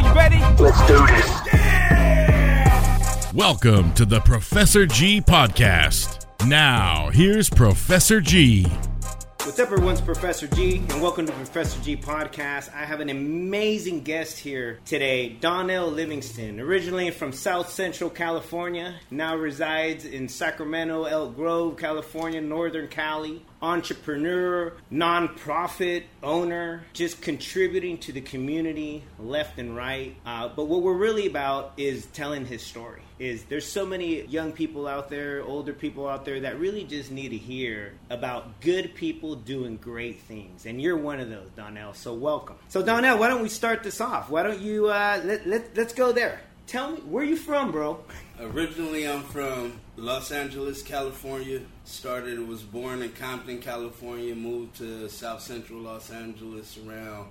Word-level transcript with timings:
Are 0.00 0.08
you 0.08 0.14
ready? 0.14 0.38
Let's 0.62 0.80
do 0.86 1.06
this. 1.06 1.42
Welcome 3.34 3.92
to 3.94 4.06
the 4.06 4.20
Professor 4.20 4.86
G 4.86 5.20
Podcast. 5.20 6.24
Now, 6.46 7.10
here's 7.12 7.50
Professor 7.50 8.22
G. 8.22 8.66
What's 9.50 9.58
up, 9.58 9.72
everyone's 9.72 10.00
Professor 10.00 10.46
G, 10.46 10.76
and 10.76 11.02
welcome 11.02 11.26
to 11.26 11.32
Professor 11.32 11.82
G 11.82 11.96
Podcast. 11.96 12.72
I 12.72 12.84
have 12.84 13.00
an 13.00 13.08
amazing 13.08 14.04
guest 14.04 14.38
here 14.38 14.78
today, 14.84 15.30
Donnell 15.30 15.90
Livingston, 15.90 16.60
originally 16.60 17.10
from 17.10 17.32
South 17.32 17.68
Central 17.68 18.10
California, 18.10 19.00
now 19.10 19.34
resides 19.34 20.04
in 20.04 20.28
Sacramento, 20.28 21.02
Elk 21.02 21.34
Grove, 21.34 21.76
California, 21.76 22.40
Northern 22.40 22.86
Cali. 22.86 23.44
Entrepreneur, 23.60 24.72
nonprofit 24.90 26.04
owner, 26.22 26.84
just 26.92 27.20
contributing 27.20 27.98
to 27.98 28.12
the 28.12 28.20
community 28.20 29.02
left 29.18 29.58
and 29.58 29.76
right. 29.76 30.14
Uh, 30.24 30.48
but 30.48 30.66
what 30.66 30.82
we're 30.82 30.94
really 30.94 31.26
about 31.26 31.72
is 31.76 32.06
telling 32.06 32.46
his 32.46 32.62
story. 32.62 33.02
Is 33.20 33.44
there's 33.44 33.66
so 33.66 33.84
many 33.84 34.24
young 34.28 34.50
people 34.50 34.88
out 34.88 35.10
there, 35.10 35.42
older 35.44 35.74
people 35.74 36.08
out 36.08 36.24
there 36.24 36.40
that 36.40 36.58
really 36.58 36.84
just 36.84 37.10
need 37.10 37.28
to 37.28 37.36
hear 37.36 37.92
about 38.08 38.62
good 38.62 38.94
people 38.94 39.34
doing 39.34 39.76
great 39.76 40.20
things, 40.20 40.64
and 40.64 40.80
you're 40.80 40.96
one 40.96 41.20
of 41.20 41.28
those, 41.28 41.50
Donnell. 41.54 41.92
So 41.92 42.14
welcome. 42.14 42.56
So 42.68 42.82
Donnell, 42.82 43.18
why 43.18 43.28
don't 43.28 43.42
we 43.42 43.50
start 43.50 43.82
this 43.82 44.00
off? 44.00 44.30
Why 44.30 44.42
don't 44.42 44.62
you 44.62 44.88
uh, 44.88 45.20
let, 45.22 45.46
let 45.46 45.76
let's 45.76 45.92
go 45.92 46.12
there. 46.12 46.40
Tell 46.66 46.92
me 46.92 47.00
where 47.00 47.22
you 47.22 47.36
from, 47.36 47.72
bro. 47.72 48.02
Originally, 48.40 49.06
I'm 49.06 49.22
from 49.24 49.78
Los 49.98 50.32
Angeles, 50.32 50.82
California. 50.82 51.60
Started, 51.84 52.38
was 52.48 52.62
born 52.62 53.02
in 53.02 53.12
Compton, 53.12 53.58
California. 53.58 54.34
Moved 54.34 54.76
to 54.76 55.10
South 55.10 55.42
Central 55.42 55.80
Los 55.80 56.10
Angeles 56.10 56.78
around 56.86 57.26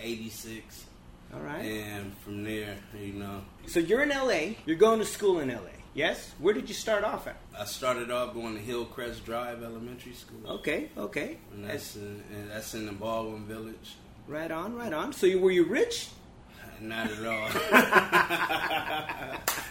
'86. 0.00 0.86
All 1.34 1.40
right. 1.40 1.64
And 1.64 2.16
from 2.18 2.44
there, 2.44 2.76
you 2.98 3.14
know, 3.14 3.42
So 3.66 3.80
you're 3.80 4.02
in 4.02 4.10
LA. 4.10 4.56
You're 4.64 4.76
going 4.76 4.98
to 5.00 5.04
school 5.04 5.40
in 5.40 5.48
LA. 5.48 5.76
Yes. 5.94 6.34
Where 6.38 6.52
did 6.52 6.68
you 6.68 6.74
start 6.74 7.04
off 7.04 7.26
at? 7.26 7.36
I 7.58 7.64
started 7.64 8.10
off 8.10 8.34
going 8.34 8.54
to 8.54 8.60
Hillcrest 8.60 9.24
Drive 9.24 9.62
Elementary 9.62 10.12
School. 10.12 10.40
Okay. 10.46 10.90
Okay. 10.96 11.38
And 11.54 11.64
that's 11.64 11.96
in, 11.96 12.22
and 12.34 12.50
that's 12.50 12.74
in 12.74 12.86
the 12.86 12.92
Baldwin 12.92 13.46
Village. 13.46 13.96
Right 14.28 14.50
on. 14.50 14.74
Right 14.74 14.92
on. 14.92 15.12
So 15.12 15.26
you 15.26 15.40
were 15.40 15.50
you 15.50 15.64
rich? 15.64 16.08
Not 16.80 17.10
at 17.10 17.26
all. 17.26 17.48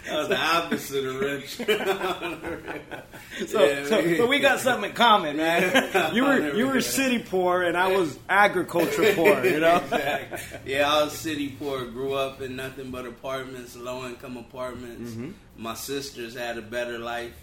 that 0.06 0.16
was 0.16 0.28
the 0.28 0.38
opposite 0.38 1.04
of 1.04 1.16
rich. 1.20 1.58
So, 3.48 3.62
Yeah, 3.64 3.84
so, 3.86 4.02
we- 4.02 4.16
so 4.16 4.26
we 4.26 4.38
got 4.38 4.60
something 4.60 4.88
in 4.90 4.96
common, 4.96 5.36
man. 5.36 6.12
You 6.14 6.24
were 6.24 6.54
you 6.54 6.66
were 6.66 6.80
city 6.80 7.18
poor, 7.18 7.62
and 7.62 7.76
I 7.76 7.88
was 7.88 8.18
agriculture 8.30 9.12
poor. 9.14 9.44
You 9.44 9.60
know. 9.60 9.76
Exactly. 9.76 10.72
Yeah, 10.72 10.90
I 10.90 11.02
was 11.04 11.12
city 11.12 11.50
poor. 11.58 11.84
Grew 11.84 12.14
up 12.14 12.40
in 12.40 12.56
nothing 12.56 12.90
but 12.90 13.04
apartments, 13.04 13.76
low 13.76 14.06
income 14.06 14.38
apartments. 14.38 15.10
Mm-hmm. 15.12 15.30
My 15.62 15.74
sisters 15.74 16.34
had 16.34 16.56
a 16.56 16.62
better 16.62 16.98
life. 16.98 17.34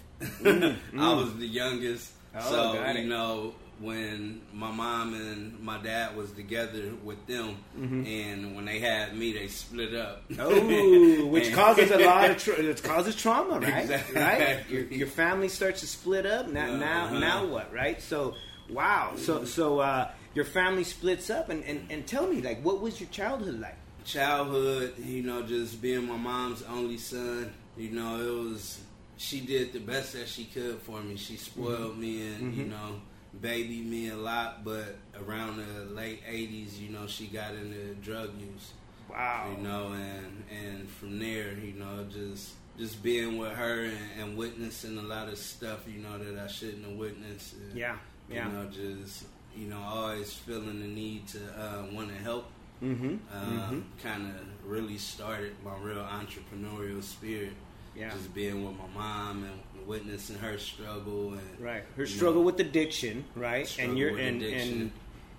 I 0.44 0.74
was 0.94 1.36
the 1.36 1.46
youngest, 1.46 2.10
Mm-hmm. 2.34 2.48
Oh, 2.48 2.74
so 2.74 2.92
you 2.92 3.06
know 3.06 3.54
when 3.80 4.40
my 4.52 4.70
mom 4.70 5.14
and 5.14 5.58
my 5.60 5.78
dad 5.82 6.16
was 6.16 6.30
together 6.32 6.92
with 7.02 7.26
them, 7.26 7.56
and 7.76 8.54
when 8.54 8.64
they 8.64 8.78
had 8.80 9.16
me, 9.16 9.32
they 9.32 9.48
split 9.48 9.94
up. 9.94 10.28
Mm-hmm. 10.28 11.22
Oh, 11.22 11.26
which 11.30 11.52
causes 11.52 11.90
a 11.90 11.98
lot 11.98 12.30
of 12.30 12.38
tra- 12.38 12.54
it 12.58 12.82
causes 12.82 13.14
trauma, 13.16 13.58
right? 13.60 13.82
Exactly. 13.82 14.20
Right. 14.20 14.58
Your, 14.70 14.82
your 14.84 15.06
family 15.08 15.48
starts 15.48 15.80
to 15.80 15.86
split 15.86 16.26
up. 16.26 16.48
Now, 16.48 16.74
now, 16.76 17.04
Uh-huh. 17.06 17.18
now 17.18 17.46
what? 17.46 17.72
Right. 17.72 18.00
So, 18.00 18.34
wow. 18.70 19.12
So, 19.16 19.44
so 19.44 19.80
uh, 19.80 20.10
your 20.34 20.44
family 20.44 20.84
splits 20.84 21.30
up, 21.30 21.48
and, 21.50 21.62
and 21.64 21.86
and 21.90 22.06
tell 22.06 22.26
me, 22.26 22.40
like, 22.42 22.62
what 22.62 22.80
was 22.80 23.00
your 23.00 23.08
childhood 23.10 23.60
like? 23.60 23.76
childhood, 24.04 24.92
you 24.98 25.22
know, 25.22 25.42
just 25.42 25.80
being 25.80 26.06
my 26.06 26.16
mom's 26.16 26.62
only 26.64 26.98
son, 26.98 27.50
you 27.76 27.88
know, 27.90 28.20
it 28.20 28.50
was 28.50 28.80
she 29.16 29.40
did 29.40 29.72
the 29.72 29.78
best 29.80 30.12
that 30.12 30.28
she 30.28 30.44
could 30.44 30.78
for 30.82 31.00
me. 31.00 31.16
She 31.16 31.36
spoiled 31.36 31.96
me 31.98 32.26
and, 32.34 32.54
you 32.54 32.64
know, 32.64 33.00
babied 33.40 33.86
me 33.86 34.08
a 34.10 34.16
lot, 34.16 34.64
but 34.64 34.96
around 35.20 35.58
the 35.58 35.84
late 35.94 36.20
eighties, 36.28 36.80
you 36.80 36.90
know, 36.90 37.06
she 37.06 37.26
got 37.26 37.54
into 37.54 37.94
drug 37.96 38.30
use. 38.40 38.72
Wow. 39.10 39.54
You 39.56 39.62
know, 39.62 39.92
and 39.92 40.44
and 40.50 40.88
from 40.88 41.18
there, 41.18 41.52
you 41.52 41.72
know, 41.74 42.06
just 42.12 42.52
just 42.78 43.02
being 43.02 43.38
with 43.38 43.52
her 43.52 43.84
and, 43.84 43.98
and 44.20 44.36
witnessing 44.36 44.98
a 44.98 45.02
lot 45.02 45.28
of 45.28 45.38
stuff, 45.38 45.80
you 45.86 46.00
know, 46.02 46.18
that 46.18 46.42
I 46.42 46.48
shouldn't 46.48 46.84
have 46.84 46.96
witnessed. 46.96 47.54
And, 47.54 47.76
Yeah. 47.78 47.96
Yeah. 48.28 48.46
You 48.48 48.52
know, 48.52 48.64
just 48.70 49.24
you 49.56 49.68
know, 49.68 49.78
always 49.80 50.32
feeling 50.32 50.80
the 50.80 50.86
need 50.88 51.28
to 51.28 51.38
uh, 51.56 51.84
want 51.92 52.08
to 52.08 52.16
help 52.16 52.50
Mm-hmm. 52.82 53.16
um, 53.32 53.84
kind 54.02 54.26
of 54.26 54.34
really 54.68 54.98
started 54.98 55.54
my 55.64 55.74
real 55.78 56.04
entrepreneurial 56.04 57.02
spirit. 57.02 57.52
Yeah. 57.96 58.10
Just 58.10 58.34
being 58.34 58.64
with 58.64 58.76
my 58.76 58.88
mom 58.92 59.44
and 59.44 59.60
witnessing 59.86 60.38
her 60.38 60.58
struggle 60.58 61.32
and 61.34 61.58
Right. 61.60 61.84
Her 61.96 62.06
struggle 62.06 62.40
know, 62.40 62.46
with 62.46 62.60
addiction, 62.60 63.24
right? 63.34 63.72
And 63.78 63.98
you're 63.98 64.16
and, 64.16 64.42
addiction. 64.42 64.80
and 64.80 64.90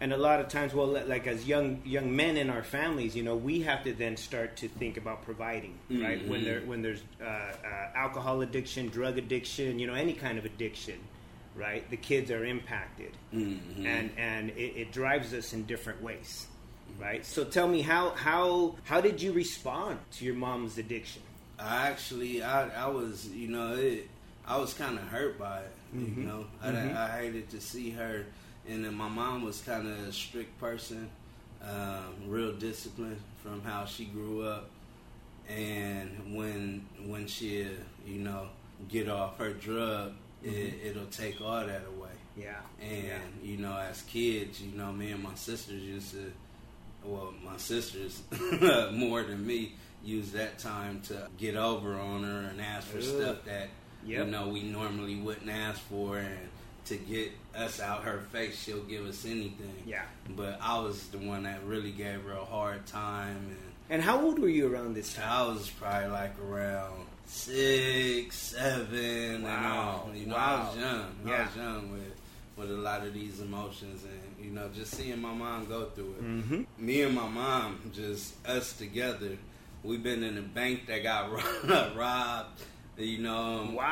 and 0.01 0.11
a 0.11 0.17
lot 0.17 0.41
of 0.41 0.49
times, 0.49 0.73
well, 0.73 0.87
like 0.87 1.25
as 1.25 1.47
young 1.47 1.81
young 1.85 2.13
men 2.15 2.35
in 2.37 2.49
our 2.49 2.63
families, 2.63 3.15
you 3.15 3.23
know, 3.23 3.35
we 3.35 3.61
have 3.61 3.83
to 3.85 3.93
then 3.93 4.17
start 4.17 4.57
to 4.57 4.67
think 4.67 4.97
about 4.97 5.23
providing, 5.23 5.77
right? 5.89 6.25
When 6.27 6.41
Mhm. 6.41 6.45
there 6.45 6.61
when 6.61 6.81
there's 6.81 7.01
uh, 7.21 7.23
uh, 7.25 7.53
alcohol 7.95 8.41
addiction, 8.41 8.89
drug 8.89 9.17
addiction, 9.17 9.79
you 9.79 9.87
know, 9.87 9.93
any 9.93 10.13
kind 10.13 10.37
of 10.37 10.43
addiction, 10.45 10.99
right? 11.55 11.89
The 11.89 11.97
kids 11.97 12.29
are 12.29 12.43
impacted, 12.43 13.11
Mhm. 13.33 13.85
and 13.85 14.11
and 14.17 14.49
it, 14.51 14.73
it 14.75 14.91
drives 14.91 15.33
us 15.33 15.53
in 15.53 15.63
different 15.65 16.01
ways, 16.01 16.47
right? 16.99 17.25
So 17.25 17.45
tell 17.45 17.67
me 17.67 17.81
how 17.81 18.09
how 18.11 18.75
how 18.83 18.99
did 18.99 19.21
you 19.21 19.31
respond 19.31 19.99
to 20.17 20.25
your 20.25 20.35
mom's 20.35 20.77
addiction? 20.77 21.21
I 21.57 21.87
actually, 21.87 22.43
I, 22.43 22.67
I 22.67 22.87
was, 22.89 23.29
you 23.29 23.47
know, 23.47 23.75
it, 23.75 24.09
I 24.47 24.57
was 24.57 24.73
kind 24.73 24.97
of 24.97 25.05
hurt 25.07 25.39
by 25.39 25.59
it. 25.61 25.71
Mhm. 25.95 26.17
You 26.17 26.23
know, 26.23 26.45
I, 26.61 26.67
Mhm. 26.71 26.95
I 26.95 27.17
hated 27.19 27.49
to 27.51 27.61
see 27.61 27.89
her, 27.91 28.25
and 28.67 28.83
then 28.85 28.93
my 28.95 29.09
mom 29.09 29.43
was 29.43 29.61
kind 29.61 29.87
of 29.87 29.97
a 30.07 30.11
strict 30.13 30.59
person, 30.59 31.09
um, 31.63 32.13
real 32.27 32.53
disciplined 32.53 33.21
from 33.41 33.61
how 33.63 33.85
she 33.85 34.05
grew 34.05 34.43
up, 34.43 34.69
and 35.47 36.35
when 36.35 36.85
when 37.07 37.27
she, 37.27 37.67
you 38.05 38.19
know, 38.19 38.47
get 38.89 39.07
off 39.07 39.37
her 39.37 39.53
drug, 39.53 40.13
it, 40.43 40.73
it'll 40.83 41.05
take 41.07 41.39
all 41.41 41.65
that 41.65 41.83
away. 41.87 42.09
Yeah, 42.37 42.59
And 42.81 43.03
yeah. 43.05 43.19
you 43.43 43.57
know, 43.57 43.77
as 43.77 44.01
kids, 44.03 44.61
you 44.61 44.77
know, 44.77 44.91
me 44.91 45.11
and 45.11 45.23
my 45.23 45.35
sisters 45.35 45.81
used 45.81 46.11
to, 46.11 46.31
well, 47.03 47.33
my 47.43 47.55
sisters 47.57 48.21
more 48.91 49.23
than 49.23 49.45
me, 49.47 49.75
use 50.03 50.31
that 50.33 50.59
time 50.59 50.99
to 51.07 51.27
get 51.37 51.55
over 51.55 51.93
on 51.97 52.23
her 52.23 52.41
and 52.49 52.59
ask 52.59 52.87
for 52.87 52.97
Ugh. 52.97 53.03
stuff 53.03 53.37
that 53.45 53.69
Yep. 54.05 54.25
you 54.25 54.31
know 54.31 54.47
we 54.49 54.63
normally 54.63 55.15
wouldn't 55.15 55.49
ask 55.49 55.79
for, 55.81 56.17
and 56.17 56.37
to 56.85 56.95
get 56.97 57.31
us 57.55 57.79
out 57.79 58.03
her 58.03 58.19
face, 58.31 58.61
she'll 58.61 58.83
give 58.83 59.05
us 59.05 59.25
anything. 59.25 59.73
Yeah. 59.85 60.03
But 60.29 60.59
I 60.61 60.77
was 60.79 61.07
the 61.07 61.17
one 61.17 61.43
that 61.43 61.63
really 61.65 61.91
gave 61.91 62.21
her 62.23 62.33
a 62.33 62.45
hard 62.45 62.85
time, 62.85 63.37
and 63.49 63.57
And 63.89 64.01
how 64.01 64.21
old 64.21 64.39
were 64.39 64.49
you 64.49 64.71
around 64.71 64.93
this 64.95 65.13
time? 65.13 65.25
I 65.29 65.47
was 65.47 65.69
probably 65.69 66.09
like 66.09 66.33
around 66.39 67.05
six, 67.27 68.35
seven, 68.37 69.43
Wow. 69.43 69.49
and 69.55 69.65
all. 69.65 70.09
You 70.15 70.25
know, 70.27 70.35
I 70.35 70.59
was 70.67 70.77
young. 70.77 71.15
Yeah. 71.25 71.33
I 71.33 71.45
was 71.45 71.55
young 71.55 71.91
with 71.91 72.01
with 72.57 72.71
a 72.71 72.73
lot 72.73 73.05
of 73.05 73.13
these 73.13 73.41
emotions, 73.41 74.03
and 74.05 74.45
you 74.45 74.51
know, 74.51 74.69
just 74.73 74.93
seeing 74.93 75.21
my 75.21 75.33
mom 75.33 75.65
go 75.65 75.85
through 75.89 76.15
it. 76.19 76.23
Mm-hmm. 76.23 76.61
Me 76.85 77.01
and 77.01 77.13
my 77.13 77.27
mom, 77.27 77.91
just 77.93 78.33
us 78.47 78.73
together. 78.73 79.37
We've 79.83 80.01
been 80.01 80.23
in 80.23 80.37
a 80.37 80.41
bank 80.41 80.87
that 80.87 81.03
got 81.03 81.29
robbed. 81.95 82.61
You 82.97 83.17
know, 83.17 83.71
Wow. 83.73 83.83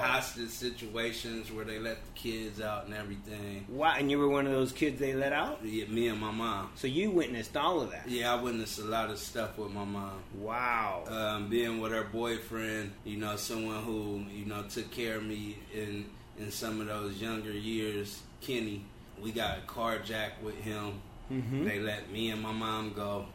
had 0.00 0.02
hostage 0.02 0.50
situations 0.50 1.50
where 1.50 1.64
they 1.64 1.78
let 1.80 1.96
the 2.04 2.12
kids 2.12 2.60
out 2.60 2.84
and 2.86 2.94
everything. 2.94 3.66
Wow, 3.68 3.94
and 3.98 4.08
you 4.10 4.18
were 4.18 4.28
one 4.28 4.46
of 4.46 4.52
those 4.52 4.70
kids 4.72 5.00
they 5.00 5.14
let 5.14 5.32
out? 5.32 5.58
Yeah, 5.64 5.86
me 5.86 6.06
and 6.08 6.20
my 6.20 6.30
mom. 6.30 6.70
So 6.76 6.86
you 6.86 7.10
witnessed 7.10 7.56
all 7.56 7.80
of 7.80 7.90
that? 7.90 8.08
Yeah, 8.08 8.32
I 8.34 8.40
witnessed 8.40 8.78
a 8.78 8.84
lot 8.84 9.10
of 9.10 9.18
stuff 9.18 9.58
with 9.58 9.72
my 9.72 9.84
mom. 9.84 10.22
Wow. 10.38 11.04
um, 11.08 11.48
being 11.48 11.80
with 11.80 11.90
her 11.92 12.04
boyfriend, 12.04 12.92
you 13.04 13.16
know, 13.16 13.34
someone 13.36 13.82
who 13.82 14.24
you 14.30 14.44
know 14.44 14.62
took 14.68 14.90
care 14.92 15.16
of 15.16 15.24
me 15.24 15.58
in 15.74 16.06
in 16.38 16.50
some 16.50 16.80
of 16.80 16.86
those 16.86 17.20
younger 17.20 17.52
years. 17.52 18.22
Kenny, 18.40 18.84
we 19.20 19.32
got 19.32 19.66
carjacked 19.66 20.40
with 20.42 20.54
him. 20.56 21.00
Mhm. 21.30 21.64
They 21.64 21.78
let 21.80 22.10
me 22.10 22.30
and 22.30 22.40
my 22.42 22.52
mom 22.52 22.92
go. 22.92 23.26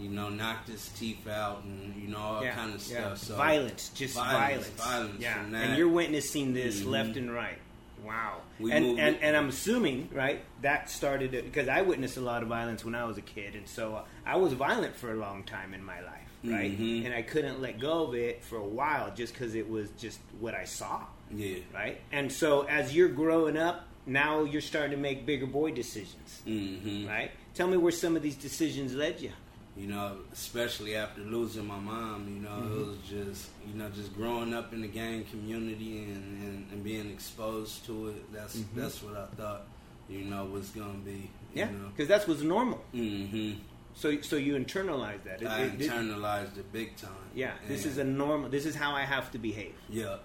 You 0.00 0.08
know, 0.08 0.28
knocked 0.30 0.68
his 0.68 0.88
teeth 0.90 1.28
out 1.28 1.62
and 1.64 1.94
you 2.00 2.08
know 2.08 2.18
all 2.18 2.42
yeah, 2.44 2.54
kind 2.54 2.74
of 2.74 2.86
yeah. 2.88 3.00
stuff. 3.14 3.18
So 3.18 3.36
violence, 3.36 3.90
just 3.94 4.14
violence. 4.14 4.66
Violence, 4.68 4.68
violence 4.82 5.20
Yeah, 5.20 5.44
and 5.62 5.76
you're 5.76 5.88
witnessing 5.88 6.54
this 6.54 6.80
Mhm. 6.82 6.86
left 6.90 7.16
and 7.16 7.32
right. 7.32 7.58
Wow. 8.04 8.40
We 8.58 8.72
and, 8.72 8.98
and 8.98 9.16
and 9.20 9.36
I'm 9.36 9.48
assuming 9.50 10.08
right 10.12 10.40
that 10.62 10.88
started 10.90 11.32
because 11.32 11.68
I 11.68 11.82
witnessed 11.82 12.16
a 12.16 12.22
lot 12.22 12.42
of 12.42 12.48
violence 12.48 12.82
when 12.84 12.94
I 12.94 13.04
was 13.04 13.18
a 13.18 13.22
kid, 13.22 13.54
and 13.54 13.68
so 13.68 13.94
uh, 13.96 14.04
I 14.24 14.36
was 14.36 14.54
violent 14.54 14.96
for 14.96 15.12
a 15.12 15.16
long 15.16 15.42
time 15.44 15.74
in 15.74 15.84
my 15.84 16.00
life, 16.00 16.28
right? 16.44 16.78
Mhm. 16.78 17.04
And 17.04 17.14
I 17.14 17.20
couldn't 17.20 17.60
let 17.60 17.78
go 17.78 18.04
of 18.04 18.14
it 18.14 18.42
for 18.42 18.56
a 18.56 18.64
while 18.64 19.12
just 19.14 19.34
because 19.34 19.54
it 19.54 19.68
was 19.68 19.90
just 19.98 20.18
what 20.38 20.54
I 20.54 20.64
saw, 20.64 21.02
Yeah. 21.30 21.58
right? 21.74 22.00
And 22.10 22.32
so 22.32 22.62
as 22.62 22.96
you're 22.96 23.08
growing 23.10 23.58
up, 23.58 23.86
now 24.06 24.44
you're 24.44 24.62
starting 24.62 24.92
to 24.92 24.96
make 24.96 25.26
bigger 25.26 25.46
boy 25.46 25.72
decisions, 25.72 26.40
hmm 26.44 27.06
right? 27.06 27.30
Tell 27.52 27.66
me 27.68 27.76
where 27.76 27.92
some 27.92 28.16
of 28.16 28.22
these 28.22 28.36
decisions 28.36 28.94
led 28.94 29.20
you. 29.20 29.32
You 29.76 29.86
know, 29.86 30.16
especially 30.32 30.96
after 30.96 31.20
losing 31.22 31.66
my 31.66 31.78
mom, 31.78 32.26
you 32.28 32.40
know, 32.42 32.48
Mm-hmm. 32.50 32.80
it 32.82 32.86
was 32.86 32.98
just, 33.08 33.48
you 33.66 33.74
know, 33.78 33.88
just 33.90 34.14
growing 34.14 34.52
up 34.52 34.72
in 34.72 34.82
the 34.82 34.88
gang 34.88 35.24
community 35.24 36.04
and, 36.04 36.42
and, 36.42 36.66
and 36.72 36.84
being 36.84 37.10
exposed 37.10 37.84
to 37.86 38.08
it. 38.08 38.32
That's 38.32 38.60
that's 38.74 39.02
what 39.02 39.16
I 39.16 39.26
thought, 39.36 39.66
you 40.08 40.24
know, 40.24 40.44
was 40.46 40.68
gonna 40.70 40.94
be. 41.04 41.12
Mm-hmm. 41.12 41.58
Yeah, 41.58 41.70
You 41.70 41.78
know. 41.78 41.88
because 41.88 42.08
that's 42.08 42.26
what's 42.28 42.42
normal. 42.42 42.78
hmm 42.92 43.52
So 43.94 44.20
so 44.22 44.36
you 44.36 44.54
internalize 44.54 45.22
that. 45.24 45.40
It- 45.42 45.48
I 45.48 45.62
it- 45.62 45.78
internalized 45.78 46.56
it 46.58 46.70
big 46.72 46.96
time. 46.96 47.10
yeah, 47.34 47.52
this 47.68 47.86
is 47.86 47.98
a 47.98 48.04
normal. 48.04 48.48
This 48.50 48.66
is 48.66 48.74
how 48.74 48.92
I 48.94 49.02
have 49.02 49.30
to 49.32 49.38
behave. 49.38 49.74
yeah. 49.88 50.16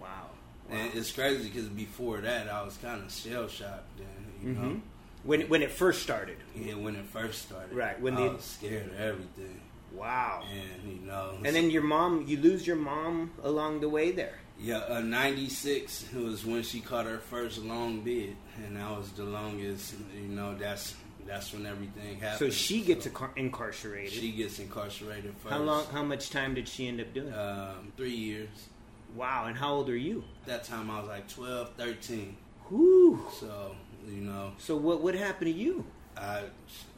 Wow. 0.00 0.30
And 0.70 0.94
it's 0.94 1.12
crazy 1.12 1.48
because 1.50 1.68
before 1.68 2.18
that, 2.22 2.48
I 2.48 2.62
was 2.62 2.76
kind 2.78 3.02
of 3.04 3.12
shell 3.12 3.48
shocked. 3.48 3.96
Then 3.98 4.06
you 4.42 4.52
know, 4.54 4.60
Mhm. 4.60 4.80
When 5.24 5.42
when 5.48 5.62
it 5.62 5.70
first 5.72 6.02
started. 6.02 6.36
yeah, 6.54 6.74
when 6.74 6.94
it 6.96 7.06
first 7.06 7.42
started, 7.42 7.74
Right, 7.74 7.98
when 8.00 8.14
I 8.16 8.24
the- 8.28 8.32
was 8.34 8.44
scared 8.44 8.86
of 8.92 9.00
everything, 9.00 9.60
Wow. 9.92 10.44
and 10.52 10.92
you 10.92 11.06
know, 11.06 11.38
And 11.44 11.56
then 11.56 11.70
your 11.70 11.82
mom, 11.82 12.24
you 12.26 12.36
lose 12.38 12.66
your 12.66 12.76
mom 12.76 13.32
along 13.42 13.80
the 13.80 13.88
way 13.88 14.12
there. 14.12 14.38
yeah, 14.58 14.78
uh, 14.88 15.00
'96 15.00 16.04
was 16.14 16.44
when 16.44 16.62
she 16.62 16.80
caught 16.80 17.06
her 17.06 17.18
first 17.18 17.58
long 17.58 18.00
bid, 18.02 18.36
and 18.64 18.76
that 18.76 18.90
was 18.96 19.10
the 19.12 19.24
longest. 19.24 19.94
You 20.14 20.28
know, 20.28 20.54
that's 20.56 20.94
that's 21.26 21.54
when 21.54 21.64
everything 21.64 22.20
happened. 22.20 22.38
So 22.38 22.50
she 22.50 22.82
gets 22.82 23.04
So 23.04 23.10
incar- 23.10 23.34
incarcerated. 23.36 24.12
she 24.12 24.30
gets 24.30 24.58
incarcerated 24.58 25.34
first. 25.38 25.54
how 25.54 25.62
long? 25.62 25.86
How 25.86 26.02
much 26.02 26.28
time 26.28 26.54
did 26.54 26.68
she 26.68 26.86
end 26.86 27.00
up 27.00 27.14
doing? 27.14 27.32
Um, 27.32 27.92
three 27.96 28.10
years. 28.14 28.68
wow. 29.16 29.46
And 29.46 29.56
how 29.56 29.72
old 29.72 29.88
are 29.88 29.96
you? 29.96 30.22
At 30.42 30.46
that 30.48 30.64
time, 30.64 30.90
I 30.90 30.98
was 31.00 31.08
like 31.08 31.26
12, 31.28 31.70
13. 31.78 32.36
Whew. 32.68 33.24
So 33.40 33.74
you 34.08 34.20
know, 34.22 34.52
So 34.58 34.76
what 34.76 35.00
what 35.02 35.14
happened 35.14 35.52
to 35.52 35.58
you? 35.58 35.84
I 36.16 36.44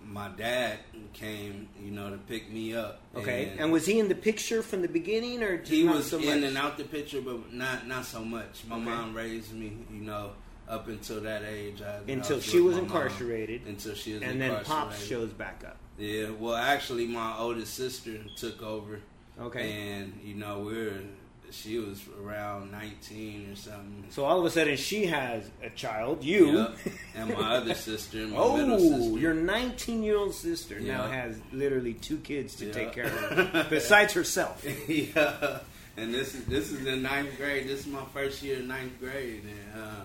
my 0.04 0.28
dad 0.28 0.78
came, 1.14 1.68
you 1.82 1.90
know, 1.90 2.10
to 2.10 2.16
pick 2.18 2.50
me 2.52 2.74
up. 2.76 3.00
Okay. 3.16 3.52
And, 3.58 3.72
was 3.72 3.86
he 3.86 3.98
in 3.98 4.08
the 4.08 4.14
picture 4.14 4.62
from 4.62 4.82
the 4.82 4.88
beginning, 4.88 5.42
or 5.42 5.60
he 5.62 5.84
was 5.84 6.10
so 6.10 6.18
in 6.18 6.44
and 6.44 6.56
out 6.56 6.76
the 6.78 6.84
picture, 6.84 7.20
but 7.20 7.52
not 7.52 7.86
not 7.88 8.04
so 8.04 8.24
much. 8.24 8.62
My 8.68 8.76
Okay. 8.76 8.84
mom 8.84 9.14
raised 9.14 9.52
me, 9.52 9.72
you 9.90 10.02
know, 10.02 10.32
up 10.68 10.86
until 10.88 11.20
that 11.22 11.42
age. 11.44 11.80
I, 11.82 11.96
I 11.96 12.12
Until 12.12 12.36
was 12.36 12.44
she 12.44 12.60
was 12.60 12.74
my 12.76 12.82
mom. 12.82 12.90
incarcerated. 12.90 13.66
Until 13.66 13.94
she 13.94 14.12
was 14.14 14.22
and 14.22 14.40
then 14.40 14.50
incarcerated. 14.50 14.66
Pops 14.90 15.04
shows 15.06 15.32
back 15.32 15.64
up. 15.66 15.76
Yeah. 15.98 16.30
Well, 16.30 16.54
actually, 16.54 17.06
my 17.06 17.36
oldest 17.38 17.74
sister 17.74 18.18
took 18.36 18.62
over. 18.62 19.00
Okay. 19.40 19.72
And 19.72 20.20
you 20.22 20.34
know, 20.34 20.60
we 20.60 20.78
are 20.78 21.02
she 21.50 21.78
was 21.78 22.02
around 22.22 22.70
nineteen 22.72 23.50
or 23.50 23.56
something. 23.56 24.04
So 24.10 24.24
all 24.24 24.38
of 24.38 24.44
a 24.44 24.50
sudden 24.50 24.76
she 24.76 25.06
has 25.06 25.48
a 25.62 25.70
child, 25.70 26.22
you. 26.24 26.58
Yep. 26.58 26.76
And 27.14 27.30
my 27.30 27.56
other 27.56 27.74
sister, 27.88 28.26
my 28.26 28.36
oh, 28.36 28.78
sister. 28.78 29.18
your 29.18 29.34
19 29.34 30.02
year 30.02 30.16
old 30.16 30.34
sister 30.34 30.80
now 30.80 31.06
has 31.08 31.36
literally 31.52 31.94
two 31.94 32.18
kids 32.18 32.54
to 32.56 32.66
Yeah. 32.66 32.72
take 32.72 32.92
care 32.92 33.06
of, 33.06 33.66
besides 33.70 34.12
herself. 34.12 34.64
yeah, 34.88 35.58
and 35.96 36.12
this 36.12 36.34
is 36.34 36.44
this 36.46 36.70
is 36.72 36.84
in 36.86 37.02
ninth 37.02 37.36
grade. 37.36 37.68
This 37.68 37.80
is 37.80 37.86
my 37.86 38.04
first 38.12 38.42
year 38.42 38.58
in 38.58 38.68
ninth 38.68 38.98
grade, 39.00 39.42
and 39.44 39.82
uh, 39.82 40.04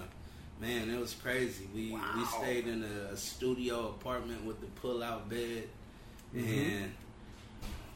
man, 0.61 0.89
it 0.89 0.99
was 0.99 1.13
crazy. 1.13 1.67
We 1.73 1.91
we 2.15 2.25
stayed 2.25 2.67
in 2.67 2.83
a, 2.83 3.13
a 3.13 3.17
studio 3.17 3.89
apartment 3.89 4.45
with 4.45 4.59
the 4.61 4.67
pull 4.81 5.03
out 5.03 5.29
bed, 5.29 5.63
Mm-hmm. 6.35 6.47
and 6.83 6.91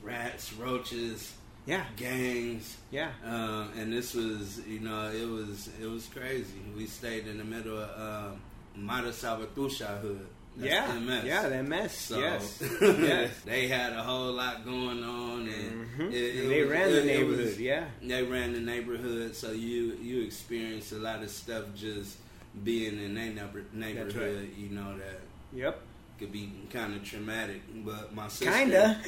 rats, 0.04 0.52
roaches, 0.54 1.34
Yeah, 1.66 1.84
gangs. 1.96 2.78
yeah. 2.92 3.10
Um, 3.26 3.72
and 3.78 3.92
this 3.92 4.14
was, 4.14 4.60
you 4.68 4.80
know, 4.80 5.10
it 5.12 5.28
was 5.28 5.70
it 5.82 5.88
was 5.88 6.06
crazy. 6.08 6.62
We 6.76 6.86
stayed 6.86 7.28
in 7.28 7.38
the 7.40 7.44
middle 7.44 7.78
of 7.80 8.32
um, 8.34 8.42
Mara 8.76 9.10
Salvatrucha 9.10 10.00
hood. 10.02 10.28
That's 10.58 10.72
yeah, 10.72 11.00
MS. 11.00 11.24
yeah, 11.26 11.50
that 11.50 11.66
mess. 11.68 11.98
So 11.98 12.18
yes, 12.20 12.64
yes. 12.82 13.32
they 13.44 13.68
had 13.68 13.92
a 13.94 14.02
whole 14.04 14.32
lot 14.32 14.64
going 14.64 15.04
on, 15.04 15.50
and 15.50 15.88
Mhm. 15.88 16.14
it- 16.14 16.16
it 16.16 16.42
And 16.44 16.52
they 16.52 16.62
was- 16.62 16.70
ran 16.72 16.92
the 16.94 17.04
neighborhood. 17.04 17.46
was- 17.46 17.60
yeah, 17.60 17.86
they 18.02 18.24
ran 18.24 18.54
the 18.54 18.62
neighborhood, 18.62 19.36
so 19.36 19.52
you 19.52 19.98
you 20.02 20.22
experienced 20.22 20.94
a 20.94 20.98
lot 20.98 21.22
of 21.24 21.30
stuff 21.30 21.66
just 21.76 22.18
being 22.64 22.98
in 23.02 23.16
their 23.16 23.34
neighbor, 23.34 23.66
neighborhood. 23.74 24.50
You 24.56 24.70
know 24.70 24.96
that 24.98 25.20
yep. 25.54 25.82
Could 26.18 26.32
be 26.32 26.52
kind 26.72 26.96
of 26.96 27.04
traumatic. 27.04 27.62
But 27.84 28.14
my 28.16 28.28
sister, 28.30 28.52
Kinda. 28.52 29.02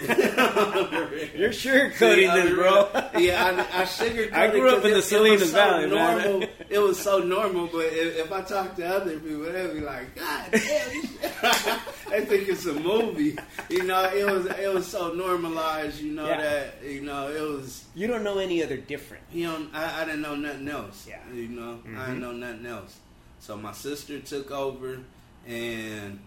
You're 1.36 1.52
See, 1.52 1.68
sugarcoating 1.68 2.28
I 2.30 2.40
this, 2.42 2.54
bro. 2.54 2.88
yeah, 3.18 3.66
I, 3.72 3.80
I 3.82 3.84
sugarcoated. 3.84 4.32
I 4.32 4.50
grew 4.50 4.68
up 4.70 4.76
in 4.76 4.82
the 4.82 4.88
it- 4.88 4.92
it 4.92 4.94
was 4.96 5.04
Salinas 5.08 5.50
so 5.50 5.56
Valley, 5.56 5.86
man. 5.88 6.22
normal. 6.30 6.48
It 6.68 6.78
was 6.78 6.98
so 6.98 7.18
normal, 7.18 7.66
but 7.66 7.86
if, 7.86 8.16
if 8.18 8.32
I 8.32 8.42
talk 8.42 8.76
to 8.76 8.86
other 8.86 9.18
people, 9.18 9.40
they'd 9.52 9.72
be 9.74 9.80
like, 9.80 10.14
"God 10.14 10.50
damn!" 10.52 10.60
they 12.10 12.24
think 12.24 12.48
it's 12.48 12.66
a 12.66 12.72
movie. 12.74 13.36
You 13.68 13.82
know, 13.84 14.04
it 14.04 14.24
was 14.30 14.46
it 14.46 14.72
was 14.72 14.86
so 14.86 15.12
normalized. 15.12 16.00
You 16.00 16.12
know 16.12 16.26
Yeah. 16.26 16.40
that 16.40 16.74
you 16.84 17.02
know 17.02 17.28
it 17.28 17.40
was. 17.40 17.84
You 17.94 18.06
don't 18.06 18.22
know 18.24 18.38
any 18.38 18.62
other 18.62 18.76
different. 18.76 19.24
You 19.32 19.46
know, 19.48 19.66
I, 19.74 20.02
I 20.02 20.04
didn't 20.04 20.22
know 20.22 20.34
nothing 20.36 20.68
else. 20.68 21.06
Yeah. 21.08 21.18
You 21.34 21.48
know, 21.48 21.80
I 21.84 21.88
Mhm. 21.88 22.06
didn't 22.06 22.20
know 22.20 22.32
nothing 22.32 22.66
else. 22.66 22.96
So 23.40 23.56
my 23.56 23.72
sister 23.72 24.20
took 24.20 24.50
over, 24.52 25.00
and 25.46 26.20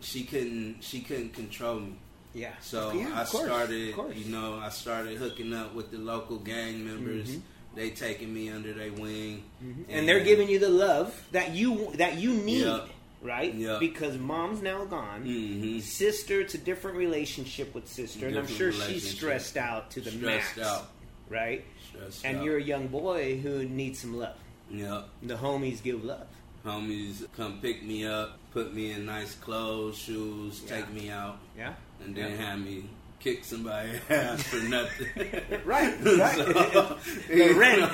she 0.00 0.24
couldn't 0.24 0.82
she 0.82 1.00
couldn't 1.00 1.34
control 1.34 1.80
me. 1.80 1.94
Yeah. 2.34 2.52
So 2.60 2.92
yeah, 2.92 3.08
I 3.20 3.24
course, 3.24 3.44
started, 3.44 3.94
you 4.14 4.30
know, 4.30 4.58
I 4.62 4.68
started 4.70 5.16
hooking 5.18 5.52
up 5.52 5.74
with 5.74 5.90
the 5.90 5.98
local 5.98 6.38
gang 6.38 6.84
members. 6.86 7.28
Mhm. 7.30 7.40
They 7.74 7.90
taking 7.90 8.32
me 8.34 8.50
under 8.50 8.72
their 8.72 8.92
wing, 8.92 9.44
and 9.88 10.08
they're 10.08 10.24
giving 10.24 10.48
you 10.48 10.58
the 10.58 10.68
love 10.68 11.14
that 11.32 11.54
you 11.54 11.92
that 11.96 12.16
you 12.18 12.34
need, 12.34 12.64
Yep. 12.66 12.88
right? 13.22 13.54
Yep. 13.54 13.78
Because 13.80 14.16
mom's 14.18 14.60
now 14.60 14.84
gone. 14.84 15.22
hmm 15.22 15.78
Sister, 15.80 16.40
it's 16.40 16.54
a 16.54 16.58
different 16.58 16.96
relationship 16.96 17.72
with 17.74 17.88
sister, 17.88 18.26
and 18.26 18.36
I'm 18.36 18.46
sure 18.48 18.72
she's 18.72 19.08
stressed 19.08 19.56
out 19.56 19.90
to 19.92 20.00
the 20.00 20.10
stressed 20.10 20.56
max, 20.56 20.68
out, 20.68 20.90
right? 21.28 21.64
stressed 21.88 22.24
And 22.24 22.38
out. 22.38 22.44
you're 22.44 22.58
a 22.58 22.62
young 22.62 22.88
boy 22.88 23.38
who 23.38 23.64
needs 23.64 24.00
some 24.00 24.16
love. 24.18 24.36
Yeah. 24.68 25.02
The 25.22 25.34
homies 25.36 25.80
give 25.82 26.04
love. 26.04 26.26
Homies 26.64 27.26
come 27.36 27.58
pick 27.60 27.82
me 27.82 28.06
up, 28.06 28.38
put 28.52 28.74
me 28.74 28.92
in 28.92 29.06
nice 29.06 29.34
clothes, 29.34 29.96
shoes, 29.96 30.62
Yeah. 30.66 30.76
take 30.76 30.92
me 30.92 31.10
out, 31.10 31.38
Yeah. 31.56 31.74
and 32.04 32.14
then 32.14 32.30
Yeah. 32.32 32.46
have 32.50 32.58
me 32.60 32.84
kick 33.18 33.44
somebody 33.44 33.90
ass 34.10 34.42
for 34.44 34.56
nothing. 34.68 35.06
Right, 35.64 35.94
right. 36.04 36.36
So, 36.36 36.98
The 37.28 37.52
rent. 37.54 37.80
know, 37.80 37.88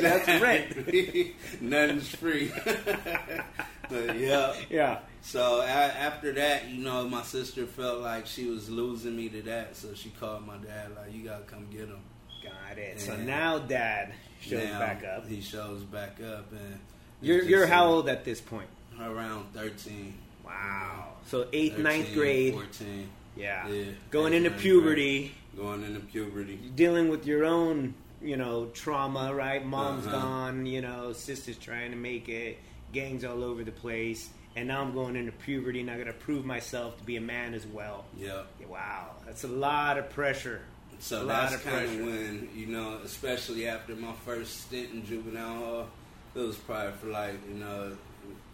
That's 0.00 0.28
exactly. 0.28 1.34
Nothing's 1.60 2.08
free. 2.14 2.52
but 3.88 4.18
yeah. 4.18 4.54
Yeah. 4.70 4.98
So 5.22 5.60
a- 5.60 5.64
after 5.66 6.32
that, 6.32 6.68
you 6.68 6.82
know, 6.84 7.08
my 7.08 7.22
sister 7.22 7.66
felt 7.66 8.00
like 8.00 8.26
she 8.26 8.46
was 8.46 8.68
losing 8.70 9.16
me 9.16 9.28
to 9.30 9.42
that, 9.42 9.76
so 9.76 9.94
she 9.94 10.10
called 10.10 10.46
my 10.46 10.56
dad 10.58 10.90
like, 10.96 11.12
"You 11.12 11.24
gotta 11.24 11.44
come 11.44 11.66
get 11.70 11.88
him." 11.88 12.00
Got 12.42 12.78
it. 12.78 13.00
So 13.00 13.16
now 13.16 13.58
dad 13.58 14.14
shows 14.40 14.64
Now, 14.64 14.78
back 14.78 15.04
up. 15.04 15.26
He 15.28 15.40
shows 15.40 15.82
back 15.82 16.18
up, 16.22 16.52
and 16.52 16.78
You're 17.20 17.42
you're 17.42 17.66
how 17.66 17.86
old 17.86 18.08
at 18.08 18.24
this 18.24 18.40
point? 18.40 18.68
Around 19.00 19.52
thirteen. 19.52 20.14
Wow. 20.44 21.14
So 21.26 21.46
eighth, 21.52 21.72
13, 21.76 21.82
ninth 21.82 22.14
grade. 22.14 22.54
Fourteen. 22.54 23.08
Yeah. 23.36 23.68
Yeah. 23.68 23.84
Going 24.10 24.32
Eighth, 24.32 24.44
into 24.46 24.58
puberty, 24.58 25.34
Going 25.56 25.82
into 25.84 26.00
puberty. 26.00 26.56
dealing 26.74 27.08
with 27.10 27.26
your 27.26 27.44
own, 27.44 27.94
you 28.22 28.36
know, 28.36 28.66
trauma, 28.66 29.34
right? 29.34 29.64
Mom's 29.64 30.06
Uh-huh. 30.06 30.16
gone, 30.18 30.66
you 30.66 30.80
know, 30.80 31.12
sister's 31.12 31.58
trying 31.58 31.90
to 31.90 31.96
make 31.96 32.28
it, 32.30 32.58
gangs 32.92 33.24
all 33.24 33.44
over 33.44 33.62
the 33.64 33.72
place, 33.72 34.30
and 34.54 34.68
now 34.68 34.80
I'm 34.80 34.94
going 34.94 35.16
into 35.16 35.32
puberty 35.32 35.80
and 35.80 35.90
I 35.90 35.98
gotta 35.98 36.14
prove 36.14 36.46
myself 36.46 36.96
to 36.98 37.04
be 37.04 37.16
a 37.16 37.20
man 37.20 37.52
as 37.52 37.66
well. 37.66 38.04
Yeah. 38.16 38.42
Wow, 38.68 39.16
that's 39.26 39.44
a 39.44 39.48
lot 39.48 39.98
of 39.98 40.08
pressure. 40.10 40.62
A 40.98 41.02
So 41.02 41.18
lot 41.24 41.50
that's 41.50 41.56
of 41.56 41.64
kind 41.64 41.86
pressure. 41.88 42.00
of 42.00 42.06
when 42.06 42.48
you 42.54 42.66
know, 42.66 43.00
especially 43.04 43.68
after 43.68 43.94
my 43.96 44.12
first 44.24 44.62
stint 44.62 44.92
in 44.94 45.04
juvenile 45.04 45.56
hall, 45.58 45.86
it 46.36 46.46
was 46.46 46.56
probably 46.56 46.92
for 47.00 47.06
like 47.06 47.34
you 47.48 47.54
know 47.54 47.92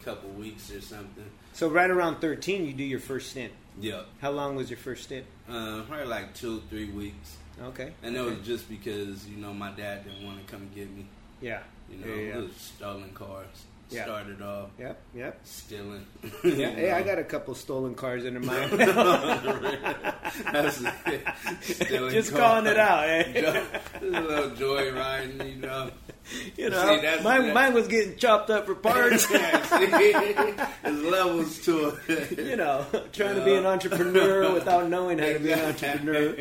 a 0.00 0.04
couple 0.04 0.30
weeks 0.30 0.70
or 0.70 0.80
something. 0.80 1.24
So 1.52 1.68
right 1.68 1.90
around 1.90 2.20
13, 2.20 2.64
you 2.64 2.72
do 2.72 2.84
your 2.84 3.00
first 3.00 3.30
stint. 3.30 3.52
Yeah. 3.80 4.02
How 4.20 4.30
long 4.30 4.56
was 4.56 4.70
your 4.70 4.78
first 4.78 5.04
stint? 5.04 5.26
Uh, 5.48 5.82
probably 5.88 6.06
like 6.06 6.34
two, 6.34 6.62
three 6.70 6.90
weeks. 6.90 7.36
Okay. 7.60 7.92
And 8.02 8.16
it 8.16 8.18
okay. 8.18 8.36
was 8.36 8.46
just 8.46 8.68
because, 8.68 9.26
you 9.28 9.36
know, 9.36 9.52
my 9.52 9.70
dad 9.72 10.04
didn't 10.04 10.24
want 10.26 10.44
to 10.44 10.50
come 10.50 10.68
get 10.74 10.90
me. 10.94 11.06
yeah. 11.40 11.60
You 11.90 11.98
know, 11.98 12.06
Yeah, 12.06 12.20
yeah. 12.22 12.38
it 12.38 12.42
was 12.44 12.52
stolen 12.56 13.10
cars. 13.12 13.64
Started 13.92 14.42
off 14.42 14.70
Yep. 14.78 15.00
Yep. 15.14 15.40
stealing. 15.44 16.06
Yeah. 16.44 16.70
Hey, 16.70 16.90
I 16.92 17.02
got 17.02 17.18
a 17.18 17.24
couple 17.24 17.54
stolen 17.54 17.94
cars 17.94 18.24
under 18.24 18.40
my. 18.40 18.66
That's 20.52 20.82
stealing 21.60 22.10
Just 22.12 22.34
calling 22.34 22.66
it 22.66 22.78
out. 22.78 23.08
Eh? 23.08 23.32
Just 23.42 23.56
a 24.02 24.04
little 24.04 24.50
joyriding, 24.50 25.54
you 25.56 25.60
know. 25.60 25.90
You 26.56 26.70
know, 26.70 26.80
See, 26.96 27.00
that's- 27.02 27.22
mine, 27.24 27.42
that- 27.46 27.54
mine 27.54 27.74
was 27.74 27.88
getting 27.88 28.16
chopped 28.16 28.48
up 28.50 28.66
for 28.66 28.74
parts. 28.74 29.30
Yeah. 29.30 29.58
There's 30.82 31.02
levels 31.02 31.58
to 31.66 31.98
it. 32.08 32.38
you 32.38 32.56
know, 32.56 32.86
trying 33.12 33.34
to 33.36 33.44
be 33.44 33.54
an 33.54 33.66
entrepreneur 33.66 34.52
without 34.52 34.88
knowing 34.88 35.18
how 35.18 35.26
to 35.26 35.38
be 35.38 35.52
an 35.52 35.60
entrepreneur. 35.60 36.34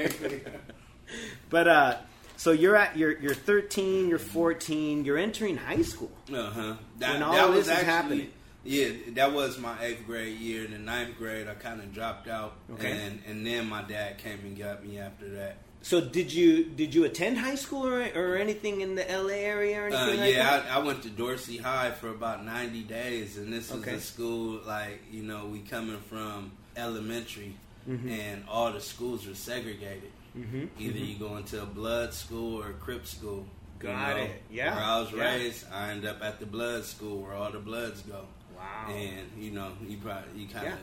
But 1.49 1.67
uh, 1.67 1.97
so 2.41 2.51
you're 2.51 2.75
at 2.75 2.97
you're 2.97 3.15
you're 3.19 3.35
13, 3.35 4.09
you're 4.09 4.17
14, 4.19 5.05
you're 5.05 5.17
entering 5.17 5.57
high 5.57 5.83
school. 5.83 6.11
Uh 6.33 6.49
huh. 6.49 6.73
That, 6.99 7.13
When 7.13 7.23
all 7.23 7.33
that 7.33 7.47
this 7.47 7.55
was 7.57 7.65
is 7.67 7.69
actually 7.69 7.85
happening. 7.85 8.29
Yeah, 8.63 8.89
that 9.13 9.31
was 9.33 9.57
my 9.59 9.75
eighth 9.83 10.05
grade 10.07 10.39
year. 10.39 10.65
In 10.65 10.71
the 10.71 10.79
ninth 10.79 11.17
grade, 11.17 11.47
I 11.47 11.53
kind 11.55 11.79
of 11.81 11.93
dropped 11.93 12.27
out, 12.27 12.53
Okay. 12.73 12.91
and 12.91 13.21
and 13.27 13.45
then 13.45 13.67
my 13.69 13.83
dad 13.83 14.17
came 14.17 14.39
and 14.43 14.57
got 14.57 14.83
me 14.85 14.97
after 14.99 15.29
that. 15.29 15.57
So 15.83 15.99
did 16.01 16.31
you 16.31 16.65
did 16.65 16.93
you 16.95 17.03
attend 17.05 17.37
high 17.39 17.55
school 17.55 17.87
or, 17.87 18.01
or 18.15 18.37
anything 18.37 18.81
in 18.81 18.93
the 18.95 19.03
LA 19.03 19.37
area 19.53 19.79
or 19.81 19.89
Uh, 19.91 19.97
anything 19.97 20.19
like 20.19 20.35
that? 20.35 20.65
yeah, 20.65 20.75
I, 20.75 20.79
I 20.79 20.83
went 20.83 21.01
to 21.03 21.09
Dorsey 21.09 21.57
High 21.57 21.91
for 21.91 22.09
about 22.09 22.45
ninety 22.45 22.81
days, 22.83 23.37
and 23.37 23.51
this 23.53 23.71
is 23.71 23.85
a 23.85 23.99
school 23.99 24.59
like 24.65 25.01
you 25.11 25.23
know 25.23 25.45
we 25.45 25.59
coming 25.59 25.99
from 26.09 26.51
elementary, 26.75 27.53
Mm-hmm. 27.89 28.09
and 28.09 28.43
all 28.47 28.71
the 28.71 28.79
schools 28.79 29.25
were 29.25 29.33
segregated. 29.33 30.11
Mhm, 30.37 30.69
Either 30.79 30.97
you 30.99 31.15
go 31.15 31.35
into 31.37 31.61
a 31.61 31.65
blood 31.65 32.13
school 32.13 32.61
or 32.61 32.69
a 32.69 32.73
Crip 32.73 33.05
school. 33.05 33.45
you 33.81 33.87
Got 33.87 34.15
know? 34.17 34.23
it. 34.23 34.41
Yeah, 34.51 34.75
Where 34.75 34.83
I 34.85 34.99
was 35.01 35.11
yeah. 35.11 35.23
raised, 35.35 35.65
I 35.73 35.91
end 35.91 36.05
up 36.05 36.21
at 36.23 36.39
the 36.39 36.45
blood 36.45 36.85
school 36.85 37.21
where 37.21 37.33
all 37.33 37.51
the 37.51 37.59
bloods 37.59 38.01
go. 38.03 38.21
Wow. 38.55 38.93
And 38.93 39.27
you 39.37 39.51
know, 39.51 39.71
you 39.87 39.97
probably 39.97 40.41
you 40.41 40.47
kind 40.47 40.67
of. 40.67 40.73
Yeah. 40.73 40.79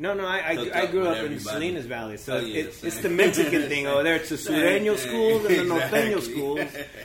No, 0.00 0.14
no, 0.14 0.24
I, 0.24 0.38
I, 0.38 0.82
I 0.82 0.86
grew 0.86 1.06
up 1.08 1.16
in 1.18 1.24
everybody. 1.24 1.38
Salinas 1.40 1.86
Valley, 1.86 2.16
so 2.18 2.34
Oh, 2.36 2.38
yeah, 2.40 2.60
it, 2.60 2.78
it's 2.84 2.98
the 3.00 3.08
Mexican 3.08 3.62
thing 3.68 3.88
over 3.88 4.04
there. 4.04 4.14
It's 4.14 4.28
the 4.28 4.36
Sureño 4.52 4.96
schools 4.96 5.44
and 5.46 5.56
the 5.58 5.74
Norteño 5.74 6.20
schools. 6.22 6.60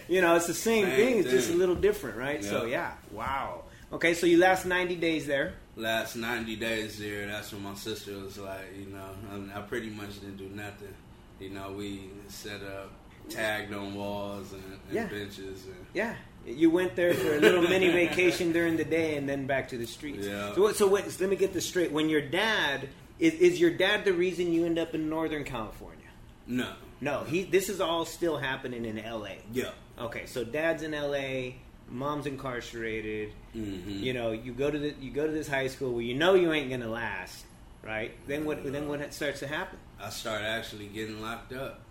You 0.08 0.22
know, 0.22 0.36
it's 0.36 0.46
the 0.46 0.54
same, 0.54 0.86
Same 0.86 0.96
thing. 0.96 1.18
It's 1.20 1.32
just 1.32 1.50
a 1.50 1.56
little 1.56 1.74
different, 1.76 2.18
right? 2.18 2.44
So 2.44 2.66
Yeah. 2.66 2.94
wow. 3.12 3.64
Okay, 3.92 4.14
so 4.14 4.26
you 4.28 4.38
last 4.38 4.66
ninety 4.68 4.96
days 4.96 5.26
there. 5.28 5.54
last 5.76 6.16
90 6.16 6.56
days 6.56 7.00
there, 7.00 7.26
that's 7.28 7.52
when 7.52 7.64
my 7.64 7.74
sister 7.74 8.12
was 8.20 8.38
like, 8.38 8.74
you 8.78 8.86
know, 8.94 9.10
I, 9.32 9.36
mean, 9.38 9.52
I 9.56 9.62
pretty 9.62 9.90
much 9.90 10.20
didn't 10.22 10.38
do 10.38 10.50
nothing. 10.50 10.94
You 11.40 11.50
know, 11.50 11.72
we 11.72 12.10
set 12.30 12.62
up, 12.64 12.92
tagged 13.30 13.74
on 13.74 13.96
walls 13.96 14.54
and, 14.54 14.64
and 14.64 14.94
Yeah. 14.96 15.08
benches. 15.08 15.66
And, 15.66 15.86
Yeah, 15.94 16.16
you 16.46 16.70
went 16.70 16.96
there 16.96 17.14
for 17.14 17.36
a 17.36 17.40
little 17.40 17.62
mini 17.62 17.90
vacation 17.90 18.52
during 18.54 18.78
the 18.78 18.86
day, 18.86 19.16
and 19.18 19.28
then 19.28 19.46
back 19.48 19.70
to 19.70 19.78
the 19.78 19.88
streets. 19.88 20.26
Yeah. 20.28 20.54
So, 20.56 20.72
so 20.74 20.88
wait, 20.88 21.06
let 21.20 21.30
me 21.30 21.36
get 21.36 21.54
this 21.54 21.66
straight. 21.66 21.92
When 21.92 22.10
your 22.10 22.22
dad 22.22 22.90
is, 23.20 23.34
is 23.36 23.60
your 23.60 23.72
dad 23.72 24.06
the 24.06 24.14
reason 24.14 24.52
you 24.54 24.66
end 24.66 24.78
up 24.80 24.94
in 24.96 25.10
Northern 25.10 25.44
California? 25.44 26.00
no. 26.48 26.74
No, 27.02 27.26
he. 27.26 27.44
This 27.44 27.68
is 27.68 27.82
all 27.82 28.06
still 28.06 28.38
happening 28.38 28.86
in 28.86 28.98
L.A. 28.98 29.40
Yeah. 29.52 29.72
Okay, 30.00 30.26
so 30.26 30.46
dad's 30.46 30.84
in 30.84 30.94
L.A., 30.94 31.58
mom's 31.90 32.26
incarcerated. 32.28 33.34
hmm 33.52 33.90
You 33.90 34.14
know, 34.14 34.32
you 34.32 34.54
go 34.54 34.72
to 34.72 34.80
the 34.80 34.96
you 35.02 35.12
go 35.12 35.26
to 35.28 35.32
this 35.34 35.50
high 35.50 35.68
school 35.68 35.92
where 35.92 36.02
you 36.02 36.14
know 36.14 36.34
you 36.36 36.54
ain't 36.54 36.70
gonna 36.70 36.88
last, 36.88 37.44
right? 37.84 38.14
Then 38.26 38.46
what? 38.46 38.64
Then 38.72 38.88
what 38.88 39.14
starts 39.14 39.40
to 39.42 39.48
happen? 39.48 39.80
I 40.04 40.10
started 40.10 40.46
actually 40.46 40.88
getting 40.88 41.22
locked 41.22 41.54
up. 41.54 41.82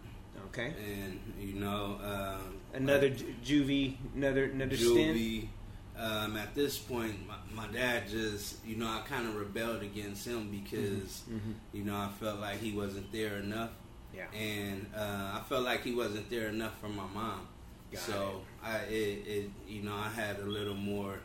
Okay, 0.48 0.74
And, 0.84 1.20
you 1.40 1.54
know, 1.60 1.98
um, 2.02 2.54
another 2.74 3.08
ju- 3.10 3.34
juvie, 3.44 3.96
another 4.14 4.44
another 4.44 4.76
stint. 4.76 5.16
juvie. 5.16 5.48
Um, 5.96 6.36
at 6.36 6.54
this 6.54 6.78
point, 6.78 7.14
my, 7.28 7.36
my 7.54 7.72
dad 7.72 8.08
just, 8.08 8.56
you 8.66 8.76
know, 8.76 8.86
I 8.86 9.02
kind 9.08 9.28
of 9.28 9.36
rebelled 9.36 9.82
against 9.82 10.26
him 10.26 10.50
because, 10.50 11.22
Mhm. 11.30 11.54
you 11.72 11.84
know, 11.84 11.94
I 11.96 12.10
felt 12.18 12.40
like 12.40 12.60
he 12.60 12.72
wasn't 12.72 13.10
there 13.12 13.38
enough. 13.38 13.70
Yeah. 14.14 14.26
and 14.34 14.84
uh, 14.94 15.38
I 15.38 15.42
felt 15.48 15.64
like 15.64 15.82
he 15.84 15.94
wasn't 15.94 16.28
there 16.28 16.48
enough 16.48 16.78
for 16.80 16.88
my 16.90 17.06
mom. 17.14 17.48
Got 17.90 18.02
so 18.02 18.42
I, 18.62 18.76
it, 18.80 19.26
it, 19.26 19.50
you 19.66 19.82
know, 19.82 19.94
I 19.96 20.08
had 20.10 20.38
a 20.38 20.44
little 20.44 20.74
more, 20.74 21.18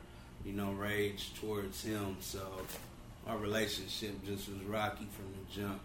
you 0.46 0.54
know, 0.54 0.72
rage 0.72 1.34
towards 1.42 1.84
him. 1.84 2.16
So 2.22 2.40
our 3.26 3.38
relationship 3.38 4.24
just 4.26 4.48
was 4.48 4.60
rocky 4.64 5.06
from 5.18 5.26
the 5.34 5.62
jump. 5.62 5.82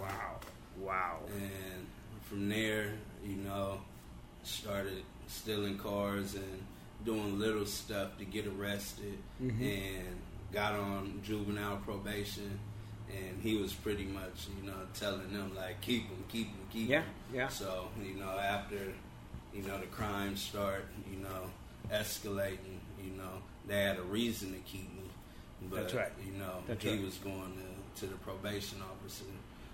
Wow, 0.00 0.40
wow. 0.80 1.18
And 1.34 1.86
from 2.22 2.48
there, 2.48 2.92
you 3.24 3.36
know, 3.36 3.80
started 4.42 5.02
stealing 5.28 5.78
cars 5.78 6.34
and 6.34 6.62
doing 7.04 7.38
little 7.38 7.66
stuff 7.66 8.16
to 8.18 8.24
get 8.24 8.46
arrested, 8.46 9.18
Mhm. 9.42 9.60
and 9.60 10.20
got 10.52 10.74
on 10.74 11.20
juvenile 11.24 11.78
probation. 11.78 12.58
And 13.12 13.42
he 13.42 13.56
was 13.56 13.72
pretty 13.74 14.04
much, 14.04 14.48
you 14.58 14.66
know, 14.70 14.86
telling 14.94 15.32
them 15.32 15.54
like, 15.54 15.80
keep 15.82 16.04
him, 16.08 16.24
keep 16.28 16.46
him, 16.46 16.66
keep 16.72 16.88
Yeah, 16.88 17.02
him. 17.02 17.14
yeah. 17.34 17.48
So 17.48 17.88
you 18.02 18.14
know, 18.14 18.30
after 18.38 18.94
you 19.52 19.62
know 19.62 19.78
the 19.78 19.86
crimes 19.86 20.40
start, 20.40 20.86
you 21.10 21.18
know, 21.18 21.50
escalating, 21.90 22.78
you 23.02 23.10
know, 23.16 23.42
they 23.66 23.82
had 23.82 23.98
a 23.98 24.02
reason 24.02 24.52
to 24.52 24.58
keep 24.60 24.90
me. 24.94 25.02
But 25.68 25.82
That's 25.82 25.94
right. 25.94 26.12
you 26.24 26.32
know, 26.32 26.62
That's 26.66 26.82
he 26.82 26.90
right. 26.90 27.02
was 27.04 27.18
going 27.18 27.52
to, 27.94 28.00
to 28.00 28.06
the 28.06 28.16
probation 28.18 28.80
officer. 28.82 29.24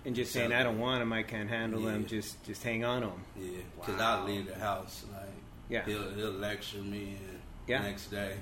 And 0.05 0.15
just 0.15 0.31
saying, 0.31 0.53
I 0.53 0.63
don't 0.63 0.79
want 0.79 1.01
him, 1.01 1.11
I 1.11 1.23
can't 1.23 1.49
handle 1.49 1.87
him. 1.87 2.01
Yeah. 2.03 2.07
Just 2.07 2.43
just 2.43 2.63
hang 2.63 2.83
on 2.85 3.01
to 3.01 3.07
him. 3.09 3.23
Yeah, 3.37 3.49
because 3.79 3.99
Wow. 3.99 4.19
I'll 4.19 4.25
leave 4.25 4.47
the 4.47 4.55
house. 4.55 5.03
Like, 5.11 5.27
Yeah. 5.69 5.85
he'll, 5.85 6.09
he'll 6.13 6.31
lecture 6.31 6.77
me, 6.81 7.17
and 7.29 7.39
Yeah. 7.67 7.81
next 7.81 8.07
day 8.07 8.37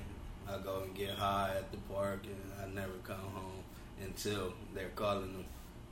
I 0.48 0.58
go 0.58 0.82
and 0.84 0.94
get 0.94 1.10
high 1.10 1.52
at 1.56 1.70
the 1.72 1.78
park, 1.92 2.20
and 2.24 2.52
I 2.62 2.72
never 2.74 2.94
come 3.04 3.16
home 3.34 3.64
until 4.00 4.54
they're 4.72 4.90
calling 4.90 5.30
him. 5.34 5.44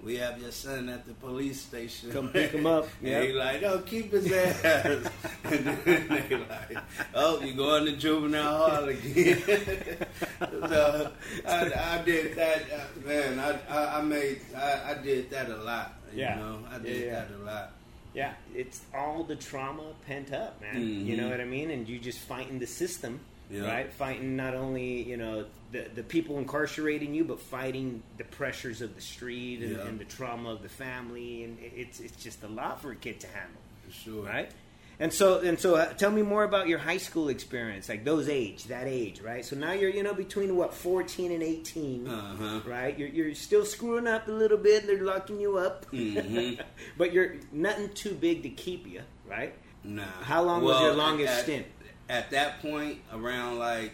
We 0.04 0.16
have 0.18 0.40
your 0.40 0.52
son 0.52 0.88
at 0.88 1.06
the 1.06 1.14
police 1.14 1.60
station. 1.60 2.12
Come 2.12 2.28
pick 2.28 2.52
him 2.52 2.66
up. 2.66 2.86
and 3.00 3.08
Yep. 3.08 3.22
he 3.24 3.32
like, 3.32 3.62
oh, 3.64 3.78
keep 3.80 4.12
his 4.12 4.30
ass. 4.30 4.84
and 5.44 5.66
then 5.66 6.06
they 6.08 6.36
like, 6.36 6.78
oh, 7.14 7.40
you 7.40 7.54
going 7.54 7.86
to 7.86 7.92
juvenile 7.96 8.56
hall 8.68 8.84
again? 8.88 9.42
so 10.40 11.10
I, 11.46 11.72
I 11.98 12.02
did 12.04 12.36
that, 12.36 12.62
uh, 12.72 13.06
man. 13.08 13.38
I, 13.40 13.58
I, 13.68 13.98
I 13.98 14.02
made, 14.02 14.40
I, 14.56 14.92
I 14.92 14.94
did 15.02 15.30
that 15.30 15.48
a 15.50 15.56
lot. 15.56 15.94
You 16.12 16.20
Yeah. 16.20 16.36
know, 16.36 16.58
I 16.70 16.78
did 16.78 17.06
yeah. 17.06 17.12
that 17.14 17.28
a 17.40 17.44
lot. 17.44 17.72
Yeah, 18.14 18.32
it's 18.54 18.80
all 18.94 19.24
the 19.24 19.36
trauma 19.36 19.92
pent 20.06 20.32
up, 20.32 20.60
man. 20.60 20.80
You 20.80 21.14
Mhm. 21.14 21.18
know 21.18 21.28
what 21.28 21.40
I 21.40 21.44
mean? 21.44 21.70
And 21.70 21.86
you 21.88 21.98
just 21.98 22.20
fighting 22.20 22.58
the 22.58 22.66
system, 22.66 23.20
Yeah. 23.50 23.62
right? 23.70 23.92
Fighting 23.92 24.36
not 24.36 24.54
only 24.54 25.02
you 25.02 25.16
know 25.16 25.46
the 25.72 25.86
the 25.94 26.02
people 26.02 26.38
incarcerating 26.38 27.14
you, 27.14 27.24
but 27.24 27.40
fighting 27.40 28.02
the 28.16 28.24
pressures 28.24 28.80
of 28.82 28.94
the 28.94 29.00
street 29.00 29.62
and, 29.62 29.76
Yeah. 29.76 29.86
and 29.86 29.98
the 29.98 30.04
trauma 30.04 30.50
of 30.50 30.62
the 30.62 30.68
family, 30.68 31.44
and 31.44 31.58
it's 31.60 32.00
it's 32.00 32.22
just 32.22 32.42
a 32.42 32.48
lot 32.48 32.82
for 32.82 32.90
a 32.92 32.96
kid 32.96 33.20
to 33.20 33.26
handle, 33.28 33.60
For 33.86 33.92
sure. 33.92 34.24
right? 34.24 34.50
And 34.98 35.12
so 35.12 35.40
and 35.40 35.60
so, 35.60 35.74
uh, 35.76 35.92
tell 35.92 36.10
me 36.10 36.22
more 36.22 36.42
about 36.42 36.68
your 36.68 36.78
high 36.78 36.96
school 36.96 37.28
experience, 37.28 37.86
like 37.88 38.02
those 38.04 38.30
age, 38.30 38.64
that 38.64 38.86
age, 38.88 39.20
right? 39.20 39.44
So 39.44 39.54
now 39.54 39.72
you're 39.72 39.90
you 39.90 40.02
know 40.02 40.14
between 40.14 40.56
what 40.56 40.72
fourteen 40.72 41.32
and 41.32 41.42
18 41.42 42.08
Uh 42.08 42.36
huh. 42.36 42.60
right? 42.66 42.98
You're, 42.98 43.08
you're 43.08 43.34
still 43.34 43.66
screwing 43.66 44.06
up 44.06 44.26
a 44.26 44.32
little 44.32 44.56
bit. 44.56 44.86
They're 44.86 45.02
locking 45.04 45.38
you 45.38 45.58
up, 45.58 45.84
Mhm. 45.92 46.58
but 46.96 47.12
you're 47.12 47.34
nothing 47.52 47.90
too 47.90 48.14
big 48.14 48.42
to 48.44 48.48
keep 48.48 48.86
you, 48.86 49.02
right? 49.28 49.54
Nah. 49.84 50.02
How 50.22 50.42
long 50.42 50.62
was 50.64 50.80
your 50.80 50.94
longest 50.94 51.32
at, 51.32 51.42
stint? 51.44 51.66
At 52.08 52.30
that 52.30 52.60
point, 52.62 52.98
around 53.12 53.58
like 53.58 53.92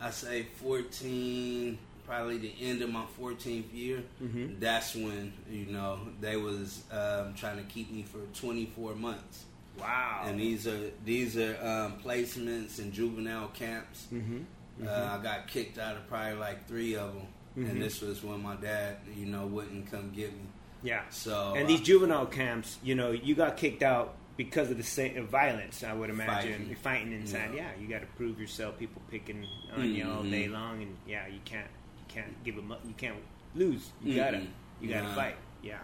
I 0.00 0.10
say 0.10 0.46
fourteen, 0.62 1.78
probably 2.06 2.38
the 2.38 2.52
end 2.60 2.82
of 2.82 2.90
my 2.90 3.04
fourteenth 3.18 3.72
year. 3.72 4.02
Mhm. 4.22 4.60
That's 4.60 4.94
when 4.94 5.32
you 5.50 5.66
know 5.66 5.98
they 6.20 6.36
was 6.36 6.82
um, 6.92 7.34
trying 7.34 7.56
to 7.56 7.64
keep 7.64 7.90
me 7.90 8.02
for 8.02 8.18
twenty 8.38 8.66
four 8.66 8.94
months. 8.94 9.44
Wow. 9.78 10.22
And 10.26 10.38
these 10.40 10.66
are 10.66 10.90
these 11.04 11.36
are 11.36 11.56
um, 11.62 11.94
placements 12.02 12.78
in 12.78 12.92
juvenile 12.92 13.48
camps. 13.48 14.06
hmm 14.10 14.40
Uh, 14.86 15.16
I 15.18 15.22
got 15.22 15.48
kicked 15.48 15.78
out 15.78 15.96
of 15.96 16.06
probably 16.06 16.34
like 16.34 16.66
three 16.68 16.96
of 16.96 17.14
them, 17.14 17.26
and 17.56 17.80
this 17.80 18.02
was 18.02 18.22
when 18.22 18.42
my 18.42 18.56
dad, 18.56 18.96
you 19.16 19.24
know, 19.26 19.46
wouldn't 19.46 19.90
come 19.90 20.10
get 20.10 20.32
me. 20.32 20.44
Yeah. 20.82 21.02
So 21.08 21.54
And 21.56 21.66
these 21.66 21.80
juvenile 21.80 22.26
camps, 22.26 22.76
you 22.84 22.94
know, 22.94 23.10
you 23.10 23.34
got 23.34 23.56
kicked 23.56 23.82
out 23.82 24.14
because 24.36 24.70
of 24.70 24.76
the 24.76 24.82
sa- 24.82 25.14
of 25.16 25.28
violence. 25.28 25.82
I 25.84 25.92
would 25.92 26.10
imagine 26.10 26.52
Fighting. 26.52 26.68
You're 26.68 26.76
fighting 26.78 27.12
inside. 27.12 27.50
Yeah, 27.54 27.62
Yeah. 27.76 27.80
you 27.82 27.88
got 27.88 28.00
to 28.00 28.06
prove 28.16 28.38
yourself. 28.40 28.78
People 28.78 29.02
picking 29.10 29.46
on 29.76 29.94
you 29.94 30.04
all 30.08 30.22
Mhm. 30.22 30.30
day 30.30 30.48
long, 30.48 30.82
and 30.82 30.96
yeah, 31.06 31.26
you 31.26 31.40
can't 31.44 31.68
you 31.98 32.04
can't 32.22 32.44
give 32.44 32.56
them 32.56 32.70
up. 32.72 32.80
You 32.86 32.94
can't 32.96 33.16
lose. 33.54 33.90
You 34.02 34.16
gotta 34.16 34.38
Mhm. 34.38 34.46
you 34.80 34.88
gotta 34.90 35.08
Nah. 35.08 35.14
fight. 35.14 35.36
Yeah. 35.62 35.78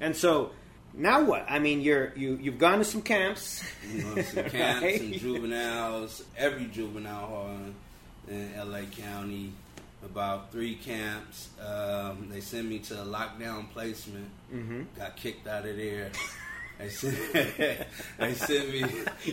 And 0.00 0.16
so 0.16 0.52
now 0.92 1.22
what? 1.24 1.44
I 1.48 1.58
mean, 1.58 1.80
you're 1.80 2.12
you 2.16 2.38
you've 2.40 2.58
gone 2.58 2.78
to 2.78 2.84
some 2.84 3.02
camps. 3.02 3.62
You 3.92 4.02
know, 4.02 4.22
some 4.22 4.44
camps 4.50 4.82
right? 4.82 5.00
and 5.00 5.14
juveniles, 5.14 6.22
every 6.36 6.66
juvenile 6.66 7.26
hall 7.26 7.58
in, 8.28 8.54
LA 8.56 8.82
County, 8.86 9.52
about 10.02 10.50
three 10.52 10.74
camps. 10.76 11.48
Um, 11.60 12.28
they 12.30 12.40
sent 12.40 12.66
me 12.68 12.78
to 12.80 13.02
a 13.02 13.04
lockdown 13.04 13.70
placement. 13.70 14.28
Mhm. 14.52 14.86
Got 14.96 15.16
kicked 15.16 15.46
out 15.46 15.66
of 15.66 15.76
there. 15.76 16.10
They 16.78 16.88
sent, 16.88 17.16
they 18.18 18.34
sent 18.34 18.70
me. 18.72 18.84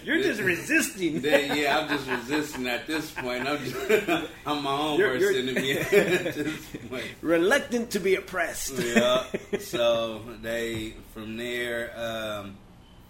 You're 0.03 0.21
just 0.21 0.41
resisting. 0.41 1.21
They, 1.21 1.63
yeah, 1.63 1.79
I'm 1.79 1.89
just 1.89 2.07
resisting 2.10 2.67
at 2.67 2.86
this 2.88 3.10
point. 3.12 3.48
I'm 3.48 3.57
just, 3.63 4.29
I'm 4.45 4.63
my 4.63 4.71
own 4.71 5.00
You're- 5.00 5.12
worst 5.19 5.36
you're- 5.36 5.39
enemy 5.50 5.71
at 5.79 5.89
this 6.36 6.65
point. 6.89 7.03
Reluctant 7.21 7.91
to 7.91 8.00
be 8.00 8.15
oppressed. 8.15 8.74
yeah. 8.77 9.24
So 9.60 10.21
they 10.41 10.93
from 11.13 11.36
there, 11.38 11.91
um, 11.98 12.57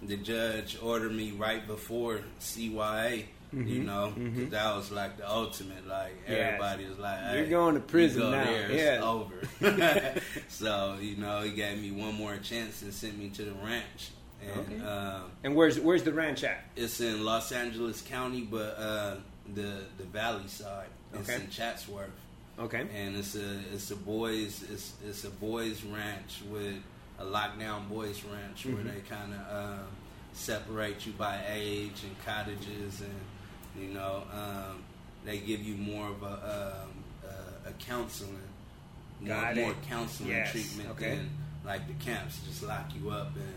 the 0.01 0.17
judge 0.17 0.77
ordered 0.81 1.13
me 1.13 1.31
right 1.31 1.65
before 1.67 2.21
CYA. 2.39 3.25
You 3.53 3.83
know, 3.83 4.13
'cause 4.15 4.49
that 4.51 4.75
was 4.77 4.91
like 4.93 5.17
the 5.17 5.29
ultimate. 5.29 5.85
Like 5.85 6.13
Mm-hmm. 6.23 6.31
Yes. 6.31 6.39
everybody 6.53 6.85
was 6.85 6.97
like, 6.99 7.19
You're 7.35 7.47
going 7.47 7.75
to 7.75 7.81
prison 7.81 8.21
go 8.21 8.31
now. 8.31 8.45
There, 8.45 8.71
Yeah. 8.71 8.95
it's 8.95 9.03
over. 9.03 10.21
so 10.47 10.97
you 11.01 11.17
know, 11.17 11.41
he 11.41 11.51
gave 11.51 11.81
me 11.81 11.91
one 11.91 12.15
more 12.15 12.37
chance 12.37 12.81
and 12.81 12.93
sent 12.93 13.17
me 13.19 13.27
to 13.31 13.43
the 13.43 13.51
ranch. 13.51 14.11
And 14.41 14.59
Okay. 14.59 14.79
um, 14.85 15.31
And 15.43 15.55
where's 15.55 15.79
where's 15.79 16.03
the 16.03 16.13
ranch 16.13 16.43
at? 16.43 16.63
it's 16.75 16.99
in 16.99 17.23
Los 17.23 17.51
Angeles 17.51 18.01
County, 18.01 18.41
but 18.41 18.75
uh, 18.77 19.15
the 19.53 19.83
the 19.97 20.03
valley 20.05 20.47
side. 20.47 20.87
It's 21.13 21.29
Okay. 21.29 21.43
in 21.43 21.49
Chatsworth. 21.49 22.09
Okay. 22.59 22.85
and 22.93 23.15
it's 23.15 23.35
a 23.35 23.59
it's 23.73 23.89
a 23.91 23.95
boys 23.95 24.63
it's 24.71 24.93
it's 25.07 25.23
a 25.23 25.29
boys 25.29 25.83
ranch 25.83 26.41
with 26.51 26.75
a 27.19 27.23
lockdown 27.25 27.87
boys 27.89 28.23
ranch 28.23 28.65
where 28.65 28.75
Mhm. 28.83 28.93
they 28.93 28.99
kind 29.01 29.33
of 29.33 29.79
um, 29.79 29.87
separate 30.33 31.05
you 31.05 31.13
by 31.13 31.39
age 31.49 32.03
and 32.03 32.15
cottages 32.25 33.01
and 33.01 33.19
you 33.79 33.89
know 33.93 34.23
um, 34.33 34.83
they 35.25 35.37
give 35.39 35.61
you 35.63 35.75
more 35.75 36.07
of 36.09 36.21
a 36.23 36.83
um, 36.83 37.29
a, 37.65 37.69
a 37.69 37.73
counseling 37.79 38.37
more, 39.19 39.29
Got 39.35 39.55
more 39.55 39.71
it. 39.71 39.81
counseling 39.87 40.29
Yes. 40.29 40.51
treatment 40.51 40.89
Okay. 40.91 41.15
than 41.17 41.29
like 41.65 41.87
the 41.87 41.93
camps 42.03 42.39
just 42.47 42.63
lock 42.63 42.87
you 42.95 43.09
up 43.11 43.35
and 43.35 43.53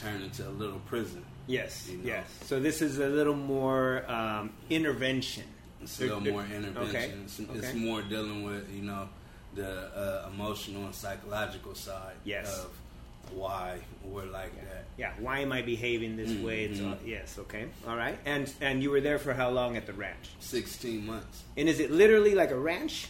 turn 0.00 0.22
into 0.22 0.46
a 0.48 0.50
little 0.50 0.78
prison. 0.80 1.24
Yes, 1.46 1.88
You 1.90 1.98
know. 1.98 2.04
yes. 2.04 2.26
So 2.44 2.60
this 2.60 2.80
is 2.80 2.98
a 2.98 3.08
little 3.08 3.34
more 3.34 4.04
um, 4.10 4.52
intervention. 4.68 5.44
It's 5.82 5.98
a 6.00 6.04
little 6.04 6.20
more 6.20 6.44
intervention. 6.44 6.78
okay, 6.96 7.10
It's, 7.24 7.38
it's 7.40 7.68
okay. 7.68 7.78
more 7.78 8.02
dealing 8.02 8.44
with 8.44 8.70
you 8.74 8.82
know 8.82 9.08
the 9.54 9.68
uh, 9.68 10.28
emotional 10.32 10.84
and 10.84 10.94
psychological 10.94 11.74
side 11.74 12.14
Yes. 12.24 12.58
of 12.64 12.70
why 13.34 13.78
we're 14.04 14.26
like 14.26 14.54
that. 14.68 14.84
Yeah. 14.96 15.12
Why 15.18 15.40
am 15.40 15.52
I 15.52 15.62
behaving 15.62 16.16
this 16.16 16.30
Mhm, 16.30 16.42
way? 16.44 16.64
It's 16.64 16.78
mhm. 16.80 16.90
all, 16.90 16.98
yes. 17.04 17.36
Okay. 17.38 17.66
All 17.86 17.96
right. 17.96 18.18
And 18.24 18.52
and 18.60 18.82
you 18.82 18.90
were 18.90 19.00
there 19.00 19.18
for 19.18 19.32
how 19.34 19.50
long 19.50 19.76
at 19.76 19.86
the 19.86 19.92
ranch? 19.92 20.30
Sixteen 20.40 21.06
months. 21.06 21.42
And 21.56 21.68
is 21.68 21.80
it 21.80 21.90
literally 21.90 22.34
like 22.34 22.50
a 22.50 22.58
ranch? 22.58 23.08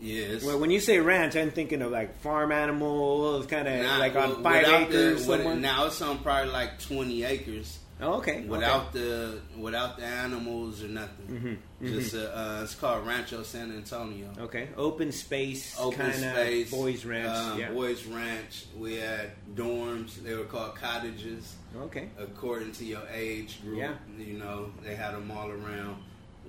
Yes. 0.00 0.44
Well, 0.44 0.58
when 0.60 0.70
you 0.70 0.80
say 0.80 0.98
ranch, 1.00 1.34
I'm 1.36 1.50
thinking 1.50 1.82
of 1.82 1.90
like 1.90 2.20
farm 2.20 2.52
animals, 2.52 3.46
kind 3.46 3.66
of 3.66 3.82
Now, 3.82 3.98
like 3.98 4.14
on 4.16 4.42
five 4.42 4.66
acres. 4.66 5.26
The, 5.26 5.36
somewhere? 5.38 5.56
now 5.56 5.86
it's 5.86 6.00
on 6.02 6.18
probably 6.18 6.52
like 6.52 6.78
twenty 6.80 7.24
acres. 7.24 7.78
oh, 8.00 8.14
okay. 8.18 8.42
Without 8.42 8.92
the 8.92 9.40
without 9.56 9.98
the 9.98 10.04
animals 10.04 10.84
or 10.84 10.88
nothing. 10.88 11.58
Mhm, 11.82 11.88
Just 11.88 12.14
uh, 12.14 12.18
uh, 12.18 12.60
it's 12.62 12.76
called 12.76 13.06
Rancho 13.08 13.42
San 13.42 13.72
Antonio. 13.72 14.28
okay. 14.38 14.62
okay, 14.64 14.68
open 14.76 15.10
space, 15.10 15.74
Open 15.80 16.12
space, 16.12 16.70
boys 16.70 17.04
ranch. 17.04 17.28
um, 17.36 17.58
yeah. 17.58 17.70
Boys 17.72 18.04
ranch. 18.06 18.66
We 18.78 18.96
had 18.96 19.32
dorms. 19.56 20.14
They 20.22 20.34
were 20.34 20.44
called 20.44 20.76
cottages. 20.76 21.56
Okay. 21.76 22.08
according 22.18 22.72
to 22.72 22.84
your 22.84 23.02
age 23.12 23.60
group. 23.62 23.78
Yeah. 23.78 23.94
You 24.16 24.38
know, 24.38 24.70
they 24.84 24.94
had 24.94 25.12
them 25.14 25.30
all 25.30 25.50
around. 25.50 25.96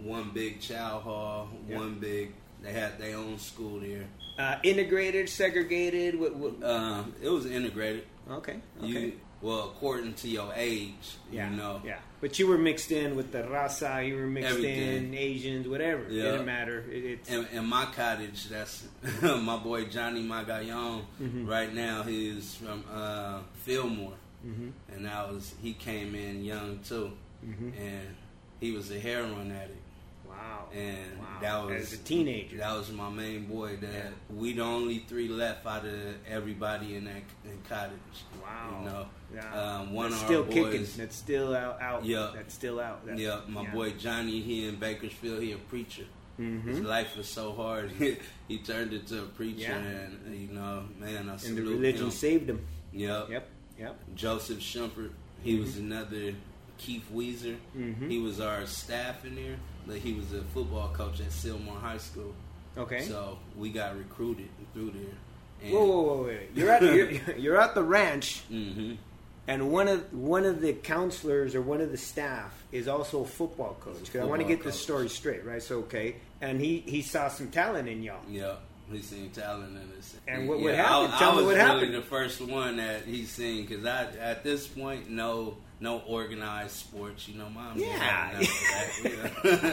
One 0.02 0.30
big 0.34 0.62
chow 0.62 1.00
hall, 1.00 1.50
Yeah. 1.68 1.78
one 1.78 1.96
big. 1.96 2.32
They 2.62 2.74
had 2.74 2.98
their 3.00 3.16
own 3.18 3.38
school 3.40 3.80
there. 3.80 4.06
Uh, 4.38 4.58
integrated, 4.64 5.30
segregated. 5.30 6.20
What, 6.20 6.36
what, 6.36 6.64
Um, 6.64 7.14
it 7.22 7.30
was 7.30 7.46
integrated. 7.46 8.04
okay. 8.30 8.58
Okay. 8.82 8.88
You 8.88 9.14
well, 9.42 9.70
according 9.74 10.16
to 10.16 10.28
your 10.28 10.52
age, 10.54 11.16
yeah. 11.32 11.50
you 11.50 11.56
know. 11.56 11.82
Yeah. 11.86 12.00
But 12.20 12.40
you 12.40 12.48
were 12.48 12.58
mixed 12.58 12.92
in 12.92 13.16
with 13.16 13.32
the 13.32 13.44
raza. 13.44 14.06
You 14.06 14.18
were 14.18 14.28
mixed 14.28 14.50
Everything. 14.50 15.06
in 15.12 15.14
Asians, 15.16 15.66
whatever. 15.66 16.04
It 16.04 16.12
Yeah. 16.12 16.24
didn't 16.32 16.46
matter. 16.46 16.84
It, 16.92 17.06
it's 17.06 17.30
In, 17.30 17.46
in 17.54 17.66
my 17.66 17.86
cottage, 17.86 18.50
that's 18.50 18.84
my 19.22 19.56
boy 19.58 19.86
Johnny 19.86 20.22
Magayon. 20.28 21.04
Mhm. 21.22 21.48
Right 21.48 21.74
now, 21.74 22.04
he's 22.04 22.56
from 22.56 22.84
uh, 22.94 23.40
Fillmore, 23.64 24.18
Mhm. 24.46 24.72
and 24.94 25.06
that 25.06 25.32
was 25.32 25.54
he 25.62 25.72
came 25.74 26.16
in 26.16 26.44
young 26.44 26.80
too, 26.80 27.14
Mhm. 27.46 27.72
and 27.80 28.08
he 28.60 28.74
was 28.74 28.92
a 28.92 29.00
heroin 29.00 29.52
addict. 29.52 29.79
Wow. 30.40 30.68
and 30.74 31.20
Wow. 31.20 31.26
that 31.42 31.66
was 31.66 31.82
as 31.82 31.94
a 31.94 31.98
teenager. 31.98 32.58
That 32.58 32.74
was 32.78 32.92
my 32.92 33.10
main 33.10 33.46
boy. 33.46 33.78
That 33.78 33.92
Yeah. 33.94 34.10
we 34.30 34.54
the 34.54 34.62
only 34.62 35.00
three 35.00 35.28
left 35.28 35.66
out 35.66 35.86
of 35.86 35.94
everybody 36.28 36.96
in 36.96 37.06
that 37.06 37.24
in 37.46 37.58
cottage. 37.68 38.00
Wow. 38.42 38.80
You 38.84 38.90
know, 38.90 39.06
Yeah. 39.34 39.80
um, 39.80 39.94
one 39.94 40.10
That's 40.12 40.22
of 40.22 40.28
still 40.28 40.42
our 40.44 40.48
kicking. 40.50 40.64
boys. 40.82 40.96
That's 40.98 41.16
still 41.16 41.56
out. 41.56 41.82
out. 41.82 42.06
Yeah. 42.06 42.32
That's 42.36 42.54
still 42.54 42.80
out. 42.80 43.06
That's, 43.06 43.20
yeah, 43.20 43.42
my 43.48 43.66
boy 43.70 43.92
Johnny. 43.92 44.42
He 44.42 44.68
in 44.68 44.76
Bakersfield. 44.78 45.42
He 45.44 45.52
a 45.52 45.58
preacher. 45.58 46.06
His 46.38 46.78
hmm 46.80 46.86
life 46.86 47.18
was 47.18 47.28
so 47.28 47.52
hard. 47.54 47.92
he 48.48 48.58
turned 48.60 48.94
into 48.94 49.20
a 49.24 49.26
preacher, 49.26 49.60
Yeah. 49.60 49.78
and 49.78 50.40
you 50.40 50.48
know, 50.56 50.86
man, 50.98 51.30
I 51.30 51.34
And 51.34 51.58
the 51.58 51.62
religion 51.64 52.06
him. 52.06 52.12
saved 52.12 52.50
him. 52.50 52.66
Yep. 52.94 53.30
Yep. 53.30 53.50
Yep. 53.78 54.00
Joseph 54.16 54.60
Shumpert. 54.60 55.12
He 55.44 55.60
was 55.60 55.76
another 55.78 56.34
Keith 56.78 57.06
Weezer. 57.14 57.58
Mhm. 57.78 58.10
He 58.10 58.20
was 58.20 58.40
our 58.40 58.66
staff 58.66 59.26
in 59.26 59.36
there, 59.36 59.58
but 59.90 59.98
he 59.98 60.14
was 60.14 60.32
a 60.34 60.42
football 60.54 60.90
coach 60.94 61.20
at 61.20 61.30
Sylmar 61.30 61.80
High 61.82 61.98
School. 61.98 62.34
Okay. 62.78 63.02
So 63.02 63.40
we 63.58 63.72
got 63.72 63.98
recruited 63.98 64.48
through 64.74 64.92
there. 64.92 65.16
And, 65.64 65.74
whoa, 65.74 65.86
whoa, 65.86 66.02
whoa, 66.04 66.24
wait. 66.28 66.50
You're 66.56 66.70
at 66.72 66.82
you're, 66.84 67.12
you're 67.38 67.60
at 67.60 67.74
the 67.76 67.84
ranch, 67.84 68.42
hmm 68.50 68.94
and 69.48 69.72
one 69.72 69.88
of 69.88 70.14
one 70.14 70.46
of 70.46 70.62
the 70.62 70.74
counselors 70.74 71.56
or 71.56 71.62
one 71.62 71.82
of 71.82 71.90
the 71.90 71.98
staff 71.98 72.54
is 72.72 72.88
also 72.88 73.22
a 73.22 73.26
football 73.26 73.76
coach. 73.82 74.04
Because 74.04 74.22
I 74.22 74.26
want 74.26 74.42
to 74.42 74.48
get 74.48 74.64
this 74.64 74.80
story 74.80 75.10
straight, 75.10 75.44
right? 75.44 75.62
So 75.64 75.80
okay, 75.80 76.18
and 76.40 76.62
he 76.62 76.84
he 76.86 77.02
saw 77.02 77.30
some 77.30 77.50
talent 77.50 77.90
in 77.90 78.04
y'all. 78.04 78.20
Yeah, 78.30 78.56
he 78.92 79.02
seen 79.02 79.32
talent 79.32 79.76
in 79.76 79.90
this. 79.96 80.16
And 80.28 80.48
what- 80.48 80.60
yeah, 80.60 80.66
what 80.66 80.76
happened? 80.76 81.14
I, 81.14 81.18
Tell 81.20 81.32
I 81.32 81.36
me 81.38 81.38
what 81.46 81.56
really 81.56 81.60
happened. 81.68 81.94
the 81.96 82.02
first 82.04 82.42
one 82.42 82.78
that 82.78 83.06
he 83.06 83.26
seen 83.26 83.66
because 83.66 83.86
I 83.86 84.04
at 84.20 84.44
this 84.44 84.68
point 84.68 85.10
no 85.10 85.58
no 85.80 86.00
organized 86.08 86.72
sports. 86.76 87.28
You 87.28 87.38
know, 87.40 87.50
mom. 87.50 87.78
Yeah. 87.78 87.88
have 87.98 88.34
none 88.34 88.42
of 88.42 88.48
that, 88.48 88.92
you 89.04 89.10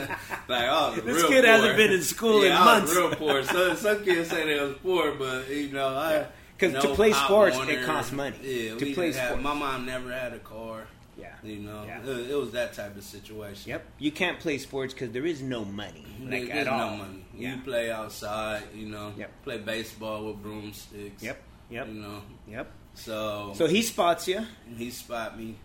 know. 0.09 0.17
like 0.49 0.69
oh, 0.71 0.95
This 1.05 1.17
real 1.17 1.29
kid 1.29 1.45
poor. 1.45 1.53
hasn't 1.53 1.77
been 1.77 1.93
in 1.93 2.03
school 2.03 2.45
yeah, 2.45 2.59
in 2.59 2.65
months. 2.65 2.95
Real 2.95 3.11
poor. 3.15 3.43
So 3.45 3.75
some 3.75 4.05
kids 4.05 4.31
say 4.31 4.47
they 4.47 4.61
was 4.61 4.77
poor, 4.83 5.13
but 5.15 5.49
you 5.51 5.71
know, 5.73 5.89
I. 5.89 6.27
Because 6.57 6.73
no 6.73 6.81
to 6.81 6.89
play 6.95 7.13
sports, 7.13 7.59
it 7.69 7.85
costs 7.85 8.13
money. 8.13 8.37
Yeah, 8.43 8.77
to 8.77 8.95
play 8.95 9.13
sports. 9.13 9.43
My 9.43 9.53
mom 9.53 9.85
never 9.85 10.11
had 10.11 10.33
a 10.33 10.39
car. 10.39 10.87
Yeah. 11.19 11.33
You 11.43 11.57
know, 11.61 11.85
Yeah. 11.87 12.01
it, 12.03 12.31
it 12.31 12.35
was 12.35 12.53
that 12.53 12.73
type 12.75 12.97
of 12.97 13.03
situation. 13.03 13.71
Yep. 13.71 13.85
You 13.99 14.11
can't 14.13 14.39
play 14.39 14.57
sports 14.59 14.93
because 14.95 15.13
there 15.13 15.25
is 15.27 15.43
no 15.43 15.65
money, 15.65 16.05
like 16.23 16.47
There's 16.49 16.67
at 16.67 16.69
all. 16.69 16.91
no 16.93 16.97
money. 16.97 17.25
Yeah. 17.37 17.57
You 17.57 17.63
play 17.63 17.91
outside, 17.91 18.63
you 18.75 18.87
know. 18.89 19.13
Yep. 19.19 19.31
Play 19.45 19.59
baseball 19.59 20.27
with 20.27 20.43
broomsticks. 20.43 21.23
Yep. 21.23 21.43
Yep. 21.71 21.89
You 21.89 21.95
know. 21.95 22.23
Yep. 22.49 22.71
So, 22.95 23.53
So 23.55 23.67
he 23.67 23.83
spots 23.83 24.27
you. 24.29 24.41
he 24.79 24.91
spot 24.91 25.39
me, 25.39 25.57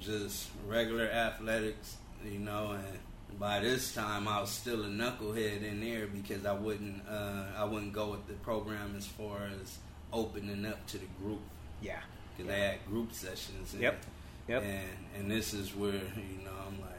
just 0.00 0.48
regular 0.66 1.04
athletics, 1.08 1.96
you 2.24 2.38
know, 2.38 2.72
and 2.72 3.38
by 3.38 3.60
this 3.60 3.94
time 3.94 4.28
I 4.28 4.40
was 4.40 4.50
still 4.50 4.82
a 4.84 4.88
knucklehead 4.88 5.62
in 5.62 5.80
there 5.80 6.06
because 6.06 6.46
I 6.46 6.52
wouldn't, 6.52 7.02
uh, 7.08 7.44
I 7.56 7.64
wouldn't 7.64 7.92
go 7.92 8.10
with 8.10 8.26
the 8.26 8.34
program 8.34 8.94
as 8.96 9.06
far 9.06 9.48
as 9.60 9.78
opening 10.12 10.64
up 10.66 10.86
to 10.88 10.98
the 10.98 11.06
group 11.22 11.40
Yeah. 11.82 12.00
because 12.36 12.50
they 12.52 12.60
had 12.60 12.86
group 12.86 13.12
sessions. 13.12 13.72
And, 13.74 13.82
Yep. 13.82 14.02
Yep. 14.48 14.62
And 14.62 14.88
and 15.16 15.30
this 15.30 15.52
is 15.52 15.74
where 15.74 15.92
you 15.92 16.38
know 16.44 16.52
I'm 16.68 16.80
like 16.80 16.90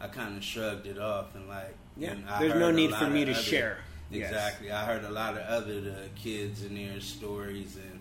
I 0.00 0.06
kind 0.08 0.36
of 0.36 0.44
shrugged 0.44 0.86
it 0.86 0.98
off 0.98 1.34
and 1.34 1.48
like 1.48 1.74
Yeah. 1.96 2.14
There's 2.38 2.54
no 2.54 2.70
need 2.70 2.94
for 2.94 3.08
me 3.10 3.24
to 3.24 3.32
other- 3.32 3.40
share. 3.42 3.78
Yes. 4.10 4.30
Exactly. 4.30 4.70
I 4.70 4.84
heard 4.84 5.04
a 5.04 5.10
lot 5.10 5.34
of 5.36 5.40
other 5.46 5.78
uh, 5.90 6.08
kids 6.14 6.62
in 6.62 6.74
their 6.76 7.00
stories 7.00 7.76
and 7.76 7.91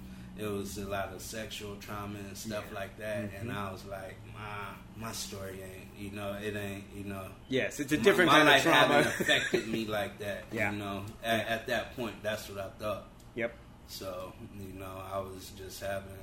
it 0.41 0.51
was 0.51 0.77
a 0.77 0.87
lot 0.87 1.13
of 1.13 1.21
sexual 1.21 1.75
trauma 1.77 2.17
and 2.19 2.35
stuff 2.35 2.63
Yeah. 2.69 2.79
like 2.79 2.97
that 2.97 3.29
and 3.39 3.49
Mhm. 3.49 3.55
I 3.55 3.71
was 3.71 3.85
like 3.85 4.15
my 4.33 5.05
my 5.07 5.11
story 5.11 5.59
ain't 5.61 5.89
you 5.97 6.11
know 6.11 6.33
it 6.33 6.55
ain't 6.55 6.85
you 6.95 7.03
know 7.05 7.25
Yes, 7.49 7.79
it's 7.79 7.91
a 7.93 7.97
my- 7.97 8.03
different 8.03 8.31
my, 8.31 8.37
kind 8.39 8.47
of 8.49 8.53
life 8.53 8.63
trauma. 8.63 8.77
haven't 9.03 9.07
affected 9.21 9.67
me 9.67 9.85
like 9.85 10.17
that 10.19 10.43
Yeah. 10.51 10.71
you 10.71 10.77
know 10.79 11.05
at, 11.23 11.47
at 11.47 11.67
that 11.67 11.95
point 11.95 12.15
that's 12.23 12.49
what 12.49 12.59
I 12.59 12.69
thought 12.81 13.03
yep. 13.35 13.53
so 13.87 14.33
you 14.59 14.73
know 14.79 15.03
I 15.13 15.19
was 15.19 15.51
just 15.57 15.79
having 15.81 16.17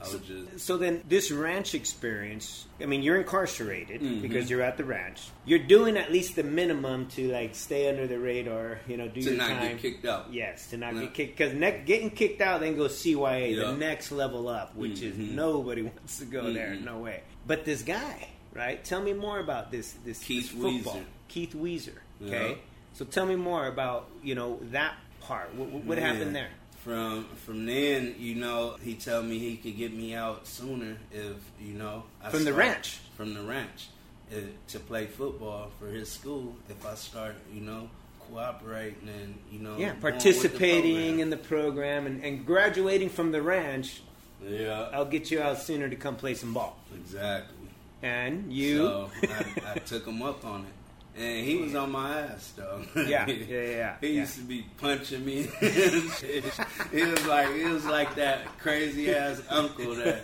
Was 0.00 0.20
just 0.20 0.60
So 0.66 0.76
then, 0.78 1.02
this 1.08 1.30
ranch 1.30 1.74
experience. 1.74 2.66
I 2.80 2.86
mean, 2.86 3.02
you're 3.02 3.18
incarcerated 3.18 4.00
Mhm. 4.00 4.22
because 4.22 4.48
you're 4.50 4.62
at 4.62 4.76
the 4.76 4.84
ranch. 4.84 5.20
You're 5.44 5.58
doing 5.66 5.96
at 5.96 6.10
least 6.10 6.36
the 6.36 6.42
minimum 6.42 7.06
to 7.10 7.30
like 7.32 7.54
stay 7.54 7.88
under 7.88 8.06
the 8.06 8.18
radar. 8.18 8.80
You 8.88 8.96
know, 8.96 9.08
do 9.08 9.20
to 9.22 9.28
your 9.30 9.36
not 9.38 9.48
time. 9.48 9.72
get 9.72 9.78
kicked 9.82 10.04
out 10.06 10.32
Yes, 10.32 10.70
to 10.70 10.76
not 10.76 10.94
Yeah. 10.94 11.02
get 11.02 11.14
kicked. 11.14 11.36
Because 11.38 11.54
ne- 11.54 11.82
getting 11.84 12.10
kicked 12.10 12.40
out, 12.40 12.60
then 12.60 12.76
goes 12.76 12.96
CYA, 12.98 13.54
Yeah. 13.54 13.72
the 13.72 13.76
next 13.76 14.10
level 14.12 14.48
up, 14.48 14.74
which 14.74 15.02
is 15.02 15.14
Mhm. 15.16 15.32
nobody 15.32 15.82
wants 15.90 16.18
to 16.18 16.24
go 16.24 16.52
there. 16.52 16.70
Mhm. 16.70 16.84
No 16.84 16.98
way. 16.98 17.22
But 17.46 17.64
this 17.64 17.82
guy, 17.82 18.28
right? 18.54 18.82
Tell 18.84 19.02
me 19.02 19.12
more 19.12 19.38
about 19.38 19.70
this. 19.70 19.94
This 20.04 20.18
Keith 20.22 20.50
this 20.52 20.62
football. 20.62 20.96
Weezer. 20.96 21.04
Keith 21.28 21.54
Weezer. 21.54 21.98
Okay. 22.24 22.50
Yeah. 22.50 22.54
So 22.94 23.04
tell 23.04 23.26
me 23.26 23.36
more 23.36 23.66
about 23.66 24.08
you 24.22 24.34
know 24.34 24.58
that 24.72 24.94
part. 25.20 25.54
What, 25.54 25.68
what 25.84 25.98
happened 25.98 26.34
there? 26.34 26.48
From 26.84 27.24
from 27.44 27.66
then, 27.66 28.14
you 28.18 28.34
know, 28.36 28.76
he 28.82 28.94
told 28.94 29.26
me 29.26 29.38
he 29.38 29.56
could 29.56 29.76
get 29.76 29.92
me 29.92 30.14
out 30.14 30.46
sooner 30.46 30.96
if 31.12 31.36
you 31.60 31.74
know 31.74 32.04
I 32.22 32.30
From 32.30 32.44
the 32.44 32.54
ranch? 32.54 32.98
From 33.16 33.34
the 33.34 33.42
ranch 33.42 33.88
uh, 34.32 34.36
to 34.68 34.80
play 34.80 35.06
football 35.06 35.70
for 35.78 35.88
his 35.88 36.10
school. 36.10 36.54
If 36.70 36.86
I 36.86 36.94
start, 36.94 37.34
you 37.52 37.60
know, 37.60 37.90
cooperating 38.30 39.08
and 39.08 39.34
you 39.52 39.58
know, 39.58 39.76
Yeah, 39.76 39.88
with 39.92 39.96
the 39.96 40.10
participating 40.10 41.18
in 41.20 41.28
the 41.28 41.36
program 41.36 42.06
and, 42.06 42.24
and 42.24 42.46
graduating 42.46 43.10
from 43.10 43.30
the 43.32 43.42
ranch, 43.42 44.00
yeah, 44.42 44.88
I'll 44.92 45.04
get 45.04 45.30
you 45.30 45.42
out 45.42 45.58
sooner 45.58 45.88
to 45.88 45.96
come 45.96 46.16
play 46.16 46.32
some 46.34 46.54
ball. 46.54 46.78
exactly. 46.94 47.56
And 48.02 48.50
you, 48.50 48.78
So 48.78 49.10
I, 49.24 49.72
I 49.72 49.78
took 49.80 50.06
him 50.06 50.22
up 50.22 50.46
on 50.46 50.60
it. 50.62 50.72
And 51.20 51.44
he 51.46 51.56
was 51.56 51.74
on 51.74 51.92
my 51.92 52.18
ass 52.20 52.54
though. 52.56 52.82
Yeah, 52.96 53.26
yeah, 53.26 53.60
yeah, 53.60 53.96
He 54.00 54.08
yeah. 54.08 54.20
used 54.20 54.36
to 54.36 54.42
be 54.42 54.64
punching 54.78 55.22
me. 55.22 55.42
he 55.60 57.04
was 57.04 57.26
like 57.26 57.54
he 57.54 57.64
was 57.64 57.84
like 57.84 58.14
that 58.14 58.58
crazy 58.58 59.14
ass 59.14 59.42
uncle 59.50 59.96
that 59.96 60.22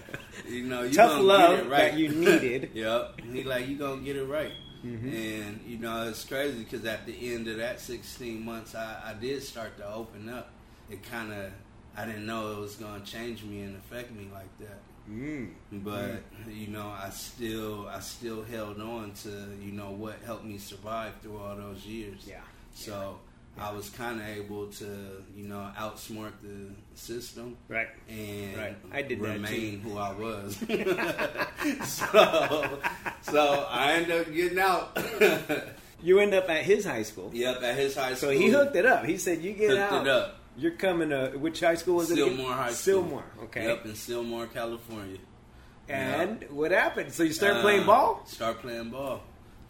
you 0.49 0.65
know 0.65 0.85
you 0.85 0.95
tough 0.95 1.11
gonna 1.11 1.23
love 1.23 1.51
get 1.51 1.67
it 1.67 1.71
right. 1.71 1.79
that 1.91 1.99
you 1.99 2.09
needed. 2.09 2.71
yep. 2.75 3.21
He 3.31 3.45
like 3.45 3.69
you 3.69 3.77
gonna 3.77 4.01
get 4.01 4.17
it 4.17 4.25
right. 4.25 4.53
Mm-hmm. 4.87 5.09
And 5.09 5.61
you 5.67 5.79
know, 5.79 6.09
it's 6.09 6.25
crazy 6.25 6.65
because 6.65 6.87
at 6.87 7.05
the 7.05 7.35
end 7.35 7.47
of 7.49 7.59
that 7.59 7.79
16 7.79 8.43
months, 8.43 8.75
I, 8.75 9.03
I 9.05 9.15
did 9.21 9.43
start 9.43 9.77
to 9.79 9.93
open 9.93 10.31
up. 10.31 10.49
It 10.89 11.03
kind 11.03 11.33
of, 11.33 11.51
I 11.97 12.07
didn't 12.07 12.25
know 12.25 12.53
it 12.53 12.59
was 12.61 12.77
going 12.77 13.03
to 13.03 13.11
change 13.11 13.43
me 13.43 13.63
and 13.63 13.77
affect 13.77 14.13
me 14.13 14.29
like 14.33 14.59
that. 14.61 14.79
Mm. 15.11 15.51
But 15.73 16.23
you 16.51 16.69
know, 16.69 16.88
I 16.88 17.11
still, 17.11 17.88
I 17.88 18.01
still 18.01 18.42
held 18.45 18.81
on 18.81 19.12
to 19.23 19.29
you 19.62 19.73
know 19.73 19.90
what 19.92 20.16
helped 20.25 20.45
me 20.45 20.59
survive 20.59 21.12
through 21.23 21.38
all 21.38 21.57
those 21.57 21.85
years. 21.87 22.21
Yeah. 22.27 22.40
So 22.75 23.19
I 23.59 23.73
was 23.73 23.88
kind 23.90 24.21
of 24.21 24.27
able 24.29 24.66
to, 24.66 25.23
you 25.35 25.45
know, 25.49 25.71
outsmart 25.79 26.33
the 26.42 26.69
system 26.95 27.57
Right. 27.69 27.88
and 28.09 28.55
Right. 28.57 28.77
I 28.92 29.01
did 29.01 29.19
that 29.21 29.33
remain 29.33 29.81
who 29.81 29.97
I 29.97 30.12
was. 30.12 30.57
so, 31.85 32.79
so 33.23 33.66
I 33.71 33.92
ended 33.95 34.21
up 34.27 34.33
getting 34.35 34.59
out. 34.59 34.99
You 36.03 36.19
end 36.21 36.35
up 36.35 36.49
at 36.51 36.62
his 36.62 36.85
high 36.85 37.03
school. 37.03 37.31
yep, 37.33 37.62
at 37.62 37.75
his 37.75 37.97
high 37.97 38.12
school. 38.14 38.29
So 38.29 38.38
he 38.38 38.51
hooked 38.51 38.77
it 38.77 38.85
up. 38.85 39.07
He 39.07 39.16
said, 39.16 39.42
"You 39.42 39.55
get 39.55 39.71
Hooked 39.71 40.07
out. 40.07 40.35
You're 40.59 40.73
coming 40.73 41.11
to 41.11 41.33
which 41.37 41.61
high 41.61 41.75
school 41.75 41.97
was 41.97 42.11
it? 42.11 42.19
again? 42.19 42.38
Sylmar 42.38 42.53
High 42.55 42.73
School. 42.73 43.03
Sylmar. 43.05 43.23
Okay. 43.45 43.64
Yep, 43.66 43.85
in 43.87 43.92
Sylmar, 43.92 44.53
California. 44.53 45.19
And 45.88 46.45
what 46.51 46.71
happened? 46.73 47.12
So 47.12 47.23
you 47.23 47.33
started 47.33 47.59
Uh, 47.59 47.62
playing 47.62 47.87
ball? 47.87 48.23
Start 48.27 48.61
playing 48.61 48.90
ball. 48.90 49.23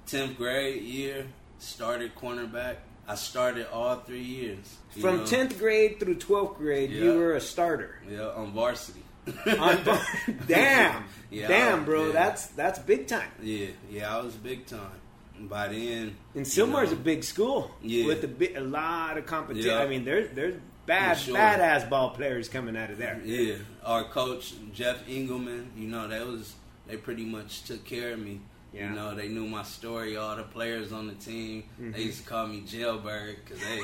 Tenth 0.06 0.36
grade 0.36 0.82
year, 0.82 1.26
started 1.58 2.14
cornerback. 2.14 2.76
I 3.08 3.14
started 3.16 3.66
all 3.72 3.96
three 3.96 4.22
years. 4.22 4.76
From. 5.00 5.24
10th 5.24 5.58
grade 5.58 6.00
through 6.00 6.16
12th 6.16 6.56
grade, 6.56 6.90
you 6.90 7.14
were 7.14 7.34
a 7.34 7.40
starter. 7.40 8.00
Yeah, 8.08 8.28
on 8.28 8.52
varsity. 8.52 9.02
On- 9.58 9.78
Damn. 10.46 11.04
Yeah, 11.30 11.48
Damn, 11.48 11.84
bro. 11.84 12.06
yeah. 12.06 12.12
That's 12.12 12.46
that's 12.48 12.78
big 12.78 13.06
time. 13.08 13.28
Yeah, 13.42 13.66
yeah, 13.90 14.16
I 14.16 14.20
was 14.22 14.34
big 14.34 14.66
time. 14.66 15.00
By 15.38 15.68
then, 15.68 16.16
And 16.34 16.46
you 16.46 16.52
Sylmar's 16.52 16.90
know, 16.92 16.96
a 16.96 17.00
big 17.00 17.22
school 17.22 17.70
Yeah. 17.82 18.06
with 18.06 18.24
a, 18.24 18.28
bit, 18.28 18.56
a 18.56 18.60
lot 18.60 19.18
of 19.18 19.26
competition. 19.26 19.70
I 19.76 19.86
mean, 19.86 20.04
there's 20.04 20.34
there's 20.34 20.54
bad 20.86 21.18
sure. 21.18 21.36
badass 21.36 21.88
ball 21.88 22.10
players 22.10 22.48
coming 22.48 22.76
out 22.76 22.90
of 22.90 22.98
there. 22.98 23.20
Yeah, 23.24 23.56
our 23.84 24.04
coach 24.04 24.54
Jeff 24.72 25.02
Engelman, 25.08 25.70
you 25.76 25.88
know, 25.88 26.08
that 26.08 26.26
was 26.26 26.54
they 26.86 26.96
pretty 26.96 27.24
much 27.24 27.64
took 27.64 27.84
care 27.84 28.12
of 28.12 28.18
me. 28.20 28.40
Yeah. 28.72 28.90
You 28.90 28.96
know, 28.96 29.14
they 29.14 29.28
knew 29.28 29.46
my 29.46 29.62
story. 29.62 30.16
All 30.18 30.36
the 30.36 30.42
players 30.42 30.92
on 30.92 31.06
the 31.06 31.14
team, 31.14 31.64
Mm-hmm. 31.80 31.92
they 31.92 32.00
used 32.02 32.22
to 32.24 32.28
call 32.28 32.46
me 32.46 32.60
Jailbird 32.60 33.36
because 33.44 33.58
they, 33.62 33.80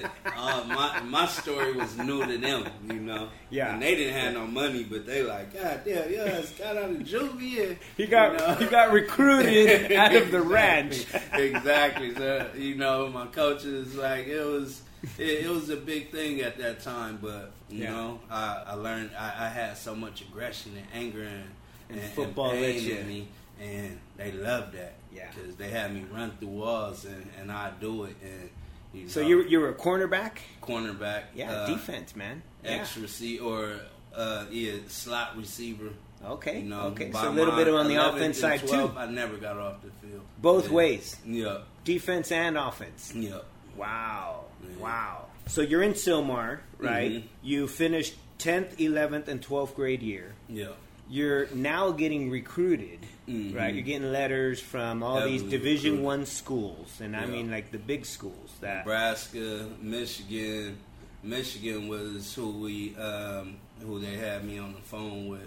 the, 0.00 0.10
uh, 0.26 0.64
my 0.68 1.00
my 1.04 1.26
story 1.26 1.72
was 1.72 1.96
new 1.96 2.24
to 2.26 2.36
them. 2.36 2.66
You 2.86 3.00
know, 3.00 3.28
Yeah. 3.50 3.72
and 3.72 3.80
they 3.82 3.94
didn't 3.94 4.14
have 4.14 4.34
no 4.34 4.46
money, 4.46 4.84
but 4.84 5.06
they 5.06 5.22
like, 5.22 5.54
God 5.54 5.80
damn, 5.86 6.12
yeah, 6.12 6.24
it's 6.26 6.50
got 6.52 6.76
out 6.76 6.90
of 6.90 6.96
juvie. 6.98 7.78
He 7.96 8.06
got 8.06 8.32
you 8.32 8.38
know? 8.38 8.54
he 8.56 8.66
got 8.66 8.92
recruited 8.92 9.92
out 9.92 10.14
of 10.14 10.30
the 10.30 10.42
ranch. 10.42 11.06
exactly. 11.32 12.14
So 12.14 12.50
you 12.56 12.74
know, 12.74 13.08
my 13.08 13.26
coaches 13.26 13.94
like 13.94 14.26
it 14.26 14.44
was. 14.44 14.82
It, 15.18 15.44
it 15.44 15.48
was 15.50 15.70
a 15.70 15.76
big 15.76 16.10
thing 16.10 16.40
at 16.40 16.58
that 16.58 16.80
time, 16.80 17.18
but 17.22 17.52
you 17.68 17.84
Yeah. 17.84 17.92
know, 17.92 18.20
I, 18.30 18.62
I 18.68 18.74
learned 18.74 19.10
I, 19.18 19.46
I 19.46 19.48
had 19.48 19.76
so 19.76 19.94
much 19.94 20.20
aggression 20.22 20.72
and 20.76 20.86
anger 20.94 21.22
and, 21.22 21.44
And 21.88 22.00
and, 22.00 22.10
football 22.12 22.50
and 22.50 22.58
pain 22.60 22.90
in 22.90 23.06
me, 23.08 23.28
and 23.60 23.98
they 24.16 24.32
loved 24.32 24.72
that. 24.74 24.94
Yeah. 25.14 25.28
because 25.34 25.56
they 25.56 25.68
had 25.70 25.94
me 25.94 26.04
run 26.12 26.32
through 26.38 26.48
walls, 26.48 27.04
and, 27.04 27.26
and 27.40 27.50
I 27.52 27.70
do 27.80 28.04
it. 28.04 28.16
And 28.22 28.50
you 28.92 29.08
So 29.08 29.20
know, 29.22 29.28
you 29.28 29.42
you 29.44 29.60
were 29.60 29.68
a 29.70 29.74
cornerback? 29.74 30.38
cornerback, 30.62 31.22
Yeah, 31.34 31.52
uh, 31.52 31.66
defense, 31.66 32.14
man. 32.16 32.42
Yeah. 32.64 32.70
X 32.72 32.96
receiver 32.96 33.44
or 33.44 33.80
uh, 34.14 34.44
yeah, 34.50 34.72
slot 34.88 35.36
receiver. 35.36 35.90
Okay. 36.24 36.60
You 36.60 36.68
know, 36.70 36.80
okay. 36.92 37.12
So 37.12 37.28
a 37.28 37.30
little 37.30 37.54
bit 37.54 37.68
on 37.68 37.88
the 37.88 37.96
offense 37.96 38.40
side 38.40 38.60
12th, 38.62 38.92
too. 38.94 38.98
I 38.98 39.06
never 39.06 39.36
got 39.36 39.58
off 39.58 39.82
the 39.82 39.90
field. 40.06 40.22
Both 40.40 40.68
Yeah. 40.68 40.74
ways, 40.74 41.16
Yeah, 41.26 41.58
defense 41.84 42.32
and 42.32 42.56
offense. 42.58 43.12
yeah. 43.14 43.38
Wow. 43.76 44.45
Yeah. 44.62 44.82
Wow. 44.82 45.26
So 45.46 45.60
you're 45.60 45.82
in 45.82 45.92
Sylmar, 45.92 46.60
right? 46.78 47.10
Mhm. 47.12 47.22
You 47.42 47.68
finished 47.68 48.14
10th, 48.38 48.76
11th, 48.78 49.28
and 49.28 49.40
12th 49.40 49.74
grade 49.74 50.02
year. 50.02 50.34
Yeah. 50.48 50.68
You're 51.08 51.46
now 51.54 51.92
getting 51.92 52.30
recruited, 52.30 52.98
Mhm. 53.28 53.54
right? 53.54 53.72
You're 53.72 53.84
getting 53.84 54.10
letters 54.12 54.58
from 54.60 55.02
all 55.04 55.24
these 55.24 55.42
Division 55.42 55.92
recruited. 55.92 56.04
One 56.04 56.26
schools, 56.26 57.00
and 57.00 57.14
I 57.16 57.26
mean 57.26 57.48
like 57.50 57.70
the 57.70 57.78
big 57.78 58.04
schools. 58.06 58.50
That 58.60 58.78
Nebraska, 58.78 59.68
Michigan. 59.80 60.78
Michigan 61.22 61.88
was 61.88 62.34
who 62.34 62.50
we 62.60 62.96
um, 62.96 63.56
who 63.80 64.00
they 64.00 64.16
had 64.16 64.44
me 64.44 64.58
on 64.58 64.72
the 64.74 64.80
phone 64.80 65.28
with. 65.28 65.40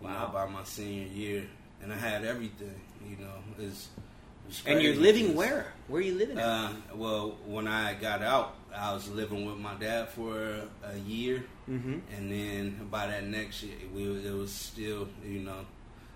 You 0.00 0.08
Wow. 0.08 0.26
know, 0.26 0.32
by 0.32 0.46
my 0.46 0.64
senior 0.64 1.06
year, 1.08 1.44
and 1.82 1.92
I 1.92 1.96
had 1.96 2.24
everything. 2.24 2.74
You 3.08 3.16
know, 3.24 3.34
it's, 3.58 3.88
it's 3.98 4.01
and 4.66 4.82
you're 4.82 4.94
living 4.94 5.34
where? 5.34 5.72
Where 5.88 6.00
are 6.00 6.04
you 6.04 6.14
living 6.14 6.38
at? 6.38 6.44
Uh, 6.44 6.72
well, 6.94 7.36
when 7.46 7.66
I 7.66 7.94
got 7.94 8.22
out, 8.22 8.56
I 8.74 8.92
was 8.94 9.08
living 9.10 9.44
with 9.46 9.58
my 9.58 9.74
dad 9.74 10.08
for 10.10 10.62
a 10.84 10.98
year, 11.06 11.44
mm-hmm. 11.68 11.98
and 12.16 12.32
then 12.32 12.88
by 12.90 13.06
that 13.06 13.26
next 13.26 13.62
year, 13.62 13.76
we 13.94 14.04
it 14.04 14.32
was 14.32 14.52
still, 14.52 15.08
you 15.24 15.40
know, 15.40 15.66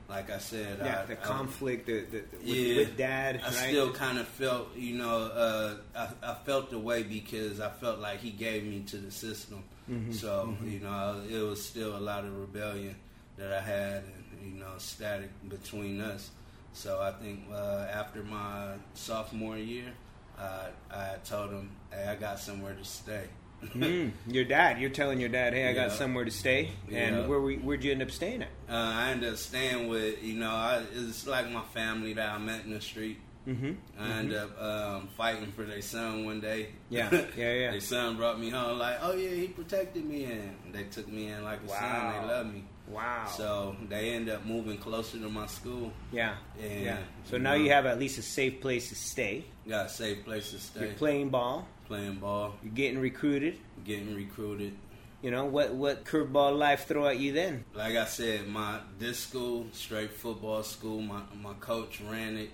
like 0.08 0.30
I 0.30 0.38
said, 0.38 0.78
Yeah, 0.82 1.02
I, 1.02 1.06
the 1.06 1.20
I- 1.20 1.24
conflict 1.24 1.86
the, 1.86 2.04
the, 2.04 2.24
with, 2.38 2.44
Yeah. 2.44 2.76
with 2.76 2.96
dad. 2.96 3.40
I 3.42 3.46
right? 3.46 3.52
still 3.52 3.92
kind 3.92 4.18
of 4.18 4.28
felt, 4.28 4.74
you 4.76 4.96
know, 4.96 5.22
uh, 5.24 5.74
I, 5.94 6.30
I 6.30 6.34
felt 6.44 6.70
the 6.70 6.78
way 6.78 7.02
because 7.02 7.60
I 7.60 7.70
felt 7.70 7.98
like 7.98 8.20
he 8.20 8.30
gave 8.30 8.64
me 8.64 8.80
to 8.88 8.96
the 8.98 9.10
system. 9.10 9.64
Mm-hmm. 9.90 10.12
So, 10.12 10.56
you 10.64 10.80
know, 10.80 11.22
it 11.28 11.38
was 11.38 11.64
still 11.64 11.96
a 11.96 12.00
lot 12.00 12.24
of 12.24 12.36
rebellion 12.38 12.96
that 13.36 13.52
I 13.52 13.60
had, 13.60 14.04
and 14.04 14.52
you 14.52 14.58
know, 14.58 14.72
static 14.78 15.30
between 15.48 16.00
us. 16.00 16.30
So 16.76 17.00
I 17.00 17.10
think 17.10 17.44
uh, 17.50 17.86
after 17.90 18.22
my 18.22 18.74
sophomore 18.92 19.56
year, 19.56 19.94
uh, 20.38 20.66
I 20.90 21.14
told 21.24 21.50
him, 21.50 21.70
"Hey, 21.90 22.04
I 22.06 22.16
got 22.16 22.38
somewhere 22.38 22.74
to 22.74 22.84
stay." 22.84 23.24
Mm, 23.74 24.12
your 24.26 24.44
dad. 24.44 24.78
You're 24.78 24.90
telling 24.90 25.18
your 25.18 25.30
dad, 25.30 25.54
"Hey, 25.54 25.70
I 25.70 25.72
got 25.72 25.88
Yeah. 25.88 25.96
somewhere 25.96 26.26
to 26.26 26.30
stay." 26.30 26.72
And 26.92 27.16
Yeah. 27.16 27.26
where 27.26 27.40
we, 27.40 27.56
where'd 27.56 27.82
you 27.82 27.92
end 27.92 28.02
up 28.02 28.10
staying 28.10 28.42
at? 28.42 28.50
Uh, 28.68 28.74
I 28.74 29.10
ended 29.12 29.32
up 29.32 29.38
staying 29.38 29.88
with, 29.88 30.22
you 30.22 30.34
know, 30.34 30.50
I, 30.50 30.82
it's 30.94 31.26
like 31.26 31.50
my 31.50 31.62
family 31.72 32.12
that 32.12 32.28
I 32.28 32.36
met 32.36 32.66
in 32.66 32.72
the 32.74 32.80
street. 32.82 33.20
Mm-hmm. 33.48 33.72
I 33.98 34.08
ended 34.18 34.36
up 34.36 34.60
um, 34.60 35.08
fighting 35.16 35.52
for 35.52 35.62
their 35.64 35.80
son 35.80 36.26
one 36.26 36.40
day. 36.42 36.68
Yeah, 36.90 37.08
yeah, 37.36 37.52
yeah. 37.54 37.70
their 37.70 37.80
son 37.80 38.16
brought 38.16 38.38
me 38.38 38.50
home 38.50 38.78
like, 38.78 38.98
oh 39.00 39.14
yeah, 39.14 39.30
he 39.30 39.48
protected 39.48 40.04
me, 40.04 40.24
and 40.24 40.74
they 40.74 40.84
took 40.84 41.08
me 41.08 41.28
in 41.28 41.42
like 41.42 41.60
a 41.62 41.66
Wow. 41.70 41.78
son. 41.78 42.12
They 42.12 42.34
love 42.34 42.46
me. 42.52 42.64
Wow. 42.88 43.26
So 43.26 43.76
they 43.88 44.10
end 44.10 44.28
up 44.28 44.44
moving 44.46 44.78
closer 44.78 45.18
to 45.18 45.28
my 45.28 45.46
school. 45.46 45.92
yeah, 46.12 46.36
And, 46.62 46.82
yeah. 46.84 46.98
So 47.24 47.36
now 47.38 47.50
know, 47.54 47.56
you 47.64 47.70
have 47.70 47.86
at 47.86 47.98
least 47.98 48.18
a 48.18 48.22
safe 48.22 48.60
place 48.60 48.88
to 48.90 48.94
stay. 48.94 49.44
got 49.68 49.86
a 49.86 49.88
safe 49.88 50.24
place 50.24 50.50
to 50.52 50.58
stay. 50.58 50.80
You're 50.86 50.94
playing 50.94 51.30
ball. 51.30 51.66
playing 51.86 52.16
ball, 52.16 52.54
You're 52.62 52.72
getting 52.74 52.98
recruited. 53.00 53.58
getting 53.84 54.14
recruited. 54.14 54.74
You 55.22 55.30
know 55.32 55.46
what? 55.46 55.74
What 55.74 56.04
curveball 56.04 56.56
life 56.56 56.86
throw 56.86 57.06
at 57.06 57.18
you 57.18 57.32
then? 57.32 57.64
Like 57.74 57.96
I 57.96 58.04
said, 58.04 58.46
my 58.48 58.80
this 58.98 59.18
school, 59.18 59.66
straight 59.72 60.12
football 60.12 60.62
school. 60.62 61.00
My 61.00 61.22
my 61.42 61.54
coach 61.54 62.00
ran 62.00 62.36
it. 62.36 62.50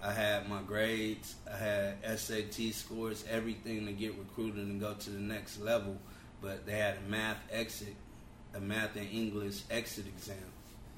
I 0.00 0.12
had 0.12 0.48
my 0.48 0.62
grades. 0.62 1.34
I 1.52 1.56
had 1.56 2.18
SAT 2.18 2.74
scores, 2.74 3.24
everything 3.30 3.86
to 3.86 3.92
get 3.92 4.16
recruited 4.18 4.64
and 4.66 4.80
go 4.80 4.92
to 4.94 5.10
the 5.10 5.18
next 5.20 5.60
level. 5.60 5.96
But 6.40 6.66
they 6.66 6.72
had 6.72 6.98
a 6.98 7.10
math 7.10 7.38
exit, 7.50 7.94
a 8.54 8.60
math 8.60 8.96
and 8.96 9.08
English 9.10 9.62
exit 9.70 10.06
exam. 10.06 10.36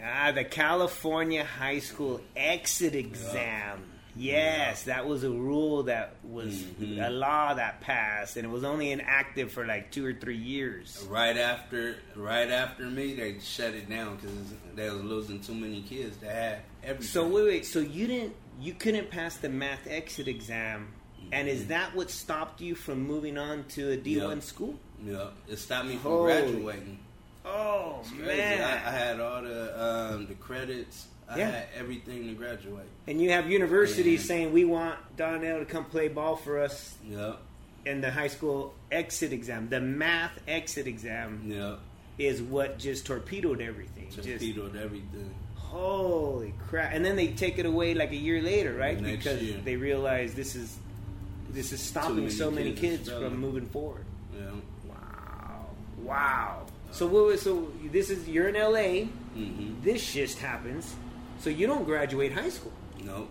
Ah, 0.03 0.33
the 0.33 0.45
California 0.45 1.45
High 1.45 1.79
School 1.79 2.21
exit 2.37 2.95
exam. 2.95 3.83
Yes, 4.17 4.85
that 4.85 5.09
was 5.09 5.25
a 5.25 5.31
rule 5.31 5.85
that 5.85 6.15
was 6.23 6.55
Mhm. 6.81 7.05
a 7.05 7.11
law 7.11 7.55
that 7.55 7.81
passed, 7.81 8.37
and 8.37 8.47
it 8.47 8.49
was 8.51 8.63
only 8.63 8.93
inactive 8.93 9.51
for 9.51 9.67
like 9.67 9.91
two 9.91 10.07
or 10.07 10.13
three 10.13 10.37
years. 10.37 11.05
Right 11.11 11.37
after, 11.37 11.97
right 12.15 12.49
after 12.49 12.85
me, 12.85 13.15
they 13.15 13.41
shut 13.41 13.75
it 13.75 13.89
down 13.89 14.17
because 14.17 14.37
they 14.77 14.89
was 14.89 15.03
losing 15.03 15.41
too 15.41 15.55
many 15.55 15.83
kids. 15.83 16.17
They 16.19 16.29
had 16.29 16.59
everything. 16.85 17.09
So 17.09 17.27
wait, 17.27 17.45
wait. 17.45 17.67
So 17.67 17.81
you 17.81 18.07
didn't, 18.07 18.37
you 18.61 18.75
couldn't 18.75 19.11
pass 19.11 19.37
the 19.39 19.49
math 19.49 19.85
exit 19.89 20.29
exam, 20.29 20.93
and 21.33 21.49
is 21.49 21.67
that 21.69 21.97
what 21.97 22.09
stopped 22.09 22.61
you 22.61 22.77
from 22.77 23.01
moving 23.01 23.37
on 23.37 23.65
to 23.71 23.91
a 23.91 23.97
D 23.97 24.19
one 24.21 24.37
Yep. 24.37 24.43
school? 24.45 24.79
yeah, 25.05 25.31
it 25.49 25.59
stopped 25.59 25.89
me 25.89 25.95
from 25.97 26.13
Holy 26.13 26.33
graduating. 26.33 26.99
Oh 27.45 28.01
Crazy. 28.09 28.23
man! 28.25 28.63
I, 28.63 28.73
I 28.89 28.91
had 28.91 29.21
all 29.21 29.43
the 29.43 29.85
um, 29.85 30.27
the 30.27 30.35
credits. 30.35 31.07
I 31.29 31.39
Yeah. 31.39 31.51
had 31.51 31.67
everything 31.77 32.27
to 32.29 32.35
graduate. 32.35 32.87
and 33.07 33.21
you 33.21 33.31
have 33.31 33.51
universities 33.51 34.21
Yeah. 34.23 34.27
saying 34.29 34.53
we 34.53 34.65
want 34.65 34.99
Donnell 35.17 35.59
to 35.61 35.65
come 35.65 35.85
play 35.87 36.09
ball 36.09 36.37
for 36.37 36.59
us 36.61 36.95
Yep. 37.09 37.39
in 37.87 38.01
the 38.03 38.11
high 38.11 38.29
school 38.29 38.75
exit 38.93 39.33
exam. 39.33 39.69
The 39.71 39.81
math 39.81 40.39
exit 40.47 40.87
exam 40.87 41.43
Yep. 41.47 41.79
is 42.19 42.43
what 42.43 42.79
just 42.79 43.07
torpedoed 43.07 43.61
everything. 43.61 44.07
Just 44.11 44.29
Just 44.29 44.45
everything. 44.45 45.35
holy 45.57 46.55
crap! 46.69 46.93
And 46.95 47.05
then 47.05 47.17
they 47.17 47.29
take 47.29 47.59
it 47.59 47.67
away 47.67 47.95
like 47.95 48.13
a 48.13 48.17
year 48.17 48.41
later, 48.43 48.75
right? 48.75 48.99
Next 49.01 49.25
because 49.25 49.43
year. 49.43 49.61
they 49.65 49.77
realize 49.77 50.35
this 50.35 50.55
is 50.55 50.79
this 51.51 51.73
is 51.73 51.81
stopping 51.81 52.17
many 52.17 52.31
so 52.31 52.51
many 52.51 52.73
kids 52.73 53.09
kids 53.09 53.11
from 53.11 53.39
moving 53.39 53.67
forward. 53.67 54.05
Yeah. 54.35 54.51
Wow! 54.89 55.67
Wow! 56.03 56.67
So 56.95 57.09
what 57.09 57.41
so? 57.41 57.73
This 57.91 58.09
is 58.09 58.29
you're 58.29 58.49
in 58.49 58.55
LA. 58.55 59.11
Mm-hmm. 59.37 59.83
This 59.83 60.13
just 60.13 60.39
happens. 60.39 60.95
So 61.41 61.51
you 61.51 61.67
don't 61.67 61.85
graduate 61.85 62.33
high 62.33 62.51
school. 62.51 62.73
Nope. 63.03 63.29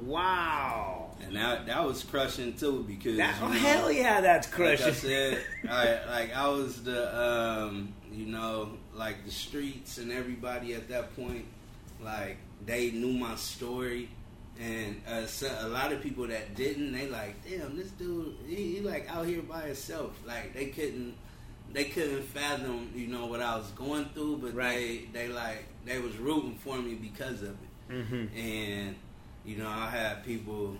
Wow. 0.00 1.10
and 1.22 1.36
that 1.36 1.66
that 1.66 1.84
was 1.84 2.02
crushing 2.02 2.54
too 2.54 2.84
because 2.88 3.18
That, 3.18 3.36
oh, 3.42 3.48
know, 3.48 3.52
hell 3.52 3.92
yeah, 3.92 4.22
that's 4.22 4.48
Like 4.48 4.78
crushing. 4.78 4.86
I 4.86 4.92
said, 4.92 5.38
I 5.68 6.00
like 6.08 6.34
I 6.34 6.48
was 6.48 6.82
the 6.82 7.00
um, 7.22 7.92
you 8.10 8.24
know 8.24 8.70
like 8.94 9.26
the 9.26 9.30
streets 9.30 9.98
and 9.98 10.10
everybody 10.10 10.72
at 10.72 10.88
that 10.88 11.14
point, 11.14 11.44
like 12.02 12.38
they 12.64 12.92
knew 12.92 13.12
my 13.12 13.36
story, 13.36 14.08
and 14.58 15.00
uh, 15.06 15.26
so, 15.26 15.54
a 15.60 15.68
lot 15.68 15.92
of 15.92 16.00
people 16.00 16.26
that 16.28 16.54
didn't, 16.54 16.92
they 16.92 17.08
like, 17.08 17.34
damn, 17.48 17.76
this 17.76 17.90
dude, 17.90 18.36
he, 18.46 18.76
he 18.76 18.80
like 18.80 19.06
out 19.14 19.26
here 19.26 19.42
by 19.42 19.62
himself. 19.62 20.18
Like 20.26 20.54
they 20.54 20.66
couldn't, 20.66 21.14
they 21.72 21.84
couldn't 21.84 22.22
fathom, 22.22 22.90
you 22.94 23.06
know, 23.08 23.26
what 23.26 23.40
I 23.40 23.56
was 23.56 23.68
going 23.70 24.06
through, 24.14 24.38
but 24.38 24.54
Right. 24.54 25.12
they, 25.12 25.26
they 25.26 25.28
like, 25.32 25.64
they 25.84 25.98
was 25.98 26.16
rooting 26.18 26.56
for 26.62 26.76
me 26.78 26.94
because 26.94 27.42
of 27.42 27.50
it 27.50 27.92
mm-hmm. 27.92 28.26
and 28.38 28.94
you 29.44 29.56
know 29.56 29.68
I 29.68 29.88
had 29.90 30.24
people 30.24 30.76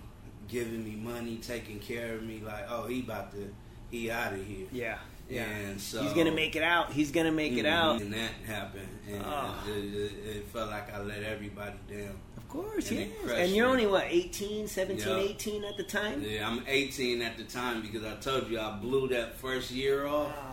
giving 0.49 0.85
me 0.85 0.97
money, 0.97 1.37
taking 1.39 1.79
care 1.79 2.15
of 2.15 2.23
me. 2.23 2.41
Like, 2.45 2.67
oh, 2.71 2.87
he 2.87 3.01
about 3.01 3.33
to, 3.33 3.53
he 3.91 4.11
out 4.11 4.33
of 4.35 4.45
here. 4.47 4.67
Yeah. 4.73 4.99
Yeah. 5.31 5.45
And 5.45 5.81
so 5.81 6.03
He's 6.03 6.13
gonna 6.13 6.31
make 6.33 6.57
it 6.57 6.63
out. 6.63 6.93
He's 6.93 7.11
gonna 7.11 7.33
make 7.33 7.53
it 7.55 7.65
Mhm. 7.65 7.71
out. 7.73 8.01
and 8.03 8.13
that 8.13 8.33
happened, 8.47 8.89
and 9.09 9.23
Oh. 9.25 9.55
it, 9.69 9.73
it, 9.95 10.13
it 10.37 10.47
felt 10.53 10.71
like 10.71 10.93
I 10.93 11.01
let 11.01 11.23
everybody 11.23 11.77
down. 11.91 12.19
Of 12.37 12.49
course, 12.49 12.91
And 12.91 13.01
yes. 13.01 13.31
And 13.31 13.53
you're 13.57 13.67
me. 13.67 13.73
only 13.73 13.87
what 13.87 14.05
18, 14.11 14.69
17, 14.69 15.09
Yeah. 15.09 15.23
18 15.23 15.65
at 15.65 15.77
the 15.79 15.85
time. 15.85 16.23
Yeah, 16.23 16.47
I'm 16.47 16.63
18 16.69 17.23
at 17.23 17.39
the 17.39 17.45
time 17.45 17.81
because 17.81 18.05
I 18.05 18.15
told 18.17 18.51
you 18.51 18.61
I 18.61 18.73
blew 18.77 19.09
that 19.09 19.39
first 19.39 19.71
year 19.71 20.07
off. 20.07 20.33
Oh, 20.37 20.52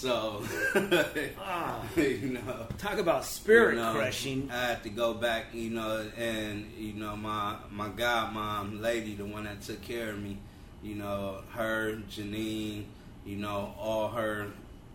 So, 0.00 0.42
Ah. 1.38 1.82
you 1.96 2.30
know, 2.46 2.66
talk 2.78 2.98
about 2.98 3.24
spirit 3.24 3.74
you 3.74 3.80
know, 3.82 3.92
crushing. 3.94 4.48
I 4.50 4.68
had 4.68 4.82
to 4.84 4.88
go 4.88 5.12
back, 5.14 5.46
you 5.52 5.70
know, 5.70 6.06
and 6.16 6.70
you 6.78 6.94
know 6.94 7.16
my 7.16 7.56
my 7.70 7.88
godmom 7.88 8.80
lady, 8.80 9.14
the 9.14 9.24
one 9.26 9.44
that 9.44 9.60
took 9.60 9.82
care 9.82 10.10
of 10.10 10.18
me, 10.22 10.38
you 10.82 10.94
know, 10.94 11.42
her 11.52 12.00
Janine, 12.10 12.84
you 13.26 13.36
know, 13.36 13.74
all 13.78 14.08
her 14.08 14.46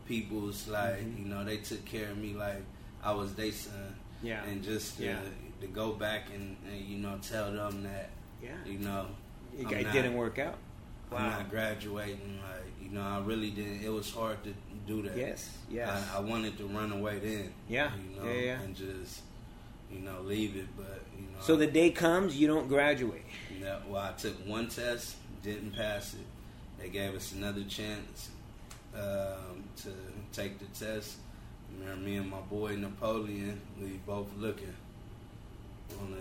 people's 0.07 0.67
like, 0.67 0.95
Mm-hmm. 1.01 1.23
you 1.23 1.29
know, 1.29 1.43
they 1.43 1.57
took 1.57 1.83
care 1.85 2.09
of 2.11 2.17
me 2.17 2.33
like 2.33 2.63
I 3.03 3.11
was 3.13 3.33
their 3.35 3.51
son, 3.51 3.95
Yeah. 4.23 4.43
and 4.45 4.63
just 4.63 4.97
to, 4.97 5.03
Yeah. 5.05 5.19
to 5.61 5.67
go 5.67 5.91
back 5.91 6.29
and, 6.33 6.55
and 6.71 6.81
you 6.81 6.97
know 6.97 7.19
tell 7.21 7.51
them 7.51 7.83
that, 7.83 8.09
Yeah. 8.41 8.51
you 8.65 8.79
know, 8.79 9.07
It, 9.57 9.69
it 9.71 9.83
not- 9.83 9.93
didn't 9.93 10.15
work 10.15 10.39
out. 10.39 10.57
I'm 11.11 11.17
Wow. 11.23 11.29
not 11.37 11.49
graduating. 11.51 12.39
Like 12.41 12.65
you 12.81 12.89
know, 12.89 13.01
I 13.03 13.19
really 13.19 13.51
didn't. 13.51 13.83
It 13.83 13.89
was 13.93 14.11
hard 14.11 14.43
to 14.45 14.53
do 14.85 15.01
that. 15.03 15.17
Yes. 15.17 15.49
Yes. 15.69 15.89
I, 16.13 16.17
I 16.17 16.19
wanted 16.21 16.57
to 16.57 16.65
run 16.67 16.91
away 16.91 17.19
then. 17.19 17.53
Yeah, 17.67 17.91
You 17.95 18.19
know, 18.21 18.27
yeah, 18.31 18.41
yeah. 18.41 18.61
and 18.61 18.75
just 18.75 19.21
you 19.91 19.99
know 19.99 20.21
leave 20.23 20.55
it, 20.55 20.67
but 20.77 21.01
you 21.17 21.23
know. 21.23 21.41
so 21.41 21.55
the 21.55 21.67
day 21.67 21.89
comes, 21.91 22.35
you 22.35 22.47
don't 22.47 22.67
graduate. 22.67 23.23
Yeah, 23.61 23.77
well, 23.87 24.01
I 24.01 24.11
took 24.13 24.35
one 24.47 24.67
test, 24.67 25.15
didn't 25.43 25.75
pass 25.75 26.13
it. 26.13 26.19
They 26.81 26.89
gave 26.89 27.15
us 27.15 27.31
another 27.31 27.63
chance 27.63 28.29
um, 28.95 29.63
to 29.77 29.89
take 30.33 30.59
the 30.59 30.65
test. 30.77 31.17
Remember, 31.79 32.01
me 32.01 32.17
and 32.17 32.29
my 32.29 32.39
boy 32.41 32.75
Napoleon, 32.75 33.59
we 33.81 33.99
both 34.05 34.27
looking 34.37 34.73
on 36.01 36.11
the. 36.11 36.17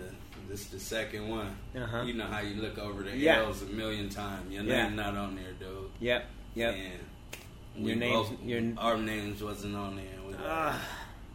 This 0.49 0.65
the 0.65 0.79
second 0.79 1.27
one. 1.29 1.55
Uh-huh. 1.75 2.03
You 2.03 2.13
know 2.13 2.25
how 2.25 2.39
you 2.39 2.61
look 2.61 2.77
over 2.77 3.01
the 3.01 3.17
Yeah. 3.17 3.39
L's 3.45 3.63
a 3.63 3.65
million 3.65 4.09
times. 4.09 4.53
Your 4.53 4.63
Yeah. 4.63 4.83
name 4.87 4.95
not 4.95 5.15
on 5.17 5.35
there, 5.35 5.53
dude. 5.59 5.89
Yep. 5.99 6.25
Yep. 6.53 6.75
And 6.75 6.99
Your 7.77 7.85
we 7.87 7.95
names- 7.95 8.29
both- 8.29 8.43
your- 8.43 8.73
our 8.77 8.97
names 8.97 9.43
wasn't 9.43 9.75
on 9.75 9.95
there. 9.97 10.05
We, 10.27 10.33
Ah, 10.45 10.79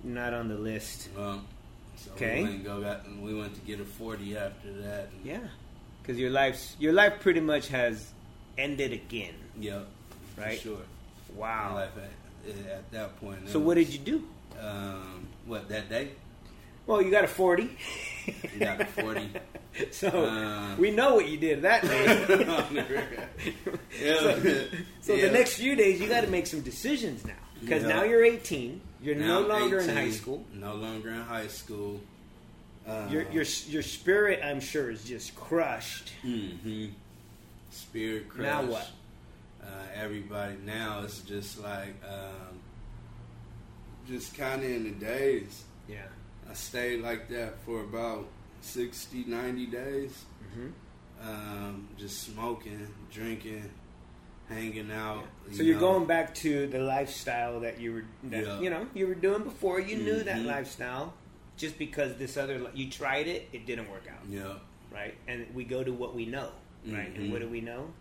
not 0.05 0.33
on 0.33 0.49
the 0.49 0.55
list. 0.57 1.09
well, 1.17 1.43
so 1.97 2.11
Okay. 2.13 2.43
we 2.43 2.49
went 2.51 2.65
go 2.65 2.81
got, 2.81 3.01
we 3.21 3.35
went 3.35 3.55
to 3.55 3.61
get 3.61 3.81
a 3.81 3.85
forty 3.85 4.37
after 4.37 4.73
that. 4.83 5.11
Yeah. 5.25 5.41
Because 6.03 6.19
your 6.19 6.31
life's 6.31 6.77
your 6.79 6.93
life 6.93 7.21
pretty 7.21 7.41
much 7.41 7.69
has 7.69 8.11
ended 8.57 8.93
again. 8.93 9.35
Yep. 9.59 9.87
Right. 10.39 10.57
For 10.59 10.63
sure. 10.63 10.83
Wow. 11.37 11.79
at, 11.79 11.91
at 12.73 12.91
that 12.93 13.21
point. 13.21 13.49
So 13.49 13.59
it 13.61 13.63
what 13.65 13.75
did 13.75 13.91
you 13.91 13.99
do? 13.99 14.25
Um, 14.61 15.27
what 15.47 15.69
that 15.69 15.89
day? 15.89 16.11
Well, 16.91 17.01
you 17.01 17.13
got 17.13 17.23
a 17.23 17.29
forty. 17.29 17.71
You 18.27 18.59
got 18.59 18.81
a 18.81 18.85
40. 18.85 19.31
so 19.93 20.09
Uh, 20.09 20.75
we 20.77 20.91
know 20.91 21.15
what 21.15 21.29
you 21.29 21.37
did 21.39 21.63
that 21.63 21.83
day. 21.83 22.05
Yeah. 24.03 24.19
so 24.19 24.65
so 25.01 25.15
Yeah. 25.15 25.27
the 25.27 25.31
next 25.33 25.55
few 25.55 25.77
days, 25.77 26.01
you 26.01 26.09
got 26.09 26.23
to 26.23 26.27
make 26.27 26.49
some 26.49 26.63
decisions 26.63 27.25
now. 27.25 27.39
Because 27.61 27.83
Yeah. 27.85 27.89
now 27.91 28.03
you're 28.03 28.25
18. 28.25 28.81
You're 29.01 29.15
Now 29.15 29.41
no 29.41 29.47
longer 29.47 29.79
in 29.79 29.89
high 29.89 30.11
school. 30.11 30.45
No 30.53 30.75
longer 30.75 31.11
in 31.11 31.21
high 31.21 31.47
school. 31.47 32.01
Uh, 32.87 33.07
Your 33.09 33.23
your 33.31 33.45
your 33.69 33.83
spirit, 33.83 34.41
I'm 34.45 34.59
sure, 34.61 34.91
is 34.91 35.05
just 35.05 35.37
crushed. 35.37 36.09
hmm 36.23 36.87
Spirit 37.71 38.29
crushed. 38.29 38.43
Now 38.51 38.63
what? 38.65 38.91
Uh, 39.63 39.67
everybody 39.95 40.57
now 40.67 41.03
it's 41.05 41.21
just 41.21 41.61
like 41.63 41.95
um, 42.05 42.59
just 44.09 44.37
kind 44.37 44.61
of 44.65 44.69
in 44.69 44.83
the 44.85 44.91
days. 45.07 45.63
Yeah. 45.89 46.09
I 46.51 46.55
stayed 46.55 47.01
like 47.01 47.29
that 47.29 47.61
for 47.65 47.81
about 47.83 48.27
60, 48.63 49.25
90 49.25 49.67
days. 49.67 50.25
Mhm. 50.57 50.73
Um, 51.23 51.89
just 51.97 52.23
smoking, 52.25 52.89
drinking, 53.13 53.71
hanging 54.49 54.91
out. 54.91 55.25
So 55.53 55.59
you 55.63 55.69
you're 55.69 55.75
know. 55.77 55.93
going 55.93 56.07
back 56.07 56.35
to 56.37 56.67
the 56.67 56.81
lifestyle 56.81 57.61
that 57.61 57.79
you 57.81 57.93
were, 57.93 58.05
that, 58.31 58.45
Yeah. 58.45 58.61
you 58.61 58.71
know, 58.71 58.89
you 58.95 59.07
were 59.07 59.15
doing 59.15 59.45
before. 59.45 59.79
You 59.81 59.99
knew 59.99 60.23
that 60.25 60.39
Mhm. 60.39 60.47
lifestyle. 60.47 61.15
Just 61.57 61.79
because 61.79 62.17
this 62.17 62.37
other, 62.37 62.69
you 62.75 62.91
tried 62.91 63.29
it, 63.29 63.49
it 63.53 63.67
didn't 63.67 63.89
work 63.91 64.09
out, 64.11 64.27
Yeah. 64.29 64.59
right? 64.91 65.15
And 65.29 65.47
we 65.55 65.63
go 65.65 65.85
to 65.85 65.93
what 65.93 66.15
we 66.15 66.25
know, 66.27 66.51
right? 66.87 67.15
And 67.15 67.27
Mhm. 67.29 67.33
what 67.33 67.43
do 67.43 67.49
we 67.49 67.61
know? 67.61 67.93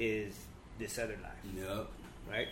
Is 0.00 0.34
this 0.78 0.98
other 0.98 1.16
life, 1.22 1.54
Yep. 1.56 1.86
right? 2.28 2.48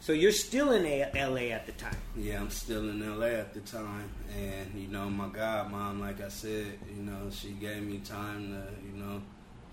So 0.00 0.12
you're 0.12 0.32
still 0.32 0.72
in 0.72 0.86
A- 0.86 1.10
LA 1.14 1.52
at 1.54 1.66
the 1.66 1.72
time. 1.72 1.96
Yeah, 2.16 2.40
I'm 2.40 2.50
still 2.50 2.88
in 2.88 3.00
LA 3.18 3.26
at 3.26 3.52
the 3.52 3.60
time, 3.60 4.08
and 4.34 4.74
you 4.74 4.88
know, 4.88 5.10
my 5.10 5.28
godmom, 5.28 6.00
like 6.00 6.22
I 6.22 6.28
said, 6.28 6.78
you 6.96 7.02
know, 7.02 7.28
she 7.30 7.50
gave 7.50 7.82
me 7.82 7.98
time 7.98 8.48
to, 8.50 8.62
you 8.86 8.96
know, 9.02 9.20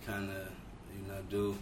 kind 0.05 0.29
of, 0.29 0.49
you 0.93 1.07
know, 1.07 1.21
do, 1.29 1.57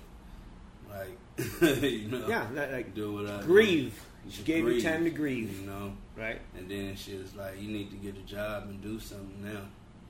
like, 0.89 1.81
you 1.83 2.07
know, 2.09 2.27
Yeah, 2.27 2.47
like 2.71 2.95
do 2.95 3.13
what 3.13 3.27
I 3.27 3.41
do. 3.41 3.45
grieve. 3.45 4.01
She 4.29 4.37
To 4.37 4.43
gave 4.43 4.67
you 4.67 4.81
time 4.81 5.03
to 5.03 5.11
grieve, 5.11 5.61
you 5.61 5.67
know, 5.67 5.93
right? 6.17 6.41
and 6.57 6.67
then 6.67 6.95
she 6.95 7.15
was 7.15 7.35
like, 7.35 7.61
"You 7.61 7.69
need 7.71 7.91
to 7.91 7.97
get 7.97 8.17
a 8.17 8.21
job 8.25 8.63
and 8.63 8.81
do 8.81 8.99
something 8.99 9.43
now." 9.43 9.61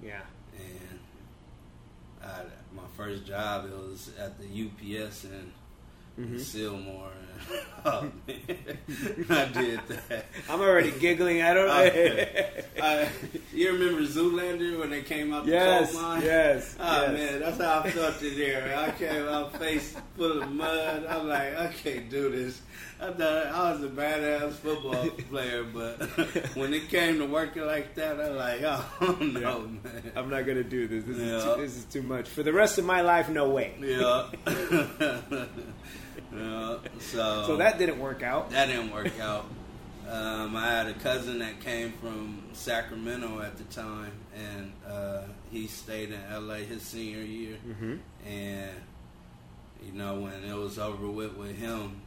Yeah. 0.01 0.21
And 0.57 0.99
I, 2.23 2.43
my 2.73 2.87
first 2.95 3.25
job, 3.25 3.65
it 3.65 3.73
was 3.75 4.11
at 4.17 4.39
the 4.39 4.45
UPS 4.45 5.25
in 5.25 5.51
Mhm. 6.19 6.39
Seymour. 6.39 7.09
Oh 7.87 8.01
man, 8.25 8.37
I 9.29 9.45
did 9.45 9.79
that. 10.09 10.25
I'm 10.49 10.59
already 10.59 10.89
giggling. 10.89 11.43
I 11.43 11.53
don't. 11.53 11.69
Okay. 11.69 12.63
I, 12.81 13.07
you 13.53 13.71
remember 13.73 14.01
Zoolander 14.01 14.79
when 14.79 14.89
they 14.89 15.03
came 15.03 15.31
out 15.31 15.45
the 15.45 15.51
yes. 15.51 15.91
coal 15.91 16.01
mine? 16.01 16.21
Yes. 16.23 16.75
Oh 16.79 17.01
yes. 17.03 17.13
man, 17.13 17.39
that's 17.41 17.61
how 17.61 17.81
I 17.81 17.91
felt 17.91 18.19
in 18.23 18.37
there. 18.39 18.75
I 18.75 18.89
came 18.89 19.27
out 19.27 19.55
face 19.59 19.95
full 20.17 20.41
of 20.41 20.51
mud. 20.51 21.05
I'm 21.07 21.27
like, 21.27 21.55
I 21.55 21.67
can't 21.67 22.09
do 22.09 22.31
this. 22.31 22.59
I 22.99 23.11
thought 23.11 23.45
I 23.47 23.71
was 23.73 23.83
a 23.83 23.89
badass 23.89 24.53
football 24.53 25.07
player, 25.29 25.63
but 25.65 26.01
when 26.55 26.73
it 26.73 26.89
came 26.89 27.19
to 27.19 27.27
working 27.27 27.67
like 27.67 27.93
that, 27.93 28.19
I'm 28.19 28.35
like, 28.35 28.61
oh 28.63 29.17
no, 29.21 29.39
Yeah. 29.39 29.57
man. 29.91 30.11
I'm 30.15 30.29
not 30.31 30.47
gonna 30.47 30.63
do 30.63 30.87
this. 30.87 31.03
This 31.03 31.17
is 31.19 31.43
too, 31.43 31.55
this 31.61 31.77
is 31.77 31.85
too 31.85 32.01
much 32.01 32.27
for 32.29 32.41
the 32.41 32.53
rest 32.53 32.79
of 32.79 32.85
my 32.85 33.01
life. 33.01 33.29
No 33.29 33.49
way. 33.49 33.75
Yeah. 33.79 34.25
Yeah. 36.37 36.77
So 36.99 37.43
So 37.47 37.57
that 37.57 37.77
didn't 37.77 37.99
work 37.99 38.23
out. 38.23 38.49
that 38.51 38.67
didn't 38.67 38.91
work 38.91 39.19
out. 39.19 39.45
Um, 40.09 40.55
I 40.55 40.67
had 40.67 40.87
a 40.87 40.93
cousin 40.93 41.39
that 41.39 41.61
came 41.61 41.91
from 41.93 42.43
Sacramento 42.53 43.41
at 43.41 43.57
the 43.57 43.63
time, 43.65 44.11
and 44.35 44.71
uh, 44.87 45.21
he 45.51 45.65
stayed 45.65 46.11
in 46.11 46.19
LA 46.47 46.55
his 46.57 46.83
senior 46.83 47.23
year. 47.23 47.57
Mm-hmm. 47.67 47.95
And 48.27 48.71
you 49.83 49.91
know, 49.93 50.19
when 50.19 50.43
it 50.43 50.53
was 50.55 50.77
over 50.77 51.07
with 51.09 51.33
with 51.35 51.55
him, 51.57 52.01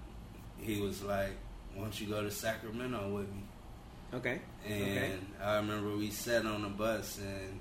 he 0.59 0.81
was 0.81 1.03
like, 1.03 1.33
"Why 1.75 1.83
don't 1.83 2.01
you 2.01 2.07
go 2.07 2.23
to 2.23 2.31
Sacramento 2.31 3.09
with 3.13 3.29
me?" 3.29 3.43
Okay. 4.15 4.41
And 4.67 4.83
Okay. 4.83 5.19
I 5.43 5.57
remember 5.57 5.97
we 5.97 6.11
sat 6.11 6.47
on 6.47 6.63
the 6.63 6.69
bus 6.69 7.19
and 7.19 7.59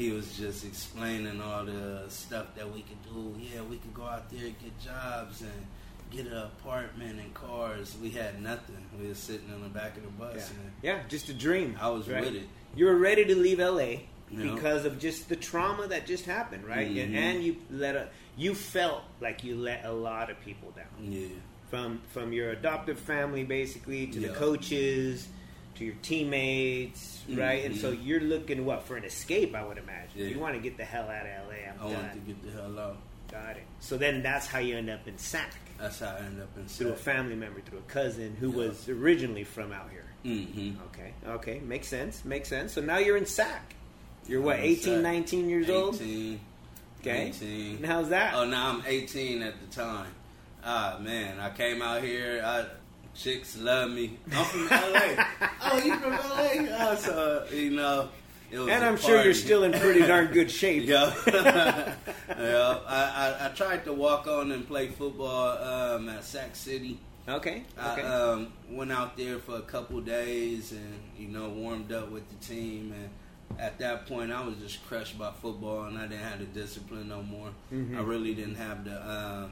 he 0.00 0.10
was 0.12 0.32
just 0.38 0.64
explaining 0.64 1.42
all 1.42 1.62
the 1.66 2.04
stuff 2.08 2.46
that 2.56 2.72
we 2.72 2.80
could 2.80 3.02
do. 3.02 3.34
Yeah, 3.38 3.60
we 3.60 3.76
could 3.76 3.92
go 3.92 4.04
out 4.04 4.30
there 4.30 4.46
and 4.46 4.58
get 4.58 4.78
jobs 4.80 5.42
and 5.42 5.66
get 6.10 6.26
an 6.26 6.38
apartment 6.38 7.20
and 7.20 7.34
cars. 7.34 7.94
We 8.02 8.08
had 8.08 8.42
nothing. 8.42 8.76
We 8.98 9.08
were 9.08 9.14
sitting 9.14 9.50
in 9.54 9.62
the 9.62 9.68
back 9.68 9.98
of 9.98 10.04
the 10.04 10.08
bus 10.08 10.34
Yeah. 10.36 10.60
and 10.62 10.72
yeah, 10.82 10.98
just 11.08 11.28
a 11.28 11.34
dream. 11.34 11.76
I 11.78 11.90
was 11.90 12.08
right? 12.08 12.24
with 12.24 12.34
it. 12.36 12.48
You 12.74 12.86
were 12.86 12.96
ready 12.96 13.26
to 13.26 13.36
leave 13.36 13.58
LA 13.60 14.04
because 14.34 14.86
of 14.86 14.98
just 14.98 15.28
the 15.28 15.36
trauma 15.36 15.86
that 15.88 16.06
just 16.06 16.24
happened, 16.24 16.64
right? 16.64 16.86
And, 16.88 17.12
Mhm. 17.14 17.16
and 17.16 17.44
you 17.44 17.56
let 17.70 17.94
a, 17.94 18.08
you 18.38 18.54
felt 18.54 19.02
like 19.20 19.44
you 19.44 19.54
let 19.56 19.84
a 19.84 19.92
lot 19.92 20.30
of 20.30 20.40
people 20.40 20.70
down 20.70 21.12
Yeah. 21.12 21.26
from 21.68 22.00
from 22.14 22.32
your 22.32 22.50
adoptive 22.52 22.98
family, 22.98 23.44
basically 23.44 24.06
to 24.06 24.18
the 24.20 24.28
coaches 24.30 25.28
to 25.80 25.84
your 25.86 25.94
teammates, 26.02 27.22
right? 27.30 27.64
And 27.64 27.76
so 27.76 27.90
you're 27.90 28.20
looking 28.20 28.64
what 28.64 28.84
for 28.84 28.96
an 28.96 29.04
escape, 29.04 29.54
I 29.54 29.64
would 29.66 29.78
imagine. 29.78 30.10
Yeah. 30.14 30.26
You 30.26 30.38
want 30.38 30.54
to 30.54 30.60
get 30.60 30.76
the 30.76 30.84
hell 30.84 31.08
out 31.08 31.26
of 31.26 31.48
LA. 31.48 31.86
I'm 31.86 31.92
I 31.92 31.92
done. 32.00 32.10
to 32.12 32.18
get 32.18 32.42
the 32.44 32.50
hell 32.52 32.78
out. 32.78 32.96
Got 33.30 33.56
it. 33.56 33.62
So 33.80 33.96
then 33.96 34.22
that's 34.22 34.46
how 34.46 34.58
you 34.58 34.76
end 34.76 34.90
up 34.90 35.06
in 35.06 35.16
SAC 35.16 35.54
That's 35.78 36.00
how 36.00 36.16
I 36.20 36.24
end 36.24 36.40
up 36.42 36.48
in 36.56 36.68
SAC. 36.68 36.78
through 36.78 36.92
a 36.92 36.96
family 36.96 37.36
member, 37.36 37.60
through 37.60 37.78
a 37.78 37.82
cousin 37.82 38.36
who 38.38 38.50
Yeah. 38.50 38.56
was 38.68 38.88
originally 38.88 39.44
from 39.44 39.72
out 39.72 39.88
here. 39.90 40.04
Mm-hmm. 40.24 40.82
Okay, 40.86 41.12
okay, 41.26 41.60
makes 41.60 41.88
sense, 41.88 42.24
makes 42.24 42.48
sense. 42.48 42.72
So 42.72 42.80
now 42.80 42.98
you're 42.98 43.16
in 43.16 43.26
SAC. 43.26 43.74
You're 44.26 44.42
what, 44.42 44.56
I'm 44.56 44.64
18, 44.64 44.94
SAC. 44.94 45.02
19 45.02 45.48
years 45.48 45.70
old? 45.70 45.94
18. 45.94 46.40
Okay. 47.00 47.28
18. 47.28 47.76
And 47.76 47.86
how's 47.86 48.08
that? 48.10 48.34
Oh, 48.34 48.44
now 48.44 48.68
I'm 48.70 48.82
18 48.86 49.42
at 49.42 49.54
the 49.60 49.66
time. 49.74 50.10
Ah, 50.62 50.98
man, 51.00 51.40
I 51.40 51.48
came 51.50 51.80
out 51.80 52.02
here. 52.02 52.42
I, 52.44 52.66
chicks 53.20 53.56
love 53.58 53.90
me. 53.90 54.18
I'm 54.32 54.44
from 54.44 54.66
LA. 54.68 55.24
oh, 55.62 55.82
you 55.84 55.96
from 55.96 56.12
LA? 56.12 56.90
Oh, 56.90 56.96
so, 56.96 57.46
you 57.52 57.70
know, 57.70 58.08
it 58.50 58.58
was 58.58 58.68
and 58.68 58.84
I'm 58.84 58.96
sure 58.96 59.22
you're 59.22 59.34
still 59.34 59.62
in 59.64 59.72
pretty 59.72 60.00
darn 60.00 60.28
good 60.28 60.50
shape. 60.60 60.84
Yeah, 60.86 61.14
yeah. 62.28 62.78
I, 62.86 63.36
I, 63.40 63.46
I 63.46 63.48
tried 63.50 63.84
to 63.84 63.92
walk 63.92 64.26
on 64.26 64.50
and 64.50 64.66
play 64.66 64.88
football 64.88 65.58
um, 65.62 66.08
at 66.08 66.24
Sac 66.24 66.56
City. 66.56 66.98
Okay, 67.28 67.62
okay. 67.78 68.02
I 68.02 68.32
um, 68.32 68.52
went 68.68 68.90
out 68.90 69.16
there 69.16 69.38
for 69.38 69.56
a 69.56 69.62
couple 69.62 70.00
days 70.00 70.72
and 70.72 71.00
you 71.16 71.28
know 71.28 71.48
warmed 71.50 71.92
up 71.92 72.10
with 72.10 72.28
the 72.28 72.44
team 72.44 72.92
and 72.92 73.60
at 73.60 73.78
that 73.78 74.06
point 74.06 74.32
I 74.32 74.44
was 74.44 74.56
just 74.56 74.84
crushed 74.88 75.16
by 75.18 75.30
football 75.30 75.84
and 75.84 75.96
I 75.98 76.06
didn't 76.08 76.24
have 76.24 76.40
the 76.40 76.46
discipline 76.46 77.08
no 77.08 77.22
more. 77.22 77.50
Mhm. 77.72 77.96
I 77.96 78.02
really 78.02 78.34
didn't 78.34 78.56
have 78.56 78.84
the 78.84 78.96
um, 79.08 79.50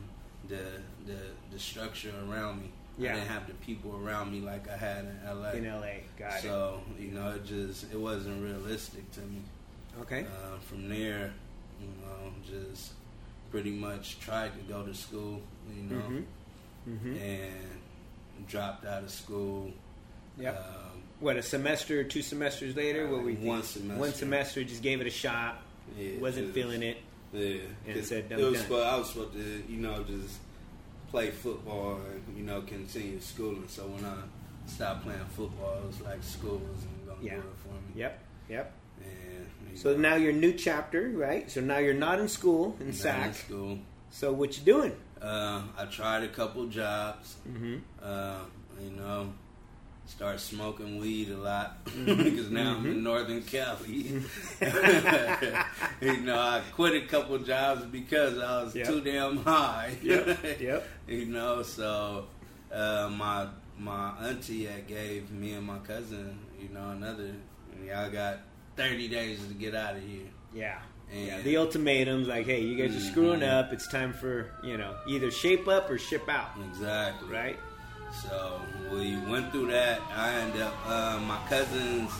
the 0.48 0.64
the 1.07 1.18
the 1.52 1.59
structure 1.59 2.12
around 2.28 2.62
me. 2.62 2.70
Yeah. 2.98 3.12
I 3.12 3.14
didn't 3.16 3.28
have 3.28 3.46
the 3.46 3.54
people 3.54 3.96
around 4.04 4.32
me 4.32 4.40
like 4.40 4.68
I 4.68 4.76
had 4.76 5.04
in 5.04 5.20
LA. 5.40 5.50
in 5.52 5.64
LA, 5.66 5.87
got 6.18 6.38
it. 6.38 6.42
so 6.42 6.80
you 6.98 7.12
know 7.12 7.30
it 7.30 7.44
just 7.46 7.84
it 7.92 7.98
wasn't 7.98 8.42
realistic 8.42 9.11
to 9.12 9.20
me. 9.20 9.40
Okay. 10.00 10.22
Uh, 10.26 10.58
from 10.58 10.88
there, 10.88 11.32
you 11.80 11.87
know, 12.02 12.32
just 12.46 12.92
pretty 13.50 13.70
much 13.70 14.18
tried 14.20 14.52
to 14.54 14.61
go 14.72 14.82
to 14.84 14.94
school, 14.94 15.40
you 15.74 15.82
know, 15.84 16.02
Mhm. 16.02 16.24
Mhm. 16.88 17.20
and 17.22 18.46
dropped 18.48 18.84
out 18.84 19.02
of 19.04 19.11
school. 19.11 19.72
Yep. 20.38 20.56
Um, 20.56 21.02
What 21.20 21.37
a 21.37 21.42
semester, 21.42 22.04
two 22.04 22.22
semesters 22.22 22.76
later? 22.76 23.08
What 23.08 23.24
we 23.24 23.34
One 23.34 23.62
semester. 23.64 24.00
One 24.00 24.12
semester, 24.12 24.62
just 24.64 24.82
gave 24.82 25.00
it 25.00 25.06
a 25.06 25.11
shot. 25.11 25.62
yeah, 25.96 26.18
wasn't 26.18 26.52
feeling 26.54 26.82
it. 26.82 26.98
Yeah, 27.32 27.56
and 27.87 28.04
said, 28.04 28.26
it 28.30 28.37
was 28.38 28.54
done." 28.54 28.62
supposed, 28.62 28.87
I 28.87 28.96
was 28.98 29.08
supposed 29.11 29.32
to, 29.34 29.62
you 29.68 29.78
know, 29.78 30.02
just 30.04 30.38
play 31.11 31.31
football 31.31 32.01
and 32.12 32.37
you 32.37 32.44
know 32.44 32.62
continue 32.62 33.21
schooling. 33.21 33.64
So 33.68 33.83
when 33.87 34.05
I 34.05 34.16
stopped 34.66 35.05
playing 35.05 35.21
football, 35.31 35.79
it 35.83 35.87
was 35.87 36.01
like 36.03 36.23
school 36.23 36.59
wasn't 36.71 37.07
gonna 37.07 37.18
Yeah. 37.23 37.35
do 37.37 37.40
it 37.40 37.44
for 37.62 37.68
me. 37.75 38.01
Yep. 38.01 38.18
Yep. 38.51 38.73
And 39.05 39.79
So 39.79 39.92
know, 39.92 39.99
now 39.99 40.14
you're 40.16 40.33
new 40.33 40.53
chapter, 40.53 41.09
right? 41.11 41.51
So 41.51 41.61
now 41.61 41.79
you're 41.79 41.94
not 41.94 42.18
in 42.21 42.29
school 42.29 42.77
in 42.81 42.87
not 42.87 42.88
in 42.88 42.92
SAC. 42.92 43.35
school. 43.35 43.79
So 44.11 44.33
what 44.33 44.57
you 44.59 44.64
doing? 44.64 44.92
Uh, 45.21 45.62
I 45.77 45.85
tried 45.87 46.23
a 46.25 46.29
couple 46.29 46.66
jobs. 46.66 47.37
Mm-hmm. 47.49 47.77
Uh, 48.03 48.40
you 48.83 48.90
know, 48.90 49.33
start 50.09 50.40
smoking 50.40 50.99
weed 50.99 51.31
a 51.31 51.37
lot 51.37 51.85
Mm-hmm. 51.87 52.23
because 52.25 52.51
now 52.51 52.75
I'm 52.77 52.85
in 52.87 53.03
Northern 53.05 53.42
Cali. 53.42 54.21
you 56.01 56.16
know, 56.23 56.38
I 56.38 56.62
quit 56.73 56.94
a 57.03 57.07
couple 57.07 57.38
jobs 57.38 57.85
because 57.85 58.38
I 58.38 58.62
was 58.64 58.75
Yep. 58.75 58.87
too 58.87 59.01
damn 59.01 59.37
high. 59.38 59.97
Yep, 60.03 60.38
yep. 60.61 60.88
you 61.07 61.27
know, 61.27 61.62
so 61.62 62.27
uh, 62.73 63.09
my 63.14 63.47
my 63.79 64.11
auntie 64.23 64.64
had 64.64 64.87
gave 64.88 65.31
me 65.31 65.53
and 65.53 65.64
my 65.66 65.79
cousin, 65.79 66.38
you 66.61 66.68
know, 66.71 66.90
another. 66.90 67.31
Y'all 67.87 68.11
got 68.11 68.40
thirty 68.77 69.07
days 69.09 69.38
to 69.47 69.55
get 69.55 69.75
out 69.75 69.94
of 69.97 70.03
here. 70.03 70.27
Yeah. 70.55 70.79
And 71.12 71.27
Yeah, 71.27 71.40
the 71.42 71.57
ultimatums 71.57 72.27
like, 72.29 72.44
hey, 72.44 72.61
you 72.61 72.77
guys 72.77 72.94
are 72.97 73.01
screwing 73.01 73.40
Mhm. 73.40 73.49
up. 73.53 73.73
It's 73.73 73.87
time 73.88 74.12
for 74.12 74.51
you 74.64 74.77
know 74.77 74.97
either 75.09 75.31
shape 75.31 75.68
up 75.68 75.88
or 75.90 75.97
ship 75.99 76.29
out, 76.29 76.51
exactly 76.71 77.29
right? 77.31 77.59
So 78.12 78.61
we 78.90 79.16
went 79.31 79.53
through 79.53 79.68
that. 79.68 80.01
I 80.14 80.35
ended 80.35 80.62
up 80.62 80.75
uh, 80.87 81.21
my 81.27 81.38
cousin's 81.49 82.12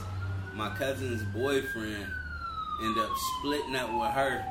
my 0.55 0.71
cousin's 0.77 1.23
boyfriend 1.35 2.07
ended 2.83 3.05
up 3.05 3.11
splitting 3.17 3.75
up 3.77 3.93
with 3.93 4.11
her, 4.11 4.45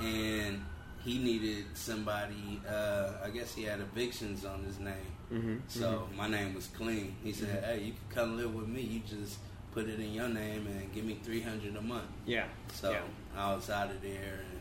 and 0.00 0.64
he 1.04 1.18
needed 1.18 1.64
somebody. 1.74 2.60
Uh, 2.68 3.12
I 3.24 3.30
guess 3.30 3.54
he 3.54 3.62
had 3.62 3.80
evictions 3.80 4.44
on 4.44 4.62
his 4.62 4.78
name. 4.78 5.12
Mm-hmm. 5.32 5.56
So 5.68 6.08
my 6.16 6.28
name 6.28 6.54
was 6.54 6.66
clean. 6.68 7.16
He 7.22 7.32
said, 7.32 7.64
"Hey, 7.64 7.82
you 7.82 7.92
can 7.92 8.14
come 8.14 8.36
live 8.36 8.54
with 8.54 8.68
me. 8.68 8.82
You 8.82 9.00
just 9.00 9.38
put 9.72 9.88
it 9.88 9.98
in 9.98 10.12
your 10.12 10.28
name 10.28 10.66
and 10.66 10.92
give 10.92 11.04
me 11.04 11.18
three 11.22 11.40
hundred 11.40 11.76
a 11.76 11.82
month." 11.82 12.10
yeah. 12.26 12.44
So 12.74 12.90
yeah. 12.90 13.00
I 13.36 13.54
was 13.54 13.70
out 13.70 13.90
of 13.90 14.02
there, 14.02 14.40
and 14.50 14.60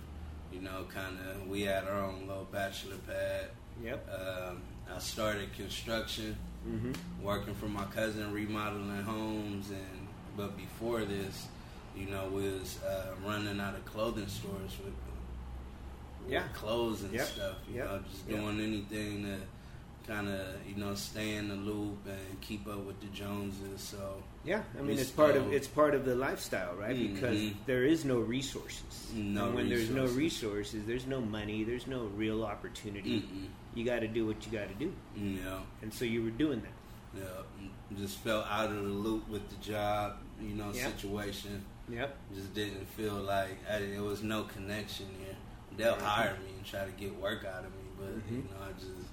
you 0.54 0.62
know, 0.62 0.86
kind 0.94 1.18
of 1.30 1.48
we 1.48 1.64
had 1.64 1.86
our 1.86 2.06
own 2.06 2.28
little 2.28 2.48
bachelor 2.52 2.98
pad. 3.08 3.48
Yep. 3.84 4.10
Um, 4.10 4.62
I 4.96 5.00
started 5.00 5.54
construction, 5.54 6.36
Mm-hmm. 6.68 7.24
working 7.24 7.56
for 7.56 7.66
my 7.66 7.86
cousin, 7.86 8.32
remodeling 8.32 9.02
homes, 9.02 9.72
and 9.72 10.08
but 10.38 10.56
before 10.56 11.04
this, 11.06 11.48
you 11.98 12.06
know, 12.06 12.28
was 12.30 12.78
uh, 12.84 13.08
running 13.26 13.60
out 13.60 13.74
of 13.74 13.84
clothing 13.84 14.28
stores 14.28 14.78
with, 14.84 14.94
with 16.24 16.32
Yeah. 16.32 16.44
clothes 16.54 17.02
and 17.02 17.14
Yep. 17.14 17.26
stuff. 17.28 17.56
You 17.68 17.78
Yep. 17.78 17.86
know, 17.90 18.00
just 18.12 18.28
Yep. 18.30 18.40
doing 18.40 18.60
anything 18.62 19.24
to 19.24 19.38
kind 20.12 20.30
of 20.30 20.46
you 20.68 20.76
know 20.76 20.94
stay 20.94 21.36
in 21.36 21.48
the 21.50 21.56
loop 21.56 21.98
and 22.08 22.40
keep 22.42 22.68
up 22.68 22.80
with 22.86 23.00
the 23.02 23.08
Joneses. 23.08 23.82
So 23.82 24.22
Yeah, 24.44 24.64
I 24.78 24.82
mean 24.82 24.98
it's 24.98 25.12
part 25.12 25.36
of 25.36 25.54
it's 25.54 25.68
part 25.68 25.94
of 25.94 26.04
the 26.06 26.16
lifestyle, 26.16 26.76
right? 26.76 26.98
Because 26.98 27.38
Mhm. 27.38 27.56
there 27.68 27.84
is 27.86 28.04
no 28.06 28.18
resources. 28.20 29.12
No 29.14 29.46
and 29.48 29.56
when 29.56 29.70
there's 29.70 29.90
no 29.90 30.04
resources. 30.04 30.18
resources, 30.18 30.86
there's 30.88 31.06
no 31.06 31.22
money, 31.22 31.64
there's 31.64 31.86
no 31.86 32.06
real 32.18 32.44
opportunity. 32.44 33.22
Mm-mm. 33.22 33.48
You 33.76 33.86
got 33.86 34.00
to 34.00 34.08
do 34.08 34.26
what 34.26 34.44
you 34.46 34.52
got 34.52 34.68
to 34.70 34.74
do, 34.76 34.92
yeah. 35.16 35.60
and 35.84 35.94
so 35.94 36.06
you 36.06 36.24
were 36.24 36.32
doing 36.32 36.62
that. 36.62 37.22
Yeah, 37.22 37.98
just 37.98 38.18
felt 38.20 38.48
out 38.48 38.70
of 38.72 38.76
the 38.78 38.82
loop 38.90 39.28
with 39.30 39.48
the 39.50 39.58
job, 39.64 40.18
you 40.42 40.56
know, 40.56 40.72
Yeah. 40.74 40.88
situation. 40.88 41.64
Yep. 41.90 42.18
Just 42.34 42.54
didn't 42.54 42.88
feel 42.98 43.16
like 43.16 43.58
I, 43.70 43.80
there 43.80 44.02
was 44.04 44.24
no 44.24 44.44
connection 44.44 45.08
here. 45.20 45.36
They'll 45.78 45.92
Right. 45.94 46.02
hire 46.02 46.38
me 46.40 46.52
and 46.58 46.66
try 46.66 46.86
to 46.86 46.92
get 46.92 47.14
work 47.16 47.44
out 47.46 47.66
of 47.66 47.72
me, 47.72 47.84
but 48.00 48.08
you 48.32 48.42
Mhm. 48.44 48.50
know, 48.52 48.66
I 48.66 48.72
just 48.74 49.08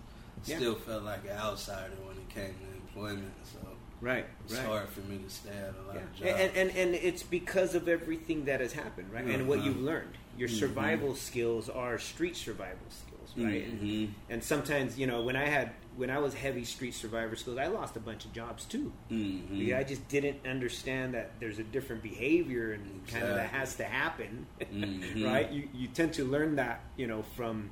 Yeah. 0.47 0.57
still 0.57 0.75
felt 0.77 1.03
like 1.03 1.25
an 1.25 1.37
outsider 1.37 1.97
when 2.07 2.17
it 2.17 2.29
came 2.31 2.55
to 2.55 2.77
employment. 2.77 3.33
So 3.45 3.58
Right. 4.01 4.27
it's 4.45 4.55
right. 4.55 4.67
hard 4.67 4.89
for 4.91 5.01
me 5.01 5.19
to 5.19 5.29
stay 5.31 5.51
at 5.51 5.75
a 5.75 5.87
lot 5.87 5.95
Yeah. 5.95 6.01
of 6.03 6.15
jobs. 6.15 6.31
And, 6.41 6.57
and 6.57 6.71
and 6.77 6.95
it's 6.95 7.23
because 7.23 7.75
of 7.75 7.89
everything 7.89 8.45
that 8.45 8.61
has 8.61 8.73
happened, 8.73 9.13
right? 9.13 9.25
And 9.25 9.49
what 9.49 9.59
Uh-huh. 9.59 9.69
you've 9.69 9.81
learned. 9.81 10.15
Your 10.37 10.49
Mhm. 10.49 10.59
survival 10.59 11.15
skills 11.17 11.69
are 11.69 11.99
street 11.99 12.37
survival 12.37 12.87
skills, 12.91 13.35
right? 13.37 13.65
And, 13.67 13.81
Mhm. 13.83 14.09
and 14.31 14.45
sometimes, 14.45 14.97
you 14.97 15.07
know, 15.09 15.23
when 15.23 15.35
I 15.37 15.47
had 15.47 15.73
when 15.97 16.11
I 16.11 16.19
was 16.19 16.33
heavy 16.35 16.65
street 16.65 16.95
survivor 16.95 17.35
skills, 17.35 17.59
I 17.59 17.67
lost 17.67 17.97
a 17.97 18.01
bunch 18.01 18.25
of 18.25 18.33
jobs 18.33 18.65
too. 18.67 18.93
Mhm. 19.11 19.67
Yeah, 19.67 19.79
I 19.81 19.83
just 19.83 20.07
didn't 20.09 20.47
understand 20.47 21.13
that 21.15 21.33
there's 21.41 21.59
a 21.59 21.65
different 21.65 22.05
behavior 22.05 22.71
and 22.71 23.05
kind 23.09 23.25
of 23.25 23.35
that 23.35 23.49
has 23.51 23.75
to 23.77 23.85
happen, 23.85 24.47
Mhm. 24.61 25.25
right? 25.25 25.51
You 25.51 25.69
you 25.75 25.89
tend 25.89 26.13
to 26.15 26.25
learn 26.25 26.55
that 26.55 26.85
you 26.97 27.09
know 27.09 27.23
from 27.35 27.71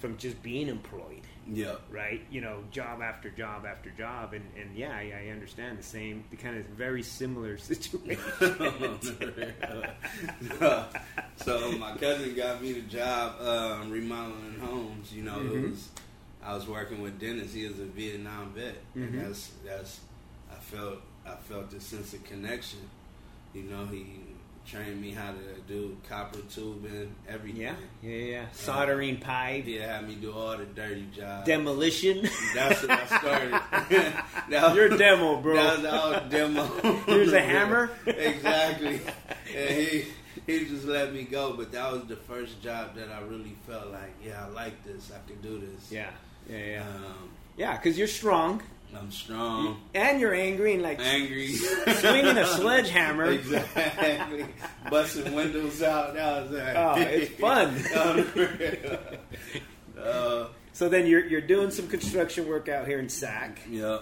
from 0.00 0.16
just 0.16 0.42
being 0.42 0.66
employed, 0.66 1.21
Yeah. 1.50 1.74
right? 1.90 2.20
You 2.30 2.40
know, 2.40 2.62
job 2.70 3.00
after 3.02 3.30
job 3.30 3.64
after 3.66 3.90
job, 3.90 4.32
and 4.32 4.44
and 4.60 4.76
yeah, 4.76 4.90
I, 4.92 5.26
I 5.26 5.30
understand 5.30 5.78
the 5.78 5.82
same, 5.82 6.24
the 6.30 6.36
kind 6.36 6.56
of 6.58 6.64
very 6.66 7.02
similar 7.02 7.58
situation. 7.70 8.22
so 11.36 11.72
my 11.78 11.96
cousin 11.96 12.34
got 12.34 12.62
me 12.62 12.72
the 12.72 12.80
job 12.82 13.40
um, 13.40 13.90
remodeling 13.90 14.58
homes. 14.60 15.12
You 15.12 15.22
know, 15.22 15.40
it 15.40 15.52
Mhm. 15.52 15.70
was 15.70 15.88
I 16.44 16.54
was 16.54 16.66
working 16.66 17.02
with 17.02 17.20
Dennis. 17.20 17.52
He 17.52 17.64
is 17.64 17.78
a 17.78 17.84
Vietnam 17.84 18.52
vet, 18.54 18.76
Mhm. 18.96 19.08
and 19.08 19.20
that's 19.20 19.50
that's 19.64 20.00
I 20.50 20.56
felt 20.56 20.98
I 21.26 21.36
felt 21.36 21.72
a 21.72 21.80
sense 21.80 22.14
of 22.14 22.24
connection. 22.24 22.80
You 23.54 23.64
know, 23.64 23.86
he 23.86 24.06
trained 24.66 25.00
me 25.00 25.10
how 25.10 25.32
to 25.32 25.60
do 25.66 25.96
copper 26.08 26.40
tubing, 26.50 27.14
everything. 27.28 27.60
yeah, 27.62 27.74
yeah, 28.02 28.16
yeah. 28.16 28.44
Soldering 28.52 29.18
pipe, 29.18 29.64
He 29.64 29.74
had 29.76 30.06
me 30.06 30.14
do 30.14 30.32
all 30.32 30.56
the 30.56 30.64
dirty 30.66 31.06
jobs. 31.14 31.46
demolition. 31.46 32.28
That's 32.54 32.82
what 32.82 32.90
I 32.90 33.06
started. 33.06 33.52
that 34.50 34.62
was, 34.62 34.74
You're 34.76 34.88
demo, 34.90 35.40
bro. 35.40 35.54
That 35.54 35.76
was 35.78 35.86
all 35.86 36.28
demo. 36.28 36.64
Here's 37.06 37.32
a 37.32 37.40
hammer. 37.40 37.90
exactly. 38.06 39.00
And 39.54 39.70
he 39.70 40.04
he 40.46 40.64
just 40.66 40.86
let 40.86 41.12
me 41.12 41.24
go, 41.24 41.52
but 41.54 41.70
that 41.72 41.92
was 41.92 42.04
the 42.06 42.16
first 42.16 42.60
job 42.62 42.94
that 42.96 43.08
I 43.10 43.20
really 43.22 43.54
felt 43.68 43.88
like, 43.92 44.12
yeah, 44.24 44.44
I 44.44 44.48
like 44.48 44.82
this. 44.84 45.12
I 45.14 45.18
can 45.30 45.40
do 45.42 45.58
this. 45.60 45.90
yeah, 45.92 46.10
yeah, 46.48 46.56
yeah, 46.58 46.80
Um, 46.82 47.28
yeah. 47.56 47.76
Because 47.76 47.96
you're 47.98 48.08
strong 48.08 48.62
I'm 48.98 49.10
strong, 49.10 49.80
and 49.94 50.20
you're 50.20 50.34
angry 50.34 50.74
and 50.74 50.82
like 50.82 51.00
angry, 51.00 51.48
swinging 51.54 52.36
a 52.38 52.46
sledgehammer. 52.56 53.24
exactly, 53.24 54.44
busting 54.90 55.32
windows 55.34 55.82
out. 55.82 56.14
That 56.14 56.42
was 56.42 56.50
like, 56.52 56.76
Oh, 56.76 56.94
it's 56.98 57.34
fun. 57.40 58.98
Uh, 60.00 60.46
So 60.72 60.88
then 60.88 61.06
you're 61.06 61.24
you're 61.24 61.40
doing 61.40 61.70
some 61.70 61.88
construction 61.88 62.48
work 62.48 62.68
out 62.68 62.86
here 62.86 62.98
in 62.98 63.08
Sac. 63.08 63.60
yeah. 63.68 63.98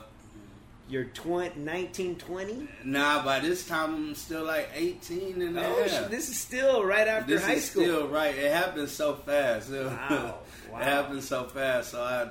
you're 0.89 1.05
20, 1.05 1.61
19, 1.61 2.17
20? 2.17 2.69
Nah, 2.85 3.25
by 3.25 3.41
this 3.41 3.67
time 3.67 3.95
I'm 3.95 4.15
still 4.15 4.45
like 4.45 4.71
18 4.75 5.43
and 5.43 5.59
Oh, 5.59 5.87
shit, 5.87 6.11
this 6.11 6.29
is 6.29 6.37
still 6.39 6.85
right 6.85 7.07
after 7.09 7.35
this 7.35 7.45
high 7.45 7.55
is 7.55 7.65
school. 7.71 7.83
still 7.85 8.09
right. 8.09 8.35
It 8.35 8.53
happened 8.53 8.89
so 8.89 9.15
fast. 9.15 9.71
Wow, 9.71 10.39
wow. 10.73 10.79
it 10.79 10.85
happened 10.85 11.23
so 11.25 11.45
fast. 11.45 11.91
So 11.91 12.03
I, 12.03 12.31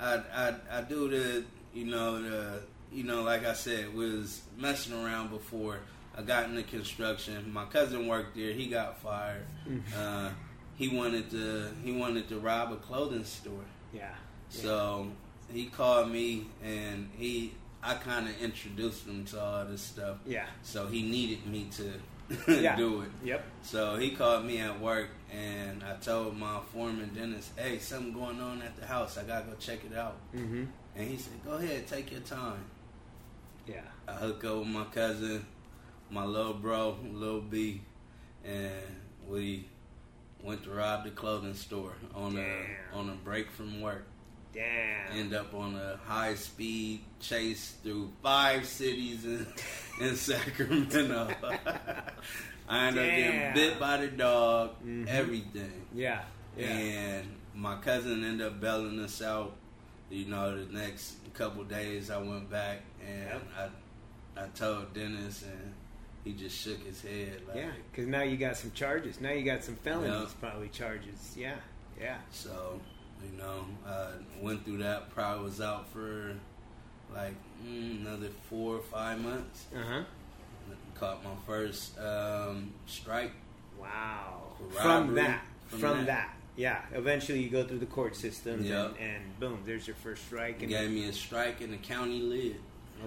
I, 0.00 0.22
I, 0.34 0.54
I 0.78 0.80
do 0.82 1.08
the, 1.08 1.44
you 1.76 1.84
know, 1.86 2.22
the, 2.22 2.60
you 2.92 3.04
know, 3.04 3.22
like 3.22 3.44
I 3.44 3.52
said, 3.52 3.94
was 3.94 4.40
messing 4.56 4.94
around 4.94 5.30
before 5.30 5.78
I 6.16 6.22
got 6.22 6.48
into 6.48 6.62
construction. 6.62 7.52
My 7.52 7.66
cousin 7.66 8.06
worked 8.08 8.34
there. 8.36 8.52
He 8.52 8.66
got 8.66 9.00
fired. 9.02 9.44
Mm-hmm. 9.68 9.98
uh, 9.98 10.30
he 10.76 10.88
wanted 10.88 11.30
to, 11.30 11.68
he 11.84 11.92
wanted 11.92 12.28
to 12.30 12.38
rob 12.38 12.72
a 12.72 12.76
clothing 12.76 13.24
store. 13.24 13.64
yeah. 13.92 14.14
So 14.48 15.08
he 15.52 15.66
called 15.66 16.10
me 16.10 16.46
and 16.62 17.08
he, 17.16 17.52
I 17.82 17.94
kind 17.94 18.28
of 18.28 18.40
introduced 18.40 19.06
him 19.06 19.24
to 19.26 19.40
all 19.42 19.64
this 19.66 19.82
stuff. 19.82 20.16
Yeah. 20.26 20.46
So 20.62 20.86
he 20.86 21.02
needed 21.02 21.46
me 21.46 21.68
to 21.76 21.92
Yeah. 22.60 22.74
do 22.76 23.02
it. 23.02 23.10
Yep. 23.24 23.44
So 23.62 23.96
he 23.96 24.10
called 24.10 24.44
me 24.44 24.58
at 24.58 24.80
work, 24.80 25.10
and 25.32 25.84
I 25.84 25.94
told 25.96 26.36
my 26.36 26.58
foreman 26.72 27.10
Dennis, 27.14 27.50
"Hey, 27.56 27.78
something 27.78 28.12
going 28.12 28.40
on 28.40 28.62
at 28.62 28.76
the 28.76 28.84
house. 28.84 29.16
I 29.16 29.22
gotta 29.22 29.46
go 29.46 29.52
check 29.60 29.78
it 29.88 29.96
out." 29.96 30.16
Mm-hmm. 30.34 30.64
And 30.96 31.06
he 31.08 31.16
said, 31.16 31.34
"Go 31.44 31.52
ahead, 31.52 31.86
take 31.86 32.10
your 32.10 32.20
time." 32.20 32.64
Yeah. 33.66 33.82
I 34.08 34.12
hook 34.12 34.44
up 34.44 34.58
with 34.58 34.68
my 34.68 34.84
cousin, 34.84 35.44
my 36.10 36.24
little 36.24 36.54
bro, 36.54 36.96
little 37.12 37.40
B, 37.40 37.82
and 38.44 38.72
we 39.28 39.66
went 40.42 40.62
to 40.64 40.70
rob 40.70 41.04
the 41.04 41.10
clothing 41.10 41.54
store 41.54 41.92
on 42.14 42.34
Damn. 42.36 42.44
a 42.44 42.96
on 42.96 43.10
a 43.10 43.14
break 43.14 43.50
from 43.50 43.80
work. 43.80 44.06
Damn. 44.54 45.18
End 45.18 45.34
up 45.34 45.52
on 45.52 45.74
a 45.74 45.98
high 46.06 46.34
speed 46.34 47.00
chase 47.20 47.74
through 47.82 48.10
five 48.22 48.64
cities 48.66 49.24
in, 49.26 49.46
in 50.00 50.16
Sacramento. 50.16 51.28
I 52.68 52.86
ended 52.88 53.02
up 53.04 53.16
getting 53.16 53.54
bit 53.54 53.78
by 53.78 53.98
the 53.98 54.08
dog, 54.08 54.70
Mhm. 54.84 55.06
everything. 55.08 55.86
yeah. 55.94 56.22
Yeah. 56.56 56.68
And 56.68 57.26
my 57.54 57.76
cousin 57.76 58.24
ended 58.24 58.46
up 58.46 58.60
bailing 58.60 58.98
us 59.00 59.20
out. 59.20 59.54
You 60.10 60.26
know, 60.26 60.64
the 60.64 60.72
next 60.72 61.16
couple 61.34 61.64
days 61.64 62.10
I 62.10 62.18
went 62.18 62.50
back 62.50 62.82
and. 63.06 63.40
I 63.58 63.68
I 64.36 64.46
told 64.48 64.92
Dennis 64.92 65.42
and 65.42 65.72
he 66.24 66.32
just 66.32 66.58
shook 66.58 66.84
his 66.84 67.00
head 67.00 67.40
like 67.48 67.56
Yeah, 67.56 67.70
because 67.90 68.06
now 68.06 68.22
you 68.22 68.36
got 68.36 68.56
some 68.56 68.70
charges. 68.72 69.20
Now 69.20 69.30
you 69.30 69.44
got 69.44 69.64
some 69.64 69.76
felonies, 69.76 70.34
probably 70.40 70.68
charges. 70.68 71.34
Yeah, 71.36 71.54
yeah. 71.98 72.18
So, 72.30 72.80
you 73.24 73.38
know, 73.38 73.64
I 73.86 74.08
went 74.40 74.64
through 74.64 74.78
that. 74.78 75.10
Probably 75.10 75.44
was 75.44 75.60
out 75.60 75.88
for 75.90 76.34
like 77.14 77.34
mm, 77.64 78.04
another 78.04 78.28
four 78.50 78.76
or 78.76 78.82
five 78.82 79.20
months. 79.20 79.66
Uh 79.74 79.82
huh. 79.82 80.02
Caught 80.96 81.24
my 81.24 81.30
first 81.46 81.98
um, 81.98 82.72
strike. 82.86 83.32
Wow. 83.80 84.42
From 84.70 85.14
that, 85.14 85.42
from, 85.68 85.78
from 85.78 85.96
that. 85.98 86.06
that. 86.06 86.35
Yeah. 86.56 86.80
Eventually, 86.92 87.40
you 87.42 87.50
go 87.50 87.64
through 87.64 87.78
the 87.78 87.86
court 87.86 88.16
system, 88.16 88.62
Yep. 88.64 88.96
and, 89.00 89.10
and 89.10 89.40
boom, 89.40 89.62
there's 89.66 89.86
your 89.86 89.96
first 89.96 90.24
strike. 90.26 90.60
And 90.62 90.70
Gave 90.70 90.90
me 90.90 91.08
a 91.08 91.12
strike 91.12 91.60
in 91.60 91.70
the 91.70 91.76
county 91.78 92.20
lid. 92.20 92.56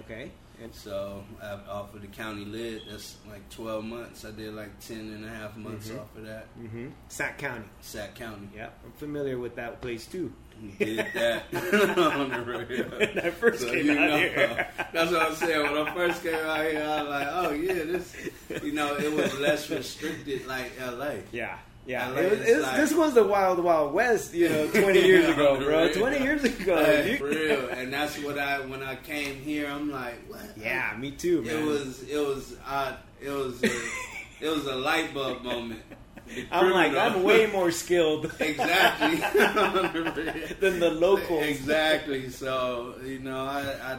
okay, 0.00 0.30
and 0.62 0.74
So 0.74 1.24
I, 1.42 1.52
off 1.70 1.94
of 1.94 2.02
the 2.02 2.06
county 2.08 2.44
lid, 2.44 2.82
that's 2.90 3.16
like 3.28 3.48
12 3.50 3.82
months. 3.84 4.24
I 4.24 4.30
did 4.30 4.54
like 4.54 4.78
10 4.80 4.98
and 4.98 5.24
a 5.24 5.28
half 5.28 5.56
months 5.56 5.88
Mhm. 5.88 6.00
off 6.00 6.16
of 6.16 6.26
that. 6.26 6.46
mm-hmm. 6.58 6.88
Sac 7.08 7.38
County. 7.38 7.64
Sac 7.80 8.14
County. 8.14 8.48
Yeah, 8.54 8.68
I'm 8.84 8.92
familiar 8.92 9.38
with 9.38 9.56
that 9.56 9.80
place 9.80 10.06
too. 10.06 10.32
Did 10.78 10.98
that 11.14 11.44
on 11.98 12.28
the 12.28 12.42
radio. 12.42 12.84
When 12.90 13.18
I 13.18 13.30
first 13.30 13.60
So, 13.62 13.70
came 13.70 13.88
out 13.92 13.96
know, 14.10 14.16
here. 14.18 14.68
That's 14.92 15.10
what 15.10 15.22
I'm 15.22 15.34
saying. 15.34 15.72
When 15.72 15.88
I 15.88 15.94
first 15.94 16.22
came 16.22 16.34
out 16.34 16.66
here, 16.66 16.82
I 16.82 17.00
was 17.02 17.08
like, 17.08 17.28
oh 17.30 17.50
yeah, 17.52 17.72
this, 17.84 18.14
you 18.62 18.72
know, 18.72 18.94
it 18.96 19.10
was 19.10 19.38
less 19.38 19.70
restricted 19.70 20.46
like 20.46 20.72
LA. 20.78 21.12
Yeah. 21.32 21.56
Yeah, 21.90 22.10
it 22.18 22.30
was, 22.30 22.40
it 22.48 22.56
was- 22.56 22.62
like- 22.66 22.76
this 22.76 22.92
was 22.94 23.14
the 23.14 23.24
wild, 23.24 23.58
wild 23.58 23.92
west, 23.92 24.32
you 24.34 24.48
know, 24.48 24.66
twenty 24.82 25.00
years 25.04 25.28
ago, 25.28 25.56
bro. 25.58 25.66
radio. 25.86 26.00
Twenty 26.00 26.22
years 26.24 26.44
ago, 26.44 26.74
Like, 26.76 27.18
for 27.18 27.26
real. 27.28 27.68
And 27.70 27.92
that's 27.92 28.16
what 28.22 28.38
I 28.38 28.60
when 28.60 28.82
I 28.82 28.94
came 28.96 29.36
here, 29.42 29.66
I'm 29.68 29.90
like, 29.90 30.18
what? 30.28 30.40
Yeah, 30.56 30.96
me 30.98 31.10
too, 31.10 31.42
man. 31.42 31.56
It 31.56 31.64
was 31.64 32.02
it 32.08 32.18
was 32.18 32.54
uh, 32.66 32.92
it 33.20 33.30
was 33.30 33.62
a, 33.62 33.66
it 34.46 34.48
was 34.48 34.66
a 34.66 34.76
light 34.76 35.12
bulb 35.14 35.42
moment. 35.42 35.82
I'm 36.52 36.70
like, 36.70 36.92
I'm 36.94 37.24
way 37.24 37.46
more 37.46 37.72
skilled 37.72 38.26
exactly 38.38 39.16
than 40.60 40.78
the 40.80 40.90
locals. 40.90 41.42
Exactly. 41.44 42.28
So 42.30 42.94
you 43.04 43.18
know, 43.18 43.44
I 43.44 43.62
I 43.92 43.98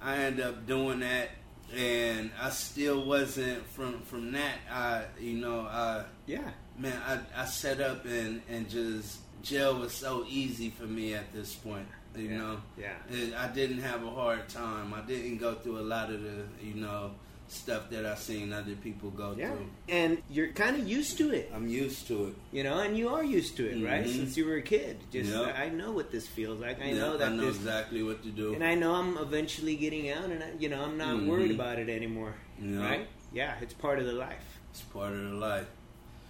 I 0.00 0.16
ended 0.18 0.46
up 0.46 0.66
doing 0.66 1.00
that, 1.00 1.30
and 1.76 2.30
I 2.40 2.50
still 2.50 3.04
wasn't 3.04 3.66
from 3.70 4.00
from 4.02 4.30
that. 4.32 4.56
I 4.70 5.04
you 5.20 5.34
know 5.38 5.60
I 5.62 6.04
Yeah, 6.26 6.50
man 6.82 6.98
I 7.06 7.42
I 7.42 7.44
set 7.46 7.80
up 7.80 8.04
and 8.04 8.42
and 8.48 8.68
just 8.68 9.18
jail 9.42 9.72
was 9.78 9.92
so 9.92 10.24
easy 10.28 10.70
for 10.70 10.84
me 10.98 11.14
at 11.14 11.32
this 11.32 11.54
point. 11.54 11.88
You 12.16 12.24
Yeah. 12.28 12.38
know, 12.38 12.54
yeah. 12.78 12.96
It- 13.10 13.34
I 13.34 13.48
didn't 13.48 13.80
have 13.90 14.00
a 14.04 14.10
hard 14.10 14.48
time. 14.48 14.92
I 14.94 15.00
didn't 15.12 15.38
go 15.38 15.54
through 15.54 15.78
a 15.78 15.86
lot 15.96 16.10
of 16.10 16.20
the 16.22 16.38
you 16.62 16.74
know 16.74 17.12
stuff 17.48 17.90
that 17.90 18.04
I 18.06 18.14
seen 18.14 18.50
other 18.52 18.74
people 18.76 19.10
go 19.10 19.34
Yeah, 19.36 19.50
through. 19.50 19.66
and 19.88 20.22
you're 20.30 20.52
kind 20.62 20.74
of 20.80 20.88
used 20.88 21.18
to 21.18 21.26
it, 21.38 21.50
I'm 21.54 21.68
used 21.68 22.06
to 22.06 22.16
it. 22.28 22.34
you 22.56 22.62
know, 22.66 22.78
and 22.84 22.96
you 22.96 23.08
are 23.14 23.22
used 23.38 23.56
to 23.58 23.64
it, 23.70 23.76
right? 23.84 24.04
Mhm. 24.06 24.14
Since 24.16 24.36
you 24.38 24.46
were 24.46 24.56
a 24.56 24.62
kid, 24.62 24.94
just 25.12 25.30
Yep. 25.30 25.54
I 25.58 25.68
know 25.68 25.90
what 25.92 26.10
this 26.10 26.26
feels 26.26 26.58
like. 26.60 26.80
I 26.80 26.86
Yeah, 26.92 27.00
know 27.02 27.12
that 27.18 27.28
I 27.32 27.36
know 27.36 27.46
this, 27.46 27.56
exactly 27.56 28.02
what 28.02 28.22
to 28.22 28.30
do. 28.30 28.54
and 28.54 28.64
I 28.64 28.74
know 28.74 28.94
I'm 28.94 29.18
eventually 29.18 29.76
getting 29.76 30.08
out, 30.08 30.30
and 30.30 30.42
I, 30.42 30.50
you 30.58 30.68
know 30.70 30.82
I'm 30.82 30.96
not 30.96 31.14
Mhm. 31.16 31.26
worried 31.26 31.50
about 31.50 31.78
it 31.78 31.90
anymore, 31.90 32.34
Yeah. 32.58 32.78
right? 32.88 33.06
Yeah, 33.34 33.54
it's 33.60 33.74
part 33.74 33.98
of 33.98 34.06
the 34.06 34.12
life. 34.28 34.46
it's 34.70 34.80
part 34.98 35.12
of 35.12 35.22
the 35.30 35.36
life. 35.36 35.66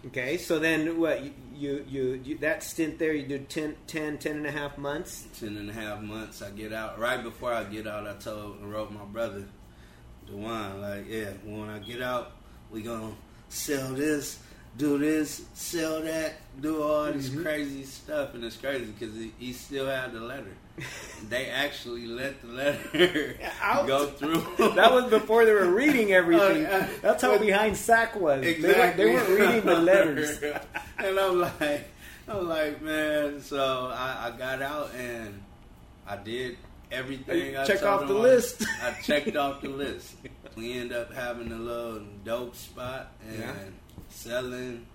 Okay, 0.06 0.36
so 0.36 0.58
then 0.58 0.98
what 0.98 1.22
you 1.22 1.32
you, 1.54 1.84
you, 1.88 2.20
you 2.24 2.38
that 2.38 2.62
stint 2.64 2.98
there 2.98 3.12
you 3.12 3.24
do 3.26 3.38
10, 3.38 3.76
10, 3.86 4.18
10 4.18 4.36
and 4.38 4.46
a 4.46 4.50
half 4.50 4.76
months. 4.76 5.28
ten 5.38 5.56
and 5.56 5.70
a 5.70 5.72
half 5.72 6.00
months. 6.02 6.42
I 6.42 6.50
get 6.50 6.72
out. 6.72 6.98
Right 6.98 7.22
before 7.22 7.52
I 7.52 7.62
get 7.64 7.86
out, 7.86 8.06
I 8.08 8.14
told 8.14 8.58
and 8.58 8.72
wrote 8.72 8.90
my 8.90 9.04
brother, 9.04 9.44
Dewan, 10.26 10.80
like, 10.80 11.04
yeah, 11.08 11.30
when 11.44 11.68
I 11.70 11.78
get 11.78 12.02
out, 12.02 12.32
we 12.70 12.82
gonna 12.82 13.12
sell 13.48 13.92
this, 13.92 14.40
do 14.76 14.98
this, 14.98 15.42
sell 15.54 16.00
that, 16.02 16.34
do 16.60 16.82
all 16.82 17.12
this 17.12 17.28
Mhm. 17.28 17.42
crazy 17.44 17.84
stuff, 17.84 18.34
and 18.34 18.42
it's 18.44 18.56
crazy 18.56 18.86
because 18.86 19.14
he, 19.14 19.32
he 19.38 19.52
still 19.52 19.86
had 19.86 20.12
the 20.12 20.20
letter. 20.20 20.56
They 21.28 21.46
actually 21.50 22.06
let 22.06 22.40
the 22.42 22.48
letter 22.48 23.36
Out. 23.62 23.86
go 23.86 24.06
through. 24.06 24.44
That 24.74 24.92
was 24.92 25.10
before 25.10 25.44
they 25.44 25.52
were 25.52 25.70
reading 25.70 26.12
everything. 26.20 26.66
Oh. 26.66 26.88
That's 27.02 27.22
how 27.22 27.38
behind 27.38 27.76
Sac 27.76 28.16
was. 28.18 28.44
Exactly. 28.44 29.04
They, 29.04 29.10
they 29.10 29.14
weren't 29.16 29.28
reading 29.28 29.66
the 29.66 29.76
letters. 29.80 30.42
and 30.98 31.18
I'm 31.18 31.40
like, 31.40 31.88
I'm 32.28 32.48
like, 32.48 32.80
man. 32.82 33.40
So 33.42 33.90
I, 33.94 34.28
I 34.32 34.38
got 34.38 34.62
out 34.62 34.94
and 34.94 35.42
I 36.06 36.16
did 36.16 36.56
everything. 36.90 37.56
I 37.56 37.64
Check 37.64 37.82
off 37.84 38.06
the 38.06 38.14
list. 38.14 38.64
I 38.82 38.92
checked 39.02 39.36
off 39.36 39.60
the 39.60 39.68
list. 39.68 40.14
We 40.56 40.72
end 40.78 40.92
up 40.92 41.12
having 41.12 41.52
a 41.52 41.56
little 41.58 42.02
dope 42.24 42.56
spot 42.56 43.12
and 43.28 43.38
Yeah. 43.38 43.54
selling. 44.08 44.86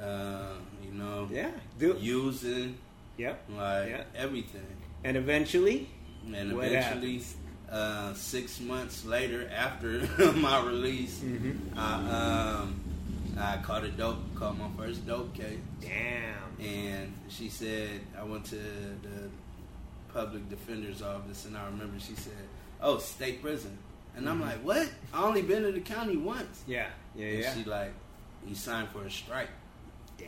Uh, 0.00 0.52
you 0.84 0.92
know, 0.92 1.28
Yeah, 1.32 1.50
do 1.78 1.96
using 1.98 2.76
Yep. 3.18 3.44
like 3.56 3.88
Yeah. 3.88 4.04
everything. 4.14 4.75
And 5.06 5.16
eventually, 5.16 5.88
And 6.26 6.50
eventually, 6.50 7.22
uh, 7.70 8.12
six 8.14 8.58
months 8.60 9.04
later, 9.04 9.48
after 9.54 10.00
my 10.32 10.60
release, 10.66 11.20
Mhm. 11.20 11.76
I 11.76 11.92
um, 12.64 12.80
I 13.38 13.58
caught 13.58 13.84
a 13.84 13.90
dope, 13.90 14.18
caught 14.34 14.58
my 14.58 14.68
first 14.76 15.06
dope 15.06 15.32
case, 15.32 15.60
damn. 15.80 16.34
and 16.58 17.12
she 17.28 17.48
said 17.48 18.00
I 18.18 18.24
went 18.24 18.46
to 18.46 18.56
the 18.56 19.30
public 20.12 20.48
defender's 20.48 21.02
office, 21.02 21.44
and 21.44 21.56
I 21.56 21.66
remember 21.66 22.00
she 22.00 22.16
said, 22.16 22.32
"Oh, 22.80 22.98
state 22.98 23.40
prison," 23.42 23.78
and 24.16 24.28
I'm 24.28 24.38
Mhm. 24.40 24.46
like, 24.48 24.60
"What? 24.64 24.88
I 25.14 25.22
only 25.22 25.42
been 25.42 25.62
to 25.62 25.70
the 25.72 25.80
county 25.94 26.16
once." 26.16 26.64
Yeah, 26.66 26.88
yeah, 27.14 27.26
and 27.26 27.38
yeah. 27.42 27.54
she 27.54 27.62
like, 27.64 27.92
"You 28.48 28.54
signed 28.56 28.88
for 28.88 29.04
a 29.04 29.10
strike," 29.10 29.50
Damn. 30.18 30.26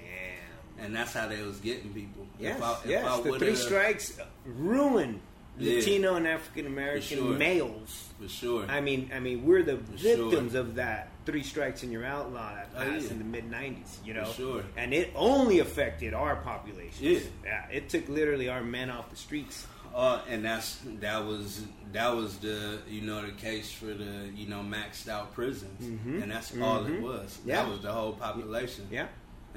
And 0.81 0.95
that's 0.95 1.13
how 1.13 1.29
they 1.29 1.43
was 1.43 1.59
getting 1.59 1.93
people. 1.93 2.27
Yes, 2.39 2.59
If 2.59 2.63
I- 2.65 2.73
if 2.85 2.87
yes. 2.91 3.21
The 3.25 3.39
three 3.39 3.55
strikes 3.57 4.19
ruin 4.45 5.21
Yeah. 5.59 5.75
Latino 5.77 6.15
and 6.15 6.27
African 6.29 6.67
American 6.67 7.19
sure. 7.19 7.37
males. 7.37 8.05
for 8.21 8.29
sure. 8.29 8.65
I 8.69 8.81
mean, 8.81 9.11
I 9.15 9.19
mean, 9.21 9.45
we're 9.45 9.63
the 9.65 9.79
sure. 9.97 10.17
victims 10.29 10.55
of 10.55 10.75
that 10.77 11.11
three 11.27 11.43
strikes 11.43 11.83
and 11.83 11.93
you're 11.93 12.05
outlaw 12.05 12.55
that 12.55 12.71
Oh, 12.77 12.79
passed 12.85 13.07
yeah. 13.07 13.11
in 13.13 13.19
the 13.19 13.25
mid 13.25 13.51
'90s. 13.51 13.99
You 14.05 14.15
know, 14.15 14.25
For 14.27 14.35
sure. 14.35 14.65
and 14.77 14.93
it 14.95 15.13
only 15.17 15.59
affected 15.61 16.15
our 16.15 16.37
population. 16.37 17.05
Yeah. 17.05 17.19
yeah. 17.45 17.67
It 17.71 17.89
took 17.89 18.09
literally 18.09 18.49
our 18.49 18.63
men 18.63 18.89
off 18.91 19.11
the 19.11 19.17
streets. 19.17 19.67
Uh, 19.95 20.21
and 20.29 20.45
that's 20.45 20.79
that 21.01 21.25
was 21.27 21.63
that 21.93 22.15
was 22.15 22.37
the 22.39 22.79
you 22.89 23.01
know 23.01 23.23
the 23.25 23.33
case 23.33 23.73
for 23.73 23.87
the 23.87 24.31
you 24.37 24.47
know 24.47 24.61
maxed 24.61 25.09
out 25.09 25.33
prisons, 25.35 25.81
Mhm. 25.83 26.23
and 26.23 26.31
that's 26.31 26.53
all 26.61 26.85
it 26.85 26.93
Mhm. 26.93 27.01
was. 27.01 27.39
Yeah. 27.45 27.63
That 27.63 27.71
was 27.71 27.81
the 27.81 27.91
whole 27.93 28.13
population. 28.13 28.87
Yeah, 28.93 29.09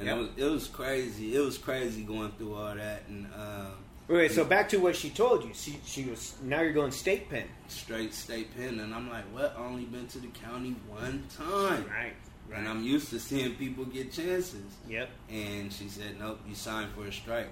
and 0.02 0.08
Yeah. 0.08 0.16
it 0.16 0.20
was 0.20 0.30
it 0.38 0.46
was 0.46 0.68
crazy. 0.68 1.36
It 1.36 1.40
was 1.40 1.58
crazy 1.58 2.04
going 2.04 2.32
through 2.34 2.56
all 2.56 2.76
that, 2.76 3.04
and 3.08 3.26
um, 3.36 3.72
Wait, 4.08 4.32
so 4.32 4.44
back 4.44 4.68
to 4.70 4.78
what 4.78 4.96
she 4.96 5.10
told 5.10 5.44
you. 5.46 5.52
She, 5.54 5.80
she 5.86 6.04
was 6.06 6.36
now 6.44 6.60
you're 6.62 6.74
going 6.74 6.92
state 6.92 7.30
pen. 7.30 7.48
straight 7.70 8.14
state 8.14 8.54
pen, 8.58 8.80
and 8.80 8.94
I'm 8.94 9.10
like, 9.10 9.24
what? 9.34 9.56
I 9.58 9.64
only 9.64 9.86
been 9.86 10.08
to 10.08 10.20
the 10.20 10.28
county 10.28 10.76
one 10.90 11.24
time, 11.38 11.86
Right. 11.90 12.14
and 12.54 12.68
I'm 12.68 12.84
used 12.84 13.10
to 13.12 13.20
seeing 13.20 13.56
people 13.56 13.86
get 13.86 14.12
chances. 14.12 14.66
Yep. 14.90 15.10
And 15.32 15.72
she 15.72 15.88
said, 15.88 16.20
nope, 16.20 16.40
you 16.48 16.56
signed 16.56 16.92
for 16.94 17.06
a 17.06 17.12
strike. 17.14 17.48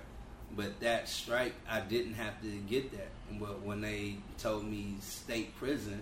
But 0.55 0.79
that 0.81 1.07
strike, 1.07 1.53
I 1.69 1.79
didn't 1.79 2.15
have 2.15 2.41
to 2.41 2.47
get 2.67 2.91
that. 2.91 3.07
But 3.39 3.61
when 3.61 3.79
they 3.81 4.17
told 4.39 4.65
me 4.65 4.95
state 4.99 5.55
prison, 5.57 6.01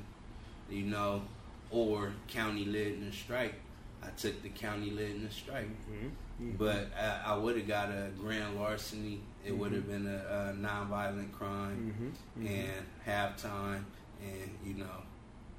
you 0.71 0.83
know, 0.85 1.21
or 1.69 2.13
county 2.29 2.63
lit 2.65 2.93
in 2.95 3.03
a 3.03 3.11
strike, 3.13 3.55
I 4.01 4.07
took 4.11 4.41
the 4.41 4.49
county 4.49 4.89
lit 4.89 5.11
in 5.11 5.25
a 5.25 5.31
strike. 5.31 5.67
Mm-hmm. 5.91 6.07
But 6.39 6.89
I, 6.99 7.31
I 7.33 7.37
would 7.37 7.57
have 7.57 7.67
got 7.67 7.89
a 7.89 8.09
grand 8.19 8.59
larceny. 8.59 9.21
It 9.45 9.57
would 9.57 9.71
have 9.71 9.87
been 9.87 10.05
a, 10.07 10.49
a 10.51 10.53
non-violent 10.53 11.31
crime 11.33 12.13
Mm-hmm. 12.37 12.47
and 12.47 12.85
halftime, 13.07 13.83
and 14.21 14.51
you 14.65 14.75
know, 14.75 15.01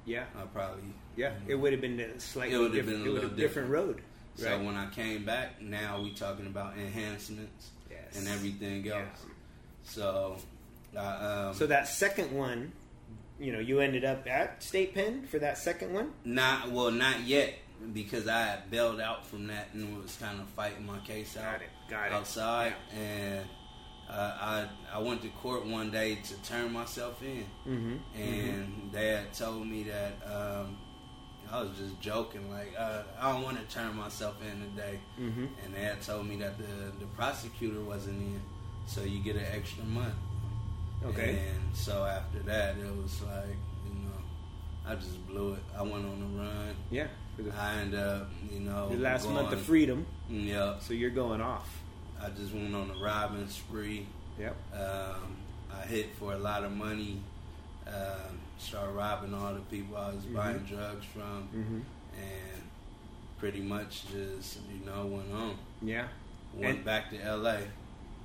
Yeah. 0.05 0.25
I 0.37 0.43
probably 0.45 0.83
Yeah. 1.17 1.33
It 1.47 1.55
would 1.55 1.71
have 1.73 1.81
been 1.81 1.99
a 1.99 2.19
slightly 2.19 2.55
It 2.55 2.71
different, 2.71 2.99
been 2.99 3.07
a 3.07 3.09
it 3.09 3.13
little 3.13 3.29
different 3.31 3.69
road. 3.69 4.01
So 4.35 4.45
Right. 4.49 4.63
when 4.65 4.75
I 4.75 4.89
came 4.89 5.25
back, 5.25 5.61
now 5.61 6.01
we 6.01 6.11
talking 6.13 6.45
about 6.45 6.77
enhancements 6.77 7.71
Yes. 7.91 8.17
and 8.17 8.27
everything 8.29 8.87
else. 8.87 9.01
Yeah. 9.25 9.33
So, 9.83 10.37
um, 10.95 11.53
So 11.53 11.67
that 11.67 11.87
second 11.89 12.31
one, 12.31 12.71
you 13.39 13.51
know, 13.51 13.59
you 13.59 13.79
ended 13.81 14.05
up 14.05 14.25
at 14.27 14.63
state 14.63 14.93
pen 14.93 15.25
for 15.27 15.39
that 15.39 15.57
second 15.57 15.93
one. 15.93 16.13
not 16.23 16.71
well, 16.71 16.91
not 16.91 17.21
yet 17.21 17.55
because 17.93 18.27
I 18.27 18.41
had 18.41 18.71
bailed 18.71 18.99
out 18.99 19.25
from 19.25 19.47
that 19.47 19.69
and 19.73 20.01
was 20.01 20.15
kind 20.17 20.39
of 20.41 20.47
fighting 20.49 20.85
my 20.85 20.99
case 20.99 21.37
out 21.37 21.43
Got 21.53 21.61
it, 21.61 21.69
got 21.89 22.05
it. 22.07 22.13
outside, 22.13 22.73
and 22.95 23.45
uh, 24.09 24.13
I 24.41 24.65
I 24.93 24.99
went 24.99 25.21
to 25.21 25.29
court 25.29 25.65
one 25.65 25.91
day 25.91 26.15
to 26.15 26.33
turn 26.43 26.71
myself 26.73 27.21
in, 27.23 27.45
Mm-hmm. 27.67 27.95
and 28.21 28.89
they 28.91 29.07
had 29.09 29.33
told 29.33 29.67
me 29.67 29.83
that 29.83 30.13
um, 30.25 30.77
I 31.51 31.61
was 31.61 31.71
just 31.77 31.99
joking, 32.01 32.49
like 32.51 32.73
uh, 32.77 33.03
I 33.19 33.31
don't 33.31 33.43
want 33.43 33.57
to 33.57 33.75
turn 33.75 33.95
myself 33.95 34.35
in 34.41 34.71
today, 34.75 34.99
Mm-hmm. 35.19 35.45
and 35.65 35.73
they 35.73 35.81
had 35.81 36.01
told 36.01 36.27
me 36.27 36.35
that 36.37 36.57
the 36.57 36.91
the 36.99 37.05
prosecutor 37.15 37.81
wasn't 37.81 38.19
in, 38.21 38.41
so 38.87 39.01
you 39.03 39.19
get 39.23 39.35
an 39.35 39.45
extra 39.53 39.83
month. 39.85 40.13
Okay. 41.05 41.39
And 41.47 41.75
so 41.75 42.03
after 42.03 42.39
that, 42.39 42.77
it 42.77 42.95
was 43.01 43.21
like 43.21 43.55
you 43.87 43.93
know, 44.03 44.17
I 44.85 44.95
just 44.95 45.25
blew 45.27 45.53
it. 45.53 45.63
I 45.77 45.81
went 45.81 46.05
on 46.05 46.19
the 46.19 46.41
run. 46.43 46.75
Yeah. 46.91 47.07
I 47.59 47.75
ended 47.81 47.99
up, 47.99 48.29
you 48.51 48.59
know, 48.59 48.89
the 48.89 48.97
last 48.97 49.29
month 49.29 49.51
of 49.53 49.61
freedom. 49.61 50.05
Yep. 50.29 50.81
So 50.81 50.93
you're 50.93 51.09
going 51.09 51.41
off. 51.41 51.69
I 52.21 52.29
just 52.29 52.53
went 52.53 52.75
on 52.75 52.91
a 52.91 53.03
robbing 53.03 53.47
spree. 53.47 54.05
Yep. 54.39 54.55
Um, 54.73 55.35
I 55.73 55.85
hit 55.85 56.09
for 56.19 56.33
a 56.33 56.37
lot 56.37 56.63
of 56.63 56.71
money. 56.71 57.21
Um, 57.87 58.37
started 58.57 58.91
robbing 58.91 59.33
all 59.33 59.53
the 59.53 59.61
people 59.61 59.97
I 59.97 60.09
was 60.13 60.23
buying 60.25 60.59
drugs 60.59 61.05
from, 61.05 61.47
Mm-hmm. 61.55 61.79
and 62.21 62.61
pretty 63.39 63.61
much 63.61 64.03
just 64.11 64.59
you 64.71 64.85
know 64.85 65.05
went 65.05 65.31
on. 65.33 65.55
Yeah. 65.81 66.07
Went 66.53 66.77
And- 66.77 66.85
back 66.85 67.09
to 67.11 67.21
L.A. 67.21 67.59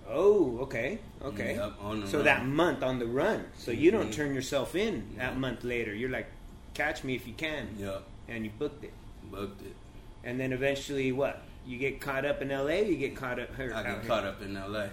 Oh, 0.07 0.59
okay. 0.63 0.99
Okay. 1.23 1.55
Yep, 1.55 1.73
on 1.81 2.01
the 2.03 2.07
so 2.09 2.19
run. 2.19 2.25
that 2.27 2.45
month 2.45 2.83
on 2.83 2.99
the 2.99 3.07
run. 3.07 3.45
So 3.57 3.71
you 3.71 3.91
don't 3.91 4.11
Mhm. 4.11 4.15
turn 4.15 4.35
yourself 4.35 4.75
in 4.75 5.15
that 5.17 5.35
Mhm. 5.35 5.39
month 5.39 5.65
later. 5.65 5.95
You're 5.95 6.11
like, 6.11 6.27
catch 6.75 7.05
me 7.05 7.15
if 7.15 7.27
you 7.27 7.33
can. 7.33 7.75
Yep, 7.79 8.03
And 8.29 8.45
you 8.45 8.51
booked 8.59 8.85
it. 8.85 8.93
It. 9.43 9.51
And 10.25 10.39
then 10.41 10.53
eventually, 10.53 11.13
what? 11.13 11.43
You 11.67 11.79
get 11.79 12.01
caught 12.01 12.25
up 12.25 12.43
in 12.43 12.51
L.A. 12.51 12.89
You 12.89 12.97
get 12.97 13.17
caught 13.17 13.39
up 13.41 13.55
here. 13.57 13.73
I 13.75 13.83
got 13.83 14.07
caught 14.07 14.25
up 14.25 14.43
in 14.43 14.57
L.A. 14.57 14.71
Got 14.71 14.91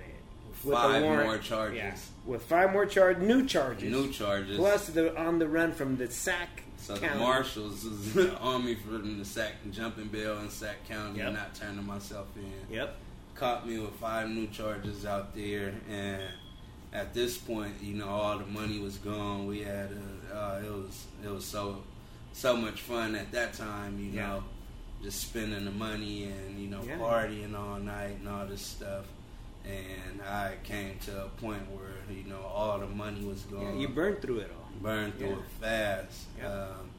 it. 0.00 0.64
With 0.64 0.74
Five 0.74 1.02
more 1.02 1.38
charges. 1.38 1.76
Yeah. 1.76 1.96
With 2.24 2.42
five 2.42 2.72
more 2.72 2.86
charge, 2.86 3.18
new 3.18 3.44
charges. 3.46 3.90
New 3.90 4.10
charges. 4.10 4.56
Plus 4.56 4.86
the 4.88 5.16
on 5.18 5.38
the 5.38 5.48
run 5.48 5.72
from 5.72 5.96
the 5.96 6.08
Sac. 6.10 6.62
So 6.76 6.96
county. 6.96 7.08
the 7.14 7.18
marshals 7.18 7.84
was 7.84 8.16
on 8.40 8.64
me 8.64 8.74
from 8.74 9.18
the 9.18 9.24
Sac 9.24 9.52
jumping 9.70 10.08
bail 10.08 10.38
in 10.38 10.50
Sac 10.50 10.86
County, 10.88 11.18
Yep. 11.18 11.32
not 11.32 11.54
turning 11.54 11.84
myself 11.86 12.28
in. 12.36 12.74
Yep. 12.74 12.96
Caught 13.34 13.66
me 13.66 13.78
with 13.78 13.94
five 13.94 14.28
new 14.28 14.46
charges 14.46 15.04
out 15.04 15.34
there, 15.34 15.74
and 15.90 16.22
at 16.92 17.12
this 17.12 17.36
point, 17.36 17.74
you 17.82 17.94
know, 17.94 18.08
all 18.08 18.38
the 18.38 18.46
money 18.46 18.78
was 18.78 18.96
gone. 18.98 19.46
We 19.48 19.60
had 19.62 19.90
a, 20.32 20.36
uh, 20.36 20.62
it 20.64 20.70
was 20.70 21.06
it 21.24 21.28
was 21.30 21.44
so 21.44 21.82
so 22.34 22.56
much 22.56 22.82
fun 22.82 23.14
at 23.14 23.32
that 23.32 23.54
time, 23.54 23.98
you 23.98 24.10
Yeah. 24.10 24.26
know, 24.26 24.44
just 25.02 25.20
spending 25.22 25.64
the 25.64 25.70
money 25.70 26.24
and 26.24 26.58
you 26.58 26.68
know 26.68 26.82
Yeah. 26.82 26.98
partying 26.98 27.54
all 27.58 27.78
night 27.78 28.18
and 28.18 28.28
all 28.28 28.46
this 28.46 28.60
stuff. 28.62 29.06
And 29.64 30.20
I 30.20 30.56
came 30.62 30.98
to 31.06 31.24
a 31.24 31.28
point 31.40 31.62
where 31.70 31.96
you 32.14 32.24
know 32.24 32.40
all 32.42 32.78
the 32.78 32.86
money 32.86 33.24
was 33.24 33.40
gone 33.42 33.62
Yeah, 33.62 33.80
you 33.80 33.88
burned 33.88 34.20
through 34.20 34.38
it 34.40 34.50
all. 34.54 34.68
burned 34.82 35.16
through 35.18 35.38
it 35.38 35.44
fast. 35.60 36.26
Um, 36.44 36.90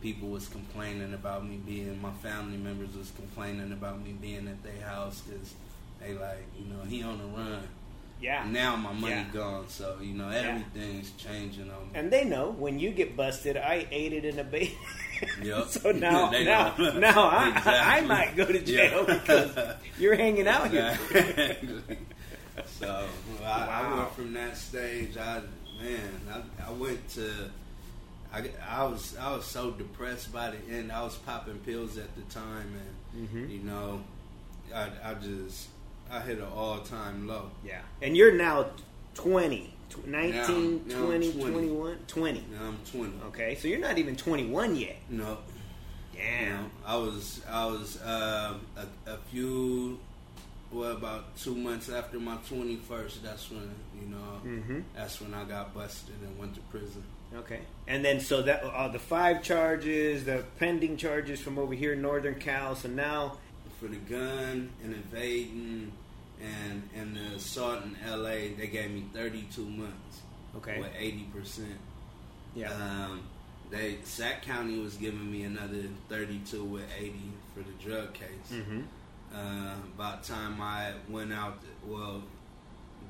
people 0.00 0.28
was 0.28 0.46
complaining 0.48 1.12
about 1.14 1.44
me 1.48 1.56
being. 1.56 2.00
My 2.00 2.12
family 2.22 2.58
members 2.58 2.94
was 2.94 3.10
complaining 3.16 3.72
about 3.72 4.00
me 4.04 4.12
being 4.12 4.46
at 4.48 4.62
their 4.62 4.80
house 4.86 5.22
because 5.22 5.54
they 5.98 6.12
like, 6.12 6.44
you 6.58 6.66
know, 6.72 6.82
he 6.84 7.02
on 7.02 7.18
the 7.18 7.24
run. 7.24 7.66
Yeah. 8.24 8.46
Now 8.48 8.74
my 8.76 8.92
money 8.94 9.12
Yeah. 9.14 9.24
gone, 9.34 9.68
so 9.68 9.98
you 10.00 10.14
know 10.14 10.28
everything's 10.30 11.10
changing 11.18 11.70
on 11.70 11.82
me. 11.92 11.98
And 11.98 12.10
they 12.10 12.24
know 12.24 12.52
when 12.52 12.78
you 12.78 12.90
get 12.90 13.16
busted, 13.16 13.58
I 13.58 13.86
ate 13.90 14.12
aided 14.14 14.24
and 14.24 14.38
abetted. 14.40 14.72
Yep. 15.42 15.66
so 15.68 15.92
now, 16.06 16.30
now, 16.30 16.74
know. 16.78 16.98
now 16.98 17.22
I, 17.28 17.44
I 17.44 17.48
Exactly. 17.58 18.08
might 18.08 18.36
go 18.36 18.46
to 18.46 18.60
jail 18.60 19.04
Yeah. 19.06 19.14
because 19.18 19.50
you're 19.98 20.14
hanging 20.16 20.48
out 20.48 20.70
here. 20.70 20.98
Exactly. 21.10 21.98
so 22.66 23.06
I, 23.44 23.46
I 23.46 23.82
Wow. 23.82 23.96
went 23.98 24.12
from 24.14 24.32
that 24.32 24.56
stage. 24.56 25.16
I 25.18 25.40
man, 25.82 26.20
I, 26.32 26.68
I 26.68 26.72
went 26.72 27.06
to. 27.10 27.50
I, 28.32 28.48
I 28.66 28.84
was 28.84 29.16
I 29.20 29.36
was 29.36 29.44
so 29.44 29.70
depressed 29.72 30.32
by 30.32 30.50
the 30.50 30.74
end. 30.74 30.90
I 30.90 31.02
was 31.02 31.14
popping 31.16 31.58
pills 31.58 31.98
at 31.98 32.08
the 32.16 32.22
time, 32.34 32.72
and 33.14 33.28
Mhm. 33.28 33.50
you 33.50 33.58
know, 33.60 34.00
I, 34.74 34.88
I 35.04 35.14
just 35.14 35.68
I 36.14 36.20
hit 36.20 36.38
an 36.38 36.44
all 36.54 36.78
time 36.78 37.26
low. 37.26 37.50
Yeah. 37.64 37.80
And 38.02 38.16
you're 38.16 38.32
now 38.34 38.66
20, 39.14 39.74
19, 40.06 40.84
Now- 40.86 40.96
now 40.96 41.02
I'm 41.02 41.06
20, 41.20 41.32
20. 41.32 41.52
21, 41.52 41.98
20. 42.06 42.44
Now 42.52 42.66
I'm 42.68 42.78
twenty. 42.90 43.12
Okay, 43.28 43.54
so 43.56 43.68
you're 43.68 43.78
not 43.80 43.98
even 43.98 44.16
21 44.16 44.76
yet. 44.76 44.96
No, 45.08 45.38
you 46.12 46.18
Damn. 46.20 46.62
know, 46.64 46.70
I 46.86 46.96
was 46.96 47.40
I 47.50 47.66
was 47.66 48.00
um, 48.02 48.60
a, 48.76 49.10
a 49.12 49.16
few. 49.30 49.98
Well, 50.72 50.90
about 50.96 51.36
two 51.36 51.54
months 51.54 51.88
after 51.88 52.18
my 52.18 52.36
twenty 52.48 52.74
first, 52.76 53.22
that's 53.22 53.48
when 53.50 53.70
you 54.00 54.08
know 54.08 54.40
Mm-hmm. 54.44 54.80
that's 54.96 55.20
when 55.20 55.32
I 55.32 55.44
got 55.44 55.72
busted 55.74 56.16
and 56.26 56.36
went 56.38 56.54
to 56.56 56.60
prison. 56.62 57.04
Okay. 57.36 57.60
And 57.86 58.04
then 58.04 58.18
so 58.20 58.42
that 58.42 58.64
uh, 58.64 58.88
the 58.88 58.98
five 58.98 59.42
charges, 59.44 60.24
the 60.24 60.44
pending 60.58 60.96
charges 60.96 61.38
from 61.40 61.58
over 61.58 61.74
here 61.74 61.92
in 61.92 62.02
Northern 62.02 62.34
Cal. 62.36 62.74
So 62.74 62.88
now, 62.88 63.38
For 63.80 63.86
the 63.88 63.96
gun 63.96 64.70
and 64.82 64.94
invading 64.94 65.92
and 66.42 66.88
in 66.94 67.14
the 67.14 67.36
assault 67.36 67.82
in 67.84 67.96
L.A., 68.06 68.54
they 68.54 68.66
gave 68.66 68.90
me 68.90 69.04
thirty 69.12 69.42
two 69.54 69.66
months 69.66 70.20
okay, 70.56 70.78
with 70.80 70.90
eighty 70.98 71.26
percent. 71.34 71.78
yeah, 72.54 72.72
Um, 72.72 73.22
they 73.70 73.98
Sac 74.04 74.42
County 74.42 74.78
was 74.78 74.94
giving 74.96 75.30
me 75.30 75.44
another 75.44 75.82
thirty 76.08 76.40
two 76.46 76.64
with 76.64 76.84
eighty 76.98 77.32
for 77.54 77.60
the 77.60 77.72
drug 77.84 78.12
case. 78.14 78.28
mm-hmm. 78.52 78.80
uh, 79.34 79.74
about 79.96 80.24
time 80.24 80.60
I 80.60 80.92
went 81.08 81.32
out, 81.32 81.58
well, 81.86 82.22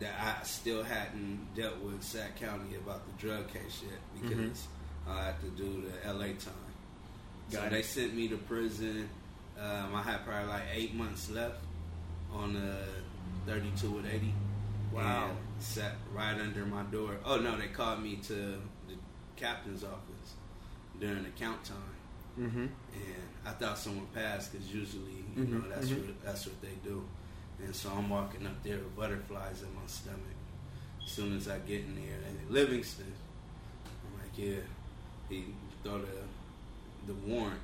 that 0.01 0.15
I 0.21 0.45
still 0.45 0.83
hadn't 0.83 1.55
dealt 1.55 1.79
with 1.81 2.03
Sac 2.03 2.37
County 2.41 2.77
about 2.77 3.03
the 3.07 3.13
drug 3.27 3.49
case 3.53 3.83
yet 3.83 4.01
because 4.23 4.67
I 5.09 5.25
had 5.27 5.41
to 5.41 5.49
do 5.51 5.83
the 6.03 6.13
LA 6.13 6.27
time. 6.29 6.73
so 7.49 7.63
it. 7.63 7.71
they 7.71 7.83
sent 7.83 8.15
me 8.15 8.29
to 8.29 8.37
prison. 8.37 9.09
Um, 9.61 9.95
I 9.95 10.03
had 10.03 10.25
probably 10.25 10.49
like 10.49 10.63
eight 10.73 10.95
months 10.95 11.31
left 11.31 11.61
on 12.33 12.55
the 12.55 12.77
32 13.47 13.91
with 13.91 14.07
80. 14.07 14.35
Wow. 14.93 15.29
And 15.29 15.37
sat 15.63 15.93
right 16.15 16.39
under 16.41 16.65
my 16.67 16.83
door. 16.85 17.17
Oh, 17.25 17.37
no, 17.39 17.57
they 17.57 17.67
called 17.69 18.03
me 18.03 18.17
to 18.25 18.33
the 18.35 18.95
captain's 19.37 19.83
office 19.85 20.35
during 21.01 21.23
the 21.25 21.31
count 21.31 21.63
time 21.65 21.77
Mm-hmm. 22.39 22.59
and 22.63 22.71
I 23.47 23.51
thought 23.51 23.79
someone 23.79 24.07
passed 24.13 24.51
because 24.53 24.67
usually 24.75 25.23
you 25.37 25.45
Mhm, 25.45 25.53
know 25.53 25.69
that's 25.71 25.87
mhm. 25.89 26.05
what 26.07 26.25
that's 26.25 26.47
what 26.47 26.61
they 26.63 26.75
do. 26.83 27.05
And 27.63 27.73
so 27.75 27.91
I'm 27.91 28.11
walking 28.11 28.45
up 28.45 28.61
there 28.65 28.79
with 28.79 28.97
butterflies 28.97 29.63
in 29.63 29.73
my 29.73 29.87
stomach. 29.87 30.19
As 31.05 31.13
soon 31.13 31.37
as 31.37 31.47
I 31.49 31.59
get 31.61 31.83
in 31.85 31.95
there, 31.95 32.19
they 32.25 32.53
Livingston. 32.53 33.13
I'm 33.87 34.19
like, 34.21 34.37
yeah. 34.37 34.63
He 35.29 35.45
throw 35.85 35.99
the 36.01 36.07
the 37.07 37.15
warrant 37.15 37.61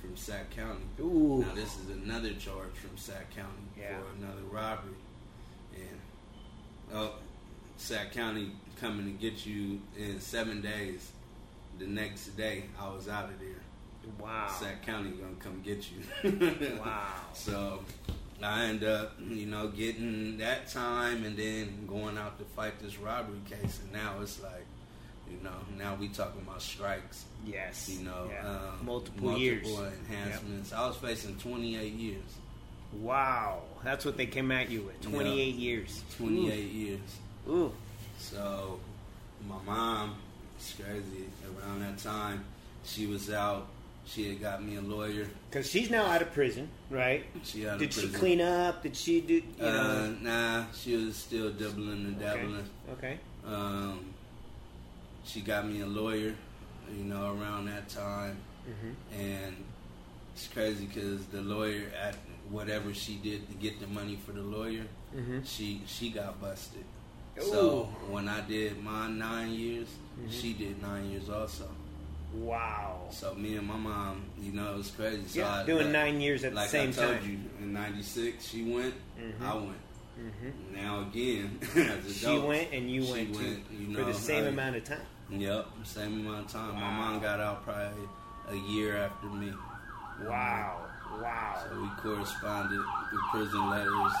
from 0.00 0.16
Sac 0.16 0.50
County. 0.50 0.84
Ooh. 1.00 1.44
Now 1.44 1.52
this 1.54 1.76
is 1.80 1.90
another 1.90 2.34
charge 2.34 2.74
from 2.74 2.96
Sac 2.96 3.34
County 3.34 3.66
Yeah. 3.76 3.98
for 3.98 4.16
another 4.24 4.42
robbery, 4.48 4.92
and 4.92 4.96
oh, 6.94 7.12
Sac 7.76 8.12
County 8.12 8.50
coming 8.80 9.04
to 9.06 9.12
get 9.12 9.44
you 9.46 9.80
in 9.96 10.20
seven 10.20 10.60
days. 10.60 11.10
The 11.78 11.86
next 11.86 12.28
day, 12.36 12.64
I 12.80 12.88
was 12.94 13.08
out 13.08 13.24
of 13.24 13.38
there. 13.40 13.48
Wow. 14.20 14.46
Sac 14.60 14.84
County 14.86 15.10
gonna 15.10 15.34
come 15.40 15.60
get 15.62 15.84
you. 15.90 16.78
Wow. 16.78 17.06
So 17.32 17.80
I 18.42 18.64
end 18.66 18.84
up, 18.84 19.14
you 19.20 19.46
know, 19.46 19.68
getting 19.68 20.38
that 20.38 20.68
time 20.68 21.24
and 21.24 21.36
then 21.36 21.86
going 21.86 22.18
out 22.18 22.38
to 22.38 22.44
fight 22.44 22.78
this 22.80 22.98
robbery 22.98 23.38
case. 23.48 23.80
And 23.82 23.92
now 23.92 24.16
it's 24.20 24.42
like, 24.42 24.66
you 25.30 25.38
know, 25.42 25.56
now 25.78 25.94
we 25.98 26.08
talking 26.08 26.42
about 26.42 26.60
strikes. 26.62 27.24
Yes. 27.46 27.88
You 27.88 28.04
know, 28.04 28.30
Yeah. 28.30 28.48
um, 28.48 28.84
multiple, 28.86 29.38
years. 29.38 29.66
enhancements. 29.66 30.72
I 30.72 30.86
was 30.86 30.96
facing 30.96 31.36
28 31.36 31.92
years. 31.94 32.22
Wow, 33.00 33.62
that's 33.82 34.04
what 34.04 34.16
they 34.16 34.26
came 34.26 34.50
at 34.52 34.70
you 34.70 34.82
with. 34.82 35.00
Twenty-eight 35.02 35.54
years. 35.56 36.02
28 36.16 36.70
years. 36.72 37.00
Ooh. 37.48 37.72
So, 38.18 38.78
my 39.48 39.56
mom, 39.66 40.14
it's 40.56 40.72
crazy. 40.74 41.24
Around 41.60 41.80
that 41.80 41.98
time, 41.98 42.44
she 42.84 43.06
was 43.06 43.30
out. 43.32 43.66
She 44.06 44.28
had 44.28 44.40
got 44.40 44.62
me 44.62 44.76
a 44.76 44.80
lawyer. 44.82 45.26
Because 45.50 45.68
she's 45.70 45.90
now 45.90 46.04
out 46.06 46.20
of 46.22 46.32
prison, 46.32 46.68
right? 46.90 47.24
She 47.42 47.66
out 47.66 47.78
Did 47.78 47.88
of 47.88 47.94
prison. 47.94 48.02
Did 48.10 48.12
she 48.14 48.18
clean 48.20 48.40
up? 48.42 48.82
Did 48.82 48.96
she 48.96 49.20
do? 49.22 49.34
You 49.34 49.42
Uh, 49.60 49.70
know? 49.70 50.16
nah, 50.20 50.64
she 50.74 50.94
was 50.96 51.16
still 51.16 51.50
doubling 51.50 51.88
and 52.06 52.16
okay. 52.22 52.24
dabbling. 52.36 52.64
okay. 52.92 53.18
Um, 53.46 54.00
she 55.24 55.40
got 55.40 55.66
me 55.66 55.80
a 55.80 55.86
lawyer, 55.86 56.34
you 56.94 57.04
know, 57.04 57.34
around 57.38 57.66
that 57.66 57.88
time, 57.88 58.36
Mm-hmm. 58.68 59.20
and 59.20 59.56
it's 60.34 60.48
crazy 60.48 60.86
because 60.86 61.24
the 61.26 61.42
lawyer 61.42 61.82
at 62.02 62.16
whatever 62.50 62.92
she 62.94 63.14
did 63.16 63.48
to 63.48 63.54
get 63.54 63.80
the 63.80 63.86
money 63.86 64.16
for 64.24 64.32
the 64.32 64.42
lawyer, 64.42 64.84
Mm-hmm. 65.16 65.38
she 65.44 65.80
she 65.86 66.10
got 66.10 66.40
busted. 66.40 66.84
Ooh. 67.38 67.42
So 67.42 67.82
when 68.10 68.28
I 68.28 68.40
did 68.42 68.82
my 68.82 69.08
nine 69.08 69.52
years, 69.52 69.88
Mhm. 70.20 70.30
she 70.32 70.52
did 70.54 70.80
nine 70.82 71.10
years 71.10 71.28
also. 71.30 71.68
Wow. 72.32 73.06
So 73.10 73.34
me 73.34 73.56
and 73.56 73.66
my 73.66 73.76
mom, 73.76 74.24
you 74.40 74.52
know, 74.52 74.72
it 74.74 74.76
was 74.78 74.90
crazy. 74.90 75.22
So 75.28 75.38
yeah, 75.40 75.54
I, 75.62 75.66
doing 75.66 75.84
like- 75.84 75.92
nine 75.92 76.20
years 76.20 76.42
at 76.44 76.52
like 76.54 76.66
the 76.66 76.70
same 76.70 76.92
time 76.92 77.04
I 77.04 77.06
told 77.08 77.20
time. 77.20 77.30
you, 77.60 77.64
in 77.64 77.72
'96 77.72 78.44
she 78.48 78.62
went, 78.64 78.94
Mhm. 79.18 79.40
I 79.42 79.54
went. 79.54 79.76
hmm 80.16 80.74
Now 80.74 81.00
again, 81.02 81.58
as 81.76 82.16
She 82.16 82.26
adults, 82.26 82.46
went 82.46 82.72
and 82.72 82.90
you 82.90 83.04
she 83.04 83.12
went, 83.12 83.34
too, 83.34 83.60
you 83.78 83.94
for 83.96 84.04
the 84.04 84.14
same 84.14 84.44
I- 84.44 84.48
amount 84.48 84.76
of 84.76 84.84
time. 84.84 85.06
Yep, 85.30 85.66
same 85.84 86.26
amount 86.26 86.46
of 86.46 86.52
time. 86.52 86.74
My 86.74 86.90
mom 86.90 87.20
got 87.20 87.40
out 87.40 87.64
probably 87.64 88.08
a 88.48 88.56
year 88.72 88.96
after 88.96 89.26
me. 89.28 89.52
Wow. 90.26 90.86
Wow. 91.22 91.62
So 91.70 91.80
we 91.80 91.88
corresponded 92.02 92.80
through 93.10 93.20
prison 93.30 93.70
letters. 93.70 94.12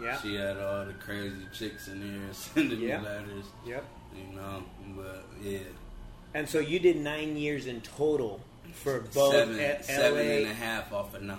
Yeah. 0.00 0.18
She 0.20 0.34
had 0.36 0.56
all 0.58 0.84
the 0.86 0.92
crazy 0.94 1.36
chicks 1.52 1.88
in 1.88 2.00
there 2.00 2.28
sending 2.32 2.80
Yeah. 2.80 2.98
me 2.98 3.04
letters, 3.04 3.44
Yep. 3.66 3.84
you 4.16 4.36
know. 4.36 4.62
But 4.96 5.24
yeah, 5.42 5.58
And 6.34 6.48
so 6.48 6.58
you 6.60 6.78
did 6.78 6.96
nine 6.96 7.36
years 7.36 7.66
in 7.66 7.80
total 7.82 8.40
for 8.72 9.00
both 9.00 9.32
seven, 9.34 9.60
L- 9.60 9.82
seven 9.82 10.26
LA. 10.26 10.32
and 10.38 10.46
a 10.46 10.54
half 10.54 10.92
off 10.92 11.14
of 11.14 11.22
nine. 11.22 11.38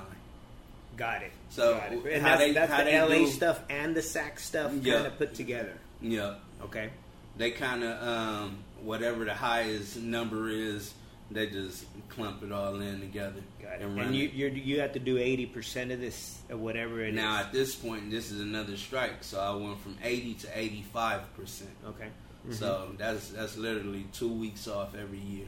Got 0.95 1.23
it. 1.23 1.31
So, 1.49 1.73
Got 1.75 1.91
it. 1.93 2.05
and 2.13 2.21
how 2.21 2.29
that's, 2.29 2.39
they- 2.41 2.51
that's 2.53 2.71
how 2.71 2.77
the 2.79 2.83
they 2.91 3.01
LA 3.01 3.07
do- 3.25 3.27
stuff 3.27 3.59
and 3.69 3.95
the 3.95 4.01
SAC 4.03 4.39
stuff 4.39 4.71
Yeah. 4.81 4.93
kind 4.95 5.07
of 5.07 5.17
put 5.17 5.33
together. 5.33 5.73
Yeah, 6.01 6.35
Okay. 6.61 6.89
they 7.37 7.51
kind 7.51 7.83
of 7.83 8.07
um, 8.07 8.57
whatever 8.83 9.25
the 9.25 9.33
highest 9.33 9.97
number 9.97 10.49
is, 10.49 10.93
they 11.33 11.47
just 11.47 11.85
clump 12.09 12.43
it 12.43 12.51
all 12.51 12.79
in 12.79 12.99
together 12.99 13.41
Got 13.61 13.73
it. 13.73 13.81
and 13.81 13.99
And, 13.99 14.15
you 14.15 14.27
you 14.27 14.79
have 14.81 14.93
to 14.93 14.99
do 14.99 15.17
eighty 15.17 15.45
percent 15.45 15.91
of 15.91 15.99
this 15.99 16.41
or 16.49 16.57
whatever 16.57 17.01
it 17.01 17.09
is. 17.09 17.15
Now 17.15 17.37
at 17.37 17.51
this 17.51 17.75
point, 17.75 18.11
this 18.11 18.31
is 18.31 18.39
another 18.41 18.77
strike, 18.77 19.23
so 19.23 19.39
I 19.39 19.55
went 19.55 19.79
from 19.81 19.97
eighty 20.03 20.33
to 20.35 20.47
eighty-five 20.57 21.33
percent. 21.35 21.71
okay. 21.87 22.09
So 22.51 22.65
mm-hmm. 22.65 22.97
that's 22.97 23.29
that's 23.29 23.57
literally 23.57 24.05
two 24.11 24.31
weeks 24.31 24.67
off 24.67 24.95
every 24.95 25.19
year, 25.19 25.45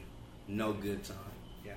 no 0.48 0.72
good 0.72 1.04
time. 1.04 1.16
Yeah. 1.64 1.72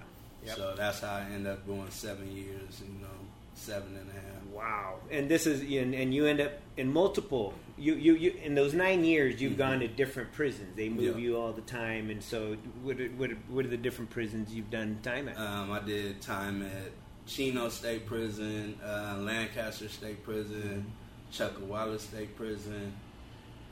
Yep. 0.45 0.55
So 0.55 0.73
that's 0.77 1.01
how 1.01 1.15
I 1.15 1.25
end 1.33 1.45
up 1.45 1.67
going 1.67 1.89
seven 1.89 2.31
years, 2.31 2.81
you 2.81 3.01
know, 3.01 3.07
seven 3.53 3.97
and 3.97 4.09
a 4.09 4.13
half. 4.13 4.43
Wow. 4.53 4.95
And 5.11 5.29
this 5.29 5.45
is 5.45 5.61
and, 5.61 5.93
and 5.93 6.13
you 6.13 6.25
end 6.25 6.39
up 6.39 6.53
in 6.77 6.91
multiple. 6.91 7.53
You, 7.79 7.95
you 7.95 8.13
you 8.15 8.33
in 8.43 8.55
those 8.55 8.73
nine 8.73 9.03
years 9.05 9.41
you've 9.41 9.57
gone 9.57 9.79
to 9.79 9.87
different 9.87 10.31
prisons. 10.33 10.75
They 10.75 10.89
move 10.89 11.15
Yeah. 11.17 11.23
you 11.25 11.37
all 11.37 11.53
the 11.53 11.61
time. 11.61 12.09
And 12.09 12.21
so 12.21 12.57
what 12.83 12.99
are, 12.99 13.07
what 13.09 13.31
are, 13.31 13.37
what 13.47 13.65
are 13.65 13.69
the 13.69 13.77
different 13.77 14.09
prisons 14.11 14.53
you've 14.53 14.69
done 14.69 14.99
time 15.01 15.29
at? 15.29 15.37
Um, 15.37 15.71
I 15.71 15.79
did 15.79 16.21
time 16.21 16.61
at 16.63 16.91
Chino 17.25 17.69
State 17.69 18.05
Prison, 18.05 18.77
uh, 18.83 19.15
Lancaster 19.19 19.87
State 19.87 20.23
Prison, 20.23 20.91
Chuckawalla 21.31 21.99
State 21.99 22.35
Prison. 22.35 22.91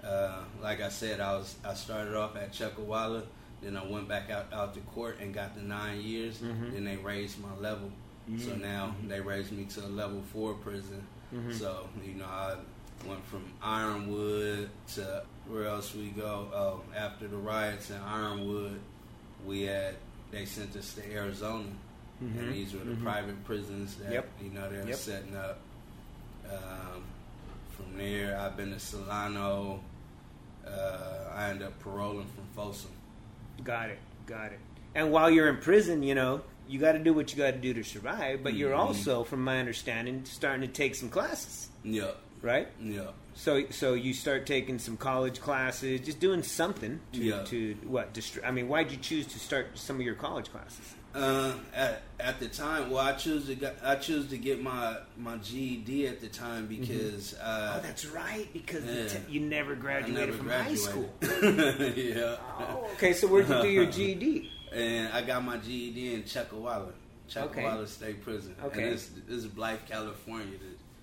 Uh, 0.03 0.43
like 0.61 0.79
I 0.81 0.89
said, 0.89 1.19
I 1.19 1.33
was 1.33 1.55
I 1.65 1.73
started 1.73 2.15
off 2.15 2.35
at 2.37 2.53
Chuckawalla, 2.53 3.23
then 3.61 3.75
I 3.75 3.85
went 3.85 4.07
back 4.07 4.29
out, 4.29 4.45
out 4.53 4.73
to 4.75 4.79
court 4.81 5.17
and 5.19 5.33
got 5.33 5.55
the 5.55 5.61
nine 5.61 6.01
years. 6.01 6.37
Mhm. 6.37 6.71
Then 6.73 6.85
they 6.85 6.97
raised 6.97 7.39
my 7.41 7.53
level, 7.59 7.91
so 8.37 8.51
Mhm. 8.51 8.61
now 8.61 8.95
they 9.07 9.19
raised 9.19 9.51
me 9.51 9.65
to 9.65 9.85
a 9.85 9.87
level 9.89 10.21
four 10.31 10.53
prison. 10.53 11.03
Mhm. 11.33 11.51
So 11.53 11.89
you 12.05 12.13
know 12.13 12.25
I 12.25 12.55
went 13.05 13.25
from 13.27 13.43
Ironwood 13.61 14.69
to 14.95 15.23
where 15.47 15.65
else 15.67 15.93
we 15.95 16.07
go? 16.09 16.49
Oh, 16.53 16.81
after 16.95 17.27
the 17.27 17.37
riots 17.37 17.89
in 17.89 17.97
Ironwood, 17.97 18.79
we 19.45 19.63
had 19.63 19.95
they 20.31 20.45
sent 20.45 20.75
us 20.75 20.93
to 20.95 21.13
Arizona, 21.13 21.69
Mhm. 22.21 22.39
and 22.39 22.53
these 22.53 22.73
were 22.73 22.83
the 22.83 22.95
Mhm. 22.95 23.03
private 23.03 23.43
prisons 23.45 23.95
that 23.95 24.11
Yep. 24.11 24.29
you 24.43 24.49
know 24.49 24.69
they're 24.69 24.85
Yep. 24.87 24.97
setting 24.97 25.35
up. 25.35 25.59
Um, 26.49 27.03
from 27.75 27.97
there, 27.97 28.37
I've 28.39 28.57
been 28.57 28.71
to 28.71 28.79
Solano. 28.79 29.81
Uh, 30.65 31.31
I 31.33 31.49
ended 31.49 31.67
up 31.67 31.79
paroling 31.79 32.27
from 32.35 32.45
Folsom. 32.55 32.91
Got 33.63 33.89
it. 33.89 33.99
Got 34.25 34.51
it. 34.51 34.59
And 34.95 35.11
while 35.11 35.29
you're 35.29 35.47
in 35.47 35.57
prison, 35.57 36.03
you 36.03 36.13
know, 36.15 36.41
you 36.67 36.79
got 36.79 36.93
to 36.93 36.99
do 36.99 37.13
what 37.13 37.31
you 37.31 37.37
got 37.37 37.51
to 37.51 37.57
do 37.57 37.73
to 37.73 37.83
survive. 37.83 38.43
But 38.43 38.55
you're 38.55 38.73
Mhm. 38.73 38.79
also, 38.79 39.23
from 39.23 39.43
my 39.43 39.59
understanding, 39.59 40.25
starting 40.25 40.61
to 40.61 40.67
take 40.73 40.95
some 40.95 41.09
classes, 41.09 41.69
Yeah, 41.83 42.11
right? 42.41 42.67
yeah. 42.81 43.07
So, 43.35 43.65
so 43.69 43.93
you 43.93 44.13
start 44.15 44.47
taking 44.47 44.79
some 44.79 44.97
college 44.97 45.39
classes, 45.41 46.01
just 46.01 46.19
doing 46.19 46.41
something 46.41 46.99
to, 47.13 47.19
Yeah. 47.19 47.43
to 47.43 47.75
what? 47.85 48.13
Distri- 48.15 48.43
I 48.43 48.49
mean, 48.49 48.67
why'd 48.67 48.91
you 48.91 48.97
choose 48.97 49.27
to 49.27 49.39
start 49.39 49.77
some 49.77 49.97
of 49.97 50.01
your 50.01 50.15
college 50.15 50.49
classes? 50.51 50.95
Uh, 51.13 51.53
at 51.73 52.01
at 52.19 52.39
the 52.39 52.47
time, 52.47 52.89
well, 52.91 52.99
I 53.03 53.13
choose 53.13 53.45
to 53.47 53.55
get, 53.55 53.77
I 53.83 53.95
choose 53.95 54.27
to 54.29 54.37
get 54.37 54.61
my 54.61 54.97
my 55.17 55.37
GED 55.37 56.07
at 56.07 56.19
the 56.19 56.27
time 56.27 56.65
because 56.67 57.33
uh, 57.35 57.75
oh, 57.77 57.81
that's 57.81 58.05
right, 58.07 58.47
because 58.53 58.83
yeah. 58.85 59.07
te- 59.07 59.31
you 59.31 59.39
never 59.39 59.75
graduated 59.75 60.29
never 60.29 60.33
from 60.37 60.49
high 60.49 60.75
school. 60.75 61.09
yeah. 61.21 62.35
Oh, 62.59 62.89
okay. 62.93 63.13
So 63.13 63.27
where'd 63.27 63.47
you 63.49 63.61
do 63.61 63.69
your 63.69 63.85
GED? 63.85 64.51
And 64.71 65.13
I 65.13 65.21
got 65.21 65.43
my 65.45 65.57
GED 65.57 66.13
in 66.13 66.23
Chuckawalla, 66.23 66.91
Chuckawalla 67.29 67.77
Okay. 67.77 67.85
State 67.85 68.21
Prison. 68.21 68.53
Okay. 68.65 68.83
And 68.83 68.93
this, 68.93 69.09
this 69.25 69.37
is 69.37 69.47
Blythe, 69.47 69.79
California. 69.87 70.57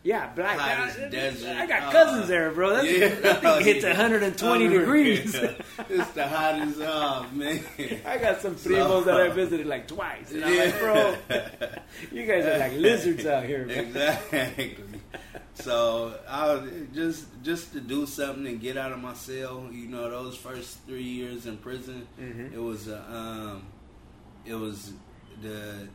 Yeah, 0.04 0.28
black. 0.34 0.58
I, 0.60 1.08
desert. 1.08 1.56
I 1.56 1.66
got 1.66 1.84
Uh, 1.84 1.90
cousins 1.90 2.28
there, 2.28 2.50
bro. 2.52 2.74
That's, 2.76 2.86
yeah. 2.92 3.08
That 3.22 3.40
thing 3.40 3.64
hits 3.64 3.84
120 3.86 4.66
Oh, 4.66 4.68
degrees. 4.78 5.34
it's 5.88 6.10
the 6.10 6.28
hottest, 6.28 6.78
oh 6.82 7.26
man. 7.32 7.64
I 8.06 8.18
got 8.18 8.42
some 8.42 8.54
primos 8.54 9.06
that 9.06 9.18
I 9.18 9.30
visited 9.30 9.66
like 9.66 9.88
twice, 9.88 10.30
and 10.30 10.44
I'm 10.44 10.56
like, 10.58 10.78
bro, 10.78 11.16
you 12.12 12.26
guys 12.26 12.44
are 12.44 12.58
like 12.58 12.74
lizards 12.74 13.24
out 13.24 13.44
here, 13.44 13.64
man. 13.64 13.78
exactly. 13.86 14.76
So 15.54 16.18
I 16.28 16.52
was 16.52 16.70
just 16.94 17.24
just 17.42 17.72
to 17.72 17.80
do 17.80 18.04
something 18.04 18.46
and 18.46 18.60
get 18.60 18.76
out 18.76 18.92
of 18.92 18.98
my 19.00 19.14
cell. 19.14 19.68
You 19.72 19.86
know, 19.88 20.10
those 20.10 20.36
first 20.36 20.78
three 20.86 21.02
years 21.02 21.46
in 21.46 21.56
prison, 21.56 22.06
Mhm. 22.20 22.52
it 22.52 22.60
was 22.60 22.88
a, 22.88 22.98
um, 23.10 23.62
it 24.44 24.54
was 24.54 24.92
the 25.42 25.88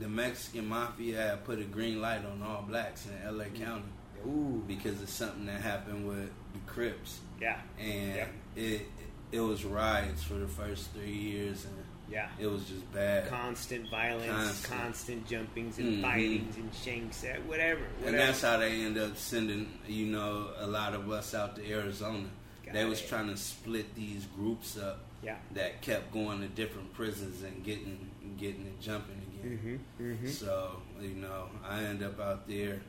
the 0.00 0.08
Mexican 0.08 0.68
mafia 0.68 1.16
had 1.20 1.44
put 1.44 1.58
a 1.60 1.64
green 1.64 2.00
light 2.00 2.24
on 2.24 2.42
all 2.42 2.62
blacks 2.62 3.06
in 3.06 3.12
L.A. 3.26 3.46
County 3.46 3.84
Ooh, 4.26 4.62
because 4.66 5.00
of 5.02 5.08
something 5.08 5.46
that 5.46 5.60
happened 5.60 6.06
with 6.06 6.30
the 6.52 6.58
Crips, 6.66 7.20
yeah, 7.40 7.58
and 7.78 8.16
Yeah. 8.16 8.26
it 8.56 8.86
it 9.32 9.40
was 9.40 9.64
riots 9.64 10.22
for 10.24 10.34
the 10.34 10.48
first 10.48 10.90
three 10.92 11.12
years, 11.12 11.64
and 11.64 11.74
yeah. 12.10 12.28
it 12.40 12.48
was 12.48 12.64
just 12.64 12.92
bad. 12.92 13.28
Constant 13.28 13.88
violence, 13.88 14.26
Constant. 14.26 14.80
constant, 14.80 15.26
jumpings 15.28 15.78
and 15.78 15.98
Mhm. 15.98 16.02
fightings 16.02 16.56
and 16.56 16.74
shanks, 16.74 17.22
uh, 17.24 17.36
whatever, 17.46 17.80
whatever. 18.00 18.08
And 18.08 18.18
that's 18.18 18.42
how 18.42 18.56
they 18.58 18.72
end 18.82 18.98
up 18.98 19.16
sending, 19.16 19.78
you 19.86 20.06
know, 20.06 20.50
a 20.58 20.66
lot 20.66 20.94
of 20.94 21.08
us 21.12 21.32
out 21.32 21.54
to 21.56 21.70
Arizona. 21.70 22.28
Got 22.64 22.74
they 22.74 22.84
was 22.84 23.00
trying 23.00 23.28
to 23.28 23.36
split 23.36 23.94
these 23.94 24.26
groups 24.36 24.76
up 24.76 25.04
yeah. 25.22 25.36
that 25.52 25.80
kept 25.80 26.12
going 26.12 26.40
to 26.40 26.48
different 26.48 26.92
prisons 26.92 27.42
and 27.44 27.62
getting 27.64 28.10
getting 28.36 28.66
it 28.66 28.80
jumping. 28.80 29.22
Mm-hmm, 29.44 29.76
mm-hmm. 30.02 30.26
So 30.28 30.82
you 31.00 31.14
know, 31.14 31.48
I 31.68 31.82
end 31.84 32.02
up 32.02 32.20
out 32.20 32.46
there, 32.48 32.80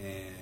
and 0.00 0.34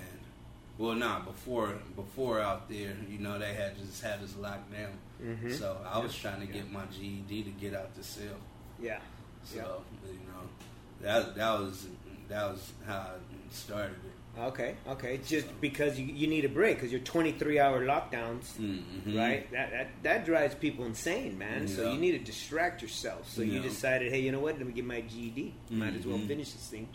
well, 0.79 0.95
not 0.95 1.25
before 1.27 1.75
before 1.97 2.41
out 2.41 2.69
there, 2.69 2.97
you 3.09 3.19
know, 3.19 3.39
they 3.39 3.55
had 3.55 3.77
just 3.79 4.03
had 4.03 4.23
us 4.23 4.35
locked 4.37 4.73
down. 4.73 4.93
Mhm. 5.23 5.59
So 5.59 5.77
I 5.87 5.99
was 5.99 6.15
trying 6.17 6.41
to 6.41 6.47
get 6.47 6.71
my 6.71 6.85
GED 6.87 7.45
to 7.45 7.51
get 7.51 7.75
out 7.75 7.95
the 7.95 8.03
cell. 8.03 8.39
Yeah. 8.81 9.01
So 9.45 9.83
you 10.07 10.13
know, 10.27 10.49
that 11.03 11.35
that 11.37 11.61
was 11.61 11.87
that 12.29 12.51
was 12.51 12.73
how 12.87 12.99
I 12.99 13.53
started 13.53 13.97
it. 14.05 14.13
Okay, 14.39 14.74
okay. 14.89 15.20
Just 15.26 15.47
because 15.61 16.01
you, 16.01 16.07
you 16.07 16.26
need 16.26 16.45
a 16.47 16.49
break 16.49 16.76
because 16.76 16.91
you're 16.91 17.01
23 17.03 17.61
hour 17.61 17.85
lockdowns, 17.85 18.55
Mhm. 18.59 19.16
right? 19.18 19.51
That, 19.53 19.70
that 19.70 19.89
that 20.03 20.24
drives 20.24 20.55
people 20.55 20.87
insane, 20.87 21.37
man. 21.39 21.68
So 21.68 21.93
you 21.93 21.99
need 21.99 22.12
to 22.12 22.18
distract 22.18 22.80
yourself. 22.80 23.28
So 23.30 23.43
you 23.43 23.61
decided, 23.61 24.11
hey, 24.11 24.20
you 24.20 24.33
know 24.33 24.41
what? 24.41 24.57
Let 24.57 24.66
me 24.66 24.72
get 24.72 24.87
my 24.87 25.03
GED. 25.03 25.53
Might 25.70 25.95
as 25.97 26.07
well 26.07 26.16
Mhm. 26.18 26.28
finish 26.28 26.51
this 26.53 26.66
thing, 26.66 26.89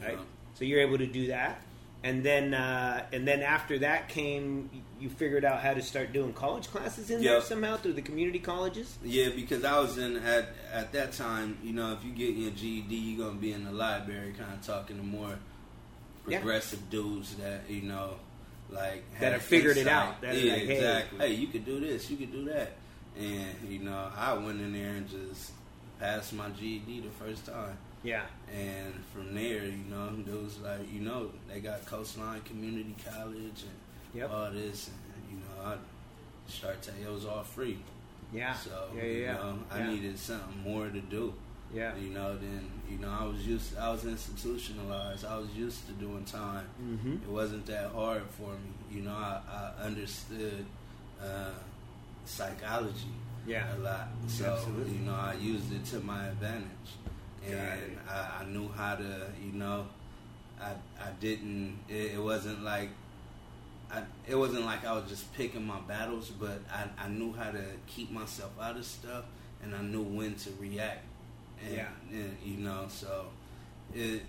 right? 0.00 0.12
Yeah. 0.12 0.24
So 0.54 0.64
you're 0.64 0.80
able 0.80 0.98
to 0.98 1.06
do 1.08 1.26
that, 1.26 1.60
and 2.04 2.22
then 2.22 2.54
uh, 2.54 3.04
and 3.12 3.26
then 3.26 3.42
after 3.42 3.80
that 3.80 4.08
came, 4.08 4.70
you 5.00 5.08
figured 5.10 5.44
out 5.44 5.60
how 5.60 5.74
to 5.74 5.82
start 5.82 6.12
doing 6.12 6.32
college 6.34 6.68
classes 6.68 7.10
in 7.10 7.20
there 7.20 7.40
somehow 7.40 7.76
through 7.78 7.94
the 7.94 8.02
community 8.02 8.38
colleges. 8.38 8.96
Yeah, 9.04 9.30
because 9.34 9.64
I 9.64 9.78
was 9.80 9.98
in 9.98 10.16
at 10.18 10.50
at 10.72 10.92
that 10.92 11.12
time. 11.14 11.58
You 11.64 11.72
know, 11.72 11.92
if 11.94 12.04
you 12.04 12.12
get 12.12 12.36
your 12.36 12.52
GED, 12.52 12.94
you're 12.94 13.26
gonna 13.26 13.40
be 13.40 13.52
in 13.52 13.64
the 13.64 13.72
library, 13.72 14.32
kind 14.38 14.52
of 14.54 14.62
talking 14.64 14.96
to 14.98 15.02
more 15.02 15.36
Yeah. 16.28 16.38
progressive 16.38 16.88
dudes 16.90 17.34
that 17.36 17.62
you 17.68 17.82
know, 17.82 18.14
like 18.70 19.04
That 19.20 19.32
have 19.32 19.42
figured 19.42 19.76
it 19.76 19.86
out. 19.86 20.20
That 20.20 20.34
yeah, 20.36 20.52
like, 20.54 20.62
hey. 20.62 20.74
exactly. 20.76 21.18
Hey, 21.18 21.34
you 21.34 21.46
could 21.48 21.64
do 21.64 21.80
this, 21.80 22.10
you 22.10 22.16
could 22.16 22.32
do 22.32 22.44
that, 22.46 22.72
and 23.18 23.46
you 23.68 23.78
know, 23.80 24.10
I 24.16 24.34
went 24.34 24.60
in 24.60 24.72
there 24.72 24.94
and 24.94 25.08
just 25.08 25.52
passed 26.00 26.32
my 26.32 26.48
GED 26.50 27.00
the 27.00 27.10
first 27.24 27.46
time. 27.46 27.76
Yeah, 28.02 28.22
And 28.54 28.94
from 29.12 29.34
there, 29.34 29.64
you 29.64 29.82
know, 29.90 30.12
was 30.40 30.58
like, 30.60 30.92
you 30.92 31.00
know, 31.00 31.30
they 31.48 31.58
got 31.58 31.84
Coastline 31.86 32.40
Community 32.42 32.94
College 33.04 33.62
and 33.62 33.74
Yep. 34.14 34.30
all 34.30 34.50
this. 34.52 34.88
And, 34.90 35.24
you 35.32 35.38
know, 35.38 35.70
I 35.72 35.76
started 36.48 36.82
to, 36.82 36.90
it 37.02 37.10
was 37.12 37.24
all 37.26 37.42
free. 37.42 37.78
yeah, 38.32 38.54
So, 38.54 38.70
yeah, 38.94 39.02
yeah. 39.02 39.08
you 39.08 39.22
yeah. 39.22 39.32
know, 39.32 39.58
I 39.72 39.78
yeah. 39.80 39.86
needed 39.90 40.18
something 40.20 40.62
more 40.62 40.88
to 40.88 41.00
do. 41.00 41.34
Yeah. 41.74 41.94
You 41.96 42.10
know, 42.10 42.36
then, 42.36 42.70
you 42.88 42.98
know, 42.98 43.10
I 43.10 43.24
was 43.24 43.46
used, 43.46 43.76
I 43.76 43.90
was 43.90 44.04
institutionalized. 44.04 45.24
I 45.24 45.36
was 45.38 45.48
used 45.54 45.86
to 45.88 45.92
doing 45.94 46.24
time. 46.24 46.66
Mhm. 46.80 47.22
It 47.22 47.28
wasn't 47.28 47.66
that 47.66 47.90
hard 47.90 48.22
for 48.30 48.52
me. 48.52 48.70
You 48.96 49.02
know, 49.02 49.12
I, 49.12 49.40
I 49.80 49.82
understood 49.84 50.64
uh, 51.22 51.50
psychology 52.24 53.14
Yeah. 53.46 53.74
a 53.76 53.78
lot. 53.78 54.08
So, 54.28 54.44
Absolutely. 54.52 54.92
you 54.94 54.98
know, 55.00 55.14
I 55.14 55.34
used 55.34 55.72
it 55.72 55.84
to 55.86 56.00
my 56.00 56.26
advantage. 56.28 56.90
And 57.48 57.98
I, 58.08 58.40
I 58.40 58.44
knew 58.46 58.68
how 58.68 58.96
to, 58.96 59.26
you 59.44 59.52
know, 59.52 59.86
I, 60.60 60.70
I 61.00 61.10
didn't, 61.20 61.78
it, 61.88 62.14
it 62.14 62.22
wasn't 62.22 62.62
like, 62.64 62.90
I, 63.90 64.02
it 64.26 64.34
wasn't 64.34 64.64
like 64.64 64.84
I 64.84 64.92
was 64.92 65.08
just 65.08 65.32
picking 65.34 65.64
my 65.64 65.78
battles, 65.86 66.30
but 66.30 66.58
I, 66.72 66.88
I 67.04 67.08
knew 67.08 67.32
how 67.32 67.52
to 67.52 67.64
keep 67.86 68.10
myself 68.10 68.50
out 68.60 68.76
of 68.76 68.84
stuff 68.84 69.24
and 69.62 69.74
I 69.76 69.82
knew 69.82 70.02
when 70.02 70.34
to 70.36 70.50
react. 70.58 71.04
And, 71.64 71.74
Yeah. 71.76 71.88
and, 72.10 72.36
you 72.44 72.56
know, 72.58 72.86
so 72.88 73.26
it, 73.94 74.22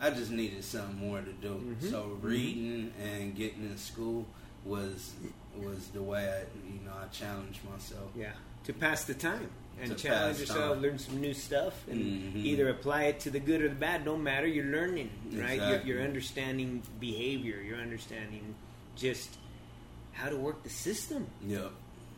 I 0.00 0.10
just 0.10 0.30
needed 0.30 0.64
something 0.64 0.96
more 0.98 1.20
to 1.20 1.32
do. 1.32 1.76
Mhm. 1.82 1.90
So 1.90 2.18
reading 2.22 2.92
and 3.02 3.34
getting 3.36 3.64
in 3.64 3.76
school 3.78 4.26
was 4.64 5.12
was 5.56 5.88
the 5.88 6.02
way 6.02 6.26
I, 6.28 6.40
you 6.72 6.80
know, 6.84 6.92
I 6.92 7.06
challenged 7.08 7.60
myself. 7.64 8.10
Yeah, 8.16 8.32
to 8.64 8.72
pass 8.72 9.04
the 9.04 9.14
time 9.14 9.50
and 9.80 9.96
challenge 9.98 10.38
yourself, 10.40 10.74
time. 10.74 10.82
learn 10.82 10.98
some 10.98 11.20
new 11.20 11.34
stuff, 11.34 11.86
and 11.88 12.00
Mhm. 12.34 12.44
either 12.44 12.68
apply 12.68 13.04
it 13.04 13.20
to 13.20 13.30
the 13.30 13.40
good 13.40 13.60
or 13.62 13.68
the 13.68 13.74
bad. 13.74 14.04
Don't 14.04 14.22
matter. 14.22 14.46
You're 14.46 14.66
learning, 14.72 15.10
right? 15.34 15.60
You're, 15.60 15.82
you're 15.82 16.02
understanding 16.02 16.82
behavior. 17.00 17.60
You're 17.60 17.78
understanding 17.80 18.54
just 18.96 19.36
how 20.12 20.28
to 20.30 20.36
work 20.36 20.62
the 20.62 20.70
system. 20.70 21.26
Yep. 21.46 21.72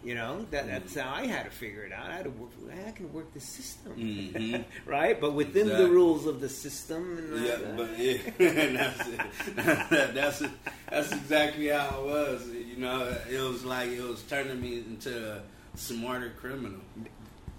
You 0.04 0.16
know, 0.16 0.44
that, 0.50 0.64
Mm. 0.64 0.68
that's 0.68 0.94
how 0.96 1.14
I 1.14 1.26
had 1.26 1.44
to 1.44 1.50
figure 1.50 1.84
it 1.84 1.92
out. 1.92 2.10
I 2.10 2.16
had 2.16 2.24
to 2.24 2.30
work. 2.30 2.50
I 2.88 2.90
can 2.90 3.12
work 3.12 3.32
the 3.34 3.40
system, 3.40 3.92
Mhm. 3.96 4.64
right? 4.86 5.20
But 5.20 5.34
within 5.34 5.68
the 5.68 5.86
rules 5.88 6.26
of 6.26 6.40
the 6.40 6.48
system. 6.48 7.18
And 7.18 7.44
Yeah, 7.46 7.52
uh, 7.52 7.76
but 7.76 7.98
yeah, 7.98 8.18
that's 8.72 9.08
it. 9.08 10.14
that's 10.14 10.42
that's 10.90 11.12
exactly 11.12 11.68
how 11.68 12.00
it 12.00 12.04
was. 12.06 12.48
You 12.48 12.78
know, 12.78 13.16
it 13.30 13.40
was 13.40 13.64
like 13.64 13.90
it 13.90 14.02
was 14.02 14.22
turning 14.22 14.60
me 14.60 14.78
into 14.78 15.34
a 15.36 15.42
smarter 15.78 16.30
criminal, 16.36 16.80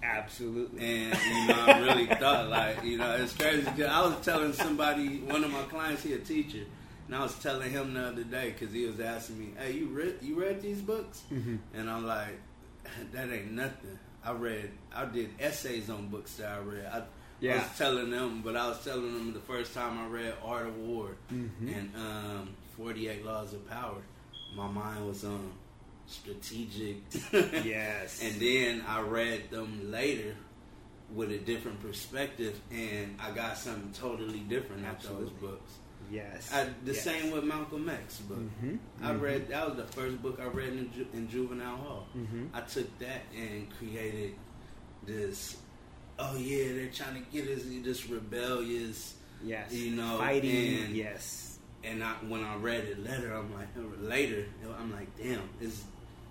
absolutely. 0.02 0.84
and 0.84 1.18
you 1.18 1.46
know, 1.48 1.64
I 1.66 1.78
really 1.80 2.06
thought 2.06 2.48
like 2.50 2.84
you 2.84 2.98
know, 2.98 3.12
it's 3.16 3.32
crazy. 3.34 3.66
I 3.84 4.02
was 4.02 4.22
telling 4.24 4.52
somebody, 4.52 5.18
one 5.20 5.44
of 5.44 5.50
my 5.50 5.62
clients, 5.62 6.02
he 6.02 6.12
a 6.12 6.18
teacher, 6.18 6.64
and 7.06 7.14
I 7.14 7.20
was 7.22 7.34
telling 7.40 7.70
him 7.70 7.94
the 7.94 8.06
other 8.08 8.24
day 8.24 8.50
because 8.50 8.72
he 8.74 8.86
was 8.86 8.98
asking 9.00 9.38
me, 9.38 9.48
"Hey, 9.58 9.72
you 9.72 9.86
read 9.88 10.14
you 10.22 10.40
read 10.40 10.60
these 10.62 10.80
books?" 10.80 11.22
Mhm. 11.32 11.58
And 11.74 11.90
I'm 11.90 12.06
like, 12.06 12.40
"That 13.12 13.30
ain't 13.30 13.52
nothing." 13.52 13.98
I 14.24 14.32
read, 14.32 14.70
I 14.94 15.04
did 15.04 15.30
essays 15.38 15.90
on 15.90 16.08
books 16.08 16.36
that 16.36 16.50
I 16.50 16.58
read. 16.60 16.86
I, 16.86 17.02
I 17.46 17.56
was 17.58 17.76
telling 17.76 18.08
them, 18.10 18.40
but 18.42 18.56
I 18.56 18.68
was 18.68 18.82
telling 18.82 19.12
them 19.12 19.34
the 19.34 19.40
first 19.40 19.74
time 19.74 19.98
I 19.98 20.06
read 20.06 20.34
Art 20.42 20.66
of 20.66 20.78
War 20.78 21.10
Mhm. 21.30 21.76
and 21.76 21.94
um, 21.94 22.48
48 22.78 23.22
Laws 23.24 23.52
of 23.52 23.68
Power. 23.68 24.00
My 24.56 24.66
mind 24.66 25.06
was 25.06 25.24
on 25.24 25.52
strategic. 26.06 26.96
Yes. 27.64 28.22
And 28.22 28.40
then 28.40 28.82
I 28.88 29.00
read 29.02 29.50
them 29.50 29.90
later 29.90 30.34
with 31.12 31.30
a 31.30 31.38
different 31.38 31.82
perspective, 31.82 32.58
and 32.72 33.16
I 33.20 33.30
got 33.32 33.58
something 33.58 33.92
totally 33.92 34.40
different 34.40 34.86
out 34.86 35.04
of 35.04 35.18
those 35.18 35.30
books. 35.30 35.72
Yes. 36.10 36.50
I, 36.52 36.64
the 36.84 36.92
yes. 36.92 37.02
same 37.02 37.30
with 37.30 37.44
Malcolm 37.44 37.88
X 37.88 38.18
book. 38.20 38.38
Mhm. 38.62 38.78
I 39.02 39.10
Mhm. 39.12 39.20
read 39.20 39.48
that 39.48 39.66
was 39.68 39.76
the 39.76 39.86
first 39.92 40.20
book 40.22 40.38
I 40.40 40.46
read 40.46 40.68
in, 40.74 40.92
Ju- 40.92 41.06
in 41.12 41.28
juvenile 41.28 41.76
hall. 41.76 42.06
Mhm. 42.16 42.48
I 42.52 42.60
took 42.62 42.98
that 43.00 43.22
and 43.36 43.68
created 43.78 44.34
this. 45.06 45.56
Oh 46.18 46.36
yeah, 46.36 46.72
they're 46.74 46.88
trying 46.90 47.14
to 47.24 47.30
get 47.30 47.48
us 47.48 47.64
this 47.82 48.08
rebellious, 48.08 49.14
Yes. 49.42 49.72
you 49.72 49.92
know, 49.92 50.18
fighting. 50.18 50.78
and- 50.84 50.96
yes. 50.96 51.58
and 51.82 52.02
I, 52.02 52.12
when 52.28 52.42
I 52.44 52.56
read 52.56 52.84
it 52.84 53.02
later, 53.04 53.32
I'm 53.34 53.52
like 53.52 53.68
later, 54.00 54.46
I'm 54.78 54.90
like, 54.92 55.08
damn, 55.18 55.42
is 55.60 55.84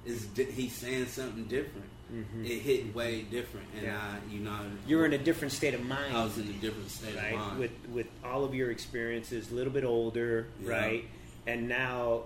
is 0.06 0.26
di- 0.28 0.46
he's 0.52 0.74
saying 0.74 1.06
something 1.08 1.46
different? 1.46 1.88
Mhm. 2.12 2.46
It 2.46 2.60
hit 2.62 2.94
way 2.96 3.22
different, 3.24 3.68
and 3.76 3.84
Yeah. 3.84 3.98
I, 3.98 4.32
you 4.34 4.40
know, 4.42 4.60
You 4.88 4.98
were 4.98 5.06
in 5.06 5.14
a 5.14 5.18
different 5.18 5.52
state 5.52 5.74
of 5.74 5.84
mind. 5.86 6.16
I 6.16 6.24
was 6.24 6.38
in 6.38 6.48
a 6.48 6.54
different 6.54 6.90
state 6.92 7.16
right 7.16 7.34
of 7.34 7.40
mind. 7.40 7.60
with 7.60 7.72
with 7.92 8.08
all 8.24 8.44
of 8.44 8.54
your 8.54 8.70
experiences 8.72 9.52
a 9.52 9.56
little 9.56 9.74
bit 9.74 9.84
older 9.84 10.48
Yeah. 10.64 10.70
right 10.70 11.06
and 11.48 11.68
now 11.68 12.24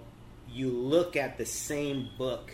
you 0.52 0.70
look 0.70 1.16
at 1.16 1.38
the 1.38 1.46
same 1.46 2.10
book 2.18 2.52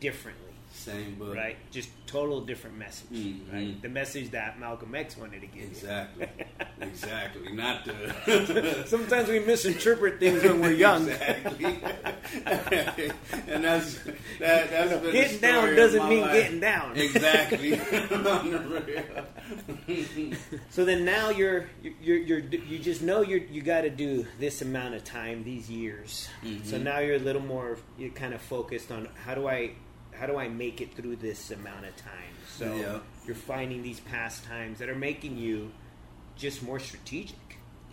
differently 0.00 0.39
Same 0.72 1.16
book, 1.16 1.34
right 1.34 1.56
just 1.70 1.88
total 2.06 2.40
different 2.40 2.76
message 2.78 3.08
Mhm. 3.12 3.52
right 3.52 3.82
the 3.82 3.88
message 3.88 4.30
that 4.30 4.58
malcolm 4.58 4.94
x 4.94 5.16
wanted 5.16 5.40
to 5.42 5.46
give 5.48 5.64
Exactly, 5.64 6.28
you 6.38 6.86
exactly. 6.86 7.52
Not 7.52 7.84
the. 7.84 8.84
sometimes 8.86 9.28
we 9.28 9.40
misinterpret 9.40 10.18
things 10.20 10.42
when 10.42 10.60
we're 10.60 10.72
young 10.72 11.08
Exactly. 11.08 11.74
and 13.48 13.64
that's 13.64 13.94
that, 14.38 14.70
that's 14.70 15.00
been 15.02 15.12
getting 15.12 15.38
down 15.40 15.74
doesn't 15.76 16.08
mean 16.08 16.20
life. 16.22 16.32
getting 16.32 16.60
down 16.60 16.96
Exactly. 16.96 17.72
On 17.74 18.50
the 18.50 19.24
real. 19.88 20.04
so 20.70 20.84
then 20.84 21.04
now 21.04 21.30
you're 21.30 21.68
you're, 22.00 22.18
you're 22.18 22.38
you 22.38 22.78
just 22.78 23.02
know 23.02 23.22
you're 23.22 23.38
you 23.40 23.60
got 23.62 23.82
to 23.82 23.90
do 23.90 24.26
this 24.38 24.62
amount 24.62 24.94
of 24.94 25.04
time 25.04 25.42
these 25.44 25.68
years 25.68 26.28
so 26.64 26.76
Mhm. 26.78 26.82
now 26.82 26.98
you're 27.00 27.16
a 27.16 27.18
little 27.18 27.42
more 27.42 27.76
you're 27.98 28.10
kind 28.10 28.34
of 28.34 28.40
focused 28.40 28.90
on 28.92 29.08
how 29.24 29.34
do 29.34 29.48
i 29.48 29.72
how 30.20 30.26
do 30.26 30.36
i 30.36 30.46
make 30.48 30.80
it 30.80 30.94
through 30.94 31.16
this 31.16 31.50
amount 31.50 31.84
of 31.86 31.96
time 31.96 32.34
so 32.58 32.66
Yeah. 32.76 32.98
you're 33.26 33.34
finding 33.34 33.82
these 33.82 34.00
pastimes 34.00 34.78
that 34.78 34.88
are 34.88 34.94
making 35.10 35.38
you 35.38 35.72
just 36.36 36.62
more 36.62 36.78
strategic 36.78 37.36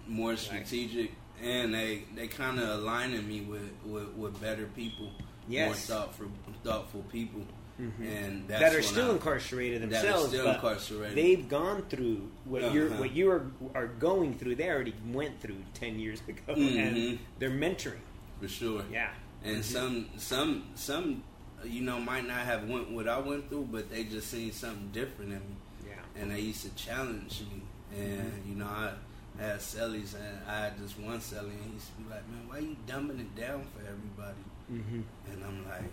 More 0.08 0.36
strategic, 0.38 1.12
and 1.42 1.74
they 1.74 2.04
they 2.16 2.28
kind 2.28 2.60
of 2.60 2.68
aligning 2.80 3.28
me 3.28 3.42
with, 3.42 3.70
with 3.86 4.10
with 4.22 4.40
better 4.42 4.68
people, 4.76 5.08
more 5.08 5.16
Yes. 5.50 5.86
thoughtful 5.86 6.28
thoughtful 6.64 7.04
people, 7.12 7.44
and 7.78 8.48
that's 8.48 8.62
that 8.62 8.74
are 8.76 8.82
still 8.82 9.10
I- 9.12 9.16
incarcerated 9.16 9.82
themselves 9.84 10.30
still 10.30 10.50
incarcerated. 10.50 11.16
they've 11.18 11.48
gone 11.50 11.84
through 11.90 12.20
what 12.46 12.74
you're 12.74 12.90
Uh-huh. 12.90 13.00
what 13.02 13.12
you 13.20 13.30
are 13.32 13.44
are 13.76 13.88
going 13.88 14.38
through 14.40 14.56
they 14.56 14.70
already 14.70 14.96
went 15.20 15.40
through 15.42 15.62
10 15.74 16.00
years 16.00 16.22
ago 16.32 16.54
and 16.54 16.96
Mhm. 16.98 17.18
they're 17.40 17.52
mentoring 17.66 18.06
for 18.40 18.48
sure. 18.48 18.84
yeah 18.92 19.12
and 19.44 19.64
some 19.64 20.08
some 20.18 20.52
some 20.76 21.22
you 21.66 21.82
know 21.82 22.00
might 22.00 22.28
not 22.28 22.40
have 22.40 22.68
went 22.70 22.92
what 22.92 23.08
I 23.08 23.18
went 23.20 23.50
through, 23.50 23.68
but 23.72 23.90
they 23.90 24.04
just 24.04 24.30
seen 24.30 24.52
something 24.52 24.90
different 24.94 25.32
in 25.34 25.40
me. 25.40 25.56
yeah 25.88 26.22
and 26.22 26.32
they 26.32 26.40
used 26.40 26.64
to 26.64 26.70
challenge 26.76 27.42
me. 27.52 27.62
And 28.00 28.44
you 28.48 28.56
know, 28.56 28.66
I 28.66 28.92
had 29.40 29.60
cellies, 29.60 30.14
and 30.16 30.40
I 30.48 30.62
had 30.66 30.78
this 30.80 30.98
one 30.98 31.20
celly, 31.20 31.52
and 31.52 31.64
he 31.66 31.74
used 31.74 31.88
to 31.96 32.02
be 32.04 32.10
like, 32.10 32.28
"Man, 32.30 32.48
why 32.48 32.60
you 32.60 32.76
dumbing 32.88 33.20
it 33.22 33.36
down 33.36 33.66
for 33.74 33.82
everybody?" 33.82 34.44
mm-hmm. 34.72 35.02
And 35.32 35.44
I'm 35.46 35.66
like, 35.68 35.90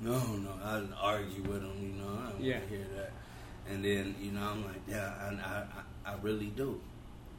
"No, 0.00 0.18
no." 0.36 0.52
I'd 0.64 0.88
argue 1.00 1.42
with 1.42 1.62
him, 1.62 1.76
you 1.82 2.02
know. 2.02 2.18
I 2.20 2.30
don't 2.30 2.40
Yeah. 2.42 2.58
want 2.58 2.68
to 2.70 2.76
hear 2.76 2.86
that. 2.96 3.12
And 3.72 3.84
then 3.84 4.14
you 4.20 4.32
know, 4.32 4.42
I'm 4.42 4.64
like, 4.64 4.80
"Yeah, 4.88 5.12
I, 5.20 5.26
I, 5.34 6.10
I, 6.10 6.12
I 6.12 6.16
really 6.20 6.46
do." 6.56 6.80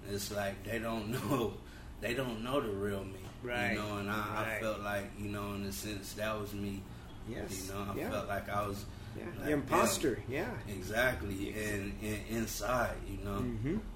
It's 0.09 0.31
like 0.31 0.63
they 0.63 0.79
don't 0.79 1.09
know, 1.29 1.53
they 1.99 2.13
don't 2.13 2.43
know 2.43 2.61
the 2.61 2.69
real 2.69 3.03
me, 3.03 3.19
Right. 3.43 3.71
You 3.73 3.79
know, 3.79 3.97
and 3.97 4.09
I, 4.09 4.55
I 4.57 4.61
felt 4.61 4.79
like, 4.81 5.11
you 5.19 5.29
know, 5.29 5.53
in 5.55 5.63
a 5.65 5.71
sense, 5.71 6.13
that 6.13 6.39
was 6.39 6.53
me. 6.53 6.81
Yes 7.29 7.67
You 7.67 7.73
know, 7.73 7.87
I 7.93 7.95
yeah. 7.97 8.09
felt 8.09 8.27
like 8.27 8.49
I 8.49 8.67
was 8.67 8.85
yeah. 9.17 9.23
like, 9.37 9.45
the 9.45 9.51
imposter 9.51 10.19
yeah 10.29 10.49
Exactly, 10.69 11.53
and, 11.57 11.93
and 12.01 12.19
inside, 12.29 12.95
you 13.09 13.23
know, 13.25 13.43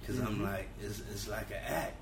because 0.01 0.19
I'm 0.19 0.43
like, 0.43 0.67
it's, 0.81 1.01
it's 1.11 1.27
like 1.27 1.49
an 1.51 1.61
act, 1.67 1.95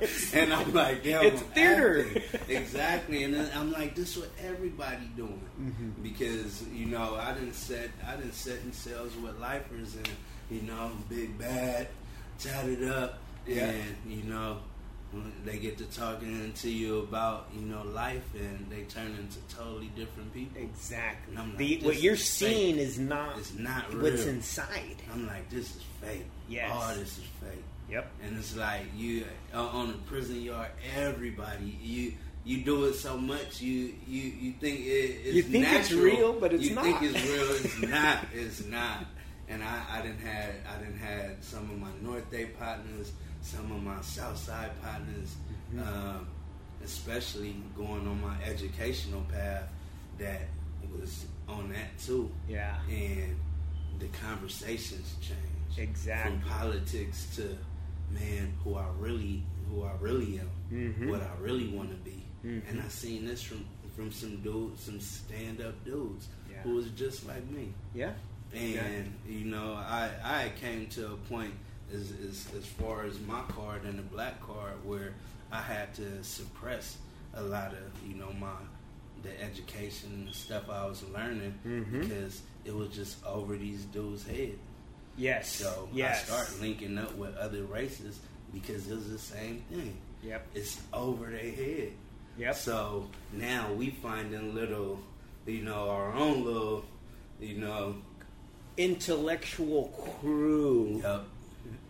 and 0.34 0.52
I'm 0.52 0.72
like, 0.72 1.04
yeah, 1.04 1.22
It's 1.22 1.40
I'm 1.42 1.48
theater. 1.48 2.06
acting. 2.16 2.40
exactly, 2.56 3.24
and 3.24 3.34
then 3.34 3.50
I'm 3.54 3.70
like, 3.72 3.94
this 3.94 4.16
is 4.16 4.22
what 4.22 4.30
everybody 4.42 5.06
doing, 5.16 5.40
Mhm. 5.60 6.02
because 6.02 6.62
you 6.72 6.86
know, 6.86 7.16
I 7.16 7.32
didn't 7.34 7.54
set, 7.54 7.90
I 8.06 8.16
didn't 8.16 8.34
set 8.34 8.58
in 8.64 8.72
sales 8.72 9.14
with 9.16 9.38
lifers, 9.38 9.94
and 9.96 10.08
you 10.50 10.62
know, 10.62 10.90
big 11.08 11.38
bad, 11.38 11.88
tatted 12.38 12.88
up, 12.88 13.18
Yeah. 13.46 13.66
and 13.70 13.96
you 14.06 14.24
know, 14.24 14.58
they 15.44 15.58
get 15.58 15.78
to 15.78 15.84
talking 15.84 16.52
to 16.54 16.70
you 16.70 17.00
about 17.00 17.48
you 17.54 17.62
know 17.62 17.82
life, 17.82 18.24
and 18.34 18.66
they 18.70 18.82
turn 18.82 19.14
into 19.18 19.38
totally 19.54 19.90
different 19.96 20.32
people. 20.32 20.60
Exactly. 20.62 21.36
I'm 21.36 21.50
like, 21.50 21.58
the, 21.58 21.80
what 21.82 22.00
you're 22.02 22.16
seeing 22.16 22.76
fake. 22.76 22.84
is 22.86 22.98
not 22.98 23.38
It's 23.38 23.54
not 23.54 23.92
real. 23.92 24.02
what's 24.04 24.26
inside. 24.26 24.96
I'm 25.12 25.26
like, 25.26 25.48
this 25.50 25.76
is 25.76 25.82
fake. 26.00 26.24
Yes. 26.48 26.70
All 26.72 26.94
this 26.94 27.18
is 27.18 27.24
fake. 27.40 27.62
Yep. 27.90 28.10
And 28.24 28.38
it's 28.38 28.56
like 28.56 28.82
you 28.96 29.24
uh, 29.54 29.66
on 29.66 29.88
the 29.88 29.98
prison 30.06 30.40
yard. 30.40 30.68
Everybody, 30.96 31.76
you 31.82 32.14
you 32.44 32.64
do 32.64 32.84
it 32.86 32.94
so 32.94 33.16
much. 33.18 33.60
You 33.60 33.94
you 34.06 34.22
you 34.22 34.52
think 34.52 34.80
it, 34.80 35.20
it's 35.24 35.34
You 35.34 35.42
think 35.42 35.66
it's 35.72 35.92
real, 35.92 36.32
but 36.32 36.52
it's 36.54 36.64
you 36.68 36.74
not. 36.74 36.86
You 36.86 36.98
think 36.98 37.14
it's 37.16 37.24
real. 37.28 37.50
It's 37.50 37.82
not. 37.90 38.18
It's 38.32 38.64
not. 38.66 39.04
And 39.48 39.62
I 39.62 39.82
I 39.90 40.02
didn't 40.02 40.20
had 40.20 40.54
I 40.74 40.78
didn't 40.78 40.98
had 40.98 41.44
some 41.44 41.70
of 41.70 41.78
my 41.78 41.90
North 42.00 42.30
Day 42.30 42.46
partners, 42.46 43.12
some 43.42 43.70
of 43.72 43.82
my 43.82 44.00
South 44.02 44.38
Side 44.38 44.70
partners, 44.82 45.36
Mm-hmm. 45.74 45.88
um, 45.88 46.26
especially 46.84 47.56
going 47.76 48.06
on 48.06 48.20
my 48.20 48.36
educational 48.44 49.22
path 49.32 49.68
that 50.18 50.42
was 50.98 51.24
on 51.48 51.70
that 51.70 51.96
too. 51.98 52.30
Yeah. 52.48 52.76
And 52.90 53.36
the 53.98 54.08
conversations 54.08 55.14
changed 55.20 55.78
Exactly. 55.78 56.38
from 56.38 56.48
politics 56.50 57.34
to 57.36 57.56
man 58.10 58.52
who 58.64 58.74
I 58.76 58.84
really 58.98 59.42
who 59.70 59.84
I 59.84 59.92
really 60.00 60.38
am, 60.40 60.50
Mhm. 60.70 61.08
what 61.08 61.22
I 61.22 61.30
really 61.40 61.68
want 61.68 61.88
to 61.90 61.96
be. 61.96 62.22
Mhm. 62.44 62.68
And 62.68 62.80
I 62.82 62.88
seen 62.88 63.24
this 63.26 63.42
from 63.42 63.64
from 63.96 64.10
some 64.12 64.36
dudes, 64.42 64.82
some 64.82 65.00
stand 65.00 65.60
up 65.62 65.82
dudes 65.84 66.28
Yeah. 66.50 66.62
who 66.62 66.74
was 66.74 66.90
just 66.90 67.26
like 67.26 67.48
me. 67.50 67.72
Yeah. 67.94 68.12
And 68.52 69.14
you 69.26 69.46
know, 69.46 69.72
I 69.74 70.10
I 70.22 70.52
came 70.60 70.86
to 70.88 71.12
a 71.12 71.16
point 71.16 71.54
as, 71.94 72.12
as 72.28 72.46
as 72.56 72.66
far 72.66 73.04
as 73.04 73.18
my 73.20 73.40
card 73.48 73.84
and 73.84 73.98
the 73.98 74.02
black 74.02 74.40
card 74.40 74.72
where 74.84 75.14
I 75.50 75.60
had 75.60 75.94
to 75.94 76.22
suppress 76.24 76.96
a 77.34 77.42
lot 77.42 77.72
of 77.72 78.08
you 78.08 78.14
know 78.16 78.32
my 78.38 78.52
the 79.22 79.40
education 79.42 80.10
and 80.14 80.28
the 80.28 80.32
stuff 80.32 80.68
I 80.68 80.84
was 80.86 81.02
learning 81.14 81.54
Mhm. 81.64 82.00
because 82.08 82.42
it 82.64 82.74
was 82.74 82.88
just 82.90 83.24
over 83.24 83.56
these 83.56 83.84
dudes' 83.86 84.26
head. 84.26 84.58
Yes. 85.16 85.54
So 85.56 85.88
yes. 85.92 86.22
I 86.22 86.32
start 86.34 86.60
linking 86.60 86.98
up 86.98 87.14
with 87.16 87.36
other 87.36 87.62
races 87.64 88.18
because 88.52 88.88
it 88.90 88.94
was 88.94 89.10
the 89.10 89.18
same 89.18 89.62
thing. 89.70 89.96
Yep. 90.24 90.46
It's 90.54 90.80
over 90.92 91.26
their 91.30 91.50
head. 91.52 91.92
Yep. 92.38 92.54
So 92.56 93.08
now 93.32 93.72
we 93.72 93.90
finding 93.90 94.54
little, 94.54 94.98
you 95.46 95.62
know, 95.62 95.88
our 95.90 96.12
own 96.14 96.44
little, 96.44 96.84
you 97.40 97.58
know, 97.58 97.96
Intellectual 98.78 99.88
crew 100.20 101.00
yup, 101.02 101.26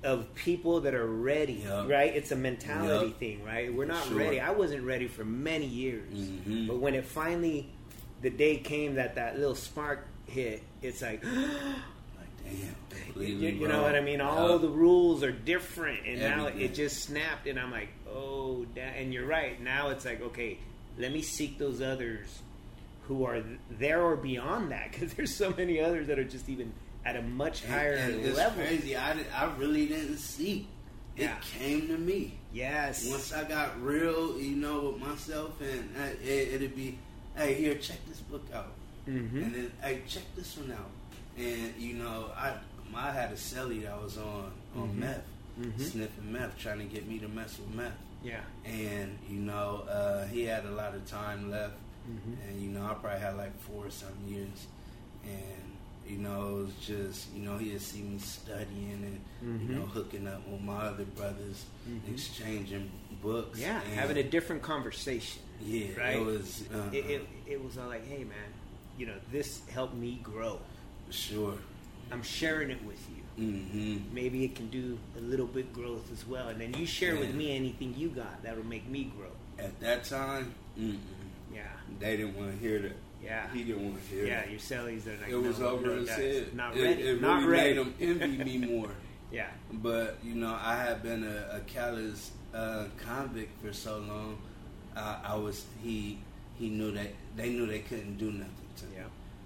of 0.04 0.34
people 0.34 0.80
that 0.80 0.94
are 0.94 1.06
ready, 1.06 1.62
Yep. 1.64 1.88
right? 1.88 2.14
It's 2.14 2.32
a 2.32 2.36
mentality 2.36 3.06
Yep. 3.08 3.18
thing, 3.18 3.44
right? 3.44 3.72
We're 3.72 3.84
not 3.84 4.04
Sure. 4.08 4.16
ready. 4.18 4.40
I 4.40 4.50
wasn't 4.50 4.84
ready 4.84 5.06
for 5.06 5.24
many 5.24 5.66
years, 5.66 6.12
Mhm. 6.12 6.66
but 6.66 6.78
when 6.78 6.94
it 6.94 7.04
finally, 7.04 7.68
the 8.20 8.30
day 8.30 8.56
came 8.56 8.94
that 8.96 9.14
that 9.14 9.38
little 9.38 9.54
spark 9.54 10.06
hit, 10.26 10.62
it's 10.82 11.02
like, 11.02 11.22
like 11.24 11.36
damn, 12.44 13.22
you, 13.22 13.48
you 13.48 13.68
know 13.68 13.82
what 13.82 13.94
I 13.94 14.00
mean? 14.00 14.20
All 14.20 14.50
Yup. 14.50 14.62
the 14.62 14.68
rules 14.68 15.22
are 15.22 15.32
different, 15.32 16.06
and 16.06 16.20
now 16.20 16.46
it, 16.48 16.74
just 16.74 17.02
snapped, 17.04 17.46
and 17.46 17.58
I'm 17.58 17.70
like, 17.70 17.88
oh, 18.08 18.66
and 18.76 19.12
you're 19.14 19.26
right. 19.26 19.60
Now 19.62 19.90
it's 19.90 20.04
like, 20.04 20.20
okay, 20.20 20.58
let 20.98 21.12
me 21.12 21.22
seek 21.22 21.58
those 21.58 21.80
others 21.80 22.40
who 23.08 23.24
are 23.24 23.40
th- 23.40 23.58
there 23.70 24.02
or 24.02 24.16
beyond 24.16 24.70
that, 24.72 24.90
because 24.92 25.14
there's 25.14 25.34
so 25.34 25.54
many 25.56 25.80
others 25.80 26.08
that 26.08 26.18
are 26.18 26.24
just 26.24 26.48
even 26.48 26.72
at 27.04 27.16
a 27.16 27.22
much 27.22 27.64
higher 27.64 27.94
and 27.94 28.24
it's 28.24 28.36
level. 28.36 28.62
crazy. 28.64 28.96
I, 28.96 29.14
did, 29.14 29.26
I 29.34 29.52
really 29.56 29.86
didn't 29.86 30.18
see. 30.18 30.68
It 31.16 31.22
Yeah. 31.24 31.36
came 31.58 31.88
to 31.88 31.98
me. 31.98 32.38
Yes. 32.52 33.08
Once 33.10 33.32
I 33.32 33.44
got 33.44 33.80
real, 33.82 34.38
you 34.40 34.56
know, 34.56 34.90
with 34.90 35.00
myself, 35.02 35.60
and 35.60 35.90
uh, 35.96 36.04
it, 36.22 36.54
it'd 36.54 36.74
be, 36.76 36.98
hey, 37.36 37.54
here, 37.54 37.74
check 37.74 37.98
this 38.08 38.20
book 38.20 38.44
out, 38.54 38.72
Mhm. 39.08 39.32
and 39.42 39.54
then, 39.54 39.72
hey, 39.82 40.02
check 40.08 40.22
this 40.36 40.56
one 40.56 40.70
out, 40.72 40.90
and 41.36 41.74
you 41.78 41.94
know, 41.94 42.30
I 42.36 42.54
I 42.94 43.10
had 43.10 43.30
a 43.32 43.36
celly 43.36 43.82
that 43.84 44.00
was 44.02 44.18
on 44.18 44.52
on 44.76 44.88
Mhm. 44.90 44.94
meth, 44.96 45.24
Mhm. 45.60 45.80
sniffing 45.80 46.30
meth, 46.32 46.58
trying 46.58 46.78
to 46.78 46.84
get 46.84 47.08
me 47.08 47.18
to 47.20 47.28
mess 47.28 47.58
with 47.58 47.74
meth, 47.74 47.94
Yeah. 48.22 48.40
and 48.66 49.18
you 49.28 49.38
know, 49.40 49.84
uh, 49.88 50.26
he 50.26 50.42
had 50.44 50.66
a 50.66 50.70
lot 50.72 50.94
of 50.94 51.06
time 51.06 51.50
left, 51.50 51.74
Mhm. 52.08 52.36
and 52.48 52.60
you 52.62 52.68
know, 52.68 52.84
I 52.84 52.94
probably 52.94 53.20
had 53.20 53.36
like 53.38 53.58
four 53.60 53.90
some 53.90 54.12
years, 54.28 54.66
and 55.24 55.71
you 56.08 56.18
know, 56.18 56.58
it 56.58 56.62
was 56.64 56.72
just, 56.80 57.32
you 57.34 57.42
know, 57.42 57.56
he'd 57.58 57.80
see 57.80 58.02
me 58.02 58.18
studying 58.18 59.20
and 59.42 59.60
Mhm. 59.60 59.68
you 59.68 59.74
know, 59.76 59.86
hooking 59.86 60.26
up 60.26 60.46
with 60.48 60.60
my 60.60 60.76
other 60.76 61.04
brothers, 61.04 61.64
Mhm. 61.88 62.12
exchanging 62.12 62.90
books, 63.22 63.58
Yeah, 63.60 63.80
and- 63.82 63.92
having 63.94 64.16
a 64.18 64.22
different 64.22 64.62
conversation. 64.62 65.42
yeah, 65.64 65.88
right? 65.98 66.16
it 66.16 66.24
was 66.24 66.64
uh, 66.74 66.88
It, 66.92 67.06
it, 67.06 67.28
it 67.46 67.64
was 67.64 67.78
all 67.78 67.88
like, 67.88 68.06
hey 68.06 68.24
man, 68.24 68.52
you 68.98 69.06
know, 69.06 69.16
this 69.30 69.62
helped 69.70 69.94
me 69.94 70.18
grow. 70.22 70.60
sure. 71.10 71.58
I'm 72.10 72.22
sharing 72.22 72.70
it 72.70 72.82
with 72.84 73.00
you. 73.08 73.22
Mm-hmm. 73.44 74.14
Maybe 74.14 74.44
it 74.44 74.54
can 74.54 74.68
do 74.68 74.98
a 75.16 75.20
little 75.20 75.46
bit 75.46 75.72
growth 75.72 76.10
as 76.12 76.26
well, 76.26 76.48
and 76.48 76.60
then 76.60 76.74
you 76.74 76.84
share 76.84 77.16
with 77.16 77.34
me 77.34 77.56
anything 77.56 77.94
you 77.96 78.08
got 78.10 78.42
that'll 78.42 78.64
make 78.66 78.86
me 78.88 79.04
grow. 79.16 79.30
At 79.58 79.78
that 79.80 80.04
time, 80.04 80.54
mm-mm. 80.78 80.98
Yeah, 81.54 81.62
they 81.98 82.16
didn't 82.18 82.36
want 82.36 82.52
to 82.52 82.58
hear 82.58 82.78
that. 82.80 82.96
Yeah, 83.22 83.50
He 83.52 83.62
didn't 83.64 83.84
want 83.84 84.02
to 84.02 84.14
hear 84.14 84.26
yeah. 84.26 84.48
Your 84.48 84.58
cellies 84.58 85.06
are 85.06 85.16
like, 85.20 85.30
It 85.30 85.36
was 85.36 85.60
over 85.60 85.86
no, 85.86 85.96
his 85.96 86.08
head. 86.10 86.54
Not 86.54 86.76
It- 86.76 86.82
ready. 86.82 87.02
It, 87.02 87.20
not 87.20 87.44
really 87.44 87.50
ready. 87.52 87.74
made 87.74 88.08
him 88.08 88.20
envy 88.22 88.58
me 88.58 88.66
more. 88.78 88.90
yeah. 89.30 89.48
But 89.72 90.18
you 90.24 90.34
know, 90.34 90.56
I 90.60 90.76
had 90.76 91.02
been 91.02 91.24
a, 91.24 91.56
a 91.56 91.60
callous 91.60 92.30
uh, 92.54 92.84
convict 92.98 93.60
for 93.64 93.72
so 93.72 93.98
long. 93.98 94.38
Uh, 94.96 95.18
I 95.24 95.34
was 95.36 95.64
he 95.82 96.18
he 96.58 96.68
knew 96.68 96.90
that 96.92 97.08
they 97.36 97.48
knew 97.50 97.66
they 97.66 97.80
couldn't 97.80 98.18
do 98.18 98.30
nothing 98.30 98.68
to 98.76 98.84
me. 98.86 98.92
Yeah. 98.96 99.04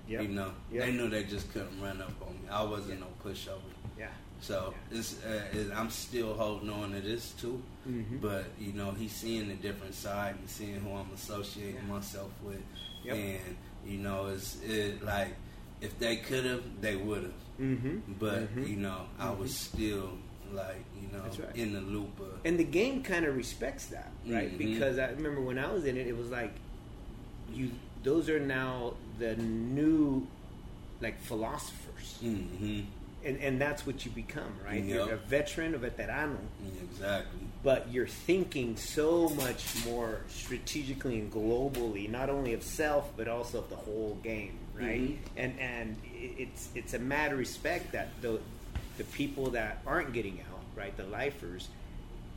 Yep. 0.08 0.22
You 0.22 0.28
know, 0.28 0.50
Yep. 0.72 0.84
they 0.84 0.92
knew 0.92 1.08
they 1.08 1.24
just 1.24 1.52
couldn't 1.52 1.80
run 1.80 2.00
up 2.00 2.12
on 2.22 2.32
me. 2.34 2.48
I 2.50 2.62
wasn't 2.62 3.00
no 3.00 3.06
pushover. 3.24 3.60
Yeah. 3.98 4.08
So 4.40 4.74
it's, 4.90 5.24
uh, 5.24 5.44
it, 5.52 5.68
I'm 5.74 5.88
still 5.90 6.34
holding 6.34 6.68
on 6.70 6.92
to 6.92 7.00
this 7.00 7.30
too. 7.40 7.60
Mhm. 7.88 8.20
But 8.20 8.44
you 8.60 8.72
know, 8.72 8.90
he's 8.92 9.12
seeing 9.12 9.48
the 9.48 9.54
different 9.54 9.94
side 9.94 10.34
and 10.38 10.48
seeing 10.48 10.76
who 10.80 10.90
I'm 10.90 11.10
associating 11.14 11.76
Yeah. 11.76 11.94
myself 11.94 12.30
with, 12.42 12.60
Yep. 13.06 13.16
and 13.16 13.56
you 13.86 13.98
know, 13.98 14.26
it's 14.26 14.60
it 14.62 15.02
like 15.04 15.34
if 15.80 15.98
they 15.98 16.16
could 16.16 16.44
have, 16.44 16.62
they 16.80 16.96
would 16.96 17.22
have. 17.22 17.32
Mm-hmm. 17.60 18.12
But 18.18 18.54
Mhm. 18.54 18.68
you 18.68 18.76
know, 18.76 19.06
I 19.18 19.30
was 19.30 19.54
still 19.54 20.10
like 20.52 20.84
you 21.00 21.08
know 21.16 21.24
right. 21.24 21.56
in 21.56 21.72
the 21.72 21.80
loop 21.80 22.18
of 22.20 22.40
And 22.44 22.58
the 22.58 22.64
game 22.64 23.02
kind 23.02 23.24
of 23.24 23.36
respects 23.36 23.86
that, 23.86 24.10
right? 24.26 24.52
Mhm. 24.52 24.58
Because 24.58 24.98
I 24.98 25.10
remember 25.10 25.40
when 25.40 25.58
I 25.58 25.72
was 25.72 25.84
in 25.84 25.96
it, 25.96 26.06
it 26.06 26.16
was 26.16 26.30
like 26.30 26.52
you. 27.52 27.70
Those 28.02 28.28
are 28.30 28.38
now 28.40 28.94
the 29.18 29.34
new, 29.36 30.26
like 31.00 31.18
philosophers, 31.20 32.18
hmm 32.20 32.80
and 33.26 33.40
and 33.42 33.60
that's 33.60 33.86
what 33.86 34.04
you 34.04 34.10
become, 34.10 34.52
right? 34.64 34.82
Yep. 34.82 34.94
You're 35.06 35.14
a 35.14 35.16
veteran, 35.16 35.74
a 35.74 35.78
veterano, 35.78 36.36
exactly. 36.82 37.40
but 37.62 37.90
you're 37.90 38.06
thinking 38.06 38.76
so 38.76 39.28
much 39.30 39.84
more 39.84 40.20
strategically 40.28 41.18
and 41.18 41.32
globally, 41.32 42.08
not 42.08 42.30
only 42.30 42.54
of 42.54 42.62
self 42.62 43.10
but 43.16 43.28
also 43.28 43.58
of 43.58 43.68
the 43.68 43.76
whole 43.76 44.18
game, 44.22 44.58
right? 44.74 45.00
Mhm. 45.00 45.18
And 45.36 45.60
and 45.60 45.96
it's 46.14 46.68
it's 46.74 46.94
a 46.94 46.98
mad 46.98 47.34
respect 47.34 47.92
that 47.92 48.08
the 48.22 48.40
the 48.98 49.04
people 49.04 49.50
that 49.50 49.82
aren't 49.86 50.12
getting 50.12 50.40
out, 50.52 50.62
right, 50.74 50.96
the 50.96 51.04
lifers, 51.04 51.68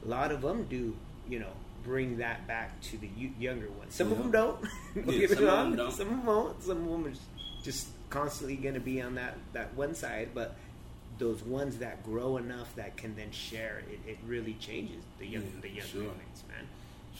a 0.03 0.07
lot 0.07 0.31
of 0.31 0.41
them 0.41 0.65
do, 0.69 0.95
you 1.29 1.39
know, 1.39 1.53
bring 1.83 2.17
that 2.17 2.45
back 2.47 2.81
to 2.81 2.97
the 2.97 3.09
younger 3.39 3.69
ones. 3.71 3.95
Some 3.95 4.11
of 4.11 4.17
them 4.17 4.31
don't. 4.31 4.61
Don't 4.95 5.07
Yeah, 5.07 5.27
some 5.27 5.37
of 5.37 5.69
them 5.69 5.75
don't. 5.75 5.91
Some 5.93 6.07
of 6.07 6.13
them 6.13 6.25
won't. 6.25 6.63
Some 6.63 6.77
of 6.83 6.91
them 6.91 7.07
are 7.07 7.63
just 7.63 7.87
constantly 8.09 8.55
going 8.55 8.73
to 8.73 8.79
be 8.79 9.01
on 9.01 9.15
that 9.15 9.37
that 9.53 9.73
one 9.75 9.95
side, 9.95 10.29
but 10.33 10.55
those 11.19 11.43
ones 11.43 11.77
that 11.77 12.03
grow 12.03 12.37
enough 12.37 12.73
that 12.75 12.97
can 12.97 13.15
then 13.15 13.31
share 13.31 13.81
it, 13.91 13.99
it 14.09 14.17
really 14.25 14.53
changes 14.59 15.03
the 15.19 15.27
young 15.27 15.43
Yeah, 15.43 15.61
the 15.61 15.69
young 15.69 15.85
sure. 15.87 16.01
feelings, 16.01 16.43
man. 16.47 16.67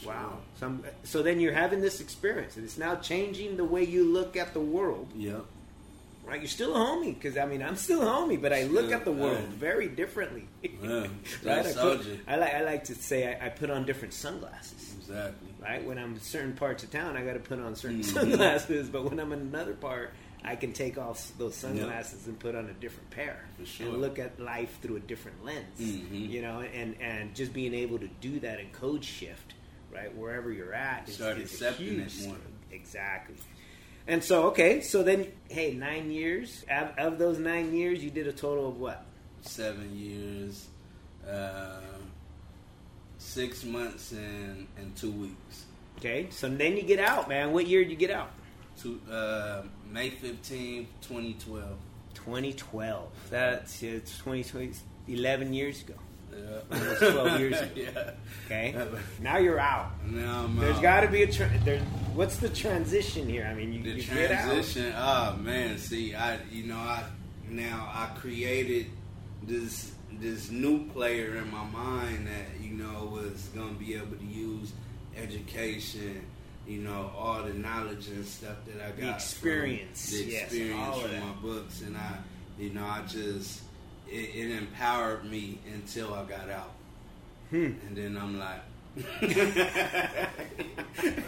Sure. 0.02 0.12
Wow. 0.14 0.38
Some, 0.60 0.84
so 1.04 1.22
then 1.22 1.40
you're 1.40 1.54
having 1.54 1.82
this 1.82 2.00
experience, 2.00 2.56
and 2.56 2.64
it's 2.66 2.78
now 2.78 2.96
changing 2.96 3.58
the 3.58 3.66
way 3.66 3.84
you 3.84 4.04
look 4.06 4.36
at 4.38 4.54
the 4.54 4.60
world. 4.62 5.08
Yep. 5.16 5.46
Right? 6.26 6.40
You're 6.42 6.48
still 6.48 6.76
a 6.76 6.80
homie 6.80 7.16
because 7.16 7.38
I 7.38 7.46
mean 7.46 7.62
I'm 7.64 7.76
still 7.76 8.02
a 8.04 8.06
homie, 8.06 8.40
but 8.40 8.54
I 8.54 8.64
look 8.64 8.92
at 8.92 9.04
the 9.04 9.12
world 9.12 9.40
yeah. 9.42 9.58
very 9.58 9.88
differently. 9.88 10.48
Yeah, 10.82 11.08
still 11.26 11.56
right? 11.56 11.66
I, 11.66 11.74
put. 11.74 12.20
I 12.28 12.36
like 12.38 12.54
I 12.54 12.62
like 12.64 12.84
to 12.86 12.96
say 12.96 13.36
I, 13.36 13.48
I 13.48 13.50
put 13.50 13.70
on 13.70 13.86
different 13.86 14.14
sunglasses. 14.14 14.94
Exactly. 15.00 15.48
Right? 15.60 15.84
When 15.84 15.98
I'm 15.98 16.14
in 16.14 16.20
certain 16.22 16.54
parts 16.54 16.84
of 16.84 16.92
town, 16.92 17.18
I 17.18 17.26
got 17.26 17.34
to 17.34 17.40
put 17.40 17.60
on 17.60 17.76
certain 17.76 18.00
Mhm. 18.02 18.06
sunglasses, 18.14 18.90
but 18.90 19.10
when 19.10 19.20
I'm 19.20 19.32
in 19.34 19.40
another 19.40 19.74
part, 19.74 20.14
I 20.44 20.56
can 20.56 20.72
take 20.72 20.98
off 20.98 21.32
those 21.38 21.56
sunglasses 21.56 22.28
and 22.28 22.40
put 22.40 22.56
on 22.56 22.66
a 22.70 22.74
different 22.74 23.10
pair 23.10 23.46
sure. 23.66 23.88
and 23.88 24.02
look 24.02 24.20
at 24.20 24.40
life 24.40 24.80
through 24.82 24.96
a 24.96 25.00
different 25.02 25.44
lens. 25.44 25.80
Mhm. 25.80 26.30
You 26.30 26.42
know, 26.42 26.62
and 26.62 26.96
and 27.02 27.36
just 27.36 27.54
being 27.54 27.74
able 27.74 28.00
to 28.00 28.08
do 28.22 28.40
that 28.40 28.60
and 28.60 28.72
code 28.72 29.04
shift, 29.04 29.54
right, 29.92 30.16
wherever 30.16 30.52
you're 30.52 30.74
at, 30.74 31.10
is, 31.10 31.16
Start 31.16 31.38
is 31.38 31.52
accepting 31.52 32.00
it 32.00 32.14
more. 32.26 32.38
Exactly. 32.72 33.36
And 34.08 34.24
so, 34.24 34.44
okay, 34.48 34.82
so 34.82 35.04
then, 35.04 35.32
hey, 35.50 35.74
nine 35.74 36.10
years. 36.10 36.66
Of, 36.70 36.98
of 36.98 37.20
those 37.20 37.38
nine 37.38 37.76
years, 37.76 38.04
you 38.04 38.10
did 38.10 38.28
a 38.28 38.34
total 38.34 38.68
of 38.68 38.80
what? 38.80 39.06
Seven 39.42 39.96
years. 39.96 40.68
Uh, 41.28 41.82
six 43.20 43.64
months 43.64 44.14
and 44.14 44.68
and 44.78 44.96
two 44.96 45.12
weeks. 45.12 45.66
Okay, 45.98 46.28
so 46.32 46.48
then 46.50 46.78
you 46.78 46.84
get 46.84 47.00
out, 47.00 47.28
man. 47.28 47.52
What 47.52 47.68
year 47.68 47.84
did 47.84 47.92
you 47.92 47.98
get 47.98 48.10
out? 48.10 48.32
To 48.82 49.00
uh, 49.12 49.62
May 49.92 50.10
fifteenth, 50.10 50.88
twenty 51.02 51.34
twelve. 51.34 51.78
2012. 52.16 53.08
That's 53.30 53.82
it's 53.84 54.18
2020, 54.18 54.74
11 55.08 55.54
years 55.54 55.82
ago. 55.82 55.94
Yeah. 56.32 56.60
Almost 56.72 57.00
12 57.00 57.40
years 57.40 57.62
ago. 57.62 57.72
yeah. 57.76 58.12
Okay, 58.46 58.88
now 59.22 59.38
you're 59.38 59.60
out. 59.60 59.92
Now 60.06 60.44
I'm 60.44 60.56
There's 60.58 60.80
got 60.80 61.02
to 61.02 61.08
be 61.08 61.24
a 61.24 61.32
tra- 61.32 61.50
there. 61.64 61.80
What's 62.14 62.38
the 62.38 62.50
transition 62.50 63.28
here? 63.30 63.48
I 63.50 63.54
mean, 63.54 63.72
you, 63.74 63.84
the 63.84 63.90
you 63.92 64.04
get 64.04 64.32
out. 64.32 64.46
transition. 64.46 64.94
Oh 64.98 65.36
man, 65.38 65.78
see, 65.78 66.14
I 66.16 66.40
you 66.52 66.64
know 66.66 66.76
I 66.78 67.04
now 67.48 67.90
I 67.94 68.08
created 68.20 68.88
this 69.44 69.94
this 70.20 70.52
new 70.52 70.86
player 70.90 71.36
in 71.38 71.50
my 71.52 71.64
mind 71.66 72.28
that 72.28 72.62
you 72.62 72.72
know 72.72 73.06
was 73.14 73.50
gonna 73.56 73.74
be 73.74 73.96
able 73.96 74.18
to 74.18 74.26
use 74.26 74.72
education, 75.18 76.26
you 76.70 76.80
know, 76.82 77.12
all 77.18 77.42
the 77.44 77.54
knowledge 77.54 78.08
and 78.10 78.24
stuff 78.26 78.58
that 78.68 78.80
I 78.82 78.90
got, 78.92 78.98
from 79.00 79.10
experience, 79.16 80.12
the 80.12 80.24
yes, 80.26 80.44
experience 80.44 80.78
all 80.88 81.04
of 81.04 81.10
from 81.12 81.20
my 81.20 81.34
books, 81.42 81.82
and 81.82 81.98
I, 81.98 82.18
you 82.60 82.70
know, 82.70 82.86
I 82.86 83.02
just 83.08 83.62
it, 84.08 84.36
it 84.36 84.52
empowered 84.52 85.26
me 85.26 85.58
until 85.74 86.14
I 86.14 86.24
got 86.26 86.50
out, 86.50 86.72
Hmm. 87.50 87.72
and 87.88 87.96
then 87.98 88.18
I'm 88.18 88.38
like. 88.40 88.62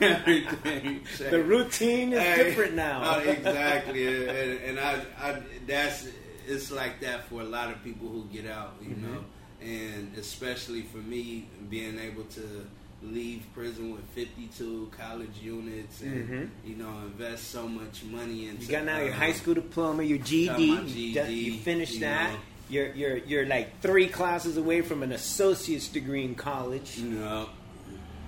Everything 0.02 1.02
The 1.18 1.44
routine 1.44 2.14
is 2.14 2.20
Hey, 2.20 2.44
different 2.44 2.74
now. 2.76 3.02
uh, 3.04 3.20
exactly, 3.20 4.28
and, 4.28 4.60
and 4.62 4.80
I, 4.80 5.02
I, 5.20 5.42
that's 5.68 6.08
it's 6.48 6.72
like 6.72 7.00
that 7.02 7.26
for 7.26 7.42
a 7.42 7.46
lot 7.46 7.70
of 7.72 7.84
people 7.84 8.08
who 8.10 8.26
get 8.26 8.48
out, 8.50 8.74
you 8.82 8.90
Mm-hmm. 8.90 9.14
know, 9.14 9.24
and 9.62 10.12
especially 10.18 10.82
for 10.82 10.98
me 10.98 11.48
being 11.70 12.00
able 12.00 12.24
to 12.26 12.66
leave 13.04 13.44
prison 13.56 13.92
with 13.94 14.04
52 14.14 14.92
college 14.96 15.38
units 15.42 16.02
and 16.02 16.30
Mhm. 16.30 16.50
you 16.66 16.76
know 16.76 16.90
invest 17.06 17.50
so 17.50 17.68
much 17.68 18.04
money 18.04 18.48
into 18.48 18.64
You 18.66 18.70
got 18.72 18.86
now 18.86 19.00
your 19.00 19.10
uh, 19.14 19.18
high 19.18 19.32
school 19.34 19.56
diploma, 19.56 20.04
your 20.04 20.20
GED. 20.20 20.48
Got 20.76 20.88
You, 20.88 21.14
GED, 21.14 21.34
you 21.34 21.54
finished 21.60 21.94
you 21.96 22.00
that. 22.02 22.34
know. 22.34 22.40
You're 22.70 22.94
you're 22.94 23.18
you're 23.18 23.46
like 23.46 23.82
three 23.82 24.08
classes 24.08 24.56
away 24.58 24.82
from 24.82 25.04
an 25.04 25.12
associate's 25.12 25.88
degree 25.88 26.24
in 26.24 26.36
college. 26.36 26.98
You 27.00 27.10
know, 27.10 27.50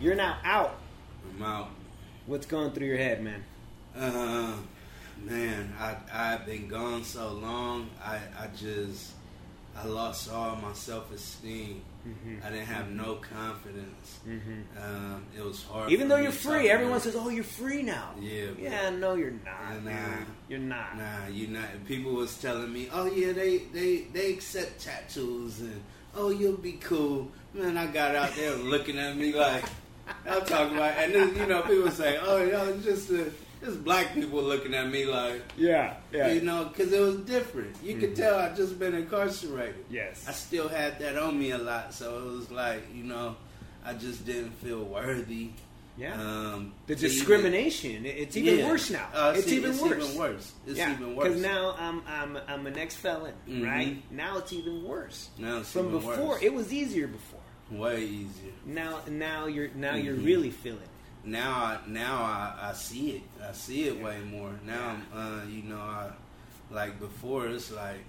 You're 0.02 0.16
now 0.16 0.38
out. 0.44 0.76
I'm 1.38 1.44
out. 1.44 1.70
What's 2.26 2.46
going 2.46 2.72
through 2.72 2.88
your 2.88 2.98
head, 2.98 3.24
man? 3.24 3.44
Uh, 3.96 4.54
man, 5.24 5.72
I 5.80 5.96
I've 6.12 6.46
been 6.46 6.68
gone 6.68 7.04
so 7.04 7.32
long. 7.34 7.90
I 8.04 8.16
I 8.38 8.48
just 8.58 9.12
I 9.76 9.86
lost 9.88 10.32
all 10.32 10.56
my 10.58 10.74
self 10.74 11.12
esteem. 11.14 11.82
Mm-hmm. 12.08 12.46
I 12.46 12.50
didn't 12.50 12.68
have 12.68 12.92
no 12.92 13.16
confidence. 13.16 14.20
Um, 14.78 15.26
it 15.38 15.44
was 15.44 15.64
hard. 15.64 15.92
Even 15.92 16.08
though 16.10 16.18
you're 16.18 16.32
free, 16.32 16.70
everyone 16.70 17.00
says, 17.00 17.16
"Oh, 17.16 17.30
you're 17.30 17.44
free 17.44 17.82
now." 17.82 18.12
Yeah, 18.20 18.48
Yeah, 18.60 18.90
no, 18.92 19.16
you're 19.16 19.32
not, 19.32 19.76
Nah. 19.76 19.80
man. 19.82 20.26
You're 20.50 20.60
not. 20.60 20.98
Nah, 20.98 21.28
you're 21.32 21.50
not. 21.50 21.66
People 21.88 22.14
was 22.14 22.38
telling 22.40 22.72
me, 22.72 22.90
"Oh 22.94 23.06
yeah, 23.06 23.32
they 23.32 23.60
they 23.74 24.02
they 24.14 24.34
accept 24.34 24.82
tattoos 24.84 25.60
and 25.62 25.82
oh 26.16 26.30
you'll 26.30 26.58
be 26.58 26.74
cool." 26.74 27.32
Man, 27.54 27.78
I 27.78 27.88
got 27.88 28.16
out 28.16 28.36
there 28.36 28.56
looking 28.56 28.98
at 29.00 29.16
me 29.16 29.34
like 29.34 29.64
I'm 30.28 30.46
talking 30.46 30.76
about, 30.76 30.98
and 30.98 31.16
then 31.16 31.36
you 31.36 31.46
know 31.48 31.62
people 31.62 31.90
say, 31.92 32.20
"Oh, 32.22 32.44
yo, 32.44 32.66
it's 32.70 32.84
just 32.86 33.12
uh 33.12 33.24
just 33.64 33.84
black 33.84 34.14
people 34.14 34.42
looking 34.44 34.74
at 34.74 34.90
me 34.90 35.06
like." 35.06 35.42
Yeah, 35.58 35.96
yeah. 36.12 36.32
You 36.32 36.42
know, 36.42 36.66
because 36.66 36.92
it 36.92 37.00
was 37.00 37.18
different. 37.18 37.76
You 37.84 37.98
could 37.98 38.16
tell 38.16 38.38
I 38.40 38.54
just 38.54 38.78
been 38.80 38.94
incarcerated. 38.94 39.86
Yes. 39.90 40.26
I 40.28 40.32
still 40.34 40.68
had 40.68 41.00
that 41.00 41.18
on 41.18 41.40
me 41.40 41.52
a 41.52 41.58
lot, 41.58 41.94
so 41.94 42.18
it 42.20 42.26
was 42.32 42.52
like 42.52 42.84
you 42.94 43.04
know, 43.04 43.36
I 43.86 43.94
just 43.94 44.26
didn't 44.26 44.52
feel 44.52 44.84
worthy. 44.84 45.52
Yeah. 45.96 46.16
Um, 46.20 46.74
the 46.88 46.96
to 46.96 47.06
even- 47.06 47.18
discrimination. 47.18 48.06
It's 48.08 48.36
even 48.36 48.58
Yeah. 48.60 48.68
worse 48.68 48.90
now. 48.90 49.08
Uh, 49.14 49.34
it's 49.38 49.46
see, 49.48 49.58
even 49.58 49.72
it's 49.72 49.80
worse. 49.82 50.04
even 50.04 50.18
worse. 50.18 50.52
It's 50.66 50.78
yeah, 50.80 50.94
even 50.94 51.16
worse. 51.16 51.28
Because 51.28 51.42
now 51.44 51.76
I'm 51.78 52.02
I'm 52.08 52.38
I'm 52.48 52.66
an 52.66 52.80
ex 52.80 52.96
felon, 52.96 53.34
Mhm. 53.48 53.64
right? 53.64 54.12
Now 54.12 54.40
it's 54.40 54.52
even 54.54 54.84
worse. 54.84 55.30
Now 55.38 55.60
it's 55.60 55.72
From 55.72 55.92
before, 55.92 56.30
worse. 56.30 56.42
it 56.42 56.52
was 56.54 56.74
easier 56.74 57.08
before. 57.08 57.40
way 57.72 58.04
easier. 58.04 58.52
Now 58.66 59.02
now 59.08 59.46
you're 59.46 59.70
now 59.76 59.96
you're 59.96 60.16
Mhm. 60.16 60.26
really 60.26 60.50
feeling. 60.52 60.90
Now, 61.26 61.52
I, 61.52 61.78
now 61.88 62.16
I, 62.18 62.70
I 62.70 62.74
see 62.74 63.12
it. 63.12 63.22
I 63.48 63.54
see 63.54 63.88
it 63.88 64.02
way 64.02 64.20
more 64.30 64.52
now. 64.66 64.98
Uh, 65.14 65.40
you 65.50 65.64
know, 65.64 65.78
I 65.80 66.10
like 66.70 67.00
before. 67.00 67.48
It's 67.48 67.72
like 67.72 68.04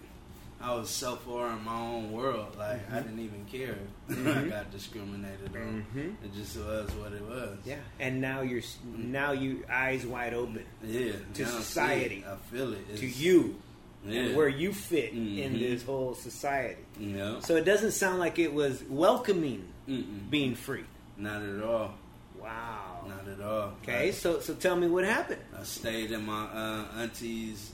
I 0.60 0.74
was 0.74 0.90
so 0.90 1.16
far 1.16 1.50
in 1.52 1.62
my 1.64 1.78
own 1.78 2.10
world. 2.10 2.56
Like 2.58 2.90
I 2.92 3.00
didn't 3.00 3.20
even 3.20 3.44
care. 3.44 3.76
I 4.10 4.48
got 4.48 4.72
discriminated 4.72 5.54
on. 5.54 5.86
Mhm. 5.94 6.14
It 6.24 6.34
just 6.34 6.56
was 6.56 6.90
what 6.92 7.12
it 7.12 7.22
was. 7.22 7.56
Yeah, 7.64 7.76
and 8.00 8.20
now 8.20 8.40
you're 8.40 8.58
s- 8.60 8.78
now 8.96 9.30
you 9.32 9.64
eyes 9.70 10.04
wide 10.06 10.34
open 10.34 10.64
Yeah. 10.82 11.12
To 11.12 11.12
now 11.12 11.18
I 11.18 11.34
see 11.34 11.42
it. 11.42 11.62
society. 11.62 12.24
I 12.28 12.36
feel 12.54 12.72
it. 12.72 12.96
to 12.96 13.06
you 13.06 13.60
Yeah. 14.06 14.20
and 14.22 14.36
where 14.36 14.48
you 14.48 14.72
fit 14.72 15.12
in 15.12 15.52
Mhm. 15.54 15.58
this 15.60 15.82
whole 15.84 16.14
society. 16.14 16.82
Know. 16.98 17.40
So 17.40 17.54
it 17.56 17.64
doesn't 17.64 17.92
sound 17.92 18.18
like 18.18 18.38
it 18.40 18.52
was 18.52 18.82
welcoming 18.88 19.68
Mm-mm. 19.88 20.28
being 20.30 20.54
free. 20.56 20.84
Not 21.16 21.42
at 21.42 21.62
all. 21.62 21.94
Wow. 22.40 22.93
Not 23.26 23.38
at 23.40 23.44
all. 23.44 23.72
Okay, 23.82 24.12
so 24.12 24.40
so 24.40 24.54
tell 24.54 24.76
me 24.76 24.86
what 24.86 25.04
happened. 25.04 25.40
I 25.58 25.62
stayed 25.62 26.10
in 26.10 26.26
my 26.26 26.44
uh, 26.44 26.84
auntie's 26.98 27.72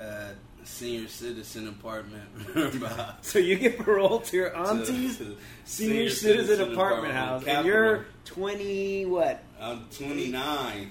uh, 0.00 0.30
senior 0.64 1.08
citizen 1.08 1.68
apartment. 1.68 2.24
So 3.22 3.38
you 3.38 3.56
get 3.56 3.78
paroled 3.78 4.24
to 4.26 4.36
your 4.36 4.56
auntie's 4.56 5.18
to 5.18 5.36
senior, 5.64 6.10
citizen, 6.10 6.72
apartment 6.72 7.14
house, 7.14 7.44
and 7.44 7.66
you're 7.66 8.06
twenty 8.24 9.04
what? 9.06 9.42
I'm 9.60 9.84
29. 9.94 10.90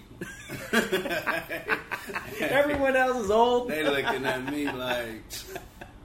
Everyone 2.39 2.95
else 2.95 3.25
is 3.25 3.31
old. 3.31 3.69
they 3.69 3.81
looking 3.83 4.25
at 4.25 4.45
me 4.51 4.69
like, 4.71 5.23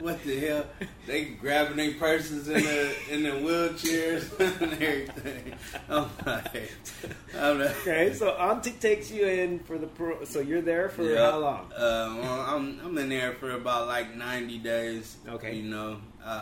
what 0.04 0.22
the 0.22 0.38
hell? 0.38 0.66
They 1.06 1.24
grabbing 1.24 1.76
their 1.78 1.92
purses 1.94 2.46
in 2.48 2.62
the 2.62 2.94
in 3.10 3.22
the 3.22 3.30
wheelchairs 3.30 4.38
and 4.62 4.72
everything. 4.74 5.54
I'm 5.88 6.08
like, 6.26 6.70
I'm 7.38 7.58
like 7.58 7.70
Okay, 7.80 8.12
so 8.12 8.30
auntie 8.30 8.72
takes 8.72 9.10
you 9.10 9.26
in 9.26 9.60
for 9.60 9.78
the 9.78 9.86
pro. 9.86 10.24
So 10.24 10.40
you're 10.40 10.60
there 10.60 10.90
for 10.90 11.02
Yeah. 11.04 11.30
how 11.30 11.38
long? 11.38 11.72
Uh, 11.72 12.16
well, 12.20 12.40
I'm 12.46 12.80
I'm 12.84 12.98
in 12.98 13.08
there 13.08 13.32
for 13.32 13.52
about 13.52 13.86
like 13.88 14.14
90 14.14 14.58
days. 14.58 15.16
Okay. 15.26 15.54
You 15.56 15.70
know, 15.70 15.96
I, 16.24 16.36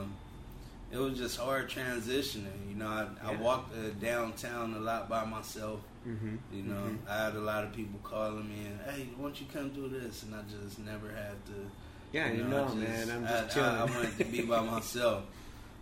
um, 0.00 0.14
it 0.92 0.98
was 0.98 1.16
just 1.16 1.38
hard 1.38 1.68
transitioning. 1.70 2.68
You 2.68 2.76
know, 2.76 2.88
I, 2.88 3.06
I 3.30 3.36
walked 3.36 3.74
uh, 3.74 3.90
downtown 4.00 4.74
a 4.74 4.78
lot 4.80 5.08
by 5.08 5.24
myself. 5.24 5.80
Mm-hmm. 6.06 6.36
You 6.52 6.62
know, 6.62 6.96
I 7.08 7.24
had 7.24 7.34
a 7.36 7.40
lot 7.40 7.64
of 7.64 7.72
people 7.74 7.98
calling 8.02 8.48
me 8.48 8.66
and, 8.66 8.80
hey, 8.88 9.08
why 9.16 9.24
don't 9.24 9.40
you 9.40 9.46
come 9.52 9.68
do 9.70 9.88
this? 9.88 10.22
And 10.22 10.34
I 10.34 10.40
just 10.42 10.78
never 10.78 11.08
had 11.08 11.36
to. 11.46 11.70
Yeah, 12.12 12.30
you 12.32 12.44
I 12.44 12.48
know, 12.48 12.64
just- 12.64 12.76
man. 12.76 13.10
I'm 13.10 13.24
I- 13.24 13.28
just 13.28 13.54
chilling. 13.54 13.70
I, 13.70 13.80
I 13.80 13.84
wanted 13.84 14.18
to 14.18 14.24
be 14.24 14.42
by 14.42 14.60
myself. 14.74 15.24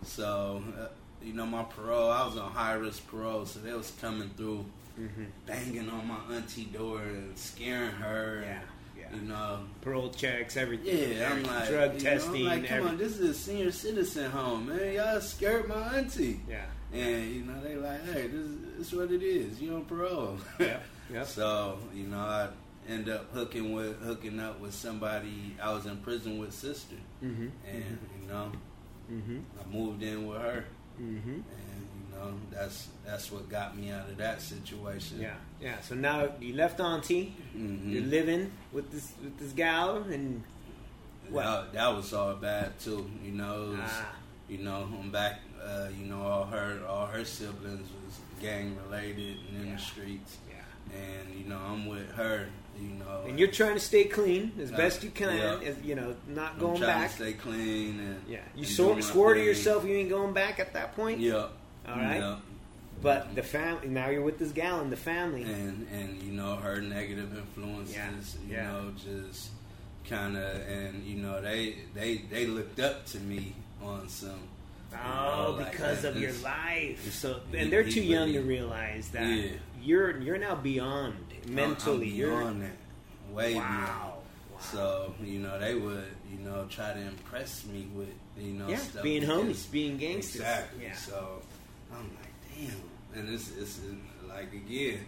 So, 0.03 0.61
uh, 0.79 0.87
you 1.23 1.33
know, 1.33 1.45
my 1.45 1.63
parole, 1.63 2.09
I 2.11 2.25
was 2.25 2.37
on 2.37 2.51
high 2.51 2.73
risk 2.73 3.07
parole, 3.07 3.45
so 3.45 3.59
they 3.59 3.73
was 3.73 3.91
coming 4.01 4.29
through, 4.37 4.65
Mm-hmm. 4.99 5.25
banging 5.45 5.89
on 5.91 6.07
my 6.07 6.35
auntie 6.35 6.65
door 6.65 6.99
and 7.01 7.37
scaring 7.37 7.91
her. 7.91 8.41
Yeah, 8.43 8.59
and, 8.59 8.61
yeah. 8.97 9.15
You 9.15 9.27
know, 9.27 9.59
Parole 9.81 10.09
checks, 10.09 10.57
everything. 10.57 11.17
yeah, 11.19 11.31
I'm 11.31 11.43
like 11.43 11.69
drug 11.69 11.93
you 11.95 12.03
know, 12.03 12.09
I'm 12.11 12.17
testing. 12.17 12.45
like, 12.45 12.65
come 12.67 12.77
every- 12.79 12.89
on, 12.89 12.97
this 12.97 13.19
is 13.19 13.29
a 13.29 13.33
senior 13.35 13.71
citizen 13.71 14.31
home, 14.31 14.65
man. 14.69 14.93
Y'all 14.95 15.21
scared 15.21 15.67
my 15.67 15.75
auntie. 15.97 16.39
Yeah. 16.49 16.65
And 16.93 17.31
you 17.31 17.43
know, 17.43 17.61
they 17.61 17.75
like, 17.75 18.03
hey, 18.11 18.25
this, 18.27 18.47
this 18.79 18.87
is 18.87 18.93
what 18.95 19.11
it 19.11 19.21
is. 19.21 19.61
You 19.61 19.75
on 19.75 19.85
parole. 19.85 20.37
Yep. 20.59 20.83
Yep. 21.13 21.27
So 21.27 21.77
you 21.93 22.07
know, 22.07 22.17
I 22.17 22.47
end 22.87 23.09
up 23.09 23.31
hooking 23.33 23.73
with 23.73 24.01
hooking 24.01 24.39
up 24.39 24.59
with 24.59 24.73
somebody 24.73 25.55
I 25.61 25.73
was 25.73 25.85
in 25.85 25.97
prison 25.97 26.37
with, 26.39 26.53
sister, 26.53 26.95
Mm-hmm. 27.23 27.47
and 27.69 27.97
you 28.21 28.27
know, 28.27 28.51
Mm-hmm. 29.11 29.37
I 29.61 29.73
moved 29.75 30.03
in 30.03 30.27
with 30.27 30.41
her, 30.41 30.65
Mm-hmm. 31.01 31.29
and 31.31 31.43
you 32.11 32.17
know, 32.17 32.33
that's 32.51 32.87
that's 33.05 33.31
what 33.31 33.47
got 33.49 33.77
me 33.77 33.91
out 33.91 34.09
of 34.09 34.17
that 34.17 34.41
situation. 34.41 35.21
Yeah. 35.21 35.35
Yeah. 35.61 35.79
So 35.81 35.95
now 35.95 36.29
you 36.41 36.53
left 36.55 36.79
auntie. 36.79 37.35
hmm 37.53 37.89
You're 37.89 38.03
living 38.03 38.51
with 38.73 38.91
this 38.91 39.13
with 39.23 39.37
this 39.39 39.51
gal, 39.53 39.97
and 40.11 40.43
what? 41.29 41.43
That, 41.43 41.73
that 41.73 41.95
was 41.95 42.13
all 42.13 42.33
bad 42.35 42.79
too. 42.79 43.09
You 43.23 43.31
know, 43.33 43.69
was, 43.71 43.79
Ah. 43.83 44.15
you 44.49 44.57
know, 44.59 44.87
I'm 44.99 45.11
back. 45.11 45.41
Uh, 45.63 45.87
you 45.97 46.05
know, 46.05 46.21
all 46.21 46.45
her 46.45 46.79
all 46.87 47.05
her 47.07 47.23
siblings 47.25 47.87
was 48.05 48.13
gang 48.41 48.77
related 48.89 49.37
and 49.49 49.61
in 49.61 49.67
Yeah. 49.69 49.75
the 49.75 49.81
streets, 49.81 50.37
Yeah. 50.49 50.97
and 50.97 51.33
you 51.39 51.45
know, 51.49 51.57
I'm 51.59 51.85
with 51.87 52.09
her. 52.11 52.47
You 52.81 52.89
know, 52.89 53.23
And 53.27 53.39
you're 53.39 53.47
trying 53.51 53.73
to 53.73 53.79
stay 53.79 54.05
clean 54.05 54.51
as 54.61 54.71
Uh, 54.71 54.77
best 54.77 55.03
you 55.03 55.09
can. 55.09 55.35
yeah. 55.37 55.59
As, 55.69 55.81
you 55.83 55.95
know, 55.95 56.15
not 56.27 56.53
I'm 56.53 56.59
going 56.59 56.79
back. 56.81 57.11
stay 57.11 57.33
clean 57.33 57.99
and 57.99 58.21
yeah. 58.27 58.39
You 58.55 58.65
swore, 58.65 59.01
swore 59.01 59.33
to 59.33 59.43
yourself 59.43 59.85
you 59.85 59.95
ain't 59.95 60.09
going 60.09 60.33
back 60.33 60.59
at 60.59 60.73
that 60.73 60.95
point. 60.95 61.19
Yep. 61.19 61.49
All 61.87 61.95
right. 61.95 62.37
But 63.01 63.35
the 63.35 63.43
family 63.43 63.89
now 63.89 64.09
you're 64.09 64.23
with 64.23 64.39
this 64.39 64.51
gal 64.51 64.79
and 64.81 64.91
the 64.91 64.97
family. 64.97 65.43
and 65.43 65.87
and 65.91 66.21
you 66.23 66.31
know 66.31 66.55
her 66.55 66.81
negative 66.81 67.37
influences 67.37 67.95
Yeah, 67.95 68.09
you 68.47 68.53
yeah. 68.55 68.71
know 68.71 68.91
just 69.03 69.49
kind 70.09 70.35
of 70.37 70.55
and 70.67 71.03
you 71.05 71.17
know 71.17 71.39
they 71.41 71.75
they 71.93 72.17
they 72.29 72.47
looked 72.47 72.79
up 72.79 73.05
to 73.07 73.19
me 73.19 73.53
on 73.83 74.07
some 74.09 74.39
Oh, 74.93 75.51
know, 75.51 75.57
like 75.57 75.71
because 75.73 76.01
that. 76.03 76.15
of 76.15 76.21
your 76.21 76.31
life. 76.43 77.11
So, 77.13 77.41
and 77.53 77.71
they're 77.71 77.83
too 77.83 78.01
young 78.01 78.31
to 78.33 78.41
realize 78.41 79.09
that 79.09 79.27
Yeah. 79.27 79.49
you're 79.83 80.17
you're 80.19 80.37
now 80.39 80.55
beyond 80.55 81.15
mentally. 81.53 82.09
I'm 82.09 82.15
you're 82.15 82.39
beyond 82.39 82.61
that. 82.63 83.33
Way 83.33 83.53
beyond. 83.53 83.69
wow. 83.69 84.17
wow. 84.53 84.59
So 84.59 85.13
you 85.23 85.39
know 85.39 85.59
they 85.59 85.75
would 85.75 86.05
you 86.31 86.39
know 86.39 86.65
try 86.69 86.93
to 86.93 86.99
impress 86.99 87.65
me 87.65 87.87
with 87.95 88.09
you 88.37 88.53
know 88.53 88.67
yeah, 88.67 88.77
stuff 88.77 89.03
being 89.03 89.21
because- 89.21 89.43
homies, 89.43 89.71
being 89.71 89.97
gangsters. 89.97 90.35
Exactly. 90.41 90.83
Yeah. 90.85 90.95
So 90.95 91.41
I'm 91.91 92.09
like, 92.15 92.69
damn. 92.69 93.19
And 93.19 93.33
it's 93.33 93.51
it's 93.57 93.79
like 94.27 94.51
again, 94.53 94.99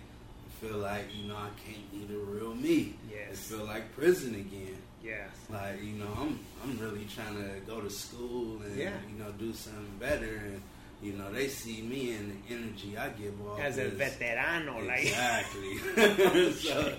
I 0.47 0.65
feel 0.65 0.77
like 0.77 1.05
you 1.15 1.27
know 1.27 1.35
I 1.35 1.49
can't 1.65 1.91
be 1.91 2.05
the 2.13 2.19
real 2.19 2.53
me. 2.55 2.93
Yes. 3.09 3.31
It 3.33 3.37
feel 3.37 3.65
like 3.65 3.93
prison 3.95 4.35
again. 4.35 4.77
Yes. 5.03 5.29
Like 5.49 5.81
you 5.83 5.93
know 5.93 6.09
I'm 6.17 6.39
I'm 6.63 6.77
really 6.79 7.05
trying 7.13 7.35
to 7.35 7.49
go 7.65 7.79
to 7.81 7.89
school 7.89 8.61
and 8.65 8.75
Yeah. 8.77 8.91
you 9.11 9.23
know 9.23 9.31
do 9.31 9.53
something 9.53 9.97
better 9.99 10.41
and. 10.45 10.61
You 11.01 11.13
know, 11.13 11.31
they 11.31 11.47
see 11.47 11.81
me 11.81 12.11
and 12.13 12.31
the 12.31 12.53
energy 12.53 12.97
I 12.97 13.09
give 13.09 13.33
off. 13.47 13.59
As 13.59 13.77
a 13.77 13.85
veterano, 13.85 14.85
like 14.85 15.03
Exactly. 15.03 15.77
so, 16.53 16.93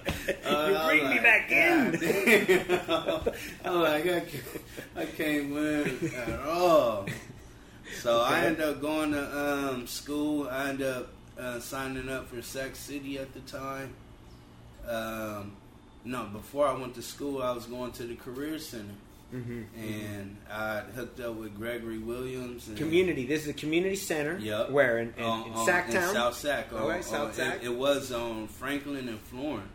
uh, 0.46 0.66
You 0.68 0.88
bring 0.88 1.10
me 1.10 1.18
back 1.18 1.50
in. 1.50 1.94
I'm 3.64 3.80
like, 3.82 4.06
I 4.06 4.20
can't, 4.20 4.44
I 4.96 5.04
can't 5.04 5.52
win 5.52 6.12
at 6.16 6.40
all. 6.40 7.06
So 7.98 8.22
I 8.22 8.46
end 8.46 8.62
up 8.62 8.80
going 8.80 9.12
to 9.12 9.38
um, 9.38 9.86
school. 9.86 10.48
I 10.48 10.70
end 10.70 10.82
up 10.82 11.08
uh, 11.38 11.60
signing 11.60 12.08
up 12.08 12.28
for 12.28 12.40
Sac 12.40 12.76
City 12.76 13.18
at 13.18 13.34
the 13.34 13.40
time. 13.40 13.92
Um, 14.88 15.52
no, 16.04 16.24
before 16.24 16.66
I 16.66 16.72
went 16.72 16.94
to 16.94 17.02
school, 17.02 17.42
I 17.42 17.52
was 17.52 17.66
going 17.66 17.92
to 17.92 18.04
the 18.04 18.14
Career 18.14 18.58
Center. 18.58 18.94
Mhm. 19.32 19.64
And 19.76 20.36
I 20.50 20.80
hooked 20.80 21.20
up 21.20 21.36
with 21.36 21.54
Gregory 21.56 21.98
Williams. 21.98 22.66
And 22.68 22.76
community. 22.76 23.26
This 23.26 23.42
is 23.44 23.48
a 23.48 23.52
community 23.54 23.94
center. 23.96 24.36
Yep. 24.38 24.70
Where 24.70 24.98
in, 24.98 25.14
in, 25.16 25.24
on- 25.24 25.46
in 25.46 25.52
on- 25.54 25.66
Sactown? 25.68 26.08
In 26.08 26.14
South 26.14 26.34
Sac. 26.36 26.72
All 26.72 26.88
right, 26.88 27.04
South 27.04 27.34
Sac. 27.34 27.56
It, 27.62 27.66
it 27.66 27.74
was 27.76 28.10
on 28.12 28.48
Franklin 28.48 29.08
and 29.08 29.20
Florin. 29.20 29.68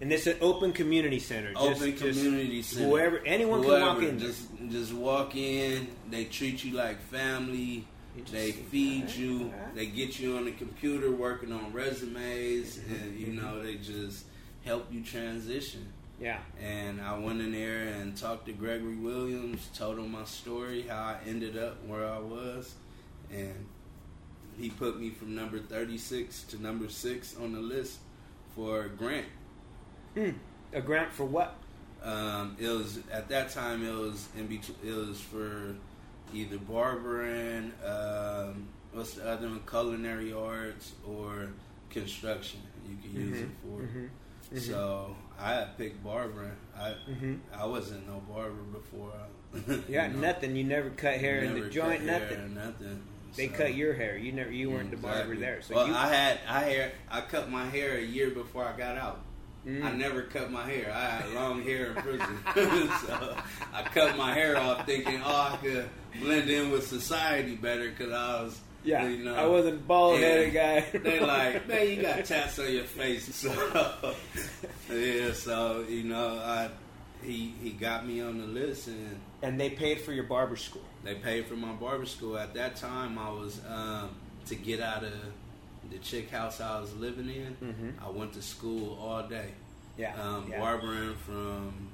and 0.00 0.10
this 0.10 0.26
is 0.26 0.34
an 0.34 0.38
open 0.42 0.72
community 0.72 1.20
center. 1.20 1.52
Just, 1.52 1.80
Open 1.82 1.96
just 1.96 2.18
community 2.20 2.62
center. 2.62 2.88
Whoever, 2.88 3.18
anyone 3.24 3.62
Whoever, 3.62 3.78
can 3.86 3.94
walk 3.94 4.02
in. 4.02 4.18
Just, 4.18 4.42
just 4.70 4.92
walk 4.92 5.36
in. 5.36 5.86
They 6.10 6.24
treat 6.24 6.64
you 6.64 6.72
like 6.76 7.00
family. 7.00 7.86
They 8.30 8.52
feed 8.52 9.10
you. 9.10 9.52
alright. 9.54 9.74
They 9.74 9.86
get 9.86 10.18
you 10.20 10.36
on 10.36 10.44
the 10.46 10.52
computer 10.52 11.10
working 11.12 11.52
on 11.52 11.72
resumes, 11.72 12.78
and 12.88 13.18
you 13.18 13.28
know 13.28 13.62
they 13.62 13.74
just 13.76 14.24
help 14.64 14.86
you 14.92 15.02
transition. 15.02 15.86
Yeah. 16.20 16.38
And 16.60 17.00
I 17.00 17.18
went 17.18 17.40
in 17.40 17.52
there 17.52 17.82
and 17.82 18.16
talked 18.16 18.46
to 18.46 18.52
Gregory 18.52 18.96
Williams, 18.96 19.68
told 19.74 19.98
him 19.98 20.12
my 20.12 20.24
story, 20.24 20.82
how 20.88 20.96
I 20.96 21.16
ended 21.26 21.56
up 21.58 21.84
where 21.86 22.06
I 22.06 22.18
was, 22.18 22.74
and 23.32 23.66
he 24.58 24.70
put 24.70 25.00
me 25.00 25.10
from 25.10 25.34
number 25.34 25.58
36 25.58 26.44
to 26.44 26.62
number 26.62 26.88
6 26.88 27.36
on 27.42 27.52
the 27.52 27.60
list 27.60 27.98
for 28.54 28.84
a 28.84 28.88
grant. 28.88 29.26
Hmm. 30.14 30.30
A 30.72 30.80
grant 30.80 31.12
for 31.12 31.24
what? 31.24 31.56
Um, 32.02 32.56
it 32.60 32.68
was 32.68 32.98
at 33.10 33.28
that 33.30 33.50
time 33.50 33.84
it 33.84 33.94
was 33.94 34.28
in 34.36 34.46
between, 34.46 34.76
it 34.84 34.94
was 34.94 35.20
for 35.20 35.74
either 36.34 36.58
barbering, 36.58 37.72
um, 37.84 38.68
what's 38.92 39.14
the 39.14 39.28
other 39.28 39.48
one, 39.48 39.60
culinary 39.68 40.32
arts 40.32 40.92
or 41.08 41.48
construction. 41.90 42.60
You 42.88 42.96
could 43.02 43.12
use 43.12 43.40
it 43.40 43.48
for. 43.62 43.80
Mhm. 43.82 44.08
Mhm. 44.52 44.60
So 44.60 45.16
I 45.38 45.52
had 45.54 45.78
picked 45.78 46.02
barbering. 46.02 46.56
I 46.76 46.94
Mhm. 47.08 47.38
I 47.56 47.66
wasn't 47.66 48.06
no 48.06 48.20
barber 48.28 48.62
before. 48.72 49.12
Yeah, 49.88 50.06
you 50.08 50.14
know. 50.14 50.20
nothing. 50.20 50.56
You 50.56 50.64
never 50.64 50.90
cut 50.90 51.14
hair 51.18 51.38
in 51.40 51.54
the 51.60 51.68
joint. 51.70 52.04
Nothing. 52.04 52.54
nothing. 52.54 53.02
They 53.36 53.48
So- 53.48 53.54
cut 53.54 53.74
your 53.74 53.94
hair. 53.94 54.16
You 54.16 54.32
never. 54.32 54.52
You 54.52 54.70
weren't 54.70 54.90
the 54.90 54.96
barber 54.96 55.36
there. 55.36 55.60
So 55.62 55.74
well, 55.74 55.88
you. 55.88 55.94
I 55.94 56.08
had 56.08 56.40
I 56.48 56.60
hair 56.64 56.92
I 57.10 57.20
cut 57.22 57.50
my 57.50 57.64
hair 57.66 57.96
a 57.98 58.02
year 58.02 58.30
before 58.30 58.64
I 58.64 58.76
got 58.76 58.96
out. 58.96 59.20
Mm. 59.66 59.82
I 59.82 59.92
never 59.92 60.22
cut 60.24 60.50
my 60.50 60.62
hair. 60.68 60.92
I 60.94 61.04
had 61.22 61.30
long 61.32 61.62
hair 61.62 61.86
in 61.86 61.94
prison, 61.94 62.38
so 63.06 63.36
I 63.72 63.82
cut 63.82 64.14
my 64.18 64.34
hair 64.34 64.58
off 64.58 64.84
thinking, 64.84 65.22
oh, 65.24 65.50
I 65.52 65.56
could 65.56 65.88
blend 66.20 66.50
in 66.50 66.70
with 66.70 66.86
society 66.86 67.56
better 67.56 67.88
because 67.88 68.12
I 68.12 68.42
was, 68.42 68.60
yeah. 68.84 69.06
you 69.08 69.24
know, 69.24 69.34
I 69.34 69.46
wasn't 69.46 69.86
bald 69.86 70.18
headed 70.20 70.52
guy. 70.54 70.80
they 70.98 71.20
like, 71.20 71.66
man, 71.66 71.88
you 71.88 72.02
got 72.02 72.24
tats 72.24 72.58
on 72.58 72.72
your 72.72 72.84
face. 72.84 73.44
So 74.86 74.94
yeah, 74.94 75.32
so 75.32 75.84
you 75.88 76.04
know, 76.04 76.38
I 76.38 76.70
he 77.22 77.54
he 77.62 77.70
got 77.70 78.06
me 78.06 78.20
on 78.20 78.38
the 78.38 78.46
list 78.46 78.88
and 78.88 79.18
and 79.42 79.58
they 79.58 79.70
paid 79.70 80.00
for 80.02 80.12
your 80.12 80.24
barber 80.24 80.56
school. 80.56 80.82
they 81.02 81.14
paid 81.14 81.46
for 81.46 81.54
my 81.56 81.72
barber 81.72 82.06
school. 82.06 82.36
At 82.38 82.54
that 82.54 82.76
time, 82.76 83.18
I 83.18 83.30
was 83.30 83.60
um, 83.68 84.10
to 84.46 84.54
get 84.54 84.80
out 84.80 85.04
of 85.04 85.12
the 85.90 85.98
chick 85.98 86.30
house 86.30 86.60
I 86.60 86.80
was 86.80 86.94
living 86.96 87.28
in. 87.30 87.56
Mhm. 87.62 88.04
I 88.06 88.10
went 88.10 88.32
to 88.34 88.42
school 88.42 88.98
all 89.00 89.22
day, 89.26 89.48
Yeah. 89.98 90.14
um, 90.22 90.48
yeah. 90.50 90.58
barbering 90.60 91.14
from 91.16 91.88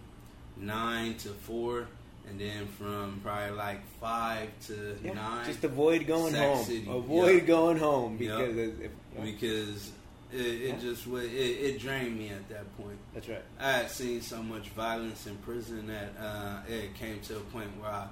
nine 0.57 1.14
to 1.18 1.28
four, 1.30 1.86
and 2.31 2.41
then 2.41 2.66
from 2.78 3.20
probably 3.22 3.57
like 3.57 3.81
five 4.01 4.49
to 4.68 4.97
Yeah, 5.03 5.14
nine. 5.14 5.45
Just 5.47 5.64
avoid 5.64 6.07
going 6.07 6.33
home. 6.35 6.64
City, 6.64 6.87
Avoid 6.89 7.35
yeah. 7.35 7.41
going 7.41 7.76
home 7.76 8.16
because 8.16 8.57
if, 8.57 8.81
if- 8.81 8.91
because 9.22 9.91
it, 10.33 10.37
it 10.39 10.81
just 10.81 11.07
it, 11.07 11.12
it 11.24 11.81
drained 11.81 12.16
me 12.16 12.28
at 12.28 12.49
that 12.49 12.76
point. 12.78 12.97
that's 13.12 13.28
right. 13.28 13.43
I 13.59 13.72
had 13.72 13.91
seen 13.91 14.20
so 14.22 14.43
much 14.43 14.68
violence 14.70 15.26
in 15.26 15.37
prison 15.39 15.89
that 15.89 16.12
uh, 16.24 16.61
it 16.68 16.95
came 16.95 17.20
to 17.22 17.37
a 17.37 17.41
point 17.41 17.68
where 17.81 17.91
I, 17.91 18.07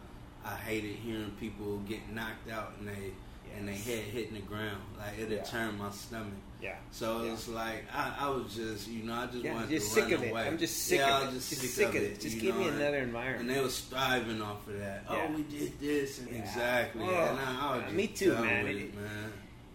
I 0.44 0.56
hated 0.56 0.96
hearing 0.96 1.30
people 1.38 1.78
get 1.88 2.00
knocked 2.12 2.50
out 2.50 2.72
and 2.80 2.88
they 2.88 3.12
and 3.56 3.66
they 3.68 3.74
head 3.76 4.02
hitting 4.04 4.34
the 4.34 4.40
ground. 4.40 4.82
Like 4.98 5.18
it 5.18 5.30
had 5.30 5.44
turned 5.46 5.78
my 5.78 5.90
stomach. 5.92 6.32
Yeah. 6.60 6.74
So 6.90 7.22
Yeah. 7.22 7.32
it's 7.34 7.48
like 7.48 7.84
I, 7.94 8.14
I 8.20 8.28
was 8.30 8.54
just 8.54 8.88
you 8.88 9.04
know 9.04 9.14
I 9.14 9.26
just 9.26 9.44
Yeah, 9.44 9.54
wanted 9.54 9.70
just 9.70 9.88
to 9.88 9.92
sick 9.94 10.04
run 10.04 10.12
of 10.14 10.22
it. 10.24 10.30
away. 10.30 10.46
I'm 10.48 10.58
just 10.58 10.76
sick 10.84 10.98
yeah, 10.98 11.18
of 11.22 11.28
it. 11.28 11.32
just, 11.36 11.50
Just 11.50 11.60
sick, 11.62 11.70
sick 11.70 11.88
of 11.90 11.94
of 11.94 12.02
it. 12.02 12.12
it. 12.12 12.20
Just 12.20 12.38
give 12.40 12.56
me 12.56 12.64
know, 12.64 12.70
and- 12.70 12.80
another 12.80 12.96
environment. 12.98 13.40
And 13.48 13.50
they 13.56 13.60
were 13.62 13.68
thriving 13.68 14.42
off 14.42 14.66
of 14.66 14.78
that. 14.78 15.04
Yeah. 15.10 15.26
Oh, 15.30 15.36
we 15.36 15.42
did 15.42 15.78
this 15.80 16.18
and 16.18 16.28
exactly. 16.34 17.04
Oh, 17.04 17.08
and 17.10 17.38
I, 17.38 17.58
I 17.60 17.74
was 17.76 17.84
just 17.84 17.94
me 17.94 18.06
too, 18.08 18.34
man. 18.34 18.66
It- 18.66 18.76
it, 18.76 18.94
man. 18.96 19.32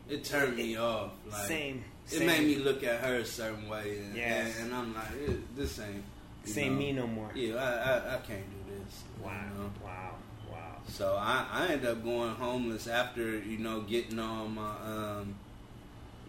It 0.10 0.24
turned 0.26 0.58
me 0.58 0.76
off. 0.78 1.12
Like, 1.32 1.48
same. 1.48 1.84
It 2.12 2.26
made 2.26 2.46
me 2.46 2.56
look 2.58 2.84
at 2.84 3.00
her 3.00 3.16
a 3.16 3.26
certain 3.26 3.70
way, 3.70 4.00
and, 4.00 4.14
Yes. 4.18 4.58
and, 4.58 4.66
and 4.66 4.76
I'm 4.76 4.94
like, 4.94 5.06
eh, 5.26 5.32
this 5.56 5.80
ain't 5.80 6.04
you 6.46 6.52
Same 6.52 6.74
know, 6.74 6.80
me 6.80 6.92
no 6.92 7.08
more. 7.08 7.32
Yeah, 7.34 7.56
I, 7.56 7.70
I, 8.12 8.16
I 8.16 8.18
can't 8.18 8.44
do 8.50 8.74
this. 8.76 9.04
you 9.18 9.26
Wow. 9.26 9.42
know. 9.58 9.72
Wow. 9.82 10.16
Wow. 10.52 10.76
So 10.90 11.16
I, 11.18 11.46
I 11.50 11.68
ended 11.70 11.86
up 11.90 12.04
going 12.04 12.36
homeless 12.36 12.88
after 12.88 13.38
you 13.40 13.58
know 13.60 13.80
getting 13.82 14.20
on 14.20 14.54
my 14.56 14.72
um. 14.86 15.36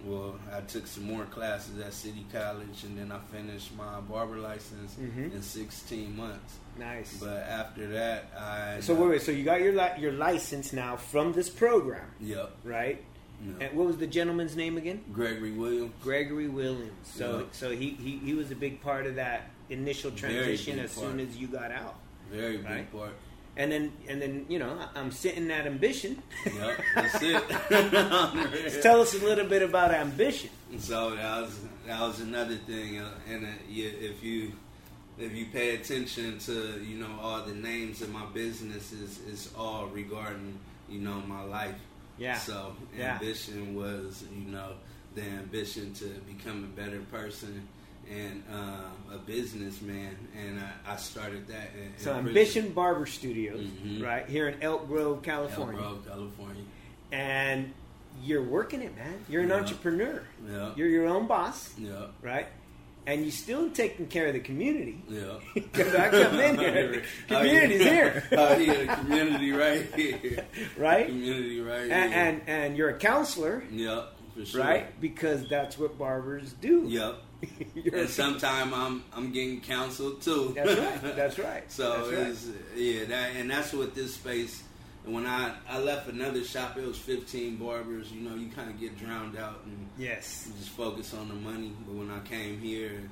Well, 0.04 0.38
I 0.54 0.60
took 0.60 0.86
some 0.86 1.04
more 1.04 1.24
classes 1.24 1.78
at 1.80 1.92
City 1.94 2.26
College, 2.32 2.84
and 2.84 2.98
then 2.98 3.10
I 3.10 3.18
finished 3.34 3.74
my 3.76 4.00
barber 4.00 4.36
license 4.36 4.94
Mhm. 5.00 5.32
in 5.34 5.40
16 5.42 6.14
months. 6.16 6.58
Nice. 6.78 7.16
But 7.18 7.38
after 7.48 7.86
that, 7.88 8.30
I 8.38 8.80
so 8.80 8.94
wait, 8.94 9.08
wait. 9.08 9.22
So 9.22 9.32
you 9.32 9.44
got 9.44 9.60
your 9.62 9.72
li- 9.72 9.98
your 10.00 10.12
license 10.12 10.72
now 10.72 10.96
from 10.96 11.32
this 11.32 11.48
program, 11.48 12.06
Yep. 12.20 12.50
right? 12.64 13.02
yep. 13.46 13.56
And 13.60 13.78
what 13.78 13.86
was 13.86 13.96
the 13.96 14.06
gentleman's 14.06 14.56
name 14.56 14.76
again? 14.76 15.02
Gregory 15.12 15.52
Williams. 15.52 15.92
Gregory 16.02 16.48
Williams. 16.48 16.92
So 17.08 17.38
Yeah. 17.38 17.44
so 17.52 17.70
he, 17.70 17.90
he 17.90 18.18
he 18.18 18.34
was 18.34 18.50
a 18.50 18.56
big 18.56 18.82
part 18.82 19.06
of 19.06 19.14
that 19.14 19.50
initial 19.70 20.10
transition 20.10 20.76
big 20.76 20.84
as 20.84 20.92
soon 20.92 21.18
as 21.20 21.36
you 21.36 21.46
got 21.46 21.70
out. 21.72 21.94
Very 22.30 22.56
big 22.58 22.66
Right. 22.66 22.92
part. 22.92 23.12
And 23.56 23.70
then 23.70 23.92
and 24.08 24.20
then 24.20 24.46
you 24.48 24.58
know 24.58 24.76
I'm 24.96 25.10
sitting 25.12 25.50
at 25.50 25.66
ambition. 25.66 26.20
Yep. 26.44 26.80
That's 26.96 27.18
it. 27.22 27.42
Tell 28.82 29.00
us 29.00 29.14
a 29.14 29.24
little 29.24 29.46
bit 29.46 29.62
about 29.62 29.92
ambition. 29.94 30.50
So 30.78 31.14
that 31.14 31.42
was 31.42 31.60
that 31.86 32.00
was 32.00 32.20
another 32.20 32.56
thing, 32.56 32.98
uh, 32.98 33.10
and 33.30 33.44
uh, 33.44 33.48
yeah, 33.68 33.90
if 33.90 34.22
you 34.24 34.52
if 35.18 35.32
you 35.32 35.46
pay 35.52 35.76
attention 35.76 36.38
to 36.40 36.82
you 36.82 36.98
know 36.98 37.10
all 37.22 37.42
the 37.42 37.54
names 37.54 38.02
of 38.02 38.10
my 38.10 38.24
businesses, 38.34 39.20
it's 39.28 39.50
all 39.56 39.86
regarding 39.86 40.58
you 40.88 40.98
know 41.00 41.20
my 41.26 41.42
life. 41.44 41.76
Yeah. 42.18 42.36
So 42.38 42.74
Yeah. 42.98 43.14
ambition 43.14 43.76
was 43.76 44.24
you 44.34 44.50
know 44.50 44.72
the 45.14 45.22
ambition 45.22 45.94
to 45.94 46.06
become 46.26 46.64
a 46.64 46.80
better 46.80 47.00
person 47.12 47.68
and 48.10 48.42
uh, 48.52 49.14
a 49.14 49.18
businessman, 49.18 50.16
and 50.38 50.60
I, 50.60 50.92
I 50.92 50.96
started 50.96 51.46
that. 51.48 51.70
In, 51.76 51.82
in 51.84 51.92
So 51.98 52.12
prison. 52.12 52.28
Ambition 52.28 52.68
Barber 52.72 53.06
Studios, 53.06 53.60
Mhm. 53.66 54.02
right 54.02 54.26
here 54.28 54.48
in 54.48 54.62
Elk 54.62 54.86
Grove, 54.88 55.22
California. 55.22 55.80
Elk 55.82 56.04
Grove, 56.04 56.06
California. 56.06 56.62
and 57.12 57.72
you're 58.22 58.42
working 58.44 58.80
it, 58.82 58.94
man. 58.96 59.24
You're 59.28 59.42
an 59.42 59.48
Yeah. 59.48 59.56
entrepreneur. 59.56 60.22
Yeah. 60.48 60.72
You're 60.76 60.88
your 60.88 61.06
own 61.06 61.26
boss, 61.26 61.72
Yeah. 61.78 62.06
right? 62.22 62.46
And 63.06 63.20
you're 63.22 63.32
still 63.32 63.70
taking 63.70 64.06
care 64.06 64.28
of 64.28 64.32
the 64.34 64.40
community. 64.40 65.02
Yeah. 65.08 65.38
Because 65.54 65.94
I 65.94 66.08
come 66.10 66.38
in 66.40 66.58
here, 66.58 67.02
community's 67.28 67.80
oh, 67.80 67.84
yeah. 67.84 67.90
here, 67.92 68.28
oh, 68.32 68.56
yeah, 68.56 68.72
the 68.84 69.02
community 69.02 69.52
right 69.52 69.94
here. 69.94 70.44
right? 70.78 71.06
Community 71.06 71.60
right 71.60 71.90
And, 71.90 72.12
here. 72.12 72.22
and 72.22 72.42
and 72.46 72.76
you're 72.76 72.90
a 72.90 72.98
counselor, 72.98 73.64
yep, 73.70 74.12
for 74.34 74.44
sure. 74.46 74.60
right? 74.62 75.00
Because 75.00 75.46
that's 75.48 75.76
what 75.76 75.98
barbers 75.98 76.52
do. 76.60 76.84
Yep. 76.88 76.90
You're- 76.92 77.16
And 77.92 78.08
sometime 78.08 78.72
I'm 78.74 79.04
I'm 79.12 79.32
getting 79.32 79.60
counseled 79.60 80.22
too. 80.22 80.52
That's 80.56 80.78
right. 80.78 81.16
That's 81.16 81.38
right. 81.38 81.64
so 81.72 82.10
That's 82.10 82.44
right. 82.46 82.54
yeah, 82.76 83.04
that 83.06 83.36
and 83.36 83.50
that's 83.50 83.72
what 83.72 83.94
this 83.94 84.14
space 84.14 84.62
And 85.04 85.14
when 85.14 85.26
I 85.26 85.52
I 85.68 85.78
left 85.78 86.08
another 86.08 86.42
shop, 86.44 86.76
it 86.78 86.86
was 86.86 86.98
15 86.98 87.56
barbers. 87.56 88.10
You 88.12 88.22
know, 88.28 88.34
you 88.36 88.48
kind 88.50 88.70
of 88.70 88.80
get 88.80 88.98
drowned 88.98 89.36
out 89.36 89.60
and 89.66 89.88
Yes. 89.98 90.44
you 90.46 90.52
just 90.58 90.70
focus 90.70 91.12
on 91.14 91.28
the 91.28 91.34
money. 91.34 91.72
But 91.86 91.94
when 91.94 92.10
I 92.10 92.20
came 92.20 92.58
here, 92.60 93.02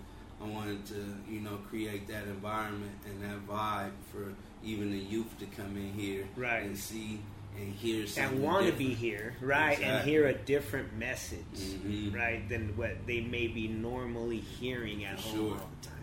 I 0.43 0.47
wanted 0.49 0.85
to, 0.87 1.01
you 1.31 1.41
know, 1.41 1.59
create 1.71 2.09
that 2.09 2.25
environment 2.25 2.97
and 3.07 3.23
that 3.23 3.47
vibe 3.47 3.93
for 4.11 4.33
even 4.65 4.91
the 4.91 4.99
youth 4.99 5.39
to 5.41 5.47
come 5.47 5.77
in 5.77 5.93
here 5.93 6.25
Right. 6.37 6.63
and 6.65 6.77
see 6.79 7.21
and 7.59 7.75
hear 7.75 8.07
something. 8.07 8.35
and 8.37 8.43
want 8.45 8.67
to 8.67 8.73
be 8.73 8.95
here, 8.95 9.35
right, 9.41 9.81
and 9.81 10.05
hear 10.09 10.27
a 10.27 10.35
different 10.35 10.97
message, 10.97 11.39
Mhm. 11.55 12.15
right, 12.15 12.49
than 12.49 12.77
what 12.77 13.07
they 13.07 13.21
may 13.21 13.47
be 13.47 13.69
normally 13.69 14.39
hearing 14.61 15.05
at 15.05 15.21
For 15.21 15.29
home 15.29 15.37
sure. 15.39 15.51
all 15.59 15.71
the 15.81 15.89
time. 15.89 15.99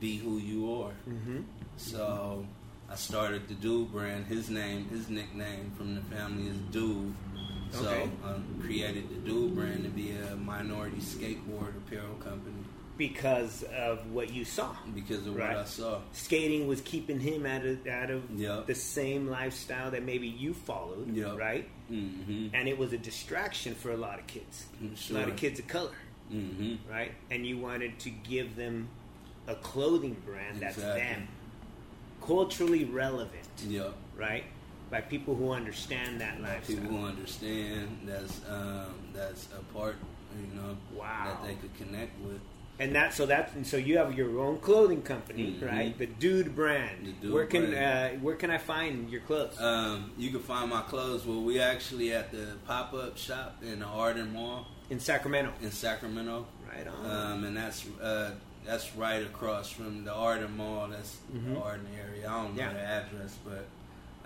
be 0.00 0.16
who 0.16 0.38
you 0.38 0.72
are. 0.82 0.92
Mm-hmm. 1.08 1.40
So 1.76 2.44
I 2.90 2.94
started 2.96 3.48
the 3.48 3.54
Dude 3.54 3.92
brand. 3.92 4.26
His 4.26 4.48
name, 4.48 4.88
his 4.88 5.08
nickname 5.10 5.72
from 5.76 5.94
the 5.94 6.00
family 6.02 6.48
is 6.48 6.56
Dude. 6.70 7.12
So 7.70 7.86
Okay. 7.86 8.08
I 8.24 8.62
created 8.62 9.10
the 9.10 9.16
Dude 9.28 9.54
brand 9.54 9.84
to 9.84 9.90
be 9.90 10.12
a 10.12 10.36
minority 10.36 10.96
skateboard 10.98 11.76
apparel 11.76 12.14
company 12.14 12.57
because 12.98 13.62
of 13.62 14.10
what 14.12 14.32
you 14.32 14.44
saw. 14.44 14.74
because 14.94 15.26
of 15.26 15.34
Right. 15.36 15.56
what 15.56 15.58
I 15.58 15.64
saw. 15.64 16.00
Skating 16.12 16.66
was 16.66 16.80
keeping 16.82 17.20
him 17.20 17.46
out 17.46 17.64
of 17.64 17.86
out 17.86 18.10
of 18.10 18.28
Yep. 18.38 18.66
the 18.66 18.74
same 18.74 19.28
lifestyle 19.28 19.90
that 19.92 20.02
maybe 20.02 20.26
you 20.28 20.52
followed, 20.52 21.14
Yep. 21.16 21.36
right? 21.38 21.68
hmm 21.88 22.48
And 22.52 22.68
it 22.68 22.76
was 22.76 22.92
a 22.92 22.98
distraction 22.98 23.74
for 23.74 23.92
a 23.92 23.96
lot 23.96 24.18
of 24.18 24.26
kids, 24.26 24.66
Sure. 24.96 25.16
a 25.16 25.20
lot 25.20 25.28
of 25.30 25.36
kids 25.36 25.58
of 25.60 25.68
color, 25.68 25.94
hmm 26.28 26.74
right? 26.90 27.12
And 27.30 27.46
you 27.46 27.56
wanted 27.58 27.98
to 28.00 28.10
give 28.10 28.56
them 28.56 28.88
a 29.46 29.54
clothing 29.54 30.16
brand 30.26 30.60
that's 30.60 30.76
them, 30.76 31.28
culturally 32.20 32.84
relevant, 32.84 33.48
Yep. 33.66 33.94
right? 34.16 34.44
By 34.90 35.00
people 35.02 35.34
who 35.34 35.52
understand 35.52 36.20
that 36.20 36.40
lifestyle. 36.42 36.76
people 36.76 36.96
who 36.98 37.04
understand 37.06 37.98
that's 38.04 38.40
um, 38.48 38.94
that's 39.14 39.48
a 39.52 39.62
part 39.72 39.96
you 40.38 40.54
know 40.60 40.76
Wow. 40.94 41.24
that 41.40 41.46
they 41.46 41.54
could 41.54 41.74
connect 41.76 42.18
with. 42.20 42.40
And 42.80 42.94
that 42.94 43.12
so 43.12 43.26
that 43.26 43.52
and 43.56 43.66
so 43.66 43.76
you 43.76 43.98
have 43.98 44.16
your 44.16 44.38
own 44.38 44.58
clothing 44.58 45.02
company, 45.02 45.56
Mhm. 45.60 45.66
right? 45.68 45.98
The 45.98 46.06
Dude 46.06 46.54
brand. 46.54 47.06
The 47.06 47.12
Dude 47.12 47.32
where 47.32 47.46
can 47.46 47.70
brand. 47.70 48.16
Uh, 48.16 48.20
where 48.20 48.36
can 48.36 48.50
I 48.52 48.58
find 48.58 49.10
your 49.10 49.20
clothes? 49.22 49.60
Um, 49.60 50.12
you 50.16 50.30
can 50.30 50.40
find 50.40 50.70
my 50.70 50.82
clothes. 50.82 51.26
Well, 51.26 51.42
we 51.42 51.58
actually 51.60 52.12
at 52.12 52.30
the 52.30 52.54
pop 52.66 52.94
up 52.94 53.18
shop 53.18 53.56
in 53.62 53.80
the 53.80 53.86
Arden 53.86 54.32
Mall 54.32 54.66
in 54.90 55.00
Sacramento. 55.00 55.52
in 55.60 55.72
Sacramento, 55.72 56.46
Right 56.72 56.86
on. 56.86 57.10
um, 57.10 57.44
and 57.44 57.56
that's 57.56 57.84
uh, 58.00 58.30
that's 58.64 58.94
right 58.94 59.22
across 59.22 59.70
from 59.70 60.04
the 60.04 60.12
Arden 60.12 60.56
Mall. 60.56 60.86
That's 60.88 61.16
Mhm. 61.34 61.54
the 61.54 61.60
Arden 61.60 61.86
area. 61.98 62.28
I 62.30 62.42
don't 62.44 62.54
know 62.54 62.62
Yeah. 62.62 62.72
the 62.74 62.80
address, 62.80 63.36
but 63.44 63.66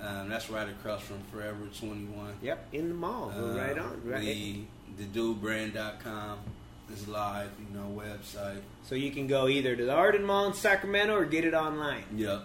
um, 0.04 0.28
that's 0.28 0.50
right 0.50 0.68
across 0.68 1.00
from 1.02 1.22
Forever 1.32 1.68
Twenty 1.78 2.04
One. 2.06 2.34
yep, 2.42 2.66
in 2.72 2.88
the 2.90 2.94
mall. 2.94 3.32
We're 3.34 3.56
right 3.56 3.78
on. 3.78 4.02
Right. 4.04 4.20
We, 4.20 4.66
thedudebrand.com 5.00 6.38
is 6.93 7.09
live, 7.09 7.51
you 7.59 7.77
know, 7.78 7.86
website. 7.97 8.60
So 8.85 8.94
you 8.94 9.10
can 9.10 9.27
go 9.27 9.48
either 9.48 9.74
to 9.77 9.85
the 9.85 9.93
Arden 9.93 10.24
Mall 10.24 10.47
in 10.47 10.52
Sacramento 10.55 11.14
or 11.16 11.24
get 11.24 11.44
it 11.44 11.55
online. 11.55 12.05
Yep. 12.16 12.44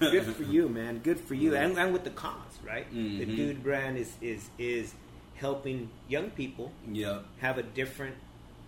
Good 0.00 0.24
for 0.34 0.42
you, 0.44 0.68
man. 0.68 0.98
Good 0.98 1.20
for 1.20 1.34
you. 1.34 1.52
Yeah. 1.54 1.62
And, 1.62 1.78
and 1.78 1.92
with 1.92 2.04
the 2.04 2.10
cause, 2.10 2.58
right? 2.66 2.90
The 2.90 2.96
Mhm. 3.26 3.36
Dude 3.36 3.62
brand 3.62 3.98
is 3.98 4.12
is 4.20 4.48
is 4.58 4.94
helping 5.34 5.90
young 6.08 6.30
people 6.30 6.72
Yep. 6.90 7.24
have 7.40 7.58
a 7.58 7.62
different 7.62 8.16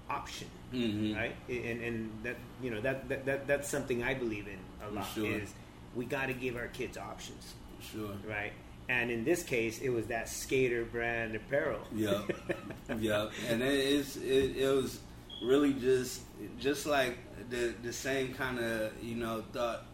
option, 0.09 0.49
hmm 0.73 1.15
right? 1.15 1.35
And 1.49 1.81
and 1.83 2.11
that 2.25 2.37
you 2.63 2.71
know 2.71 2.81
that 2.81 3.09
that, 3.09 3.25
that 3.27 3.47
that's 3.47 3.69
something 3.69 4.03
I 4.03 4.15
believe 4.15 4.47
in 4.49 4.59
a 4.87 4.91
lot 4.91 5.07
Sure. 5.15 5.25
is 5.27 5.53
we 5.95 6.05
got 6.05 6.27
to 6.27 6.35
give 6.35 6.57
our 6.57 6.69
kids 6.69 6.99
options, 6.99 7.55
Sure. 7.81 8.11
right? 8.29 8.53
And 8.91 9.09
in 9.13 9.23
this 9.23 9.45
case, 9.45 9.79
it 9.81 9.91
was 9.91 10.07
that 10.09 10.29
skater 10.29 10.85
brand 10.85 11.37
apparel. 11.37 11.79
Yeah, 11.95 12.23
yeah, 12.99 13.29
And 13.49 13.63
it 13.63 13.73
is 13.73 14.17
it, 14.17 14.57
it 14.57 14.69
was 14.75 14.99
really 15.45 15.73
just 15.75 16.23
just 16.59 16.87
like 16.87 17.17
the 17.51 17.73
the 17.85 17.93
same 17.93 18.35
kind 18.35 18.59
of 18.59 18.91
you 19.01 19.15
know 19.15 19.45
thought 19.53 19.87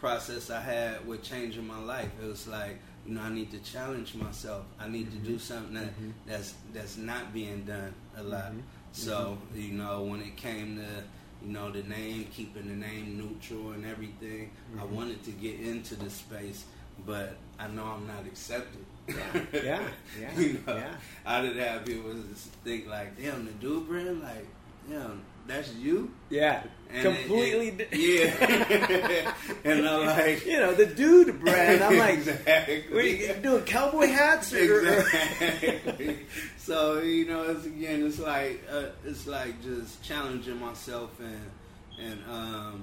process 0.00 0.50
I 0.50 0.60
had 0.60 1.06
with 1.06 1.22
changing 1.22 1.64
my 1.64 1.78
life. 1.78 2.10
It 2.20 2.26
was 2.26 2.48
like 2.48 2.80
you 3.06 3.14
know 3.14 3.20
I 3.22 3.30
need 3.30 3.52
to 3.52 3.60
challenge 3.60 4.16
myself. 4.16 4.64
I 4.80 4.88
need 4.88 5.12
to 5.12 5.18
do 5.18 5.38
something 5.38 5.74
that 5.74 5.92
Mhm. 6.00 6.12
that's 6.26 6.54
that's 6.74 6.96
not 6.96 7.32
being 7.32 7.62
done 7.64 7.94
a 8.16 8.22
lot. 8.24 8.50
Mhm. 8.52 8.62
So 8.90 9.38
you 9.54 9.74
know 9.74 10.02
when 10.02 10.22
it 10.22 10.36
came 10.36 10.74
to 10.78 11.04
you 11.46 11.52
know 11.52 11.70
the 11.70 11.84
name, 11.84 12.26
keeping 12.34 12.66
the 12.66 12.74
name 12.74 13.16
neutral 13.16 13.70
and 13.74 13.86
everything, 13.86 14.50
I 14.76 14.82
Mhm. 14.82 14.90
wanted 14.90 15.22
to 15.22 15.30
get 15.30 15.60
into 15.60 15.94
the 15.94 16.10
space, 16.10 16.64
but 17.06 17.36
I 17.60 17.68
know 17.68 17.84
I'm 17.84 18.06
not 18.06 18.24
accepted. 18.26 18.84
Yeah, 19.08 19.16
yeah, 19.52 19.80
yeah, 20.20 20.38
you 20.40 20.60
know, 20.66 20.76
yeah. 20.76 20.94
I 21.26 21.42
didn't 21.42 21.58
have 21.58 21.84
people 21.84 22.12
think 22.64 22.86
like, 22.88 23.20
damn, 23.20 23.44
the 23.44 23.50
dude 23.52 23.88
brand, 23.88 24.22
like, 24.22 24.46
damn, 24.88 25.20
that's 25.46 25.72
you. 25.74 26.12
Yeah, 26.28 26.62
And 26.92 27.02
completely. 27.02 27.68
it- 27.68 27.88
it- 27.92 29.10
yeah. 29.24 29.34
and 29.64 29.88
I'm 29.88 30.06
like, 30.06 30.46
you 30.46 30.58
know 30.60 30.72
the 30.74 30.86
Dude 30.86 31.40
brand. 31.40 31.82
I'm 31.82 31.98
like, 31.98 32.18
exactly. 32.18 32.84
we 32.92 33.32
doing 33.42 33.64
cowboy 33.64 34.06
hats 34.06 34.52
or, 34.54 34.58
or- 34.88 34.98
exactly. 35.00 36.18
so 36.58 37.00
you 37.00 37.26
know, 37.26 37.42
it's 37.50 37.66
again, 37.66 38.06
it's 38.06 38.20
like 38.20 38.62
uh, 38.70 38.86
it's 39.04 39.26
like 39.26 39.60
just 39.62 40.02
challenging 40.04 40.60
myself 40.60 41.10
and 41.20 41.50
and 42.00 42.20
um, 42.30 42.82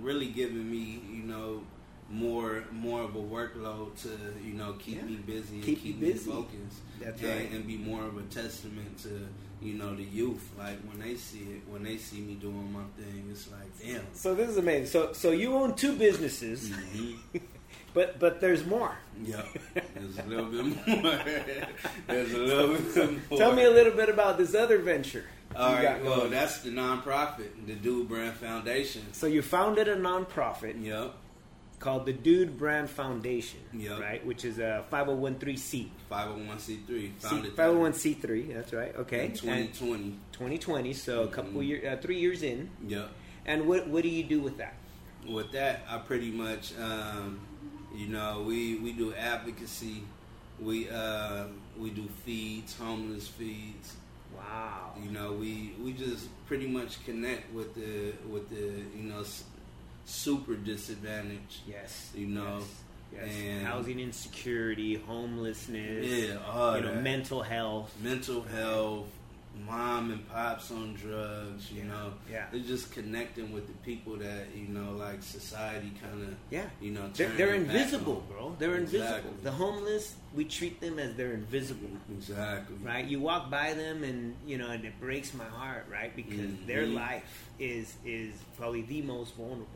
really 0.00 0.26
giving 0.26 0.68
me, 0.68 1.00
you 1.10 1.22
know, 1.22 1.62
more 2.10 2.64
more 2.70 3.02
of 3.02 3.16
a 3.16 3.20
workload 3.20 4.00
to 4.02 4.08
you 4.44 4.54
know 4.54 4.74
keep 4.78 4.96
Yeah. 4.96 5.02
me 5.02 5.16
busy, 5.16 5.60
Keep 5.60 5.66
and 5.68 5.82
keep 5.84 6.00
busy. 6.00 6.28
me 6.30 6.36
focused, 6.36 6.78
That's 7.00 7.20
and, 7.22 7.30
right. 7.30 7.50
and 7.50 7.66
be 7.66 7.76
more 7.76 8.04
of 8.04 8.16
a 8.16 8.22
testament 8.22 8.98
to 9.02 9.26
you 9.60 9.74
know 9.74 9.94
the 9.96 10.04
youth. 10.04 10.48
Like 10.58 10.78
when 10.82 11.00
they 11.00 11.16
see 11.16 11.40
it, 11.40 11.62
when 11.68 11.82
they 11.82 11.96
see 11.96 12.20
me 12.20 12.34
doing 12.34 12.72
my 12.72 12.82
thing, 13.02 13.28
it's 13.30 13.50
like 13.50 13.68
damn. 13.82 14.02
So 14.14 14.34
this 14.34 14.48
is 14.50 14.56
amazing. 14.56 14.86
So 14.86 15.12
so 15.12 15.30
you 15.30 15.54
own 15.54 15.74
two 15.74 15.96
businesses, 15.96 16.70
Mhm. 16.70 17.16
but 17.94 18.18
but 18.20 18.40
there's 18.40 18.64
more. 18.64 18.96
Yeah, 19.24 19.42
there's 19.94 20.18
a 20.18 20.22
little 20.24 20.44
bit 20.46 20.64
more. 20.86 21.20
there's 22.06 22.32
a 22.32 22.38
little 22.38 22.76
bit 22.76 23.30
more. 23.30 23.38
Tell 23.38 23.52
me 23.52 23.64
a 23.64 23.70
little 23.70 23.94
bit 23.94 24.08
about 24.08 24.38
this 24.38 24.54
other 24.54 24.78
venture. 24.78 25.24
All 25.56 25.80
you 25.80 25.88
well, 26.04 26.28
that's 26.28 26.58
the 26.58 26.70
nonprofit, 26.70 27.48
the 27.66 27.74
Dude 27.74 28.08
Brand 28.08 28.34
Foundation. 28.34 29.02
So 29.12 29.26
you 29.26 29.40
founded 29.42 29.88
a 29.88 29.96
nonprofit 29.96 30.84
Yep, 30.84 31.14
called 31.78 32.06
the 32.06 32.12
Dude 32.12 32.58
Brand 32.58 32.88
Foundation, 32.88 33.60
Yep. 33.74 34.00
right? 34.00 34.24
Which 34.26 34.44
is 34.44 34.58
a 34.58 34.84
501c. 34.90 35.88
501c3, 36.10 37.12
501c3. 37.54 38.52
That's 38.54 38.72
right. 38.72 38.94
Okay. 38.96 39.18
in 39.18 39.24
And 39.26 39.34
2020. 39.74 40.18
2020. 40.32 40.92
So 40.94 41.22
a 41.24 41.28
couple 41.28 41.60
Mhm. 41.60 41.66
years, 41.66 41.84
uh, 41.84 42.00
three 42.00 42.18
years 42.18 42.42
in. 42.42 42.70
Yep. 42.86 43.10
And 43.44 43.66
what 43.66 43.86
what 43.88 44.02
do 44.02 44.08
you 44.08 44.24
do 44.24 44.40
with 44.40 44.56
that? 44.58 44.74
With 45.28 45.52
that, 45.52 45.84
I 45.88 45.98
pretty 45.98 46.30
much, 46.30 46.72
um, 46.78 47.40
you 47.94 48.08
know, 48.08 48.42
we 48.46 48.76
we 48.76 48.92
do 48.92 49.14
advocacy. 49.14 50.02
We 50.60 50.88
uh, 50.88 51.46
we 51.78 51.90
do 51.90 52.08
feeds, 52.24 52.76
homeless 52.78 53.28
feeds. 53.28 53.96
Wow. 54.34 54.94
You 55.02 55.10
know, 55.10 55.32
we 55.32 55.74
we 55.82 55.92
just 55.92 56.28
pretty 56.46 56.66
much 56.66 57.04
connect 57.04 57.52
with 57.52 57.74
the 57.74 58.12
with 58.28 58.48
the 58.48 58.82
you 58.96 59.04
know 59.04 59.22
super 60.06 60.54
disadvantaged. 60.54 61.60
Yes. 61.68 62.10
You 62.14 62.26
know, 62.28 62.62
Yes. 63.12 63.28
yes. 63.28 63.36
and- 63.44 63.66
Housing 63.66 64.00
insecurity, 64.00 64.94
homelessness. 64.94 66.06
Yeah, 66.06 66.74
You 66.76 66.82
know, 66.82 66.94
that. 66.94 67.02
mental 67.02 67.42
health. 67.42 67.92
mental 68.02 68.42
health, 68.42 69.06
mom 69.64 70.10
and 70.12 70.28
pops 70.28 70.70
on 70.70 70.94
drugs, 70.94 71.72
you 71.72 71.78
Yeah, 71.82 71.88
know. 71.88 72.12
yeah. 72.30 72.46
They're 72.52 72.60
just 72.60 72.92
connecting 72.92 73.52
with 73.52 73.66
the 73.66 73.72
people 73.84 74.16
that, 74.16 74.54
you 74.54 74.68
know, 74.68 74.92
like 74.92 75.22
society 75.22 75.92
kind 76.00 76.22
of, 76.22 76.34
Yeah. 76.50 76.68
you 76.80 76.90
know, 76.92 77.08
They're, 77.14 77.28
they're 77.30 77.46
their 77.48 77.54
invisible, 77.54 78.22
bro. 78.28 78.54
They're 78.58 78.76
invisible. 78.76 79.06
Exactly. 79.06 79.32
The 79.42 79.52
homeless, 79.52 80.14
we 80.34 80.44
treat 80.44 80.80
them 80.80 80.98
as 80.98 81.14
they're 81.14 81.32
invisible. 81.32 81.88
Exactly. 82.12 82.76
right? 82.82 83.04
You 83.06 83.20
walk 83.20 83.50
by 83.50 83.72
them, 83.72 84.04
and 84.04 84.36
you 84.46 84.58
know, 84.58 84.68
and 84.70 84.84
it 84.84 85.00
breaks 85.00 85.32
my 85.34 85.44
heart, 85.44 85.86
right? 85.90 86.14
Because 86.14 86.50
their 86.66 86.84
Mhm. 86.86 86.94
life 86.94 87.48
is 87.58 87.94
is 88.04 88.34
probably 88.58 88.82
the 88.82 89.00
most 89.02 89.34
vulnerable 89.36 89.66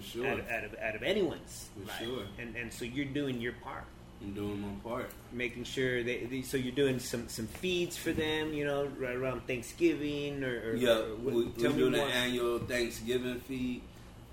sure. 0.00 0.26
out, 0.26 0.38
of, 0.40 0.48
out 0.50 0.64
of 0.64 0.74
out 0.82 0.94
of 0.94 1.02
anyone's 1.02 1.68
For 1.74 1.86
life, 1.88 1.98
sure. 2.02 2.22
and 2.38 2.56
and 2.56 2.72
so 2.72 2.84
you're 2.84 3.04
doing 3.04 3.40
your 3.40 3.52
part, 3.54 3.84
I'm 4.22 4.32
doing 4.32 4.60
my 4.60 4.68
part. 4.88 5.10
making 5.32 5.64
sure 5.64 6.02
they, 6.02 6.24
they 6.24 6.42
so 6.42 6.56
you're 6.56 6.72
doing 6.74 6.98
some 6.98 7.28
some 7.28 7.46
feeds 7.46 7.96
for 7.96 8.12
them, 8.12 8.52
you 8.54 8.64
know, 8.64 8.88
right 8.98 9.16
around 9.16 9.46
Thanksgiving 9.46 10.42
or, 10.44 10.70
or 10.70 10.74
Yeah, 10.76 10.90
or 10.98 11.02
what- 11.16 11.34
we, 11.34 11.44
we 11.46 11.52
do 11.52 11.90
the 11.90 11.96
more. 11.98 12.08
annual 12.08 12.58
Thanksgiving 12.60 13.40
feed, 13.40 13.82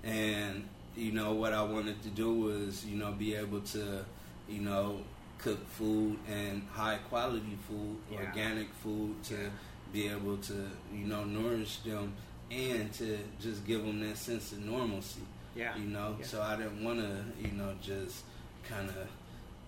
and 0.04 0.64
you 0.96 1.12
know 1.12 1.32
what 1.34 1.52
I 1.52 1.62
wanted 1.62 2.02
to 2.02 2.08
do 2.08 2.32
was 2.34 2.84
you 2.86 2.96
know 2.96 3.12
be 3.12 3.34
able 3.34 3.60
to 3.60 4.04
you 4.48 4.60
know 4.60 5.00
cook 5.38 5.66
food 5.70 6.18
and 6.28 6.62
high 6.72 6.98
quality 7.08 7.56
food, 7.68 7.96
Yeah. 8.10 8.18
organic 8.26 8.68
food 8.82 9.22
to 9.24 9.34
Yeah. 9.34 9.48
be 9.92 10.08
able 10.08 10.36
to 10.36 10.68
you 10.94 11.06
know 11.06 11.24
nourish 11.24 11.78
them 11.78 12.12
and 12.50 12.92
to 12.94 13.18
just 13.40 13.64
give 13.66 13.84
them 13.84 14.00
that 14.00 14.16
sense 14.18 14.52
of 14.52 14.58
normalcy. 14.64 15.20
Yeah. 15.60 15.76
you 15.76 15.88
know. 15.96 16.16
Yeah. 16.18 16.26
So 16.26 16.40
I 16.42 16.56
didn't 16.56 16.82
want 16.82 16.98
to 17.00 17.12
you 17.44 17.52
know 17.52 17.70
just 17.82 18.24
kind 18.68 18.88
of 18.88 18.96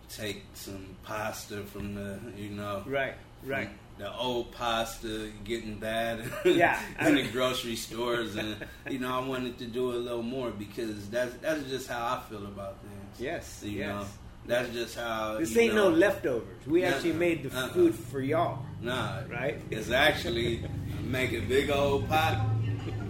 take 0.09 0.43
some 0.55 0.85
pasta 1.05 1.63
from 1.73 1.95
the 1.95 2.19
you 2.37 2.51
know 2.51 2.83
right, 2.87 3.15
right. 3.45 3.71
The 3.99 4.11
old 4.17 4.53
pasta 4.53 5.31
getting 5.45 5.79
bad 5.79 6.25
Yeah. 6.47 6.81
in 7.07 7.15
the 7.17 7.29
grocery 7.29 7.77
stores, 7.77 8.37
and 8.37 8.57
you 8.91 8.99
know, 8.99 9.13
I 9.21 9.21
wanted 9.33 9.59
to 9.59 9.67
do 9.67 9.93
a 9.93 10.01
little 10.07 10.23
more 10.23 10.51
because 10.51 11.09
that's 11.11 11.35
that's 11.45 11.63
just 11.69 11.89
how 11.89 12.03
I 12.17 12.17
feel 12.31 12.45
about 12.47 12.79
things. 12.81 13.21
Yes, 13.21 13.61
you 13.63 13.81
yes. 13.81 13.89
know, 13.89 14.07
that's 14.47 14.71
just 14.73 14.97
how. 14.97 15.37
This 15.39 15.55
ain't 15.59 15.75
know, 15.75 15.91
no 15.91 15.97
leftovers. 15.97 16.67
We 16.67 16.85
actually 16.85 17.11
Uh-uh, 17.13 17.19
made 17.27 17.43
the 17.45 17.51
uh-uh. 17.57 17.69
food 17.69 17.95
for 17.95 18.21
y'all. 18.23 18.65
Nah, 18.81 19.21
Right? 19.31 19.61
It's 19.71 19.91
actually 19.91 20.65
make 21.05 21.33
a 21.35 21.41
big 21.41 21.69
old 21.71 22.09
pot, 22.09 22.35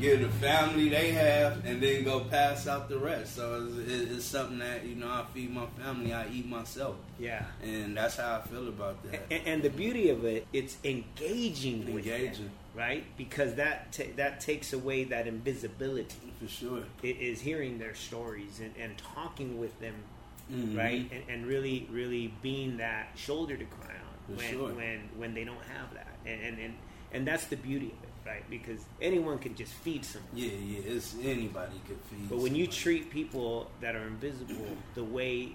give 0.02 0.20
the 0.20 0.28
family 0.46 0.88
they 0.88 1.12
have, 1.12 1.64
and 1.64 1.80
then 1.80 2.02
go 2.04 2.20
pass 2.20 2.66
out 2.66 2.88
the 2.88 2.98
rest. 2.98 3.36
So 3.36 3.68
it's, 3.86 4.10
it's 4.10 4.24
something 4.24 4.58
that 4.58 4.84
you 4.84 4.96
know 4.96 5.08
I 5.08 5.24
feed 5.32 5.50
my 5.54 5.66
family, 5.80 6.12
I 6.12 6.28
eat 6.28 6.46
myself, 6.46 6.96
Yeah. 7.18 7.44
and 7.62 7.96
that's 7.96 8.16
how 8.16 8.40
I 8.44 8.48
feel 8.48 8.68
about 8.68 9.02
that. 9.10 9.20
And, 9.30 9.46
and 9.46 9.62
the 9.62 9.70
beauty 9.70 10.10
of 10.10 10.24
it, 10.24 10.46
it's 10.52 10.76
engaging 10.84 11.94
with 11.94 12.04
them, 12.04 12.14
Engaging. 12.14 12.50
right? 12.74 13.04
Because 13.16 13.54
that 13.54 13.92
ta 13.92 14.04
that 14.16 14.40
takes 14.40 14.72
away 14.72 15.04
that 15.04 15.26
invisibility. 15.26 16.32
For 16.40 16.48
sure, 16.48 16.82
It 17.02 17.18
is 17.18 17.40
hearing 17.40 17.78
their 17.78 17.94
stories 17.94 18.60
and, 18.60 18.74
and 18.78 18.98
talking 18.98 19.58
with 19.60 19.78
them, 19.80 19.94
Mhm. 20.52 20.76
right? 20.76 21.08
And, 21.12 21.22
and 21.28 21.46
really, 21.46 21.86
really 21.90 22.34
being 22.42 22.78
that 22.78 23.10
shoulder 23.14 23.56
to 23.56 23.64
cry 23.64 23.94
on 23.94 24.34
For 24.36 24.42
when 24.42 24.50
sure. 24.50 24.74
when 24.74 24.98
when 25.16 25.34
they 25.34 25.44
don't 25.44 25.64
have 25.76 25.94
that, 25.94 26.08
and 26.26 26.40
and, 26.42 26.58
and 26.58 26.74
and 27.12 27.26
that's 27.26 27.44
the 27.46 27.56
beauty 27.56 27.86
of 27.96 28.01
it, 28.01 28.01
right? 28.26 28.48
Because 28.50 28.80
anyone 29.00 29.38
can 29.38 29.54
just 29.54 29.72
feed 29.72 30.04
someone. 30.04 30.30
Yeah, 30.34 30.50
yeah, 30.64 30.80
it's 30.94 31.14
anybody 31.22 31.80
could 31.86 31.98
feed. 32.10 32.28
But 32.30 32.38
when 32.38 32.54
you 32.54 32.66
treat 32.66 33.10
people 33.10 33.70
that 33.80 33.94
are 33.96 34.06
invisible 34.06 34.76
the 34.94 35.04
way 35.04 35.52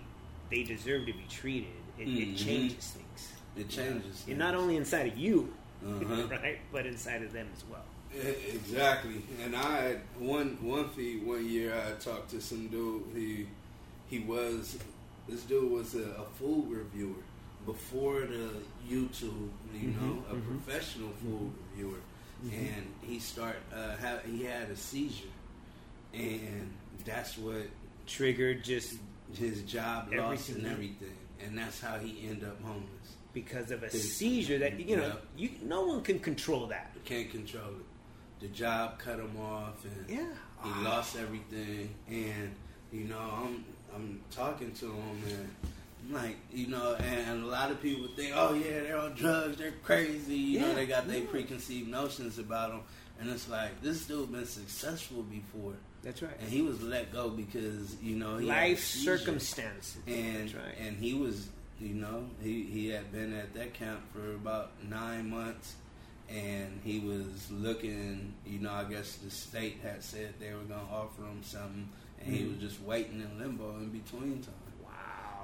they 0.50 0.64
deserve 0.64 1.06
to 1.08 1.14
be 1.14 1.26
treated, 1.30 1.70
it, 1.98 2.04
it 2.08 2.30
Mhm. 2.30 2.38
changes 2.38 2.92
things. 2.92 3.32
it 3.56 3.70
changes, 3.70 4.24
And 4.28 4.38
not 4.38 4.54
only 4.56 4.76
inside 4.78 5.08
of 5.12 5.18
you, 5.18 5.54
Uh-huh. 5.84 6.28
right, 6.32 6.60
but 6.72 6.86
inside 6.86 7.22
of 7.24 7.32
them 7.34 7.48
as 7.56 7.64
well. 7.70 7.86
Exactly. 8.54 9.22
And 9.44 9.56
I 9.56 9.82
had 9.82 10.02
one 10.18 10.58
one 10.62 10.90
feed 10.90 11.26
one 11.26 11.46
year. 11.48 11.74
I 11.74 11.92
talked 12.02 12.30
to 12.32 12.42
some 12.42 12.68
dude. 12.68 13.04
He 13.16 13.48
he 14.08 14.20
was 14.20 14.78
this 15.28 15.44
dude 15.44 15.72
was 15.72 15.96
a, 15.96 16.10
a 16.22 16.26
food 16.40 16.66
reviewer 16.70 17.22
before 17.66 18.22
the 18.22 18.50
YouTube. 18.90 19.50
You 19.74 19.90
Mhm, 19.90 20.02
know, 20.02 20.24
a 20.32 20.36
mhm. 20.36 20.46
professional 20.48 21.12
food 21.22 21.52
reviewer, 21.72 22.00
and 22.44 22.94
he 23.02 23.20
start 23.20 23.56
uh, 23.74 23.96
ha 24.02 24.18
he 24.26 24.44
had 24.44 24.70
a 24.70 24.76
seizure, 24.76 25.28
and 26.14 26.72
that's 27.06 27.38
what 27.38 27.68
Triggered 28.06 28.64
just 28.64 28.96
his 29.34 29.62
job 29.64 30.14
lost 30.14 30.50
and 30.50 30.66
Everything. 30.66 31.16
and 31.44 31.58
that's 31.58 31.82
how 31.82 31.98
he 31.98 32.28
ended 32.30 32.48
up 32.48 32.62
homeless. 32.64 33.16
because 33.34 33.72
of 33.72 33.84
a 33.84 33.90
seizure 33.90 34.58
that 34.60 34.80
you 34.80 34.96
know 34.98 35.08
Yeah. 35.08 35.14
you 35.38 35.50
no 35.64 35.86
one 35.86 36.02
can 36.02 36.20
control 36.20 36.68
that. 36.68 36.92
Can't 37.06 37.30
control 37.30 37.70
it. 37.80 37.86
The 38.40 38.48
job 38.50 39.00
cut 39.00 39.20
him 39.20 39.36
off, 39.40 39.84
and 39.84 40.10
Yeah. 40.10 40.30
he 40.64 40.70
lost 40.84 41.18
everything. 41.18 41.94
And 42.08 42.54
you 42.92 43.04
know, 43.06 43.20
I'm 43.20 43.66
I'm 43.94 44.22
talking 44.32 44.72
to 44.74 44.86
him, 44.92 45.22
and 45.28 45.50
like, 46.10 46.38
you 46.52 46.68
know, 46.68 46.96
and 46.96 47.44
a 47.44 47.48
lot 47.48 47.72
of 47.72 47.82
people 47.82 48.08
think, 48.16 48.34
oh 48.36 48.54
yeah, 48.54 48.82
they're 48.82 48.98
on 48.98 49.14
drugs, 49.14 49.58
they're 49.58 49.74
crazy. 49.84 50.36
You 50.36 50.60
know, 50.62 50.74
they 50.76 50.86
got 50.86 51.08
their 51.08 51.20
yeah. 51.20 51.30
preconceived 51.30 51.90
notions 51.90 52.40
about 52.40 52.70
them, 52.72 52.82
and 53.20 53.30
it's 53.30 53.50
like 53.50 53.82
this 53.82 54.06
dude 54.06 54.32
been 54.32 54.46
successful 54.46 55.24
before, 55.24 55.74
That's 56.04 56.22
right. 56.22 56.32
and 56.40 56.50
he 56.50 56.62
was 56.62 56.82
let 56.82 57.12
go 57.12 57.30
because 57.30 57.96
you 58.02 58.16
know 58.16 58.38
he 58.38 58.46
Life 58.48 58.84
circumstances. 58.84 59.98
and 60.08 60.50
That's 60.50 60.54
right. 60.56 60.76
and 60.80 60.98
he 60.98 61.14
was 61.14 61.50
you 61.80 61.94
know 61.94 62.26
he 62.42 62.64
he 62.64 62.90
had 62.90 63.12
been 63.12 63.34
at 63.34 63.54
that 63.56 63.74
camp 63.74 64.00
for 64.14 64.34
about 64.36 64.72
nine 64.90 65.30
months 65.30 65.76
and 66.30 66.80
he 66.84 67.00
was 67.00 67.50
looking 67.52 68.34
you 68.46 68.60
know 68.60 68.72
i 68.72 68.84
guess 68.84 69.16
the 69.18 69.30
state 69.30 69.78
had 69.84 70.04
said 70.04 70.34
they 70.40 70.50
were 70.54 70.64
going 70.64 70.86
to 70.88 70.92
offer 70.94 71.22
him 71.22 71.40
something 71.44 71.88
and 72.20 72.36
he 72.36 72.44
Mhm. 72.44 72.54
was 72.60 72.70
just 72.72 72.82
waiting 72.82 73.22
in 73.22 73.40
limbo 73.40 73.78
in 73.78 73.90
between 73.90 74.42
time. 74.42 74.54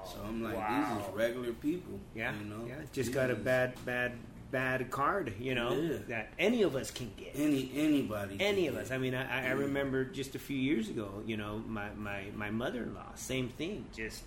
So 0.05 0.17
i'm 0.27 0.43
like 0.43 0.55
wow. 0.55 0.95
these 0.97 1.07
is 1.07 1.13
regular 1.13 1.53
people 1.53 1.99
Yeah, 2.15 2.33
you 2.39 2.45
know 2.45 2.65
yeah. 2.67 2.75
Just 2.91 2.93
These 2.93 3.09
got 3.09 3.29
a 3.31 3.35
bad, 3.35 3.73
bad, 3.85 4.11
bad 4.51 4.89
card. 4.91 5.33
You 5.39 5.55
know 5.55 5.73
Yeah. 5.73 5.97
that 6.09 6.33
any 6.37 6.61
of 6.63 6.75
us 6.75 6.91
can 6.91 7.11
get. 7.17 7.31
any 7.35 7.71
anybody 7.75 8.37
any 8.39 8.67
of 8.67 8.75
us. 8.75 8.91
I 8.91 8.97
mean, 8.97 9.15
I, 9.15 9.23
I 9.49 9.53
Mm. 9.53 9.59
remember 9.59 10.05
just 10.05 10.35
a 10.35 10.39
few 10.39 10.57
years 10.57 10.89
ago. 10.89 11.09
You 11.25 11.37
know, 11.37 11.61
my 11.67 11.89
my 11.95 12.25
my 12.35 12.51
mother 12.51 12.83
in 12.83 12.93
law, 12.93 13.11
same 13.15 13.49
thing, 13.49 13.85
just 13.95 14.23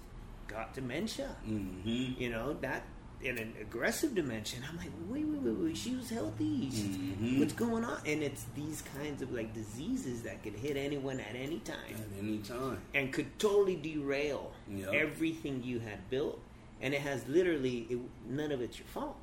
got 0.48 0.74
dementia. 0.74 1.30
Mhm. 1.46 2.18
You 2.20 2.30
know 2.30 2.54
that 2.60 2.82
in 3.22 3.38
an 3.38 3.54
aggressive 3.60 4.14
dimension. 4.14 4.62
I'm 4.68 4.76
like, 4.76 4.90
wait, 5.08 5.24
wait, 5.26 5.40
wait, 5.40 5.54
wait. 5.56 5.76
She 5.76 5.94
was 5.96 6.10
healthy. 6.10 6.68
Mhm. 6.70 7.38
What's 7.38 7.52
going 7.54 7.84
on? 7.84 7.98
And 8.06 8.22
it's 8.22 8.44
these 8.54 8.82
kinds 8.94 9.22
of 9.22 9.32
like 9.32 9.52
diseases 9.54 10.22
that 10.22 10.42
could 10.42 10.54
hit 10.54 10.76
anyone 10.76 11.18
at 11.20 11.34
any 11.34 11.58
time 11.60 11.76
at 11.94 12.18
any 12.22 12.38
time 12.38 12.78
and 12.94 13.12
could 13.12 13.38
totally 13.38 13.76
derail 13.76 14.52
Yep. 14.70 14.92
everything 14.92 15.62
you 15.64 15.78
had 15.80 16.08
built. 16.10 16.40
And 16.80 16.92
it 16.92 17.00
has 17.00 17.26
literally 17.26 17.86
it, 17.88 17.98
none 18.28 18.52
of 18.52 18.60
it's 18.60 18.78
your 18.78 18.86
fault. 18.88 19.16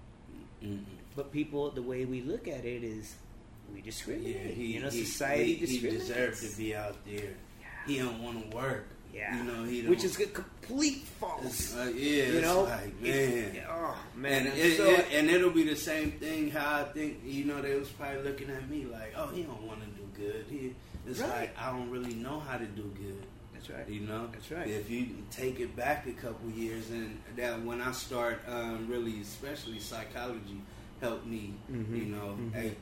Mm-mm. 0.64 0.84
But 1.16 1.32
people, 1.32 1.70
the 1.70 1.84
way 1.84 2.06
we 2.06 2.22
look 2.22 2.48
at 2.48 2.66
it 2.66 2.84
is, 2.84 3.16
we 3.74 3.82
discriminate. 3.82 4.36
Yeah, 4.36 4.52
he, 4.52 4.66
you 4.74 4.80
know, 4.82 4.90
he, 4.90 5.04
society 5.06 5.54
he, 5.56 5.78
he 5.78 5.90
deserved 5.90 6.42
to 6.42 6.58
be 6.58 6.76
out 6.76 6.96
there. 7.06 7.34
He 7.86 8.00
don't 8.00 8.24
want 8.24 8.50
to 8.50 8.58
work. 8.58 8.88
Yeah, 9.14 9.38
you 9.38 9.44
know, 9.44 9.64
he 9.64 9.82
which 9.88 10.04
is 10.04 10.20
a 10.20 10.26
complete 10.26 11.04
false. 11.20 11.76
Uh, 11.76 11.84
yeah, 11.96 12.02
you 12.02 12.22
it's 12.40 12.42
know, 12.42 12.64
like 12.64 12.94
It- 13.04 13.54
man. 13.54 13.64
oh 13.70 13.98
man, 14.16 14.48
and, 14.48 14.58
it, 14.58 14.78
so- 14.78 14.86
it- 14.90 15.08
and 15.14 15.30
it'll 15.30 15.52
be 15.52 15.64
the 15.64 15.76
same 15.76 16.12
thing. 16.14 16.50
How 16.50 16.82
I 16.82 16.84
think, 16.86 17.20
you 17.24 17.46
know, 17.46 17.62
they 17.62 17.76
was 17.76 17.90
probably 17.90 18.24
looking 18.24 18.50
at 18.50 18.68
me 18.70 18.86
like, 18.86 19.14
"Oh, 19.16 19.28
he 19.28 19.44
don't 19.44 19.62
want 19.68 19.82
to 19.82 19.88
do 19.88 20.08
good." 20.18 20.46
He, 20.50 20.74
it's 21.08 21.20
Right. 21.20 21.30
like 21.42 21.58
I 21.60 21.72
don't 21.72 21.90
really 21.92 22.16
know 22.16 22.40
how 22.40 22.58
to 22.58 22.66
do 22.66 22.84
good. 22.98 23.24
that's 23.54 23.70
right. 23.70 23.88
You 23.88 24.02
know, 24.02 24.28
That's 24.34 24.52
right. 24.52 24.68
If 24.68 24.90
you 24.90 25.08
take 25.32 25.60
it 25.62 25.74
back 25.76 26.06
a 26.08 26.12
couple 26.14 26.50
years, 26.50 26.90
and 26.90 27.22
that 27.38 27.62
when 27.64 27.80
I 27.82 27.92
start 27.92 28.42
um, 28.48 28.88
really, 28.90 29.22
especially 29.22 29.80
psychology, 29.80 30.60
helped 31.02 31.26
me. 31.28 31.54
Mhm. 31.72 31.98
You 31.98 32.06
know, 32.06 32.38
Mhm. 32.40 32.54
hey, 32.54 32.76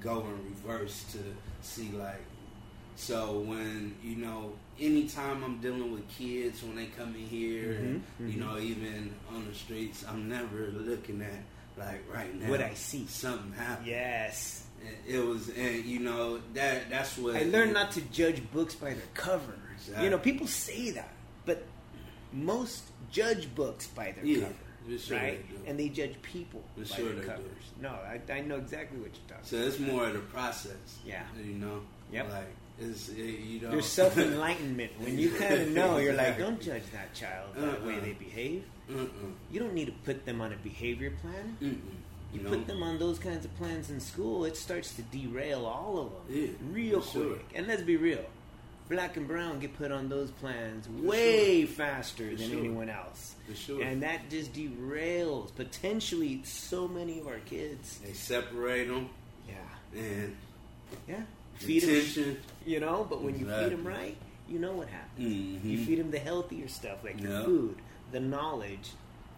go 0.00 0.20
in 0.20 0.44
reverse 0.54 1.04
to 1.12 1.18
see 1.62 1.90
like. 1.90 2.22
So 2.96 3.40
when 3.40 3.94
you 4.02 4.16
know, 4.16 4.52
anytime 4.80 5.42
I'm 5.44 5.58
dealing 5.60 5.92
with 5.92 6.08
kids 6.08 6.62
when 6.62 6.76
they 6.76 6.86
come 6.86 7.14
in 7.14 7.26
here, 7.26 7.72
and, 7.72 8.02
Mhm, 8.20 8.32
you 8.32 8.40
know, 8.40 8.58
even 8.58 9.14
on 9.30 9.46
the 9.46 9.54
streets, 9.54 10.04
I'm 10.08 10.28
never 10.28 10.68
looking 10.72 11.20
at 11.22 11.42
like 11.76 12.02
right 12.12 12.34
now 12.34 12.50
What 12.50 12.60
I 12.60 12.74
see. 12.74 13.06
something 13.06 13.52
happened. 13.52 13.86
Yes. 13.86 14.64
And 14.84 14.94
It 15.06 15.18
was, 15.24 15.48
and 15.50 15.84
you 15.84 16.00
know 16.00 16.40
that 16.54 16.90
that's 16.90 17.16
what 17.18 17.36
I 17.36 17.42
learned 17.44 17.72
not 17.72 17.92
to 17.92 18.00
judge 18.00 18.42
books 18.52 18.74
by 18.74 18.94
their 18.94 19.02
cover. 19.14 19.54
Exactly. 19.76 20.04
You 20.04 20.10
know, 20.10 20.18
people 20.18 20.46
say 20.46 20.90
that, 20.92 21.10
but 21.46 21.64
most 22.32 22.82
judge 23.10 23.52
books 23.54 23.86
by 23.88 24.12
their 24.12 24.24
Yeah, 24.24 24.40
cover, 24.86 24.98
sure 24.98 25.16
right? 25.18 25.44
And 25.66 25.78
they 25.78 25.88
judge 25.88 26.20
people 26.22 26.62
For 26.74 26.80
by 26.82 26.86
sure 26.96 27.06
their 27.06 27.14
they 27.16 27.20
do. 27.22 27.26
covers. 27.28 27.64
No, 27.80 27.90
I, 27.90 28.20
I 28.32 28.40
know 28.40 28.56
exactly 28.56 28.98
what 28.98 29.10
you're 29.14 29.28
talking. 29.28 29.44
So 29.44 29.56
it's 29.56 29.78
more 29.78 30.06
of 30.06 30.14
the 30.14 30.18
process. 30.20 30.98
Yeah. 31.06 31.22
You 31.40 31.54
know. 31.54 31.80
Yep. 32.12 32.30
Like 32.32 32.48
it's 32.80 33.08
it, 33.08 33.18
uh, 33.18 33.22
you 33.22 33.60
know 33.60 33.72
Your 33.72 33.82
self 33.82 34.16
enlightenment 34.18 34.92
when 35.00 35.18
you 35.18 35.30
kind 35.38 35.54
of 35.62 35.68
know 35.70 35.98
you're 35.98 36.14
like, 36.14 36.38
don't 36.38 36.60
judge 36.60 36.84
that 36.92 37.14
child 37.14 37.54
by 37.54 37.60
the 37.62 37.86
way 37.86 37.94
Uh-uh. 37.94 38.00
they 38.00 38.12
behave. 38.12 38.64
Mm-mm. 38.90 39.32
You 39.50 39.60
don't 39.60 39.74
need 39.74 39.86
to 39.86 39.92
put 40.04 40.24
them 40.24 40.40
on 40.40 40.52
a 40.52 40.56
behavior 40.56 41.12
plan. 41.22 41.56
Mm-mm. 41.62 41.80
You 42.32 42.42
know? 42.42 42.50
put 42.50 42.66
them 42.66 42.82
on 42.82 42.98
those 42.98 43.18
kinds 43.18 43.44
of 43.46 43.56
plans 43.56 43.88
in 43.90 44.00
school, 44.00 44.44
it 44.44 44.54
starts 44.56 44.94
to 44.96 45.02
derail 45.02 45.64
all 45.64 45.98
of 45.98 46.10
them 46.12 46.22
Yeah, 46.42 46.48
real 46.70 47.00
for 47.00 47.10
sure. 47.12 47.34
quick. 47.36 47.46
And 47.54 47.66
let's 47.66 47.80
be 47.82 47.96
real, 47.96 48.22
black 48.90 49.16
and 49.16 49.26
brown 49.26 49.60
get 49.60 49.74
put 49.78 49.90
on 49.90 50.10
those 50.10 50.30
plans 50.32 50.86
way 50.90 51.64
faster 51.64 52.28
For 52.30 52.36
than 52.36 52.50
sure. 52.50 52.58
anyone 52.58 52.90
else. 52.90 53.34
For 53.48 53.54
sure. 53.54 53.82
And 53.82 54.02
that 54.02 54.28
just 54.28 54.52
derails 54.52 55.54
potentially 55.56 56.42
so 56.44 56.86
many 56.86 57.18
of 57.18 57.26
our 57.28 57.38
kids. 57.46 57.98
They 58.04 58.12
separate 58.12 58.88
them 58.88 59.08
Yeah, 59.48 59.98
and 59.98 60.36
yeah. 61.08 61.22
Feed 61.58 61.84
attention. 61.84 62.38
you 62.66 62.80
know. 62.80 63.06
But 63.08 63.22
when 63.22 63.34
you 63.38 63.46
feed 63.46 63.52
Exactly. 63.52 63.76
them 63.76 63.86
right, 63.86 64.16
you 64.48 64.58
know 64.58 64.72
what 64.72 64.88
happens. 64.88 65.26
Mhm. 65.62 65.64
You 65.64 65.84
feed 65.84 65.98
them 65.98 66.10
the 66.10 66.18
healthier 66.18 66.68
stuff 66.68 67.04
like 67.04 67.20
the 67.20 67.42
food, 67.44 67.76
the 68.12 68.20
knowledge. 68.20 68.90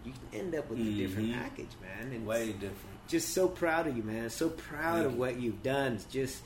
You 0.04 0.12
can 0.12 0.40
end 0.40 0.54
up 0.54 0.70
with 0.70 0.78
a 0.80 0.84
different 0.92 1.28
Mhm. 1.30 1.34
package, 1.34 1.68
man. 1.82 2.12
And 2.12 2.26
Way 2.26 2.52
different. 2.52 2.76
just 3.08 3.30
so 3.34 3.48
proud 3.48 3.86
of 3.86 3.96
you, 3.96 4.02
man. 4.02 4.30
So 4.30 4.48
proud 4.48 4.94
Thank 4.94 5.06
of 5.06 5.12
you. 5.12 5.18
what 5.18 5.40
you've 5.40 5.62
done. 5.62 5.94
It's 5.94 6.04
just 6.04 6.42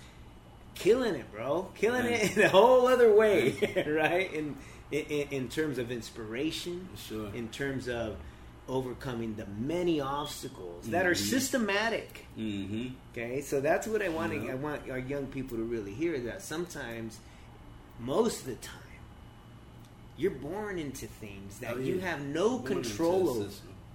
killing 0.74 1.14
it, 1.14 1.30
bro. 1.30 1.70
Killing 1.76 2.06
it 2.06 2.36
in 2.36 2.42
a 2.42 2.48
whole 2.48 2.86
other 2.88 3.14
way, 3.14 3.52
right? 3.86 4.32
In, 4.32 4.56
in 4.90 5.28
in 5.30 5.48
terms 5.48 5.78
of 5.78 5.90
inspiration, 5.92 6.88
sure. 6.96 7.32
in 7.34 7.48
terms 7.48 7.88
of 7.88 8.16
overcoming 8.68 9.34
the 9.36 9.46
many 9.58 10.00
obstacles 10.00 10.86
that 10.88 11.06
are 11.06 11.12
Mhm. 11.14 11.30
systematic. 11.30 12.26
Mm-hmm. 12.38 12.88
Okay, 13.12 13.40
so 13.42 13.60
that's 13.60 13.86
what 13.86 14.00
I 14.02 14.08
want. 14.08 14.32
Yeah. 14.32 14.52
I 14.52 14.54
want 14.54 14.88
our 14.90 14.98
young 14.98 15.26
people 15.26 15.58
to 15.58 15.62
really 15.64 15.92
hear 15.92 16.18
that 16.20 16.42
sometimes, 16.42 17.18
most 18.00 18.40
of 18.40 18.46
the 18.46 18.54
time, 18.56 18.78
you're 20.16 20.30
born 20.30 20.78
into 20.78 21.06
things 21.06 21.58
that 21.58 21.74
Oh, 21.74 21.78
you 21.80 21.98
have 21.98 22.20
no 22.22 22.58
Born 22.58 22.64
control 22.82 23.28
over 23.30 23.48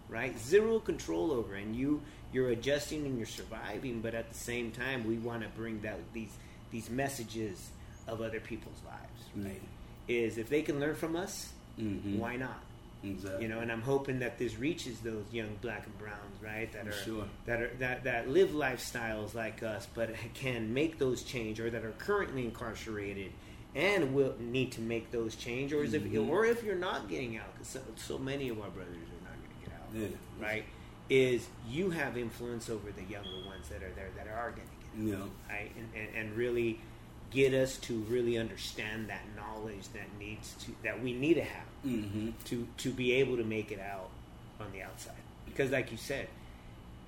right? 0.10 0.38
Zero 0.40 0.80
control 0.80 1.32
over, 1.32 1.56
and 1.56 1.76
you 1.76 2.02
you're 2.32 2.50
adjusting 2.50 3.06
and 3.08 3.18
you're 3.18 3.26
surviving. 3.26 4.02
But 4.02 4.14
at 4.14 4.30
the 4.30 4.38
same 4.38 4.72
time, 4.72 5.08
we 5.08 5.18
want 5.18 5.42
to 5.44 5.50
bring 5.50 5.82
that 5.82 5.98
these 6.14 6.32
these 6.72 6.90
messages 6.90 7.70
of 8.08 8.22
other 8.22 8.40
people's 8.40 8.80
lives. 8.86 9.24
Right? 9.48 9.62
Is 10.08 10.38
if 10.38 10.50
they 10.50 10.62
can 10.62 10.80
learn 10.80 10.96
from 10.96 11.16
us, 11.16 11.54
Mm-hmm. 11.80 12.20
why 12.20 12.36
not? 12.36 12.62
Exactly. 13.04 13.44
You 13.44 13.48
know, 13.50 13.60
and 13.60 13.72
I'm 13.72 13.82
hoping 13.82 14.20
that 14.20 14.38
this 14.38 14.58
reaches 14.60 15.00
those 15.00 15.24
young 15.32 15.56
black 15.62 15.86
and 15.86 15.98
browns, 15.98 16.42
right? 16.44 16.72
That 16.74 16.84
For 16.84 16.90
are 16.90 16.94
sure. 16.94 17.24
that 17.46 17.62
are 17.62 17.72
that 17.80 18.04
that 18.04 18.30
live 18.30 18.50
lifestyles 18.50 19.34
like 19.34 19.64
us, 19.64 19.88
but 19.94 20.10
can 20.34 20.74
make 20.74 21.00
those 21.00 21.24
change, 21.24 21.60
or 21.60 21.70
that 21.70 21.86
are 21.86 21.92
currently 21.94 22.44
incarcerated 22.46 23.32
and 23.76 24.14
will 24.14 24.34
need 24.40 24.72
to 24.74 24.82
make 24.82 25.12
those 25.12 25.36
change, 25.36 25.72
or 25.72 25.84
is 25.84 25.94
if 25.94 26.04
mm-hmm. 26.04 26.30
or 26.30 26.46
if 26.46 26.64
you're 26.64 26.76
not 26.76 27.08
getting 27.08 27.38
out, 27.38 27.54
because 27.54 27.68
so, 27.70 27.80
so 27.96 28.18
many 28.18 28.50
of 28.50 28.60
our 28.60 28.70
brothers 28.70 28.96
are 28.96 29.24
not 29.24 29.38
going 29.38 29.62
to 29.62 29.70
get 29.70 30.10
out 30.10 30.12
Yeah. 30.40 30.46
right? 30.46 30.66
Is 31.10 31.48
you 31.70 31.90
have 31.92 32.18
influence 32.18 32.70
over 32.70 32.92
the 32.92 33.04
younger 33.04 33.30
ones 33.48 33.70
that 33.70 33.82
are 33.82 33.92
there 33.96 34.10
that 34.18 34.28
are 34.28 34.52
going 34.52 34.68
to 34.68 35.02
get, 35.08 35.18
Yeah. 35.20 35.26
right? 35.50 35.72
And, 35.78 35.90
and, 35.96 36.16
and 36.16 36.36
really 36.38 36.82
get 37.32 37.54
us 37.54 37.78
to 37.78 37.94
really 38.10 38.38
understand 38.38 39.10
that 39.10 39.22
knowledge 39.36 39.88
that 39.94 40.08
needs 40.20 40.54
to 40.66 40.72
that 40.84 41.02
we 41.02 41.14
need 41.14 41.36
to 41.36 41.44
have 41.44 41.64
Mm-hmm. 41.86 42.32
to 42.46 42.68
to 42.80 42.92
be 42.92 43.14
able 43.14 43.38
to 43.38 43.44
make 43.46 43.72
it 43.72 43.80
out 43.80 44.10
on 44.60 44.70
the 44.74 44.82
outside. 44.82 45.14
Because, 45.46 45.72
like 45.72 45.92
you 45.92 45.98
said, 45.98 46.28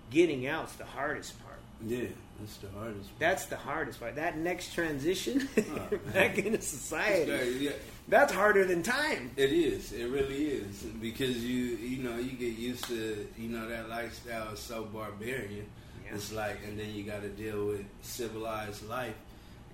getting 0.09 0.47
out's 0.47 0.73
the 0.75 0.85
hardest 0.85 1.33
part. 1.43 1.59
Yeah. 1.85 2.05
That's 2.39 2.57
the 2.57 2.69
hardest. 2.69 3.09
part. 3.09 3.19
That's 3.19 3.45
the 3.47 3.55
hardest 3.57 3.99
part. 3.99 4.15
That 4.15 4.37
next 4.37 4.73
transition 4.73 5.47
Oh, 5.57 5.97
back 6.13 6.37
into 6.37 6.61
society, 6.61 7.29
crazy. 7.31 7.65
Yeah. 7.65 7.71
that's 8.07 8.31
harder 8.33 8.63
than 8.65 8.81
time. 8.81 9.31
It 9.35 9.51
is. 9.51 9.91
It 9.91 10.05
really 10.05 10.45
is 10.45 10.83
because 11.01 11.43
you 11.43 11.75
you 11.75 12.01
know 12.03 12.17
you 12.17 12.31
get 12.31 12.57
used 12.57 12.85
to 12.85 13.27
you 13.37 13.49
know 13.49 13.67
that 13.67 13.89
lifestyle 13.89 14.53
is 14.53 14.59
so 14.59 14.83
barbarian. 14.85 15.65
Yeah. 16.05 16.15
It's 16.15 16.31
like 16.31 16.59
and 16.65 16.79
then 16.79 16.91
you 16.95 17.03
got 17.03 17.21
to 17.23 17.29
deal 17.29 17.65
with 17.67 17.85
civilized 18.01 18.87
life, 18.87 19.15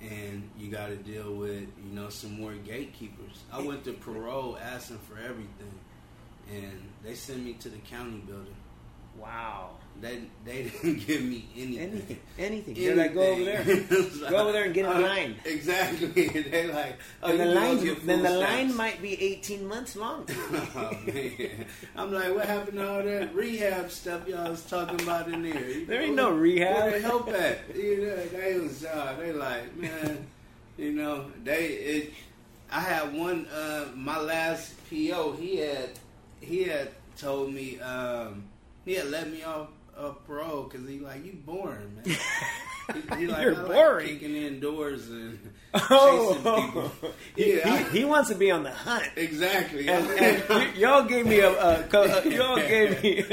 and 0.01 0.49
you 0.57 0.69
got 0.71 0.87
to 0.87 0.95
deal 0.95 1.33
with 1.33 1.61
you 1.83 1.91
know 1.91 2.09
some 2.09 2.39
more 2.39 2.53
gatekeepers. 2.53 3.43
I 3.51 3.61
went 3.61 3.83
to 3.85 3.93
parole 3.93 4.57
asking 4.61 4.99
for 4.99 5.17
everything, 5.17 5.79
and 6.51 6.81
they 7.03 7.15
sent 7.15 7.43
me 7.43 7.53
to 7.53 7.69
the 7.69 7.79
county 7.79 8.19
building. 8.19 8.55
Wow. 9.17 9.71
They 9.99 10.21
they 10.45 10.63
didn't 10.83 11.07
give 11.07 11.23
me 11.23 11.47
anything. 11.55 11.79
Anything, 11.79 12.19
anything. 12.37 12.73
They're 12.75 12.95
like, 12.95 13.13
go 13.15 13.21
over 13.21 13.43
there. 13.43 13.61
Anything. 13.61 14.19
Go 14.29 14.37
over 14.37 14.51
there 14.51 14.65
and 14.65 14.73
get 14.73 14.85
in 14.85 14.91
Uh, 14.91 14.99
line. 15.01 15.35
Exactly. 15.45 16.07
they 16.27 16.67
like, 16.71 16.97
oh, 17.23 17.31
and 17.31 17.39
the 17.39 17.45
you 17.45 17.53
can 17.53 17.55
go 17.55 17.59
line, 17.59 18.05
then 18.05 18.23
the 18.23 18.29
line 18.39 18.75
might 18.75 19.01
be 19.01 19.19
18 19.21 19.67
months 19.67 19.95
long. 19.95 20.27
oh 20.29 20.97
man, 21.07 21.65
I'm 21.95 22.13
like, 22.13 22.35
what 22.35 22.45
happened 22.45 22.77
to 22.77 22.87
all 22.89 23.01
that 23.03 23.33
rehab 23.33 23.89
stuff 23.89 24.27
y'all 24.27 24.51
was 24.51 24.63
talking 24.65 25.01
about 25.01 25.29
in 25.29 25.41
there? 25.43 25.67
You 25.69 25.85
There 25.87 26.01
ain't 26.01 26.15
no 26.15 26.31
rehab. 26.31 26.75
Where 26.75 26.91
the 26.91 26.99
help 26.99 27.27
at? 27.29 27.75
You 27.75 28.05
know, 28.05 28.25
they 28.27 28.59
was, 28.59 28.85
uh, 28.85 29.15
they 29.19 29.31
like, 29.33 29.75
man, 29.77 30.27
you 30.77 30.91
know, 30.91 31.25
they. 31.43 31.65
It, 31.67 32.13
I 32.71 32.81
had 32.81 33.15
one. 33.15 33.47
Uh, 33.47 33.85
my 33.95 34.19
last 34.19 34.73
PO, 34.89 35.37
he 35.39 35.57
had, 35.57 35.89
he 36.41 36.65
had 36.65 36.89
told 37.17 37.51
me, 37.53 37.79
um, 37.79 38.43
he 38.85 38.93
had 38.95 39.07
let 39.09 39.31
me 39.31 39.41
off 39.43 39.69
of 39.97 40.25
parole 40.25 40.63
because 40.63 40.87
he 40.87 40.99
like, 40.99 41.25
you 41.25 41.33
boring, 41.45 41.95
man. 41.95 42.15
He, 42.93 43.01
he 43.17 43.27
like, 43.27 43.41
You're 43.43 43.53
I 43.53 43.57
like 43.63 43.67
boring. 43.67 44.07
kicking 44.07 44.33
in 44.37 44.61
doors 44.61 45.09
and 45.09 45.37
Oh, 45.73 46.35
chasing 46.35 46.63
people. 46.67 46.91
Yeah, 47.35 47.83
he, 47.89 47.99
he 47.99 48.05
wants 48.05 48.29
to 48.29 48.35
be 48.35 48.49
on 48.49 48.63
the 48.63 48.71
hunt. 48.71 49.03
exactly. 49.17 49.89
And, 49.89 50.07
and 50.07 50.75
y'all 50.77 51.03
gave 51.03 51.25
me 51.25 51.39
a, 51.41 51.49
a, 51.49 51.85
uh, 51.93 52.21
y'all 52.23 52.55
gave 52.55 53.03
me. 53.03 53.23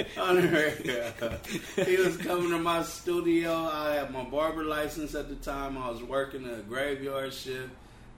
He 1.84 1.96
was 1.96 2.16
coming 2.16 2.50
to 2.50 2.58
my 2.58 2.82
studio. 2.82 3.52
I 3.52 3.94
had 3.94 4.10
my 4.12 4.24
barber 4.24 4.64
license 4.64 5.14
at 5.14 5.28
the 5.28 5.36
time. 5.36 5.78
I 5.78 5.88
was 5.88 6.02
working 6.02 6.48
a 6.48 6.56
graveyard 6.62 7.32
shift. 7.32 7.70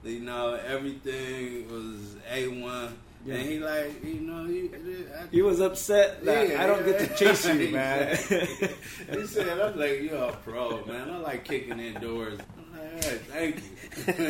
You 0.03 0.21
know, 0.21 0.53
everything 0.55 1.67
was 1.71 2.15
A 2.31 2.47
one. 2.47 2.97
Yeah. 3.25 3.35
And 3.35 3.49
he 3.49 3.59
like, 3.59 4.03
you 4.05 4.21
know, 4.21 4.45
he, 4.45 4.69
I, 4.73 5.27
He 5.31 5.41
was 5.41 5.59
upset 5.59 6.23
that 6.23 6.49
Yeah, 6.49 6.63
I 6.63 6.67
don't 6.67 6.85
get 6.85 6.99
to 6.99 7.15
chase 7.15 7.45
you, 7.47 7.69
man. 7.71 8.15
he 8.15 9.27
said, 9.27 9.59
I'm 9.59 9.77
like, 9.77 10.01
you're 10.01 10.15
a 10.15 10.31
pro, 10.43 10.85
man. 10.85 11.09
I 11.09 11.17
like 11.17 11.43
kicking 11.43 11.79
indoors. 11.79 12.39
I'm 12.57 12.79
like, 12.79 13.05
all 13.05 13.11
right, 13.11 13.21
thank 13.21 13.55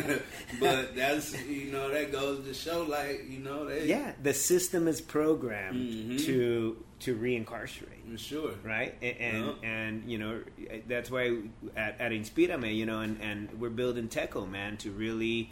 you. 0.08 0.22
but 0.60 0.96
that's, 0.96 1.40
you 1.46 1.72
know, 1.72 1.90
that 1.92 2.12
goes 2.12 2.44
to 2.46 2.54
show, 2.54 2.84
like, 2.84 3.26
you 3.30 3.40
know, 3.40 3.66
they, 3.66 3.86
yeah, 3.86 4.14
the 4.24 4.34
system 4.34 4.88
is 4.88 5.02
programmed 5.02 5.78
Mhm. 5.78 6.26
to 6.26 6.84
to 7.02 7.16
reincarcerate. 7.16 8.18
sure. 8.18 8.54
right? 8.64 8.96
And 9.04 9.18
and, 9.20 9.46
Yeah. 9.46 9.70
and 9.70 10.12
you 10.12 10.18
know 10.18 10.42
that's 10.88 11.12
why 11.12 11.38
at, 11.76 12.02
at 12.02 12.12
Inspirame, 12.12 12.76
you 12.76 12.88
know, 12.88 13.02
and, 13.02 13.22
and 13.22 13.50
we're 13.60 13.70
building 13.70 14.08
Teco, 14.08 14.48
man, 14.48 14.78
to 14.78 14.90
really 14.92 15.52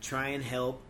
try 0.00 0.28
and 0.28 0.44
help 0.44 0.82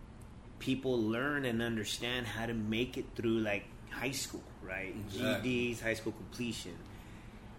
people 0.60 0.98
learn 1.00 1.44
and 1.44 1.60
understand 1.60 2.26
how 2.26 2.46
to 2.46 2.54
make 2.54 2.96
it 2.96 3.06
through 3.16 3.40
like 3.40 3.64
high 3.90 4.12
school, 4.12 4.42
right? 4.62 4.94
Exactly. 5.08 5.74
GEDs, 5.74 5.82
high 5.82 5.94
school 5.94 6.12
completion. 6.12 6.76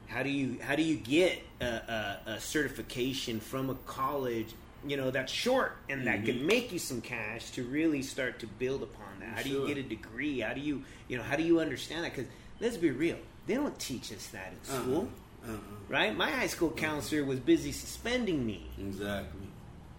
How 0.08 0.24
do 0.24 0.30
you 0.30 0.58
how 0.62 0.76
do 0.76 0.84
you 0.84 0.96
get 0.96 1.42
a, 1.60 1.66
a, 1.66 2.20
a 2.28 2.40
certification 2.40 3.40
from 3.40 3.70
a 3.70 3.76
college? 3.86 4.54
You 4.86 4.98
know 4.98 5.12
that's 5.12 5.32
short 5.32 5.78
and 5.90 6.08
that 6.08 6.26
can 6.26 6.38
mm-hmm. 6.38 6.48
make 6.48 6.72
you 6.72 6.80
some 6.80 7.02
cash 7.02 7.52
to 7.52 7.64
really 7.64 8.02
start 8.02 8.40
to 8.40 8.48
build 8.48 8.82
upon 8.82 9.20
that. 9.20 9.38
How 9.38 9.44
do 9.44 9.50
you 9.50 9.68
get 9.68 9.78
a 9.78 9.84
degree? 9.84 10.40
How 10.40 10.54
do 10.54 10.62
you 10.62 10.84
you 11.08 11.18
know 11.18 11.24
how 11.24 11.36
do 11.36 11.44
you 11.44 11.60
understand 11.60 12.04
that? 12.04 12.16
Because 12.16 12.32
let's 12.60 12.78
be 12.78 12.90
real, 12.90 13.18
they 13.48 13.56
don't 13.56 13.78
teach 13.80 14.12
us 14.12 14.28
that 14.28 14.54
in 14.54 14.64
school, 14.64 15.10
Uh-uh. 15.48 15.58
right? 15.88 16.16
My 16.16 16.32
high 16.32 16.48
school 16.48 16.70
uh-huh. 16.70 16.78
counselor 16.78 17.24
was 17.24 17.40
busy 17.40 17.72
suspending 17.72 18.46
me. 18.46 18.70
Exactly. 18.80 19.51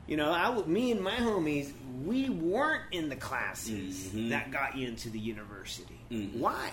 You 0.07 0.16
know, 0.16 0.33
I 0.33 0.55
me 0.66 0.91
and 0.93 1.01
my 1.01 1.15
homies, 1.16 1.73
we 2.05 2.29
weren't 2.29 2.83
in 2.91 3.09
the 3.09 3.16
classes 3.16 4.09
Mhm. 4.12 4.31
that 4.31 4.51
got 4.51 4.77
you 4.77 4.89
into 4.89 5.09
the 5.11 5.19
university. 5.19 5.99
Mhm. 6.11 6.35
Why? 6.39 6.70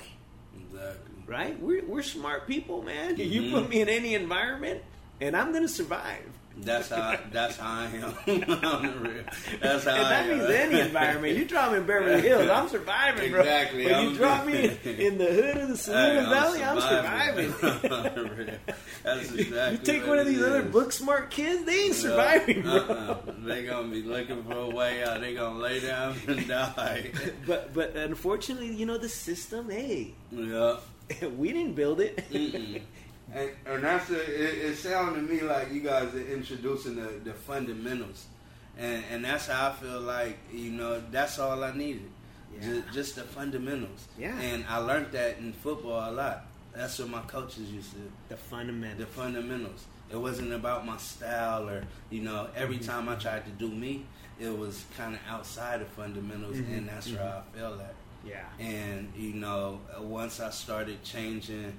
Exactly. 0.60 1.24
Right? 1.28 1.60
We're, 1.62 1.86
we're 1.86 2.02
smart 2.02 2.48
people, 2.48 2.82
man. 2.82 3.18
You 3.18 3.44
Mhm. 3.44 3.52
put 3.52 3.70
me 3.70 3.82
in 3.82 3.90
any 3.90 4.16
environment, 4.16 4.82
and 5.22 5.38
I'm 5.38 5.54
gonna 5.54 5.68
survive. 5.68 6.26
That's 6.62 6.90
how 6.90 7.18
that's 7.32 7.58
how 7.58 7.70
I 7.82 7.86
am. 7.86 8.04
on 8.66 8.82
the 8.84 8.94
real. 9.00 9.24
That's 9.62 9.86
how 9.86 9.92
And 9.92 10.06
I 10.06 10.10
that 10.10 10.30
am. 10.30 10.38
means 10.40 10.50
any 10.50 10.80
environment. 10.82 11.38
You 11.38 11.46
drop 11.46 11.72
me 11.72 11.78
in 11.78 11.86
Beverly 11.86 12.22
Hills, 12.28 12.50
I'm 12.50 12.68
surviving, 12.70 13.32
bro. 13.32 13.40
Exactly, 13.42 13.84
you 13.88 13.94
I'm- 13.94 14.14
drop 14.16 14.46
me 14.46 14.78
in 14.84 15.18
the 15.18 15.26
hood 15.26 15.58
of 15.58 15.68
the 15.70 15.76
Hey, 15.76 15.76
Salinas 15.76 16.28
Valley, 16.30 16.64
I'm 16.64 16.82
surviving. 16.82 17.54
surviving. 17.54 18.50
That's 19.04 19.32
exactly. 19.32 19.72
you 19.94 20.00
take 20.00 20.08
one 20.08 20.20
of 20.20 20.28
these 20.28 20.42
other 20.42 20.64
book 20.64 20.92
smart 20.92 21.30
kids, 21.32 21.64
they 21.64 21.86
ain't 21.86 21.96
surviving, 21.96 22.62
bro. 22.64 22.72
Uh-uh. 22.74 23.18
They 23.46 23.66
gonna 23.66 23.88
be 23.88 24.02
looking 24.04 24.44
for 24.44 24.58
a 24.58 24.70
way 24.70 25.04
out. 25.04 25.22
They 25.22 25.34
gonna 25.36 25.58
lay 25.60 25.80
down 25.80 26.16
and 26.28 26.48
die. 26.48 27.12
But 27.48 27.74
but 27.74 27.96
unfortunately, 27.96 28.74
you 28.76 28.86
know 28.86 28.98
the 28.98 29.10
system. 29.10 29.70
Hey, 29.70 30.14
yeah. 30.32 30.78
we 31.38 31.54
didn't 31.54 31.74
build 31.76 32.02
it. 32.02 32.24
And, 33.34 33.50
and 33.66 33.84
that's 33.84 34.10
a, 34.10 34.20
it, 34.22 34.72
it 34.72 34.76
sounded 34.78 35.16
to 35.16 35.22
me 35.34 35.42
like 35.42 35.72
you 35.72 35.82
guys 35.82 36.14
are 36.16 36.22
introducing 36.34 36.96
the, 36.96 37.10
the 37.24 37.34
fundamentals, 37.34 38.26
and 38.78 39.04
and 39.12 39.24
that's 39.26 39.48
how 39.48 39.70
I 39.70 39.74
feel 39.74 40.02
like 40.02 40.38
you 40.52 40.72
know 40.72 41.02
that's 41.12 41.38
all 41.40 41.64
I 41.64 41.76
needed, 41.76 42.10
Yeah. 42.56 42.62
just, 42.82 42.94
just 42.94 43.16
the 43.18 43.24
fundamentals. 43.24 44.08
Yeah. 44.18 44.38
and 44.40 44.66
I 44.68 44.78
learned 44.78 45.12
that 45.12 45.38
in 45.38 45.54
football 45.54 46.10
a 46.10 46.12
lot. 46.12 46.46
That's 46.74 46.98
what 47.00 47.10
my 47.10 47.22
coaches 47.22 47.72
used 47.72 47.92
to. 47.92 48.12
the 48.30 48.38
fundamentals. 48.38 49.00
The 49.00 49.06
fundamentals. 49.22 49.86
It 50.12 50.18
wasn't 50.18 50.54
about 50.54 50.86
my 50.88 50.98
style 50.98 51.70
or 51.70 51.84
you 52.10 52.22
know. 52.22 52.48
Every 52.56 52.78
Mm-hmm. 52.78 52.86
time 52.90 53.10
I 53.10 53.16
tried 53.16 53.46
to 53.46 53.52
do 53.52 53.70
me, 53.70 54.06
it 54.40 54.50
was 54.58 54.86
kind 54.98 55.14
of 55.14 55.22
outside 55.30 55.82
of 55.82 55.88
fundamentals, 55.90 56.58
Mhm. 56.58 56.78
and 56.78 56.90
that's 56.90 57.10
where 57.12 57.22
I 57.24 57.58
felt 57.58 57.78
that. 57.78 57.94
Yeah. 58.26 58.46
And 58.60 59.12
you 59.16 59.34
know, 59.34 59.82
once 60.00 60.40
I 60.40 60.50
started 60.50 61.04
changing, 61.04 61.74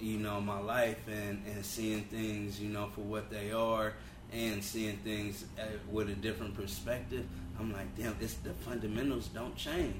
you 0.00 0.18
know, 0.18 0.40
my 0.40 0.58
life 0.60 1.00
and 1.08 1.42
and 1.54 1.64
seeing 1.64 2.02
things, 2.04 2.60
you 2.60 2.68
know, 2.68 2.88
for 2.94 3.00
what 3.02 3.30
they 3.30 3.52
are, 3.52 3.92
and 4.32 4.62
seeing 4.62 4.96
things 4.98 5.44
with 5.90 6.08
a 6.10 6.14
different 6.14 6.54
perspective, 6.54 7.24
I'm 7.58 7.72
like, 7.72 7.94
damn, 7.96 8.16
it's 8.20 8.34
the 8.34 8.50
fundamentals 8.50 9.28
don't 9.28 9.56
change. 9.56 9.94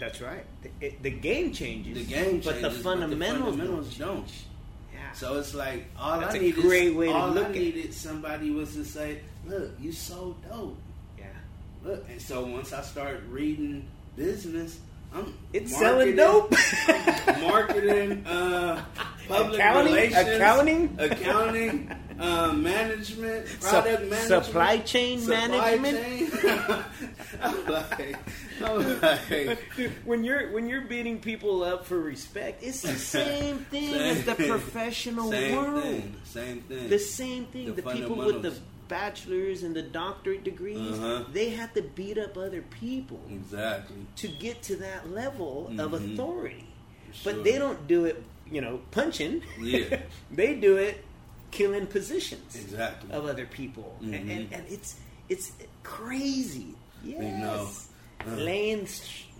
That's 0.00 0.20
right. 0.20 0.44
The, 0.62 0.70
it, 0.86 1.02
the 1.02 1.10
game 1.10 1.52
changes. 1.52 1.94
The 1.94 2.04
game 2.14 2.24
changes, 2.40 2.46
but 2.46 2.62
the 2.62 2.70
fundamentals, 2.70 3.50
fundamentals 3.56 3.96
don't. 3.96 4.16
don't. 4.16 4.32
Yeah. 4.92 5.12
So 5.12 5.38
it's 5.38 5.54
like 5.54 5.86
all 5.98 6.20
That's 6.20 6.34
I 6.34 6.38
a 6.38 6.40
needed. 6.40 6.62
great 6.62 6.94
way 6.94 7.06
to 7.06 7.12
all 7.12 7.30
look 7.30 7.46
I 7.46 7.50
at 7.50 7.56
it. 7.56 7.94
somebody 7.94 8.50
was 8.50 8.74
to 8.74 8.84
say, 8.84 9.20
"Look, 9.46 9.70
you 9.80 9.92
so 9.92 10.36
dope." 10.50 10.76
yeah. 11.18 11.26
Look, 11.84 12.04
and 12.08 12.20
so 12.20 12.44
once 12.44 12.72
I 12.72 12.82
started 12.82 13.24
reading 13.26 13.86
business, 14.16 14.78
I'm 15.14 15.32
It's 15.52 15.76
selling 15.78 16.16
dope. 16.16 16.52
marketing, 17.40 18.26
uh, 18.26 18.84
public 19.28 19.54
Accounting? 19.60 19.92
relations, 19.94 20.28
Accounting? 20.28 20.96
accounting, 20.98 21.90
uh, 22.18 22.52
management, 22.52 23.46
Sup- 23.60 23.84
management, 23.84 24.22
supply 24.22 24.78
chain 24.78 25.20
supply 25.20 25.76
management? 25.76 26.32
chain. 26.42 26.84
I'm 27.42 27.66
like, 27.66 28.16
I'm 28.62 29.00
like, 29.00 29.58
when 30.04 30.24
you're 30.24 30.50
when 30.52 30.68
you're 30.68 30.82
beating 30.82 31.20
people 31.20 31.62
up 31.62 31.86
for 31.86 31.98
respect, 32.00 32.62
it's 32.62 32.82
the 32.82 32.94
same 32.94 33.58
thing 33.70 33.94
as 33.94 34.24
the 34.24 34.34
professional 34.34 35.30
same 35.30 35.56
world. 35.56 35.82
thing, 35.82 36.16
same 36.24 36.60
thing. 36.62 36.88
The 36.88 36.98
same 36.98 37.44
thing. 37.46 37.66
The 37.74 37.82
The, 37.82 37.90
people 37.92 38.16
with 38.16 38.42
the. 38.42 38.54
Bachelors 38.88 39.62
and 39.62 39.74
the 39.74 39.82
doctorate 39.82 40.44
degrees, 40.44 40.78
Uh-huh. 40.98 41.24
they 41.32 41.50
have 41.50 41.72
to 41.74 41.82
beat 41.82 42.18
up 42.18 42.36
other 42.36 42.62
people 42.62 43.20
exactly. 43.30 43.96
to 44.16 44.28
get 44.28 44.62
to 44.64 44.76
that 44.76 45.10
level 45.10 45.68
of 45.78 45.92
Mhm. 45.92 46.12
authority. 46.14 46.64
Sure. 47.12 47.32
But 47.32 47.44
they 47.44 47.58
don't 47.58 47.86
do 47.86 48.04
it, 48.06 48.22
you 48.50 48.60
know, 48.60 48.80
punching. 48.90 49.42
Yeah. 49.60 50.00
they 50.30 50.54
do 50.54 50.76
it 50.76 51.04
killing 51.50 51.86
positions 51.86 52.56
Exactly. 52.56 53.10
of 53.12 53.26
other 53.26 53.46
people, 53.46 53.96
and, 54.02 54.14
and 54.14 54.50
Mhm. 54.50 54.52
and 54.58 54.64
it's 54.68 54.96
it's 55.28 55.52
crazy. 55.82 56.74
Yes. 57.04 57.20
know. 57.40 57.68
Uh. 58.26 58.36
laying 58.36 58.88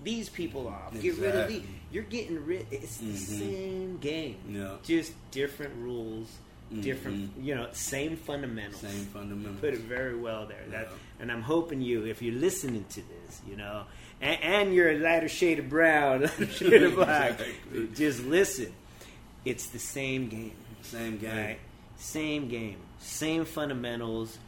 these 0.03 0.29
people 0.29 0.69
off. 0.69 0.93
Get 1.01 1.17
rid 1.19 1.35
of 1.35 1.49
these. 1.49 1.63
You're 1.91 2.03
getting 2.05 2.45
rid. 2.45 2.67
It's 2.71 2.99
the 2.99 3.07
Mhm. 3.07 3.39
same 3.39 3.99
game. 3.99 4.37
Yeah. 4.51 4.77
Just 4.85 5.13
different 5.31 5.75
rules, 5.77 6.29
different. 6.81 7.37
Mhm. 7.39 7.45
You 7.45 7.55
know, 7.55 7.69
same 7.73 8.17
fundamentals. 8.17 8.81
Same 8.81 9.05
fundamentals. 9.07 9.61
Put 9.61 9.75
it 9.75 9.81
very 9.81 10.17
well 10.17 10.47
there. 10.47 10.65
That, 10.71 10.89
Yeah. 10.91 10.97
and 11.21 11.33
I'm 11.33 11.43
hoping 11.43 11.81
you, 11.81 12.05
if 12.07 12.23
you're 12.23 12.35
listening 12.35 12.85
to 12.91 13.01
this, 13.03 13.41
you 13.49 13.57
know, 13.57 13.85
and, 14.21 14.41
and 14.43 14.75
you're 14.75 14.91
a 14.91 14.99
lighter 14.99 15.29
shade 15.29 15.59
of 15.59 15.69
brown, 15.69 16.23
lighter 16.23 16.47
shade 16.47 16.83
of 16.83 16.95
black, 16.97 17.33
Exactly. 17.41 17.89
just 17.95 18.25
listen. 18.25 18.73
It's 19.45 19.67
the 19.67 19.79
same 19.79 20.29
game. 20.29 20.53
Same 20.83 21.19
game. 21.19 21.37
Right? 21.37 21.59
Same 21.97 22.49
game, 22.49 22.77
same 22.99 23.45
fundamentals. 23.45 24.39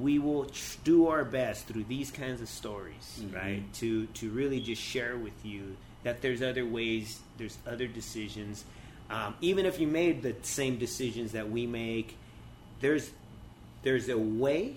We 0.00 0.18
will 0.18 0.48
do 0.82 1.06
our 1.08 1.24
best 1.24 1.66
through 1.68 1.84
these 1.84 2.10
kinds 2.10 2.40
of 2.40 2.48
stories, 2.48 3.20
Mhm. 3.22 3.34
right? 3.34 3.74
To 3.74 4.06
to 4.06 4.30
really 4.30 4.60
just 4.60 4.82
share 4.82 5.16
with 5.16 5.44
you 5.44 5.76
that 6.02 6.22
there's 6.22 6.42
other 6.42 6.64
ways, 6.66 7.20
there's 7.38 7.58
other 7.66 7.86
decisions. 7.86 8.64
Um, 9.10 9.34
even 9.40 9.66
if 9.66 9.78
you 9.78 9.86
made 9.86 10.22
the 10.22 10.34
same 10.42 10.78
decisions 10.78 11.32
that 11.32 11.50
we 11.50 11.66
make, 11.66 12.16
there's 12.80 13.10
there's 13.82 14.08
a 14.08 14.18
way 14.18 14.76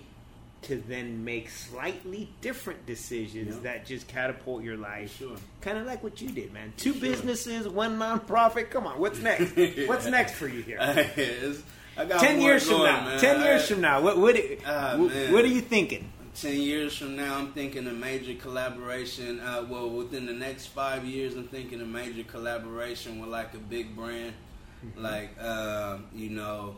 to 0.62 0.76
then 0.88 1.24
make 1.24 1.48
slightly 1.48 2.28
different 2.42 2.84
decisions 2.86 3.56
Yeah. 3.56 3.62
that 3.62 3.86
just 3.86 4.06
catapult 4.08 4.62
your 4.62 4.76
life. 4.76 5.16
Sure. 5.18 5.36
Kind 5.62 5.78
of 5.78 5.86
like 5.86 6.02
what 6.02 6.20
you 6.20 6.28
did, 6.28 6.52
man. 6.52 6.72
Two 6.76 6.92
Sure. 6.92 7.00
businesses, 7.00 7.66
one 7.66 7.98
nonprofit. 7.98 8.70
Come 8.70 8.86
on, 8.86 8.98
what's 9.00 9.18
next? 9.20 9.56
What's 9.88 10.06
next 10.06 10.34
for 10.34 10.46
you 10.48 10.62
here? 10.62 10.78
I 11.96 12.04
got 12.04 12.20
ten 12.20 12.40
years 12.40 12.68
from 12.68 12.82
now. 12.84 13.18
Ten 13.18 13.40
years 13.40 13.66
from 13.68 13.80
now. 13.80 14.00
What 14.00 14.18
what, 14.18 14.36
Ah, 14.64 14.96
what, 14.96 15.10
what 15.32 15.44
are 15.44 15.48
you 15.48 15.60
thinking? 15.60 16.10
Ten 16.40 16.58
years 16.58 16.96
from 16.96 17.16
now, 17.16 17.36
I'm 17.36 17.52
thinking 17.52 17.86
a 17.86 17.92
major 17.92 18.32
collaboration. 18.34 19.40
Uh, 19.40 19.66
well, 19.68 19.90
within 19.90 20.24
the 20.24 20.32
next 20.32 20.68
five 20.68 21.04
years, 21.04 21.34
I'm 21.34 21.48
thinking 21.48 21.82
a 21.82 21.84
major 21.84 22.22
collaboration 22.24 23.20
with 23.20 23.28
like 23.28 23.52
a 23.54 23.58
big 23.58 23.94
brand, 23.94 24.32
Mm-hmm. 24.82 25.02
like 25.02 25.38
um, 25.42 26.06
you 26.14 26.30
know, 26.30 26.76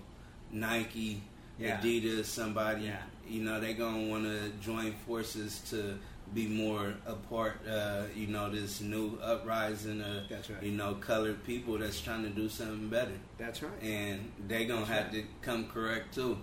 Nike, 0.51 1.23
Yeah. 1.57 1.81
Adidas, 1.81 2.25
somebody. 2.25 2.87
Yeah. 2.87 2.97
You 3.29 3.45
know, 3.45 3.61
they 3.61 3.75
gonna 3.75 4.09
want 4.09 4.25
to 4.25 4.49
join 4.61 4.93
forces 5.07 5.61
to 5.71 5.97
be 6.35 6.49
more 6.49 6.95
a 7.07 7.15
part. 7.15 7.61
Uh, 7.65 8.03
you 8.17 8.27
know, 8.27 8.51
this 8.51 8.81
new 8.81 9.17
uprising 9.23 10.01
of 10.01 10.29
That's 10.29 10.51
right. 10.51 10.61
you 10.61 10.73
know 10.73 10.95
colored 10.95 11.45
people 11.45 11.79
that's 11.79 12.01
trying 12.01 12.25
to 12.25 12.31
do 12.31 12.49
something 12.49 12.89
better, 12.89 13.13
That's 13.39 13.63
right. 13.63 13.81
and 13.81 14.33
they 14.49 14.65
gonna 14.65 14.87
have 14.87 15.13
to 15.13 15.23
come 15.41 15.69
correct 15.69 16.13
too. 16.15 16.39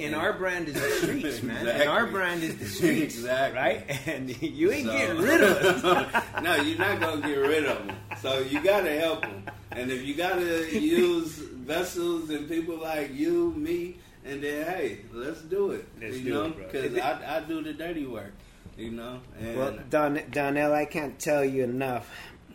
And 0.00 0.14
our 0.14 0.32
brand 0.32 0.68
is 0.68 0.74
the 0.74 0.90
streets, 0.90 1.42
man. 1.42 1.66
And 1.66 1.88
our 1.88 2.06
brand 2.06 2.42
is 2.42 2.56
the 2.56 2.66
streets, 2.66 3.16
Exactly. 3.16 3.58
right? 3.58 3.84
And 4.06 4.42
you 4.42 4.70
ain't 4.70 4.86
So- 4.86 4.92
getting 4.96 5.18
rid 5.22 5.42
of 5.42 5.82
them. 5.82 6.22
no, 6.44 6.54
you're 6.56 6.78
not 6.78 7.00
gonna 7.00 7.20
get 7.20 7.36
rid 7.36 7.64
of 7.66 7.86
them. 7.86 7.96
So 8.20 8.38
you 8.40 8.62
gotta 8.62 8.92
help 8.98 9.22
them. 9.22 9.44
And 9.72 9.90
if 9.90 10.02
you 10.04 10.14
gotta 10.14 10.78
use 10.80 11.32
vessels 11.38 12.30
and 12.30 12.48
people 12.48 12.76
like 12.78 13.12
you, 13.14 13.52
me, 13.56 13.96
and 14.24 14.42
then 14.42 14.66
hey, 14.66 15.00
let's 15.12 15.40
do 15.42 15.72
it. 15.72 15.86
Let's 16.00 16.16
you 16.18 16.24
do 16.24 16.30
know, 16.34 16.44
it, 16.46 16.56
because 16.58 16.98
I, 16.98 17.36
I 17.38 17.40
do 17.40 17.62
the 17.62 17.72
dirty 17.72 18.06
work. 18.06 18.32
You 18.76 18.92
know, 18.92 19.20
and 19.40 19.56
Well, 19.58 19.78
Don, 19.90 20.20
Donnell, 20.30 20.72
I 20.72 20.84
can't 20.84 21.18
tell 21.18 21.44
you 21.44 21.64
enough 21.64 22.08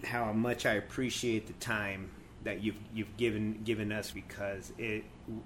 how 0.05 0.31
much 0.31 0.65
I 0.65 0.73
appreciate 0.75 1.47
the 1.47 1.53
time 1.53 2.11
that 2.45 2.63
you've 2.63 2.77
you've 2.93 3.15
given 3.17 3.61
given 3.63 3.91
us 3.91 4.11
because 4.11 4.71
it 4.77 5.03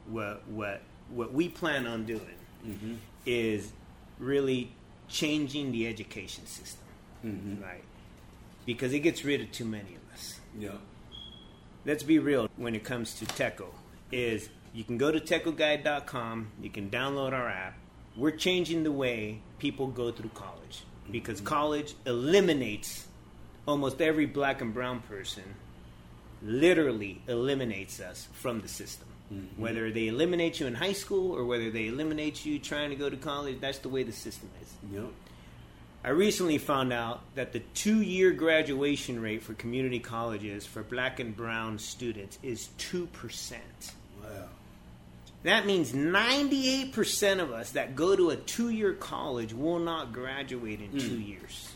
what 0.07 0.48
what 0.48 0.82
what 1.09 1.34
we 1.34 1.49
plan 1.49 1.85
on 1.88 2.05
doing 2.05 2.38
hmm 2.63 2.95
is 3.25 3.73
really 4.19 4.71
changing 5.09 5.71
the 5.71 5.85
education 5.88 6.45
system, 6.45 6.85
hmm 7.21 7.61
right? 7.61 7.84
Because 8.65 8.93
it 8.93 8.99
gets 8.99 9.23
rid 9.25 9.41
of 9.41 9.51
too 9.51 9.65
many 9.65 9.95
of 9.95 10.13
us. 10.13 10.39
yeah, 10.57 10.71
let's 11.85 12.03
be 12.03 12.19
real 12.19 12.49
when 12.55 12.73
it 12.75 12.84
comes 12.84 13.13
to 13.15 13.25
Teco 13.25 13.67
is 14.11 14.49
you 14.73 14.84
can 14.84 14.97
go 14.97 15.11
to 15.11 15.19
tecoguide.com, 15.19 16.47
you 16.61 16.69
can 16.69 16.89
download 16.89 17.34
our 17.34 17.49
app. 17.49 17.75
We're 18.15 18.31
changing 18.31 18.84
the 18.84 18.91
way 18.91 19.41
people 19.59 19.88
go 19.88 20.11
through 20.11 20.31
college 20.34 20.84
because 21.11 21.39
college 21.41 21.95
eliminates 22.05 23.07
almost 23.67 24.01
every 24.01 24.25
black 24.25 24.61
and 24.61 24.73
brown 24.73 25.01
person 25.01 25.43
literally 26.41 27.21
eliminates 27.27 27.99
us 27.99 28.27
from 28.34 28.61
the 28.61 28.67
system. 28.67 29.07
Mhm. 29.33 29.57
Whether 29.57 29.91
they 29.91 30.07
eliminate 30.07 30.59
you 30.59 30.67
in 30.67 30.75
high 30.75 30.93
school 30.93 31.35
or 31.35 31.43
whether 31.45 31.69
they 31.69 31.87
eliminate 31.87 32.45
you 32.45 32.59
trying 32.59 32.89
to 32.91 32.95
go 32.95 33.09
to 33.09 33.17
college, 33.17 33.57
that's 33.59 33.79
the 33.79 33.89
way 33.89 34.03
the 34.03 34.13
system 34.13 34.49
is. 34.61 34.69
yep, 34.91 35.11
I 36.03 36.09
recently 36.09 36.57
found 36.57 36.93
out 36.93 37.21
that 37.35 37.51
the 37.51 37.59
two 37.73 38.01
year 38.01 38.31
graduation 38.31 39.19
rate 39.21 39.43
for 39.43 39.53
community 39.55 39.99
colleges 39.99 40.65
for 40.65 40.81
black 40.83 41.19
and 41.19 41.35
brown 41.35 41.77
students 41.79 42.39
is 42.41 42.69
2%. 42.77 43.91
wow, 44.23 44.47
That 45.43 45.65
means 45.65 45.91
98% 45.91 47.39
of 47.41 47.51
us 47.51 47.71
that 47.71 47.95
go 47.95 48.15
to 48.15 48.29
a 48.29 48.37
two 48.37 48.69
year 48.69 48.93
college 48.93 49.53
will 49.53 49.79
not 49.79 50.13
graduate 50.13 50.79
in 50.81 50.97
two 50.99 51.19
years. 51.19 51.71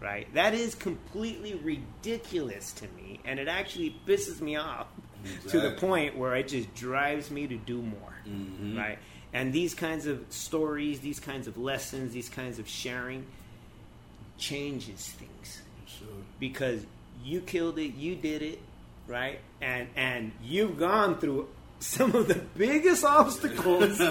Right? 0.00 0.32
That 0.34 0.54
is 0.54 0.74
completely 0.76 1.54
ridiculous 1.56 2.72
to 2.74 2.86
me, 2.96 3.18
and 3.24 3.40
it 3.40 3.48
actually 3.48 3.96
pisses 4.06 4.40
me 4.40 4.54
off 4.56 4.86
to 5.48 5.60
the 5.60 5.72
point 5.72 6.16
where 6.16 6.34
it 6.36 6.48
just 6.48 6.74
drives 6.74 7.30
me 7.30 7.46
to 7.46 7.56
do 7.56 7.80
more. 7.82 8.14
Mhm. 8.26 8.76
Right? 8.76 8.98
And 9.32 9.52
these 9.52 9.74
kinds 9.74 10.06
of 10.06 10.24
stories, 10.30 11.00
these 11.00 11.20
kinds 11.20 11.46
of 11.46 11.58
lessons, 11.58 12.12
these 12.12 12.28
kinds 12.28 12.58
of 12.58 12.68
sharing 12.68 13.26
changes 14.38 15.08
things 15.08 15.62
Sure. 15.86 16.08
because 16.38 16.86
you 17.24 17.40
killed 17.40 17.78
it, 17.78 17.94
you 17.94 18.14
did 18.14 18.42
it, 18.42 18.60
right? 19.06 19.40
And 19.60 19.88
and 19.96 20.32
you've 20.42 20.78
gone 20.78 21.18
through 21.18 21.48
some 21.80 22.14
of 22.14 22.28
the 22.28 22.34
biggest 22.56 23.04
obstacles 23.04 24.00
oh, 24.00 24.10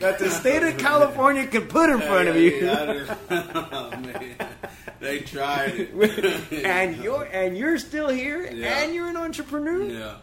that 0.00 0.16
the 0.18 0.30
state 0.30 0.62
of 0.62 0.78
California 0.78 1.46
can 1.46 1.66
put 1.66 1.90
in 1.90 2.00
front 2.00 2.28
of 2.28 2.36
you. 2.36 2.60
oh, 3.30 3.90
man. 3.90 4.36
They 5.00 5.20
tried 5.20 5.74
it. 5.76 6.52
and 6.64 6.96
you're 7.02 7.24
and 7.24 7.56
you're 7.56 7.78
still 7.78 8.08
here 8.08 8.50
Yeah. 8.50 8.82
and 8.82 8.94
you're 8.94 9.08
an 9.08 9.16
entrepreneur. 9.16 9.82
Yeah. 9.82 10.14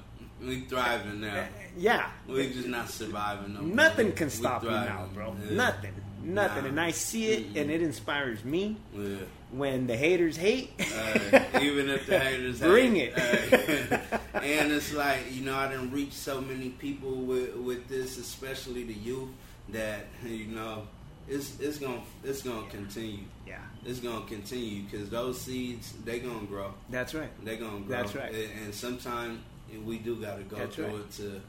We 0.42 0.62
thriving 0.62 1.22
now. 1.22 1.36
Eh, 1.36 1.46
yeah. 1.78 2.10
We 2.28 2.52
just 2.52 2.68
not 2.68 2.90
surviving 2.90 3.54
no 3.54 3.62
more. 3.62 3.76
Nothing 3.76 4.12
can 4.14 4.30
stop 4.30 4.64
you 4.64 4.72
now, 4.72 5.08
bro. 5.14 5.36
Yeah. 5.48 5.56
Nothing. 5.56 5.94
Nothing. 6.24 6.64
Nah. 6.64 6.70
And 6.70 6.82
I 6.82 6.92
see 6.92 7.28
it 7.28 7.58
and 7.58 7.70
it 7.70 7.82
inspires 7.82 8.44
me 8.44 8.78
Yeah. 8.94 9.18
When 9.54 9.88
the 9.88 9.96
haters 9.96 10.36
hate. 10.38 10.72
Uh, 10.80 11.40
even 11.62 11.90
if 11.90 12.06
the 12.08 12.20
haters 12.20 12.60
Bring 12.60 12.96
hate. 12.96 13.14
it. 13.16 13.94
Uh, 14.14 14.20
and 14.42 14.72
it's 14.72 14.94
like 14.94 15.20
you 15.32 15.44
know 15.46 15.56
I 15.56 15.70
didn't 15.70 15.92
reach 15.92 16.14
so 16.14 16.42
many 16.42 16.70
people 16.70 17.12
with 17.12 17.56
with 17.56 17.88
this, 17.88 18.18
especially 18.18 18.84
the 18.84 18.94
youth, 18.94 19.30
that 19.70 20.06
you 20.26 20.48
know 20.48 20.88
it's 21.28 21.60
it's 21.60 21.78
gonna 21.78 22.02
it's 22.24 22.42
gonna 22.42 22.68
continue. 22.70 23.24
yeah. 23.48 23.60
It's 23.86 24.00
gonna 24.00 24.26
continue 24.26 24.84
because 24.84 25.10
those 25.10 25.40
seeds 25.42 25.94
they 26.06 26.20
gonna 26.20 26.46
grow. 26.46 26.74
That's 26.90 27.14
right. 27.14 27.30
They 27.46 27.58
gonna 27.58 27.80
grow. 27.80 27.98
That's 27.98 28.16
right. 28.16 28.34
And, 28.34 28.66
and 28.66 28.76
sometimes 28.76 29.40
we 29.86 29.98
do 29.98 30.16
got 30.18 30.38
to 30.38 30.44
go 30.44 30.58
That's 30.58 30.76
through 30.76 30.86
right. 30.86 30.96
it 30.96 31.12
to 31.14 31.42